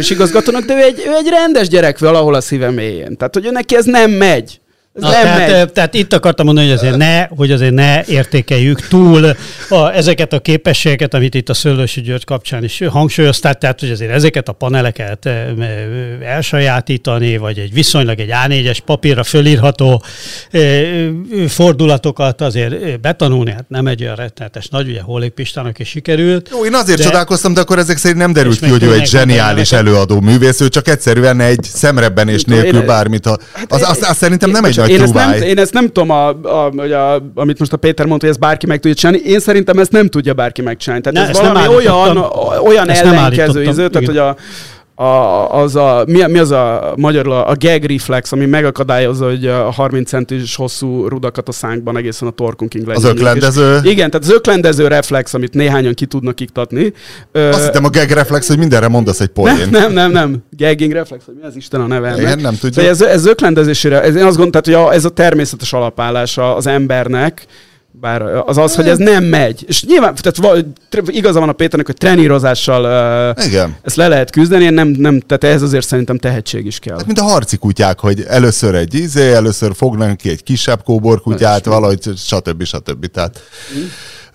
kommunikációs 0.00 0.10
igazgatónak, 0.10 0.64
de 0.64 0.74
ő 0.74 0.82
egy, 0.82 1.02
ő 1.06 1.14
egy 1.14 1.28
rendes 1.28 1.68
gyerek 1.68 1.98
valahol 1.98 2.34
a 2.34 2.40
szíve 2.40 2.70
mélyén. 2.70 3.16
Tehát, 3.16 3.34
hogy 3.34 3.48
neki 3.50 3.76
ez 3.76 3.84
nem 3.84 4.10
megy. 4.10 4.59
Na, 4.92 5.10
nem 5.10 5.22
tehát, 5.22 5.72
tehát 5.72 5.94
itt 5.94 6.12
akartam 6.12 6.46
mondani, 6.46 6.68
hogy 6.68 6.76
azért 6.76 6.96
ne, 6.96 7.26
hogy 7.26 7.50
azért 7.50 7.74
ne 7.74 8.04
értékeljük 8.04 8.88
túl 8.88 9.36
a, 9.68 9.92
ezeket 9.92 10.32
a 10.32 10.40
képességeket, 10.40 11.14
amit 11.14 11.34
itt 11.34 11.48
a 11.48 11.54
Szőlősi 11.54 12.00
György 12.00 12.24
kapcsán 12.24 12.64
is 12.64 12.82
hangsúlyoztál, 12.88 13.54
tehát 13.54 13.80
hogy 13.80 13.90
azért 13.90 14.12
ezeket 14.12 14.48
a 14.48 14.52
paneleket 14.52 15.28
elsajátítani, 16.22 17.36
vagy 17.36 17.58
egy 17.58 17.72
viszonylag 17.72 18.18
egy 18.18 18.30
A4-es 18.46 18.78
papírra 18.84 19.22
fölírható 19.22 20.02
fordulatokat 21.48 22.40
azért 22.40 23.00
betanulni, 23.00 23.50
hát 23.50 23.64
nem 23.68 23.86
egy 23.86 24.02
olyan 24.02 24.16
rettenetes 24.16 24.68
nagy, 24.68 24.88
ugye 24.88 25.00
Hollik 25.00 25.32
Pistának 25.32 25.78
is 25.78 25.88
sikerült. 25.88 26.48
Jó, 26.52 26.64
én 26.64 26.74
azért 26.74 26.98
De- 26.98 27.04
csodálkoztam, 27.04 27.54
de 27.54 27.60
akkor 27.60 27.78
ezek 27.78 27.96
szerint 27.96 28.20
nem 28.20 28.32
derült 28.32 28.54
És 28.54 28.60
ki, 28.60 28.68
hogy 28.68 28.82
ő 28.82 28.92
egy 28.92 29.06
zseniális 29.06 29.72
előadó 29.72 30.20
művész, 30.20 30.60
ő 30.60 30.68
csak 30.68 30.88
egyszerűen 30.88 31.40
egy 31.40 31.62
szemrebbenés 31.62 32.42
tudom, 32.42 32.60
nélkül 32.60 32.82
bármit. 32.82 33.26
Ha, 33.26 33.36
az, 33.68 33.82
az, 33.82 34.06
az 34.08 34.16
szerintem 34.16 34.50
nem 34.50 34.64
egy 34.64 34.78
Nagy 34.80 34.90
én 34.90 35.02
ezt, 35.02 35.14
nem, 35.14 35.32
én 35.32 35.58
ezt 35.58 35.72
nem 35.72 35.86
tudom, 35.86 36.10
a, 36.10 36.28
a, 36.28 36.72
hogy 36.76 36.92
a, 36.92 37.22
amit 37.34 37.58
most 37.58 37.72
a 37.72 37.76
Péter 37.76 38.06
mondta, 38.06 38.26
hogy 38.26 38.34
ezt 38.34 38.44
bárki 38.44 38.66
meg 38.66 38.80
tudja 38.80 38.96
csinálni. 38.96 39.30
Én 39.30 39.40
szerintem 39.40 39.78
ezt 39.78 39.92
nem 39.92 40.08
tudja 40.08 40.34
bárki 40.34 40.62
megcsinálni. 40.62 41.02
Tehát 41.04 41.26
Ne, 41.26 41.40
ez 41.40 41.48
valami 41.48 41.74
olyan, 41.74 42.16
olyan 42.64 42.88
Ezt 42.88 43.04
ellenkező 43.04 43.62
iző, 43.62 43.88
tehát 43.88 44.06
hogy 44.06 44.16
a, 44.16 44.36
a, 45.00 45.60
az 45.60 45.76
a, 45.76 46.04
mi, 46.06 46.26
mi 46.26 46.38
az 46.38 46.50
a 46.50 46.92
magyarul 46.96 47.32
a, 47.32 47.48
a 47.48 47.54
gag 47.58 47.84
reflex, 47.84 48.32
ami 48.32 48.46
megakadályozza, 48.46 49.26
hogy 49.26 49.46
a 49.46 49.70
30 49.70 50.08
centis 50.08 50.56
hosszú 50.56 51.06
rudakat 51.06 51.48
a 51.48 51.52
szánkban 51.52 51.96
egészen 51.96 52.28
a 52.28 52.30
torkunkig 52.30 52.86
legyen. 52.86 53.04
Az 53.04 53.04
öklendező? 53.04 53.78
Igen, 53.82 54.10
tehát 54.10 54.26
az 54.26 54.32
öklendező 54.32 54.86
reflex, 54.86 55.34
amit 55.34 55.54
néhányan 55.54 55.94
ki 55.94 56.06
tudnak 56.06 56.40
iktatni. 56.40 56.92
Azt 57.32 57.64
hittem 57.64 57.84
a 57.84 57.90
gag 57.90 58.10
reflex, 58.10 58.48
hogy 58.48 58.58
mindenre 58.58 58.88
mondasz 58.88 59.20
egy 59.20 59.30
nem, 59.34 59.56
poén. 59.56 59.68
nem, 59.70 59.92
nem, 59.92 60.10
nem. 60.10 60.44
Gagging 60.56 60.92
reflex, 60.92 61.24
hogy 61.24 61.34
mi 61.40 61.46
az 61.46 61.56
Isten 61.56 61.80
a 61.80 61.86
neve 61.86 62.08
ennek. 62.08 62.20
Igen, 62.20 62.38
nem 62.38 62.52
tudjuk. 62.52 62.72
Szóval 62.72 62.90
ez, 62.90 63.02
ez 63.02 63.26
öklendezésére, 63.26 64.02
ez, 64.02 64.14
én 64.14 64.24
azt 64.24 64.36
gondolom, 64.36 64.50
tehát, 64.50 64.66
hogy 64.66 64.74
a, 64.74 64.94
ez 64.94 65.04
a 65.04 65.10
természetes 65.10 65.72
alapállása 65.72 66.56
az 66.56 66.66
embernek, 66.66 67.46
bár 67.92 68.22
az 68.22 68.56
az, 68.56 68.74
hogy 68.74 68.88
ez 68.88 68.98
nem 68.98 69.24
megy. 69.24 69.64
És 69.66 69.84
nyilván, 69.84 70.14
tehát 70.14 70.64
igaza 71.06 71.40
van 71.40 71.48
a 71.48 71.52
Péternek, 71.52 71.86
hogy 71.86 71.96
trenírozással 71.96 73.34
uh, 73.36 73.44
Igen. 73.46 73.76
ezt 73.82 73.96
le 73.96 74.08
lehet 74.08 74.30
küzdeni, 74.30 74.64
én 74.64 74.72
nem, 74.72 74.88
nem, 74.88 75.20
tehát 75.20 75.44
ehhez 75.44 75.62
azért 75.62 75.86
szerintem 75.86 76.18
tehetség 76.18 76.66
is 76.66 76.78
kell. 76.78 76.96
Hát, 76.96 77.06
mint 77.06 77.18
a 77.18 77.24
harci 77.24 77.56
kutyák, 77.56 77.98
hogy 77.98 78.24
először 78.28 78.74
egy 78.74 78.94
izé, 78.94 79.32
először 79.32 79.74
fognak 79.74 80.16
ki 80.16 80.28
egy 80.28 80.42
kisebb 80.42 80.82
kóborkutyát, 80.82 81.64
valahogy, 81.64 82.12
stb. 82.16 82.64
stb. 82.64 83.06
Tehát, 83.06 83.40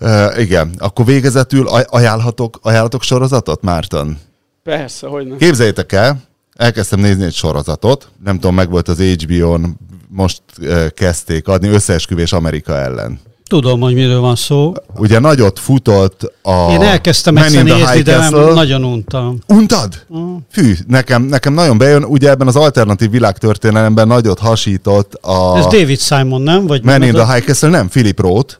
uh, 0.00 0.40
igen, 0.40 0.70
akkor 0.78 1.04
végezetül 1.04 1.68
aj- 1.68 1.88
ajánlhatok, 1.90 2.58
ajánlhatok 2.62 3.02
sorozatot, 3.02 3.62
Márton? 3.62 4.18
Persze, 4.62 5.06
hogy 5.06 5.26
nem. 5.26 5.38
Képzeljétek 5.38 5.92
el, 5.92 6.18
elkezdtem 6.54 7.00
nézni 7.00 7.24
egy 7.24 7.34
sorozatot, 7.34 8.08
nem 8.24 8.34
tudom, 8.34 8.54
meg 8.54 8.70
volt 8.70 8.88
az 8.88 9.00
HBO-n, 9.00 9.76
most 10.08 10.42
uh, 10.60 10.88
kezdték 10.88 11.48
adni, 11.48 11.68
összeesküvés 11.68 12.32
Amerika 12.32 12.76
ellen. 12.78 13.20
Tudom, 13.48 13.80
hogy 13.80 13.94
miről 13.94 14.20
van 14.20 14.36
szó. 14.36 14.72
Ugye 14.96 15.18
nagyot 15.18 15.58
futott 15.58 16.32
a 16.42 16.70
Én 16.70 16.80
elkezdtem 16.80 17.36
egyszer 17.36 17.64
nézni, 17.64 18.02
de 18.02 18.16
nem, 18.16 18.34
nagyon 18.34 18.84
untam. 18.84 19.38
Untad? 19.48 20.06
Fű, 20.50 20.74
nekem, 20.86 21.22
nekem 21.22 21.52
nagyon 21.52 21.78
bejön, 21.78 22.04
ugye 22.04 22.30
ebben 22.30 22.46
az 22.46 22.56
alternatív 22.56 23.10
világtörténelemben 23.10 24.06
nagyot 24.06 24.38
hasított 24.38 25.14
a 25.14 25.56
Ez 25.56 25.64
David 25.64 26.00
Simon, 26.00 26.40
nem? 26.40 26.66
Vagy 26.66 26.84
Man 26.84 27.02
in 27.02 27.12
the 27.12 27.32
High 27.32 27.46
Castle, 27.46 27.68
nem, 27.68 27.88
Philip 27.88 28.20
Roth. 28.20 28.54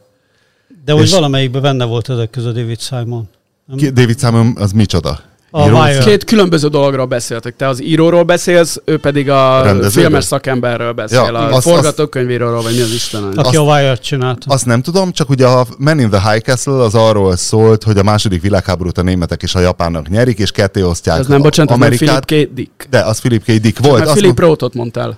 De 0.85 0.93
hogy 0.93 1.09
valamelyikben 1.09 1.61
benne 1.61 1.85
volt 1.85 2.09
ezek 2.09 2.29
között 2.29 2.55
David 2.55 2.79
Simon. 2.79 3.29
Nem? 3.65 3.93
David 3.93 4.19
Simon, 4.19 4.55
az 4.59 4.71
micsoda? 4.71 5.19
A? 5.51 5.69
Wire. 5.69 6.03
Két 6.03 6.23
különböző 6.23 6.67
dologról 6.67 7.05
beszéltek. 7.05 7.55
Te 7.55 7.67
az 7.67 7.81
íróról 7.83 8.23
beszélsz, 8.23 8.81
ő 8.85 8.99
pedig 8.99 9.29
a 9.29 9.61
Rendezőről? 9.63 9.89
filmes 9.91 10.23
szakemberről 10.23 10.91
beszél, 10.91 11.17
Ja, 11.19 11.33
a 11.33 11.53
azt- 11.55 11.67
forgatókönyvíróról, 11.67 12.61
vagy 12.61 12.73
mi 12.75 12.81
az 12.81 12.91
Isten. 12.93 13.23
Aki 13.35 13.55
a 13.55 13.61
Wire-t 13.61 14.01
csinálta. 14.01 14.53
Azt 14.53 14.65
nem 14.65 14.81
tudom, 14.81 15.11
csak 15.11 15.29
ugye 15.29 15.47
a 15.47 15.65
Man 15.77 15.99
in 15.99 16.09
the 16.09 16.31
High 16.31 16.43
Castle 16.43 16.73
az 16.81 16.95
arról 16.95 17.35
szólt, 17.35 17.83
hogy 17.83 17.97
a 17.97 18.03
második 18.03 18.41
világháborút 18.41 18.97
a 18.97 19.01
németek 19.01 19.43
és 19.43 19.55
a 19.55 19.59
japánok 19.59 20.09
nyerik, 20.09 20.39
és 20.39 20.51
ketté 20.51 20.81
osztják 20.81 21.19
Ez 21.19 21.27
nem, 21.27 21.41
bocsánat, 21.41 21.71
ez 21.71 21.77
nem 21.77 21.87
Amerikát. 21.87 22.25
Philip 22.25 22.49
K. 22.49 22.53
Dick. 22.55 22.87
De 22.89 22.99
az 22.99 23.19
Philip 23.19 23.43
K. 23.43 23.51
Dick 23.51 23.79
volt. 23.79 23.93
Mert 23.97 24.05
Azt 24.09 24.17
Philip 24.17 24.37
mond- 24.39 24.49
Rothot 24.49 24.73
mondtál. 24.73 25.17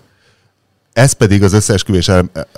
Ez 0.93 1.11
pedig 1.11 1.43
az 1.43 1.53
összeesküvés 1.53 2.07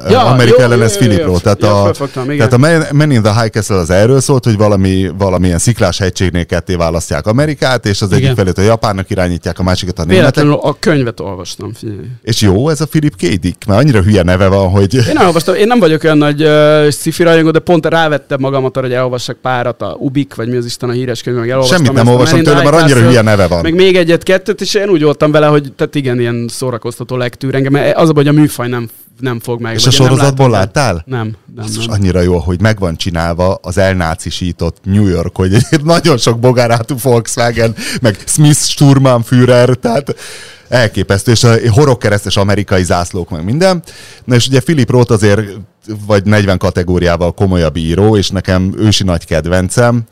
Ja, 0.09 0.23
Amerika 0.23 0.61
jó, 0.61 0.63
ellen, 0.63 0.81
ez 0.81 0.97
jó. 1.01 1.25
Roth. 1.25 1.43
Tehát, 1.43 1.63
a, 1.63 1.83
fölfogtam, 1.83 2.31
igen. 2.31 2.49
tehát 2.49 2.89
a 2.89 2.95
Man 2.95 3.11
in 3.11 3.21
the 3.21 3.41
High 3.41 3.51
Castle 3.51 3.75
az 3.75 3.89
erről 3.89 4.19
szólt, 4.19 4.43
hogy 4.43 4.57
valami, 4.57 5.11
valamilyen 5.17 5.57
sziklás 5.57 5.97
hegységnél 5.97 6.45
ketté 6.45 6.75
választják 6.75 7.25
Amerikát, 7.25 7.85
és 7.85 8.01
az 8.01 8.11
Igen. 8.11 8.23
egyik 8.23 8.35
felét 8.35 8.57
a 8.57 8.61
japánok 8.61 9.09
irányítják, 9.09 9.59
a 9.59 9.63
másikat 9.63 9.99
a 9.99 10.03
németek. 10.03 10.45
A 10.45 10.75
könyvet 10.79 11.19
olvastam, 11.19 11.73
figyelj. 11.73 11.97
És 12.21 12.41
jó, 12.41 12.69
ez 12.69 12.81
a 12.81 12.85
Philip 12.85 13.15
K. 13.15 13.19
Dick, 13.19 13.65
mert 13.65 13.79
annyira 13.79 14.01
hülye 14.01 14.23
neve 14.23 14.47
van, 14.47 14.69
hogy... 14.69 14.93
Én 14.93 15.17
elolvastam, 15.17 15.55
én 15.55 15.67
nem 15.67 15.79
vagyok 15.79 16.03
olyan 16.03 16.17
nagy 16.17 16.43
uh, 16.43 16.89
sci-fi 16.89 17.23
rajongó, 17.23 17.51
de 17.51 17.59
pont 17.59 17.85
rávettem 17.85 18.39
magamat 18.39 18.77
arra, 18.77 18.85
hogy 18.85 18.95
elolvassak 18.95 19.37
párat, 19.37 19.81
a 19.81 19.95
Ubik, 19.99 20.35
vagy 20.35 20.47
mi 20.47 20.55
az 20.55 20.65
Isten 20.65 20.89
a 20.89 20.91
híres 20.91 21.21
könyv, 21.21 21.37
meg 21.37 21.49
elolvastam. 21.49 21.85
Semmit 21.85 22.03
nem 22.03 22.15
the 22.15 22.43
tőle, 22.43 22.63
mert 22.63 22.75
annyira 22.75 22.99
hülye 22.99 23.21
neve 23.21 23.47
van. 23.47 23.61
Meg 23.61 23.73
még 23.73 23.95
egyet-kettőt, 23.95 24.61
és 24.61 24.73
én 24.73 24.89
úgy 24.89 25.03
voltam 25.03 25.31
vele, 25.31 25.47
hogy 25.47 25.73
tehát 25.75 25.95
igen, 25.95 26.19
ilyen 26.19 26.45
szórakoztató 26.49 27.15
lektűr 27.17 27.55
engem. 27.55 27.93
Az 27.93 28.09
a 28.09 28.13
hogy 28.21 28.35
a 28.35 28.39
műfaj 28.39 28.67
nem, 28.67 28.89
nem 29.19 29.39
fog 29.39 29.61
meg. 29.61 29.75
És 29.75 29.85
a 29.85 29.89
nem 29.89 29.95
sorozatból 29.95 30.49
látom. 30.49 30.59
láttál? 30.59 31.03
Nem, 31.05 31.35
nem, 31.55 31.65
nem. 31.75 31.85
annyira 31.87 32.21
jó, 32.21 32.37
hogy 32.37 32.61
meg 32.61 32.79
van 32.79 32.95
csinálva 32.95 33.59
az 33.61 33.77
elnácisított 33.77 34.77
New 34.83 35.07
York, 35.07 35.35
hogy 35.35 35.57
nagyon 35.83 36.17
sok 36.17 36.39
bogárátú 36.39 36.95
Volkswagen, 37.01 37.75
meg 38.01 38.17
Smith 38.25 38.59
Sturmannführer, 38.59 39.69
tehát 39.69 40.15
elképesztő, 40.67 41.31
és 41.31 41.43
a 41.43 41.71
horogkeresztes 41.71 42.37
amerikai 42.37 42.83
zászlók, 42.83 43.29
meg 43.29 43.43
minden. 43.43 43.83
Na 44.23 44.35
és 44.35 44.47
ugye 44.47 44.59
Philip 44.59 44.89
Roth 44.89 45.11
azért 45.11 45.41
vagy 46.05 46.23
40 46.23 46.57
kategóriával 46.57 47.31
komolyabb 47.31 47.75
író, 47.75 48.17
és 48.17 48.29
nekem 48.29 48.73
ősi 48.77 49.03
nagy 49.03 49.25
kedvencem. 49.25 50.03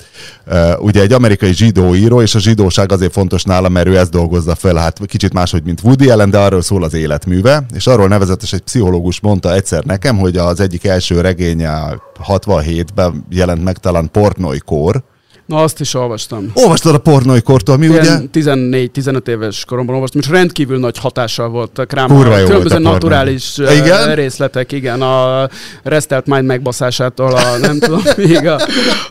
Ugye 0.80 1.02
egy 1.02 1.14
amerikai 1.14 1.54
zsidó 1.54 1.96
író, 1.96 2.22
és 2.22 2.36
a 2.36 2.40
zsidóság 2.40 2.92
azért 2.92 3.12
fontos 3.12 3.44
nála, 3.44 3.70
mert 3.70 3.88
ő 3.88 3.98
ezt 3.98 4.12
dolgozza 4.12 4.56
fel, 4.56 4.76
hát 4.76 5.00
kicsit 5.06 5.34
máshogy, 5.34 5.64
mint 5.64 5.82
Woody 5.84 6.10
Allen, 6.10 6.30
de 6.30 6.38
arról 6.38 6.62
szól 6.62 6.84
az 6.84 6.94
életműve, 6.94 7.66
és 7.74 7.88
arról 7.88 8.08
nevezetes 8.08 8.54
egy 8.54 8.62
pszichológus 8.62 9.20
mondta 9.20 9.54
egyszer 9.54 9.84
nekem, 9.84 10.18
hogy 10.18 10.38
az 10.38 10.60
egyik 10.60 10.86
első 10.86 11.22
regénye 11.22 12.02
67-ben 12.28 13.26
jelent 13.30 13.64
meg 13.64 13.78
talán 13.78 14.10
Pornolykor, 14.12 15.04
Na, 15.50 15.56
azt 15.64 15.80
is 15.80 15.94
olvastam. 15.94 16.52
Olvastad 16.54 16.96
a 16.96 16.98
pornóikortól, 16.98 17.78
mi 17.78 17.88
ugye? 17.88 18.02
Ilyen 18.02 18.30
14-15 18.34 19.28
éves 19.28 19.66
koromban 19.66 19.96
olvastam, 19.96 20.22
és 20.22 20.30
rendkívül 20.30 20.80
nagy 20.80 20.98
hatással 20.98 21.50
volt 21.50 21.86
rám. 21.90 22.08
Kurva 22.08 22.34
a 22.34 22.38
jó 22.38 22.46
különböző 22.46 22.56
volt 22.60 22.72
a 22.72 22.76
pornó. 22.76 22.92
naturális 22.92 23.58
Igen? 23.58 23.76
igen? 23.86 24.16
részletek, 24.16 24.72
igen, 24.72 25.02
a 25.02 25.50
Restelt 25.84 26.26
Mind 26.26 26.46
megbaszásától, 26.46 27.36
a 27.36 27.58
nem 27.62 27.80
tudom, 27.80 28.02
még 28.28 28.48
a, 28.48 28.60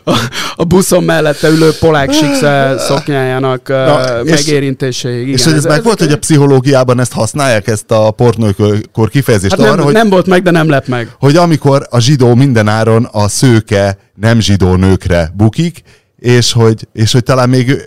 a, 0.03 0.17
a 0.55 0.63
buszon 0.63 1.03
mellette 1.03 1.49
ülő 1.49 1.69
polák 1.79 2.11
siksze 2.11 2.75
szoknyájának 2.77 3.67
Na, 3.67 3.85
Na, 3.85 4.21
és- 4.23 4.31
megérintéséig. 4.45 5.21
Igen, 5.21 5.33
és 5.33 5.43
hogy 5.43 5.53
ez, 5.53 5.65
meg 5.65 5.83
volt, 5.83 5.99
hogy 5.99 6.11
a 6.11 6.17
pszichológiában 6.17 6.99
ezt 6.99 7.13
használják, 7.13 7.67
ezt 7.67 7.91
a 7.91 8.11
pornóikor 8.11 9.09
kifejezést 9.09 9.51
hát 9.55 9.61
nem, 9.61 9.71
arra, 9.71 9.83
hogy, 9.83 9.93
nem 9.93 10.09
volt 10.09 10.25
meg, 10.27 10.43
de 10.43 10.51
nem 10.51 10.69
lett 10.69 10.87
meg. 10.87 11.15
hogy 11.19 11.35
amikor 11.35 11.87
a 11.89 11.99
zsidó 11.99 12.35
mindenáron 12.35 13.03
a 13.11 13.27
szőke 13.27 13.97
nem 14.15 14.39
zsidó 14.39 14.75
nőkre 14.75 15.31
bukik, 15.37 15.81
és 16.19 16.51
hogy, 16.51 16.87
és 16.93 17.11
hogy 17.11 17.23
talán 17.23 17.49
még 17.49 17.81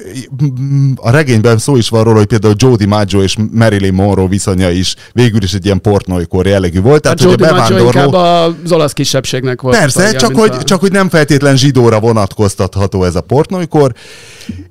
a 0.96 1.10
regényben 1.10 1.58
szó 1.58 1.76
is 1.76 1.88
van 1.88 2.04
róla, 2.04 2.16
hogy 2.16 2.26
például 2.26 2.54
Joe 2.56 2.76
DiMaggio 2.76 3.22
és 3.22 3.36
Marilyn 3.50 3.94
Monroe 3.94 4.28
viszonya 4.28 4.70
is 4.70 4.94
végül 5.12 5.42
is 5.42 5.54
egy 5.54 5.64
ilyen 5.64 5.80
pornóikor 5.80 6.46
jellegű 6.46 6.80
volt. 6.80 7.06
Hát 7.06 7.16
Tehát, 7.16 7.38
Joe 7.38 7.48
hogy 7.48 7.58
a 7.58 7.66
bevándorló... 7.68 8.18
az 8.64 8.72
olasz 8.72 8.92
kisebbségnek 8.92 9.60
volt. 9.60 9.76
Persze, 9.78 10.02
tagja, 10.02 10.18
csak 10.18 10.36
hogy, 10.36 10.50
a- 10.50 10.62
csak 10.62 10.80
hogy 10.80 10.92
nem 10.92 11.08
feltétlen 11.08 11.56
zsidóra 11.56 12.00
vonatkoztatható 12.00 13.04
ez 13.04 13.14
a 13.14 13.20
pornóikor, 13.20 13.92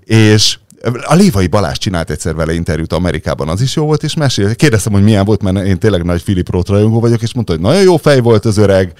és 0.05 0.57
a 1.03 1.15
Lévai 1.15 1.47
Balázs 1.47 1.77
csinált 1.77 2.09
egyszer 2.09 2.35
vele 2.35 2.53
interjút 2.53 2.93
Amerikában, 2.93 3.47
az 3.49 3.61
is 3.61 3.75
jó 3.75 3.85
volt, 3.85 4.03
és 4.03 4.13
mesél. 4.15 4.55
Kérdeztem, 4.55 4.93
hogy 4.93 5.03
milyen 5.03 5.25
volt, 5.25 5.41
mert 5.41 5.65
én 5.65 5.77
tényleg 5.79 6.03
nagy 6.03 6.23
Philip 6.23 6.49
Roth 6.51 6.69
rajongó 6.69 6.99
vagyok, 6.99 7.21
és 7.21 7.33
mondta, 7.33 7.53
hogy 7.53 7.61
nagyon 7.61 7.81
jó 7.81 7.97
fej 7.97 8.19
volt 8.19 8.45
az 8.45 8.57
öreg, 8.57 8.93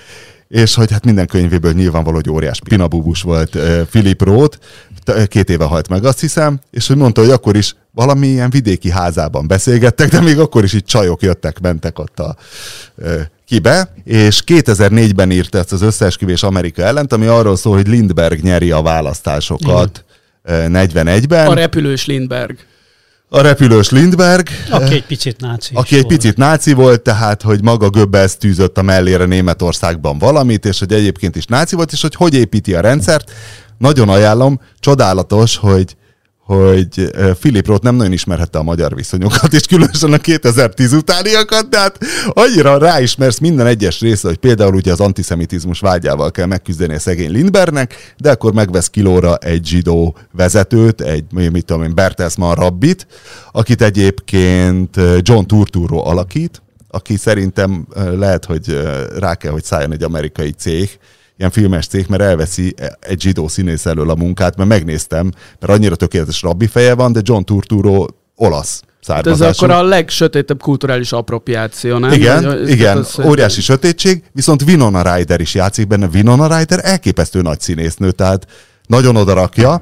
és 0.51 0.75
hogy 0.75 0.91
hát 0.91 1.05
minden 1.05 1.27
könyvéből 1.27 1.71
nyilvánvaló, 1.71 2.15
hogy 2.15 2.29
óriás 2.29 2.59
pinabubus 2.69 3.21
volt 3.21 3.57
Philip 3.89 4.21
Roth, 4.21 4.57
két 5.27 5.49
éve 5.49 5.65
halt 5.65 5.89
meg, 5.89 6.05
azt 6.05 6.19
hiszem, 6.19 6.59
és 6.71 6.87
hogy 6.87 6.95
mondta, 6.95 7.21
hogy 7.21 7.29
akkor 7.29 7.55
is 7.55 7.75
valamilyen 7.91 8.49
vidéki 8.49 8.89
házában 8.89 9.47
beszélgettek, 9.47 10.09
de 10.09 10.21
még 10.21 10.39
akkor 10.39 10.63
is 10.63 10.73
itt 10.73 10.85
csajok 10.85 11.21
jöttek, 11.21 11.59
mentek 11.59 11.99
ott 11.99 12.19
a 12.19 12.35
kibe, 13.45 13.93
és 14.03 14.43
2004-ben 14.47 15.31
írta 15.31 15.57
ezt 15.57 15.71
az 15.71 15.81
összeesküvés 15.81 16.43
Amerika 16.43 16.81
ellent, 16.81 17.13
ami 17.13 17.25
arról 17.25 17.55
szól, 17.55 17.75
hogy 17.75 17.87
Lindbergh 17.87 18.43
nyeri 18.43 18.71
a 18.71 18.81
választásokat 18.81 20.05
uh, 20.43 20.53
41-ben. 20.67 21.47
A 21.47 21.53
repülős 21.53 22.05
Lindberg. 22.05 22.57
A 23.33 23.41
repülős 23.41 23.89
Lindbergh, 23.89 24.51
Aki 24.69 24.93
egy 24.93 25.05
picit 25.05 25.39
náci 25.39 25.73
aki 25.73 25.95
egy 25.95 26.01
volt. 26.01 26.15
picit 26.15 26.37
náci 26.37 26.73
volt, 26.73 27.01
tehát, 27.01 27.41
hogy 27.41 27.63
maga 27.63 27.89
Göbbels 27.89 28.37
tűzött 28.37 28.77
a 28.77 28.81
mellére 28.81 29.25
Németországban 29.25 30.17
valamit, 30.17 30.65
és 30.65 30.79
hogy 30.79 30.93
egyébként 30.93 31.35
is 31.35 31.45
náci 31.45 31.75
volt, 31.75 31.91
és 31.91 32.01
hogy 32.01 32.15
hogy 32.15 32.33
építi 32.33 32.73
a 32.73 32.81
rendszert. 32.81 33.31
Nagyon 33.77 34.09
ajánlom, 34.09 34.59
csodálatos, 34.79 35.57
hogy 35.57 35.95
hogy 36.51 37.11
Philip 37.39 37.67
Roth 37.67 37.83
nem 37.83 37.95
nagyon 37.95 38.11
ismerhette 38.11 38.57
a 38.57 38.63
magyar 38.63 38.95
viszonyokat, 38.95 39.53
és 39.53 39.65
különösen 39.65 40.13
a 40.13 40.17
2010 40.17 40.93
utániakat, 40.93 41.69
tehát 41.69 41.97
annyira 42.27 42.77
ráismersz 42.77 43.39
minden 43.39 43.67
egyes 43.67 43.99
része, 43.99 44.27
hogy 44.27 44.37
például 44.37 44.75
ugye 44.75 44.91
az 44.91 44.99
antiszemitizmus 44.99 45.79
vágyával 45.79 46.31
kell 46.31 46.45
megküzdeni 46.45 46.93
a 46.93 46.99
szegény 46.99 47.31
Lindbergnek, 47.31 48.13
de 48.17 48.31
akkor 48.31 48.53
megvesz 48.53 48.89
kilóra 48.89 49.35
egy 49.35 49.65
zsidó 49.65 50.17
vezetőt, 50.31 51.01
egy, 51.01 51.23
mit 51.31 51.65
tudom 51.65 51.83
én, 51.83 51.95
Bertelsmann 51.95 52.53
rabbit, 52.53 53.07
akit 53.51 53.81
egyébként 53.81 54.95
John 55.21 55.45
Turturro 55.45 55.97
alakít, 55.97 56.61
aki 56.87 57.17
szerintem 57.17 57.87
lehet, 57.95 58.45
hogy 58.45 58.81
rá 59.19 59.35
kell, 59.35 59.51
hogy 59.51 59.63
szálljon 59.63 59.93
egy 59.93 60.03
amerikai 60.03 60.51
cég, 60.51 60.99
ilyen 61.37 61.51
filmes 61.51 61.87
cég, 61.87 62.05
mert 62.09 62.21
elveszi 62.21 62.73
egy 62.99 63.21
zsidó 63.21 63.47
színész 63.47 63.85
elől 63.85 64.09
a 64.09 64.15
munkát, 64.15 64.55
mert 64.57 64.69
megnéztem, 64.69 65.31
mert 65.59 65.73
annyira 65.73 65.95
tökéletes 65.95 66.41
rabbi 66.41 66.67
feje 66.67 66.93
van, 66.95 67.11
de 67.11 67.19
John 67.23 67.43
Turturro 67.43 68.05
olasz 68.35 68.81
Hát 69.07 69.17
ez 69.27 69.37
származású. 69.37 69.65
akkor 69.65 69.75
a 69.75 69.83
legsötétebb 69.87 70.61
kulturális 70.61 71.11
appropriáció, 71.11 71.97
nem? 71.97 72.11
Igen, 72.11 72.45
Hogy- 72.45 72.69
igen, 72.69 72.97
az- 72.97 73.19
óriási 73.25 73.61
sötétség, 73.61 74.23
viszont 74.31 74.61
Winona 74.61 75.15
Ryder 75.15 75.39
is 75.41 75.53
játszik 75.53 75.87
benne. 75.87 76.09
Winona 76.13 76.57
Ryder 76.57 76.79
elképesztő 76.83 77.41
nagy 77.41 77.59
színésznő, 77.59 78.11
tehát 78.11 78.45
nagyon 78.87 79.15
odarakja. 79.15 79.81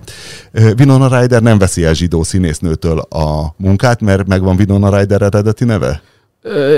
Winona 0.78 1.20
Ryder 1.20 1.42
nem 1.42 1.58
veszi 1.58 1.84
el 1.84 1.94
zsidó 1.94 2.24
színésznőtől 2.24 3.00
a 3.00 3.54
munkát, 3.58 4.02
mert 4.02 4.28
megvan 4.28 4.56
Winona 4.60 4.98
Ryder 5.00 5.22
eredeti 5.22 5.64
neve? 5.66 6.02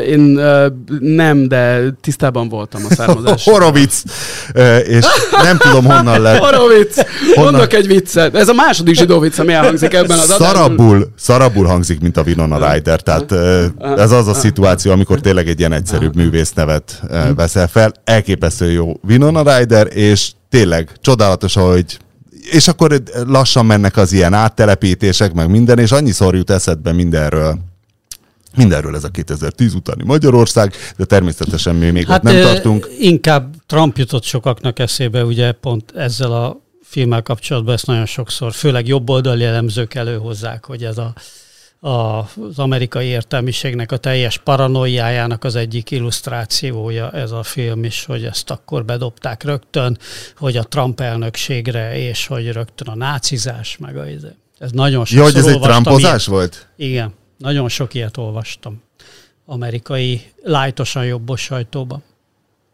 Én 0.07 0.19
nem, 0.99 1.47
de 1.47 1.81
tisztában 2.01 2.49
voltam 2.49 2.81
a 2.89 2.93
származás. 2.93 3.43
Horovic! 3.51 4.03
És 4.83 5.05
nem 5.43 5.57
tudom 5.57 5.85
honnan 5.85 6.21
lett. 6.21 6.39
Horovic! 6.39 6.95
Honnan? 7.35 7.51
Mondok 7.51 7.73
egy 7.73 7.87
viccet. 7.87 8.35
Ez 8.35 8.47
a 8.47 8.53
második 8.53 8.95
zsidó 8.95 9.19
vicc, 9.19 9.39
ami 9.39 9.53
elhangzik 9.53 9.93
ebben 9.93 10.19
az 10.19 10.29
adásban. 10.29 10.47
Szarabul, 10.47 11.07
szarabul 11.17 11.65
hangzik, 11.65 11.99
mint 11.99 12.17
a 12.17 12.21
Winona 12.25 12.71
Ryder, 12.71 13.01
tehát 13.01 13.31
ez 13.97 14.11
az 14.11 14.27
a 14.27 14.33
szituáció, 14.33 14.91
amikor 14.91 15.19
tényleg 15.19 15.47
egy 15.47 15.59
ilyen 15.59 15.73
egyszerűbb 15.73 16.15
művésznevet 16.15 17.01
veszel 17.35 17.67
fel. 17.67 17.91
Elképesztő 18.03 18.71
jó 18.71 18.93
Winona 19.07 19.57
Ryder, 19.57 19.87
és 19.93 20.31
tényleg 20.49 20.89
csodálatos, 21.01 21.53
hogy 21.53 21.97
és 22.51 22.67
akkor 22.67 23.01
lassan 23.27 23.65
mennek 23.65 23.97
az 23.97 24.11
ilyen 24.11 24.33
áttelepítések, 24.33 25.33
meg 25.33 25.49
minden, 25.49 25.79
és 25.79 25.91
annyiszor 25.91 26.35
jut 26.35 26.49
eszedbe 26.49 26.91
mindenről. 26.91 27.57
Mindenről 28.55 28.95
ez 28.95 29.03
a 29.03 29.09
2010 29.09 29.73
utáni 29.73 30.03
Magyarország, 30.03 30.73
de 30.97 31.05
természetesen 31.05 31.75
mi 31.75 31.89
még 31.89 32.07
hát, 32.07 32.17
ott 32.17 32.23
nem 32.23 32.35
ö, 32.35 32.41
tartunk. 32.41 32.87
Inkább 32.99 33.55
Trump 33.65 33.97
jutott 33.97 34.23
sokaknak 34.23 34.79
eszébe, 34.79 35.25
ugye 35.25 35.51
pont 35.51 35.91
ezzel 35.95 36.31
a 36.31 36.61
filmmel 36.83 37.21
kapcsolatban 37.21 37.73
ezt 37.73 37.85
nagyon 37.85 38.05
sokszor, 38.05 38.53
főleg 38.53 38.87
jobboldali 38.87 39.43
elemzők 39.43 39.93
előhozzák, 39.93 40.65
hogy 40.65 40.83
ez 40.83 40.97
a, 40.97 41.13
a, 41.87 42.19
az 42.19 42.57
amerikai 42.59 43.05
értelmiségnek 43.05 43.91
a 43.91 43.97
teljes 43.97 44.37
paranoiájának 44.37 45.43
az 45.43 45.55
egyik 45.55 45.91
illusztrációja 45.91 47.11
ez 47.11 47.31
a 47.31 47.43
film 47.43 47.83
is, 47.83 48.05
hogy 48.05 48.23
ezt 48.23 48.49
akkor 48.49 48.85
bedobták 48.85 49.43
rögtön, 49.43 49.97
hogy 50.37 50.57
a 50.57 50.63
Trump 50.63 50.99
elnökségre, 51.01 51.97
és 51.97 52.27
hogy 52.27 52.51
rögtön 52.51 52.87
a 52.87 52.95
nácizás, 52.95 53.77
meg 53.77 53.97
a 53.97 54.07
izé. 54.09 54.27
Ez 54.57 54.71
nagyon 54.71 54.99
Ja, 54.99 55.05
sokszor 55.05 55.23
hogy 55.23 55.35
ez 55.35 55.45
egy 55.45 55.59
trumpozás 55.59 56.27
ilyet. 56.27 56.39
volt? 56.39 56.67
Igen, 56.75 57.13
nagyon 57.41 57.69
sok 57.69 57.93
ilyet 57.93 58.17
olvastam. 58.17 58.81
Amerikai 59.45 60.21
lájtosan 60.43 61.05
jobbos 61.05 61.41
sajtóban. 61.41 62.03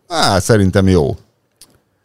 Á, 0.08 0.40
szerintem 0.40 0.88
jó. 0.88 1.18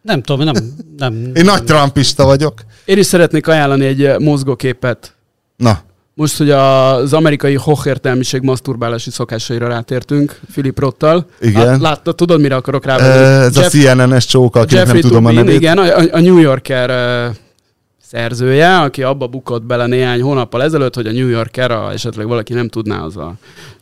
Nem 0.03 0.23
tudom, 0.23 0.45
nem... 0.45 0.55
nem 0.97 1.15
Én 1.35 1.45
nagy 1.45 1.65
trumpista 1.65 2.25
vagyok. 2.25 2.61
Én 2.85 2.99
is 2.99 3.07
szeretnék 3.07 3.47
ajánlani 3.47 3.85
egy 3.87 4.03
ö, 4.03 4.19
mozgóképet. 4.19 5.15
Na, 5.57 5.81
Most, 6.15 6.37
hogy 6.37 6.51
az 6.51 7.13
amerikai 7.13 7.55
hochértelmiség 7.55 8.43
maszturbálási 8.43 9.11
szokásaira 9.11 9.69
rátértünk, 9.69 10.41
Philip 10.53 10.79
Rottal. 10.79 11.27
Igen. 11.41 11.69
Hát, 11.69 11.81
láttad, 11.81 12.15
tudod, 12.15 12.41
mire 12.41 12.55
akarok 12.55 12.85
rá? 12.85 12.97
ez 12.99 13.57
a 13.57 13.63
CNN-es 13.63 14.27
csóka, 14.27 14.61
akinek 14.61 14.87
nem 14.87 15.01
tudom 15.01 15.25
a 15.25 15.29
Tubin, 15.29 15.45
nevét. 15.45 15.61
igen, 15.61 15.79
a, 15.79 15.99
a 16.17 16.21
New 16.21 16.39
Yorker 16.39 16.91
ö, 16.91 17.29
szerzője, 18.13 18.79
aki 18.79 19.03
abba 19.03 19.27
bukott 19.27 19.63
bele 19.63 19.87
néhány 19.87 20.23
hónappal 20.23 20.63
ezelőtt, 20.63 20.95
hogy 20.95 21.07
a 21.07 21.13
New 21.13 21.29
Yorker, 21.29 21.71
a, 21.71 21.93
esetleg 21.93 22.27
valaki 22.27 22.53
nem 22.53 22.69
tudná, 22.69 23.03
az 23.03 23.17
a 23.17 23.35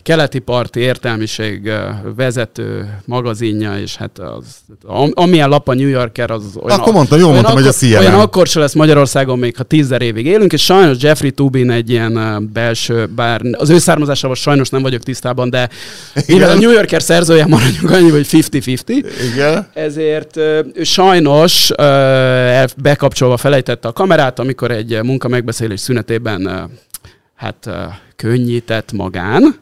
keleti 0.02 0.38
parti 0.38 0.80
értelmiség 0.80 1.72
vezető 2.16 2.98
magazinja, 3.04 3.78
és 3.78 3.96
hát 3.96 4.18
az, 4.18 4.56
am, 4.84 5.10
amilyen 5.14 5.48
lap 5.48 5.68
a 5.68 5.74
New 5.74 5.88
Yorker, 5.88 6.30
az 6.30 6.42
olyan... 6.62 6.78
Akkor 6.78 6.92
mondta, 6.92 7.16
jól 7.16 7.32
mondtam, 7.32 7.54
hogy 7.54 7.66
a 7.66 7.72
CNN. 7.72 7.98
Olyan 7.98 8.14
akkor 8.14 8.46
se 8.46 8.60
lesz 8.60 8.74
Magyarországon 8.74 9.38
még, 9.38 9.56
ha 9.56 9.62
tízzer 9.62 10.02
évig 10.02 10.26
élünk, 10.26 10.52
és 10.52 10.64
sajnos 10.64 10.96
Jeffrey 11.02 11.30
Tubin 11.30 11.70
egy 11.70 11.90
ilyen 11.90 12.48
belső, 12.52 13.06
bár 13.06 13.40
az 13.52 13.70
ő 13.70 13.78
származásával 13.78 14.36
sajnos 14.36 14.68
nem 14.68 14.82
vagyok 14.82 15.02
tisztában, 15.02 15.50
de 15.50 15.68
mivel 16.26 16.50
a 16.50 16.58
New 16.58 16.70
Yorker 16.70 17.02
szerzője 17.02 17.46
maradjunk 17.46 17.90
annyi, 17.90 18.10
hogy 18.10 18.26
50-50, 18.30 19.04
Igen. 19.32 19.68
ezért 19.74 20.36
ő 20.36 20.82
sajnos 20.82 21.70
bekapcsolva 22.76 23.36
felejtette 23.36 23.88
a 23.88 23.92
kamerát, 23.92 24.38
amikor 24.38 24.70
egy 24.70 25.02
munka 25.02 25.28
megbeszélés 25.28 25.80
szünetében 25.80 26.70
hát 27.34 27.70
könnyített 28.16 28.92
magán. 28.92 29.54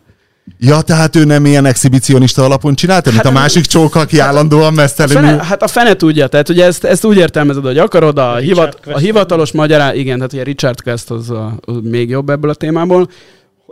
Ja, 0.59 0.81
tehát 0.81 1.17
ő 1.17 1.25
nem 1.25 1.47
ilyen 1.47 1.65
exhibicionista 1.65 2.45
alapon 2.45 2.75
csinálta, 2.75 3.11
mint 3.11 3.23
Hát- 3.23 3.33
a 3.33 3.39
másik 3.39 3.65
csóka, 3.65 4.01
aki 4.01 4.19
állandóan 4.19 4.67
A 4.67 4.71
mesztelenül... 4.71 5.29
fene, 5.31 5.45
hát 5.45 5.63
a 5.63 5.67
fene 5.69 5.95
tudja, 5.95 6.27
tehát 6.27 6.49
ugye 6.49 6.65
ezt, 6.65 6.85
ezt 6.85 7.05
úgy 7.05 7.17
értelmezed, 7.17 7.65
hogy 7.65 7.79
akarod, 7.79 8.19
a, 8.19 8.37
hivat, 8.37 8.81
Quest. 8.81 8.97
a 8.97 9.01
hivatalos 9.01 9.53
magyará, 9.53 9.95
igen, 9.95 10.17
tehát 10.17 10.33
ugye 10.33 10.43
Richard 10.43 10.83
Quest 10.83 11.11
az, 11.11 11.31
a, 11.31 11.59
az 11.61 11.75
még 11.83 12.09
jobb 12.09 12.31
ebből 12.31 12.51
a 12.51 12.55
témából, 12.55 13.09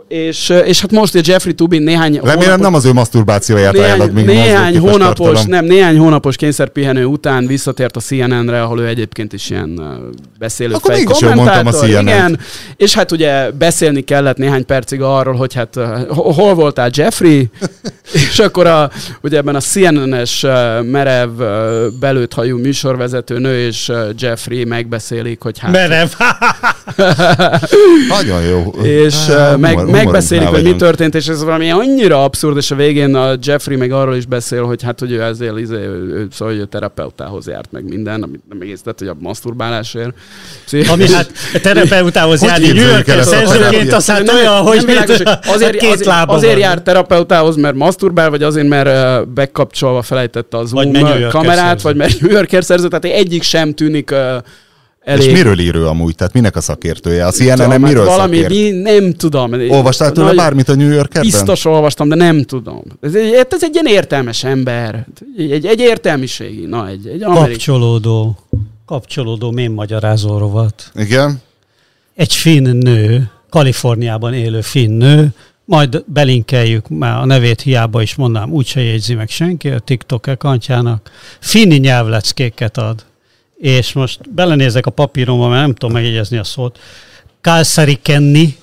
és, 0.07 0.53
és 0.65 0.81
hát 0.81 0.91
most 0.91 1.15
a 1.15 1.19
Jeffrey 1.23 1.53
Tubin 1.53 1.81
néhány 1.81 2.13
Remélem 2.13 2.35
hónapos- 2.37 2.59
nem 2.61 2.73
az 2.73 2.85
ő 2.85 2.93
maszturbációját 2.93 3.73
néhány, 3.73 3.87
ajánlod, 3.89 4.13
míg 4.13 4.25
néhány 4.25 4.77
hónapos, 4.79 5.15
tartalom. 5.15 5.43
nem, 5.47 5.65
néhány 5.65 5.97
hónapos 5.97 6.35
kényszerpihenő 6.35 7.05
után 7.05 7.47
visszatért 7.47 7.95
a 7.95 7.99
CNN-re, 7.99 8.61
ahol 8.61 8.79
ő 8.79 8.87
egyébként 8.87 9.33
is 9.33 9.49
ilyen 9.49 9.81
beszélő 10.39 10.73
Akkor 10.73 10.93
fej 10.93 11.03
mondtam 11.03 11.29
a 11.29 11.35
kommentátor, 11.35 11.73
CNN-t. 11.89 12.01
Igen, 12.01 12.39
és 12.75 12.93
hát 12.93 13.11
ugye 13.11 13.51
beszélni 13.51 14.01
kellett 14.01 14.37
néhány 14.37 14.65
percig 14.65 15.01
arról, 15.01 15.35
hogy 15.35 15.53
hát 15.53 15.75
ho- 16.07 16.35
hol 16.35 16.53
voltál 16.53 16.89
Jeffrey, 16.93 17.49
és 18.31 18.39
akkor 18.39 18.67
a, 18.67 18.91
ugye 19.21 19.37
ebben 19.37 19.55
a 19.55 19.59
CNN-es 19.59 20.45
merev 20.83 21.29
belőtt 21.99 22.33
hajú 22.33 22.57
műsorvezető 22.57 23.39
nő 23.39 23.65
és 23.65 23.91
Jeffrey 24.17 24.63
megbeszélik, 24.63 25.41
hogy 25.41 25.59
hát... 25.59 25.71
Merev. 25.71 26.09
Nagyon 28.17 28.41
jó. 28.41 28.73
és 28.83 29.15
uh, 29.27 29.57
meg, 29.57 29.85
megbeszélik, 30.03 30.47
hogy 30.47 30.63
mi 30.63 30.75
történt, 30.75 31.15
és 31.15 31.27
ez 31.27 31.43
valami 31.43 31.71
annyira 31.71 32.23
abszurd, 32.23 32.57
és 32.57 32.71
a 32.71 32.75
végén 32.75 33.15
a 33.15 33.35
Jeffrey 33.41 33.75
meg 33.75 33.91
arról 33.91 34.15
is 34.15 34.25
beszél, 34.25 34.63
hogy 34.63 34.83
hát, 34.83 34.99
hogy 34.99 35.11
ő 35.11 35.21
ezért 35.21 35.59
izé, 35.59 35.75
ő, 35.75 36.27
szóval, 36.31 36.53
hogy 36.53 36.61
ő 36.61 36.65
terapeutához 36.65 37.47
járt 37.47 37.71
meg 37.71 37.83
minden, 37.83 38.23
amit 38.23 38.41
nem 38.49 38.61
egész 38.61 38.81
tett, 38.81 38.99
hogy 38.99 39.07
a 39.07 39.15
masturbálásért. 39.19 40.13
Szóval- 40.65 40.89
Ami 40.89 41.11
hát 41.11 41.31
a 41.53 41.59
terapeutához 41.59 42.39
Hogy 42.47 42.49
járni 42.49 42.65
New 42.65 42.75
képzeljük 42.75 43.07
el 43.07 43.15
York 43.15 43.19
ezt 43.19 43.33
a 43.33 43.47
szerzőként, 43.47 43.93
az 43.93 44.07
hát 44.07 44.33
olyan, 44.33 44.61
hogy 44.61 44.77
azért, 45.47 45.77
két 45.77 45.91
azért, 45.91 46.05
lába 46.05 46.33
azért 46.33 46.51
van. 46.51 46.61
jár 46.61 46.81
terapeutához, 46.81 47.55
mert 47.55 47.75
masturbál, 47.75 48.29
vagy 48.29 48.43
azért, 48.43 48.67
mert 48.67 49.27
bekapcsolva 49.29 50.01
felejtette 50.01 50.57
az 50.57 50.69
Zoom 50.69 50.91
kamerát, 51.29 51.81
vagy 51.81 51.95
mert 51.95 52.21
New 52.21 52.31
Yorker 52.31 52.63
szerző, 52.63 52.87
tehát 52.87 53.17
egyik 53.17 53.43
sem 53.43 53.73
tűnik 53.73 54.11
uh, 54.11 54.17
elég. 55.07 55.27
És 55.27 55.33
miről 55.33 55.59
ír 55.59 55.75
ő 55.75 55.87
amúgy? 55.87 56.15
Tehát 56.15 56.33
minek 56.33 56.55
a 56.55 56.61
szakértője? 56.61 57.25
A 57.25 57.31
Tudom, 57.31 57.47
CNN-en 57.47 57.69
hát 57.69 57.79
miről 57.79 58.05
valami, 58.05 58.41
szakért? 58.41 58.81
nem 58.81 59.13
tudom. 59.13 59.53
Olvastál 59.69 60.11
tőle 60.11 60.27
Nagy- 60.27 60.35
bármit 60.35 60.69
a 60.69 60.75
New 60.75 60.89
Yorkerben? 60.89 61.21
Biztos 61.31 61.65
olvastam, 61.65 62.09
de 62.09 62.15
nem 62.15 62.43
tudom. 62.43 62.83
Ez 63.01 63.15
egy, 63.15 63.33
ez 63.49 63.63
egy 63.63 63.73
ilyen 63.73 63.85
értelmes 63.85 64.43
ember. 64.43 65.07
Egy, 65.37 65.65
egy, 65.65 65.79
értelmiségi, 65.79 66.65
na, 66.65 66.87
egy, 66.87 67.07
egy 67.07 67.23
amerikai. 67.23 67.51
Kapcsolódó, 67.51 68.37
kapcsolódó 68.85 69.51
mém 69.51 69.73
magyarázó 69.73 70.37
rovat. 70.37 70.91
Igen. 70.95 71.41
Egy 72.15 72.33
finn 72.33 72.67
nő, 72.77 73.29
Kaliforniában 73.49 74.33
élő 74.33 74.61
finn 74.61 74.97
nő, 74.97 75.33
majd 75.65 76.03
belinkeljük, 76.05 76.89
már 76.89 77.21
a 77.21 77.25
nevét 77.25 77.61
hiába 77.61 78.01
is 78.01 78.15
mondám, 78.15 78.51
úgyse 78.51 78.81
jegyzi 78.81 79.13
meg 79.13 79.29
senki, 79.29 79.69
a 79.69 79.79
TikTok 79.79 80.27
ekantjának, 80.27 81.11
finni 81.39 81.77
nyelvleckéket 81.77 82.77
ad. 82.77 83.05
És 83.57 83.93
most 83.93 84.33
belenézek 84.33 84.85
a 84.85 84.91
papíromba, 84.91 85.47
mert 85.47 85.61
nem 85.61 85.73
tudom 85.73 85.95
megjegyezni 85.95 86.37
a 86.37 86.43
szót. 86.43 86.79
Kálszari 87.41 87.99
Kenni, 88.01 88.57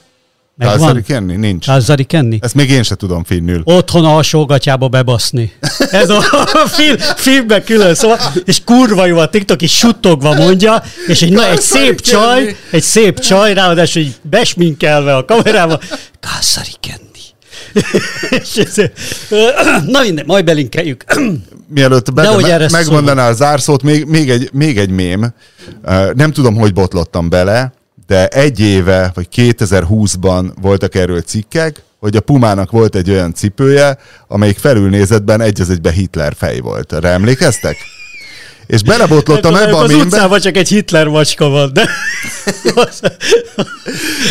Kálszari 0.58 0.84
megvan? 0.84 1.02
Kenni? 1.02 1.36
Nincs. 1.36 1.66
Kálszari 1.66 2.04
Kenni? 2.04 2.38
Ezt 2.40 2.54
még 2.54 2.70
én 2.70 2.82
se 2.82 2.94
tudom 2.94 3.24
finnül. 3.24 3.60
otthon 3.64 4.04
alsógatjába 4.04 4.88
bebaszni. 4.88 5.52
Ez 5.90 6.10
a 6.10 6.20
film, 6.76 6.96
filmben 6.98 7.64
külön 7.64 7.94
szóval, 7.94 8.18
és 8.44 8.64
kurva 8.64 9.06
jó 9.06 9.18
a 9.18 9.28
TikTok, 9.28 9.62
és 9.62 9.76
suttogva 9.76 10.34
mondja, 10.34 10.82
és 11.06 11.22
egy, 11.22 11.32
na, 11.32 11.50
egy 11.50 11.60
szép 11.60 12.00
csaj, 12.00 12.56
egy 12.70 12.82
szép 12.82 13.18
csaj, 13.18 13.54
ráadásul 13.54 14.02
így 14.02 14.14
besminkelve 14.22 15.16
a 15.16 15.24
kamerába, 15.24 15.80
Kászari 16.20 16.74
Kenni. 16.80 17.13
És 18.30 18.56
ez, 18.56 18.74
na 19.86 20.00
minden, 20.02 20.24
majd 20.26 20.44
belinkeljük. 20.44 21.04
Mielőtt 21.68 22.12
be, 22.12 22.22
Dehogy 22.22 22.42
me, 22.42 22.68
megmondaná 22.70 23.28
a 23.28 23.32
zárszót, 23.32 23.82
még, 23.82 24.04
még, 24.04 24.30
egy, 24.30 24.50
még 24.52 24.78
egy 24.78 24.90
mém. 24.90 25.34
Nem 26.14 26.32
tudom, 26.32 26.54
hogy 26.54 26.72
botlottam 26.72 27.28
bele, 27.28 27.72
de 28.06 28.28
egy 28.28 28.60
éve, 28.60 29.10
vagy 29.14 29.28
2020-ban 29.36 30.52
voltak 30.60 30.94
erről 30.94 31.20
cikkek, 31.20 31.82
hogy 32.00 32.16
a 32.16 32.20
Pumának 32.20 32.70
volt 32.70 32.94
egy 32.94 33.10
olyan 33.10 33.34
cipője, 33.34 33.98
amelyik 34.28 34.58
felülnézetben 34.58 35.40
egy 35.40 35.60
az 35.60 35.70
egybe 35.70 35.90
Hitler 35.90 36.34
fej 36.36 36.60
volt. 36.60 36.92
Erre 36.92 37.08
emlékeztek? 37.08 37.76
És 38.66 38.82
belebotlottam 38.82 39.54
ebbe 39.54 39.76
a 39.76 39.82
az 39.82 39.88
mémbe. 39.88 40.04
utcában 40.04 40.40
csak 40.40 40.56
egy 40.56 40.68
Hitler 40.68 41.06
macska 41.06 41.48
van, 41.48 41.72
de... 41.72 41.88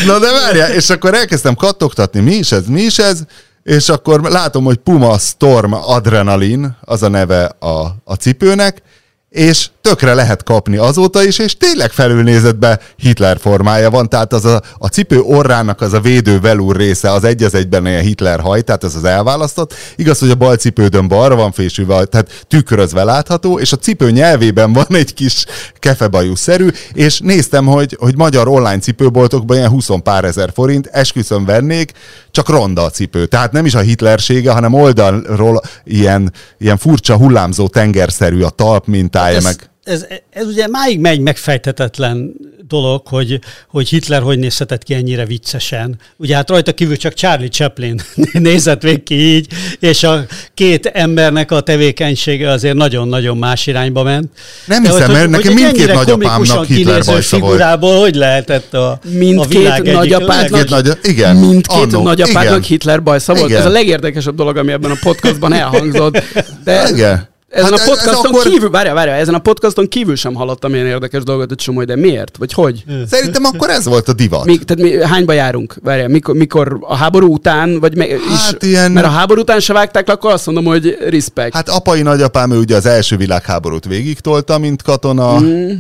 Na 0.05 0.19
de 0.19 0.31
várjál, 0.31 0.71
és 0.71 0.89
akkor 0.89 1.13
elkezdtem 1.13 1.55
kattogtatni, 1.55 2.19
mi 2.19 2.33
is 2.33 2.51
ez, 2.51 2.65
mi 2.67 2.81
is 2.81 2.97
ez, 2.99 3.19
és 3.63 3.89
akkor 3.89 4.21
látom, 4.21 4.63
hogy 4.63 4.77
Puma 4.77 5.17
Storm 5.17 5.73
Adrenalin, 5.73 6.77
az 6.81 7.03
a 7.03 7.07
neve 7.07 7.45
a, 7.59 7.95
a 8.03 8.13
cipőnek, 8.13 8.81
és 9.29 9.69
tökre 9.89 10.13
lehet 10.13 10.43
kapni 10.43 10.77
azóta 10.77 11.23
is, 11.23 11.39
és 11.39 11.57
tényleg 11.57 11.91
felülnézetbe 11.91 12.79
Hitler 12.97 13.37
formája 13.39 13.89
van, 13.89 14.09
tehát 14.09 14.33
az 14.33 14.45
a, 14.45 14.61
a 14.77 14.87
cipő 14.87 15.19
orrának 15.19 15.81
az 15.81 15.93
a 15.93 15.99
védő 15.99 16.39
velúr 16.39 16.75
része 16.75 17.11
az 17.11 17.23
egy 17.23 17.43
az 17.43 17.53
egyben 17.53 17.87
ilyen 17.87 18.01
Hitler 18.01 18.39
haj, 18.39 18.61
tehát 18.61 18.83
ez 18.83 18.95
az 18.95 19.03
elválasztott. 19.03 19.73
Igaz, 19.95 20.19
hogy 20.19 20.29
a 20.29 20.35
bal 20.35 20.55
cipődön 20.55 21.07
balra 21.07 21.35
van 21.35 21.51
fésülve, 21.51 22.05
tehát 22.05 22.45
tükrözve 22.47 23.03
látható, 23.03 23.59
és 23.59 23.71
a 23.71 23.77
cipő 23.77 24.11
nyelvében 24.11 24.73
van 24.83 24.85
egy 24.89 25.13
kis 25.13 25.45
kefebajú-szerű, 25.79 26.67
és 26.93 27.19
néztem, 27.19 27.65
hogy, 27.65 27.97
hogy 27.99 28.17
magyar 28.17 28.47
online 28.47 28.79
cipőboltokban 28.79 29.57
ilyen 29.57 29.69
20 29.69 29.87
pár 30.03 30.25
ezer 30.25 30.49
forint, 30.53 30.87
esküszöm 30.87 31.45
vennék, 31.45 31.91
csak 32.31 32.49
ronda 32.49 32.81
a 32.81 32.89
cipő. 32.89 33.25
Tehát 33.25 33.51
nem 33.51 33.65
is 33.65 33.75
a 33.75 33.79
hitlersége, 33.79 34.51
hanem 34.51 34.73
oldalról 34.73 35.61
ilyen, 35.83 36.33
ilyen 36.57 36.77
furcsa 36.77 37.15
hullámzó 37.15 37.67
tengerszerű 37.67 38.41
a 38.41 38.49
talp 38.49 38.85
mintája, 38.85 39.37
ez, 39.37 39.43
meg 39.43 39.71
ez, 39.83 40.05
ez 40.29 40.45
ugye 40.45 40.67
máig 40.67 40.99
megy 40.99 41.19
megfejtetetlen 41.19 42.33
dolog, 42.67 43.07
hogy, 43.07 43.39
hogy 43.69 43.89
Hitler 43.89 44.21
hogy 44.21 44.39
nézhetett 44.39 44.83
ki 44.83 44.93
ennyire 44.93 45.25
viccesen. 45.25 45.95
Ugye 46.17 46.35
hát 46.35 46.49
rajta 46.49 46.73
kívül 46.73 46.97
csak 46.97 47.13
Charlie 47.13 47.47
Chaplin 47.47 48.01
nézett 48.33 48.81
végig 48.81 49.03
ki 49.03 49.15
így, 49.15 49.47
és 49.79 50.03
a 50.03 50.25
két 50.53 50.85
embernek 50.85 51.51
a 51.51 51.59
tevékenysége 51.59 52.49
azért 52.49 52.75
nagyon-nagyon 52.75 53.37
más 53.37 53.67
irányba 53.67 54.03
ment. 54.03 54.29
Nem 54.65 54.83
De 54.83 54.89
hiszem, 54.89 55.05
hogy- 55.05 55.15
mert 55.15 55.25
hogy 55.25 55.33
nekem 55.33 55.53
mindkét 55.53 55.93
nagyapámnak 55.93 56.65
Hitler 56.65 56.93
kinéző 56.95 57.11
bajsza 57.11 57.37
volt. 57.39 57.51
figurából 57.51 57.99
hogy 57.99 58.15
lehetett 58.15 58.73
a, 58.73 58.89
a 58.91 58.99
Mindkét 59.17 59.57
világ 59.57 59.79
egyik 59.79 59.93
nagyapádnak- 59.93 60.69
nagy, 60.69 60.97
igen, 61.03 61.35
Mindkét 61.35 61.75
annó, 61.93 62.03
nagyapádnak 62.03 62.43
igen. 62.45 62.61
Hitler 62.61 63.03
bajsza 63.03 63.33
volt. 63.33 63.49
Igen. 63.49 63.59
Ez 63.61 63.65
a 63.67 63.69
legérdekesebb 63.69 64.35
dolog, 64.35 64.57
ami 64.57 64.71
ebben 64.71 64.91
a 64.91 64.97
podcastban 65.01 65.53
elhangzott. 65.53 66.17
De 66.63 66.89
Igen. 66.93 67.31
Ezen 67.53 67.71
Hát 67.71 67.79
a 67.79 67.83
podcaston 67.85 68.13
ez 68.13 68.29
akkor- 68.29 68.43
kívül, 68.43 68.69
várjál, 68.69 68.93
várjál, 68.93 69.17
ezen 69.19 69.33
a 69.33 69.39
podcaston 69.39 69.87
kívül 69.87 70.15
sem 70.15 70.33
hallottam 70.33 70.73
ilyen 70.73 70.85
érdekes 70.85 71.23
dolgot, 71.23 71.47
hogy 71.47 71.57
csomó, 71.57 71.83
de 71.83 71.95
miért? 71.95 72.37
Vagy 72.37 72.53
hogy? 72.53 72.83
Szerintem 73.09 73.43
akkor 73.45 73.69
ez 73.69 73.85
volt 73.85 74.07
a 74.07 74.13
divat. 74.13 74.45
Mi, 74.45 74.57
tehát 74.57 74.83
mi, 74.83 75.03
hányba 75.03 75.33
járunk? 75.33 75.75
Várjál, 75.83 76.07
mikor, 76.07 76.35
mikor 76.35 76.77
a 76.81 76.95
háború 76.95 77.33
után, 77.33 77.79
vagy 77.79 77.95
me, 77.97 78.05
Hát 78.27 78.63
is, 78.63 78.69
ilyen- 78.69 78.91
mert 78.91 79.05
a 79.05 79.09
háború 79.09 79.41
után 79.41 79.59
se 79.59 79.73
vágták 79.73 80.07
le, 80.07 80.13
akkor 80.13 80.31
azt 80.31 80.45
mondom, 80.45 80.65
hogy 80.65 80.97
respect. 81.09 81.53
Hát 81.53 81.69
apai 81.69 82.01
nagyapám 82.01 82.51
ő 82.51 82.57
ugye 82.57 82.75
az 82.75 82.85
első 82.85 83.17
világháborút 83.17 83.85
végigtolta, 83.85 84.57
mint 84.57 84.81
katona. 84.81 85.39
Mm. 85.39 85.71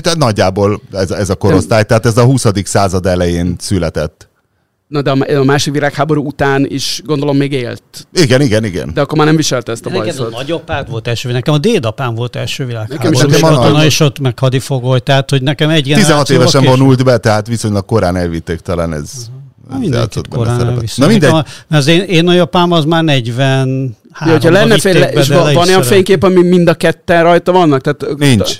Tehát 0.00 0.18
nagyjából 0.18 0.80
ez, 0.92 1.10
ez 1.10 1.30
a 1.30 1.34
korosztály, 1.34 1.84
tehát 1.84 2.06
ez 2.06 2.16
a 2.16 2.22
20. 2.24 2.44
század 2.64 3.06
elején 3.06 3.56
született. 3.58 4.28
Na 4.92 5.02
de 5.02 5.10
a, 5.10 5.38
a 5.40 5.44
másik 5.44 5.72
világháború 5.72 6.26
után 6.26 6.66
is 6.68 7.02
gondolom 7.04 7.36
még 7.36 7.52
élt. 7.52 7.82
Igen, 8.12 8.40
igen, 8.40 8.64
igen. 8.64 8.90
De 8.94 9.00
akkor 9.00 9.16
már 9.18 9.26
nem 9.26 9.36
viselte 9.36 9.72
ezt 9.72 9.86
a 9.86 9.88
Neked 9.88 10.02
a 10.02 10.04
bajszot. 10.04 10.30
nagyapád 10.30 10.90
volt 10.90 11.08
első, 11.08 11.32
nekem 11.32 11.54
a 11.54 11.58
dédapám 11.58 12.14
volt 12.14 12.36
első 12.36 12.66
világháború. 12.66 12.96
Nekem 13.10 13.12
is 13.30 13.36
és 13.36 13.42
a 13.42 13.82
és 13.84 14.00
ott 14.00 14.18
meg 14.18 14.38
hadifogoly, 14.38 15.00
tehát 15.00 15.30
hogy 15.30 15.42
nekem 15.42 15.68
egy 15.70 15.82
16 15.82 15.98
generációval 16.06 16.42
évesen 16.48 16.64
vonult 16.78 17.04
be, 17.04 17.18
tehát 17.18 17.46
viszonylag 17.46 17.84
korán 17.84 18.16
elvitték 18.16 18.60
talán 18.60 18.92
ez. 18.92 19.10
ez 19.70 19.78
Mindenkit 19.78 20.28
korán. 20.28 20.56
Na 20.96 21.06
mindegy, 21.06 21.30
Nekem 21.30 21.44
a- 21.70 21.76
az 21.76 21.86
én, 21.86 22.00
én 22.00 22.24
nagyapám 22.24 22.72
az 22.72 22.84
már 22.84 23.04
40 23.04 23.96
Ja, 24.24 24.30
hogyha 24.32 24.50
lenne 24.50 24.78
fél, 24.78 25.02
és 25.02 25.28
van, 25.28 25.54
van 25.54 25.68
olyan 25.68 25.82
fénykép, 25.82 26.22
ami 26.22 26.42
mind 26.42 26.68
a 26.68 26.74
ketten 26.74 27.22
rajta 27.22 27.52
vannak? 27.52 27.80
Tehát, 27.80 28.18
nincs. 28.18 28.58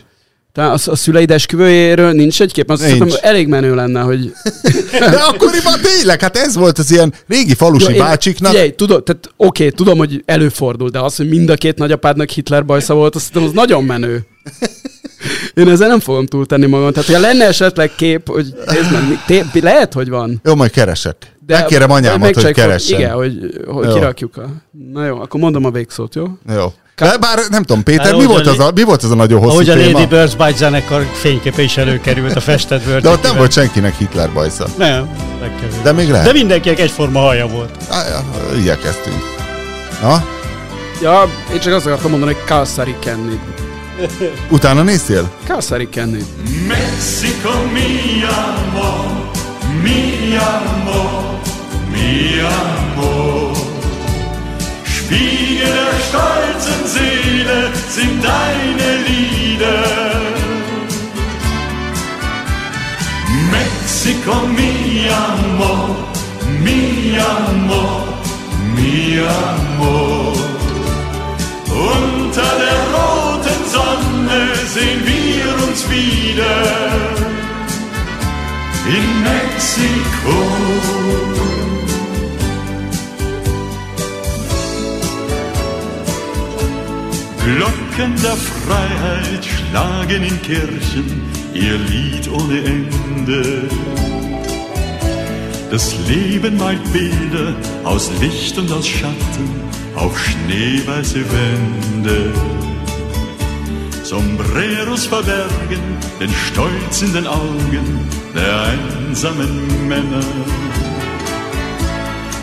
Tehát 0.52 0.86
a, 0.86 0.90
a 0.90 0.96
szüleid 0.96 1.30
esküvőjéről 1.30 2.12
nincs 2.12 2.40
egy 2.40 2.52
kép? 2.52 2.70
Azt 2.70 2.84
hiszem, 2.84 3.08
elég 3.20 3.46
menő 3.46 3.74
lenne, 3.74 4.00
hogy... 4.00 4.32
De 5.00 5.16
akkoriban 5.16 5.80
tényleg, 5.82 6.20
hát 6.20 6.36
ez 6.36 6.56
volt 6.56 6.78
az 6.78 6.90
ilyen 6.90 7.14
régi 7.26 7.54
falusi 7.54 7.84
Jó, 7.84 7.90
én- 7.90 7.98
bácsiknak. 7.98 8.50
Figyelj, 8.50 8.70
tudom, 8.70 9.04
tehát 9.04 9.30
oké, 9.36 9.68
tudom, 9.68 9.98
hogy 9.98 10.22
előfordul, 10.26 10.88
de 10.88 11.00
az, 11.00 11.16
hogy 11.16 11.28
mind 11.28 11.48
a 11.50 11.54
két 11.54 11.78
nagyapádnak 11.78 12.30
Hitler 12.30 12.64
bajsza 12.64 12.94
volt, 12.94 13.14
azt 13.14 13.26
hiszem, 13.26 13.48
az 13.48 13.52
nagyon 13.52 13.84
menő. 13.84 14.20
Én 15.54 15.68
ezzel 15.68 15.88
nem 15.88 16.00
fogom 16.00 16.26
túltenni 16.26 16.66
magam. 16.66 16.92
Tehát, 16.92 17.10
ha 17.10 17.18
lenne 17.18 17.46
esetleg 17.46 17.90
kép, 17.96 18.28
hogy 18.28 18.54
nézd 18.66 18.92
meg, 18.92 19.08
mi- 19.08 19.18
té- 19.52 19.62
lehet, 19.62 19.92
hogy 19.92 20.08
van. 20.08 20.40
Jó, 20.44 20.54
majd 20.54 20.70
keresek. 20.70 21.36
De 21.52 21.58
Megkérem 21.58 21.90
anyámat, 21.90 22.34
hogy 22.34 22.52
keressen. 22.52 22.98
Igen, 22.98 23.12
hogy, 23.12 23.62
hogy 23.66 23.86
Jó. 23.86 23.92
kirakjuk 23.92 24.36
a... 24.36 24.44
Na 24.92 25.04
jó, 25.04 25.20
akkor 25.20 25.40
mondom 25.40 25.64
a 25.64 25.70
végszót, 25.70 26.14
jó? 26.14 26.24
Jó. 26.54 26.72
De 26.96 27.18
bár 27.18 27.38
nem 27.50 27.62
tudom, 27.62 27.82
Péter, 27.82 28.04
Hát, 28.06 28.16
mi 28.16 28.24
volt, 28.24 28.46
a 28.46 28.50
az 28.50 28.58
a, 28.58 28.70
mi 28.74 28.82
volt 28.82 29.02
az 29.02 29.10
a 29.10 29.14
nagyon 29.14 29.40
hosszú 29.40 29.52
Ahogy 29.52 29.68
a? 29.68 29.74
Lady 29.74 30.06
Birds 30.06 30.36
Bite 30.36 30.56
zenekar 30.56 31.06
fényképe 31.12 31.62
is 31.62 31.76
előkerült 31.76 32.36
a 32.36 32.40
festett. 32.40 33.00
De 33.00 33.08
ott 33.08 33.22
nem 33.22 33.36
volt 33.36 33.52
senkinek 33.52 33.94
Hitler 33.96 34.32
bajsza. 34.32 34.66
Nem. 34.78 35.08
De 35.82 35.92
még 35.92 36.10
lehet. 36.10 36.26
De 36.26 36.32
mindenkinek 36.32 36.78
egyforma 36.78 37.20
haja 37.20 37.46
volt. 37.46 37.70
Á, 37.90 38.08
ja, 38.08 38.24
igyekeztünk. 38.58 39.16
Na, 40.02 40.24
Ja, 41.02 41.28
én 41.52 41.60
csak 41.60 41.72
azt 41.72 41.86
akartam 41.86 42.10
mondani, 42.10 42.32
hogy 42.32 42.44
Kalszari 42.44 42.94
Kenny. 42.98 43.32
utána 44.50 44.82
néztél? 44.82 45.30
Kalszari 45.48 45.88
Kenny. 45.88 46.18
Mexico 46.68 47.50
mi 47.72 48.22
amor, 48.24 49.30
mi 49.82 50.36
amor, 50.36 51.40
mi 51.92 52.40
amor. 52.40 53.56
Spiegel 54.84 55.72
der 55.78 55.96
stolzen 56.08 56.82
Seele 56.94 57.58
sind 57.96 58.24
deine 58.24 58.88
Lieder. 59.06 60.12
Mexico, 63.50 64.34
mi 64.58 65.08
amor, 65.08 65.90
mi 66.64 67.16
amor, 67.18 68.02
mi 68.74 69.18
amor. 69.18 70.32
Unter 71.94 72.50
der 72.64 72.80
roten 72.96 73.62
Sonne 73.74 74.40
sehen 74.74 75.00
wir 75.04 75.68
uns 75.68 75.80
wieder 75.90 76.56
in 78.86 79.06
Mexiko. 79.22 80.38
Glocken 87.44 88.14
der 88.22 88.36
Freiheit 88.36 89.44
schlagen 89.44 90.22
in 90.22 90.42
Kirchen 90.42 91.22
ihr 91.52 91.76
Lied 91.76 92.28
ohne 92.30 92.58
Ende. 92.62 93.68
Das 95.72 95.96
Leben 96.06 96.56
malt 96.56 96.80
Bilder 96.92 97.56
aus 97.82 98.12
Licht 98.20 98.56
und 98.58 98.70
aus 98.70 98.86
Schatten 98.86 99.50
auf 99.96 100.16
schneeweiße 100.18 101.20
Wände. 101.32 102.32
Sombreros 104.04 105.06
verbergen 105.06 105.98
den 106.20 106.30
Stolz 106.32 107.02
in 107.02 107.12
den 107.12 107.26
Augen 107.26 108.08
der 108.36 108.62
einsamen 108.70 109.88
Männer. 109.88 110.24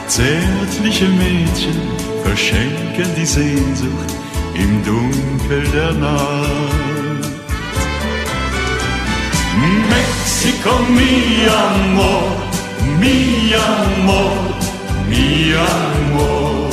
Zärtliche 0.07 1.07
Mädchen 1.07 1.79
verschenken 2.23 3.15
die 3.15 3.25
Sehnsucht 3.25 4.18
im 4.63 4.83
Dunkel 4.83 5.63
der 5.71 5.93
Nacht. 5.93 7.29
Mexico, 9.93 10.71
mi 10.97 11.47
amor, 11.67 12.23
mi 13.01 13.53
amor, 13.55 14.37
mi 15.09 15.53
amor. 15.53 16.69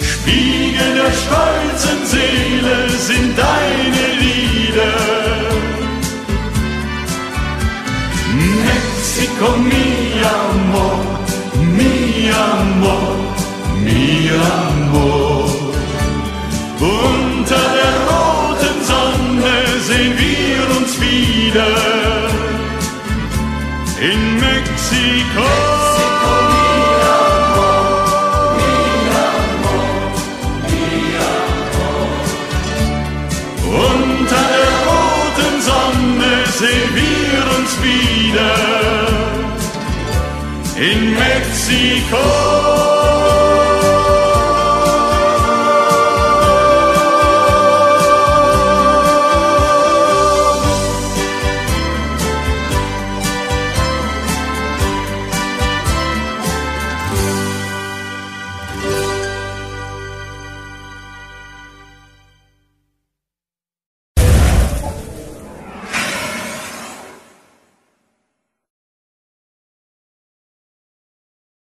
Spiegel 0.00 0.90
der 1.00 1.12
stolzen 1.22 2.00
Seele 2.12 2.78
sind 3.08 3.32
deine 3.44 4.04
Lieder. 4.22 5.00
Mexico, 8.68 9.48
mi 9.70 9.88
amor, 10.40 10.98
mi 11.76 12.30
amor, 12.52 13.16
mi 13.84 14.30
amor. 14.30 15.45
Unter 16.78 17.56
der 17.56 17.96
roten 18.06 18.84
Sonne 18.84 19.80
sehen 19.80 20.14
wir 20.18 20.76
uns 20.76 21.00
wieder 21.00 21.72
in 23.98 24.34
Mexiko. 24.34 25.48
Unter 33.64 34.42
der 34.52 34.74
roten 34.86 35.56
Sonne 35.62 36.32
sehen 36.58 36.90
wir 36.94 37.40
uns 37.56 37.72
wieder 37.82 38.52
in 40.76 41.14
Mexiko. 41.14 42.95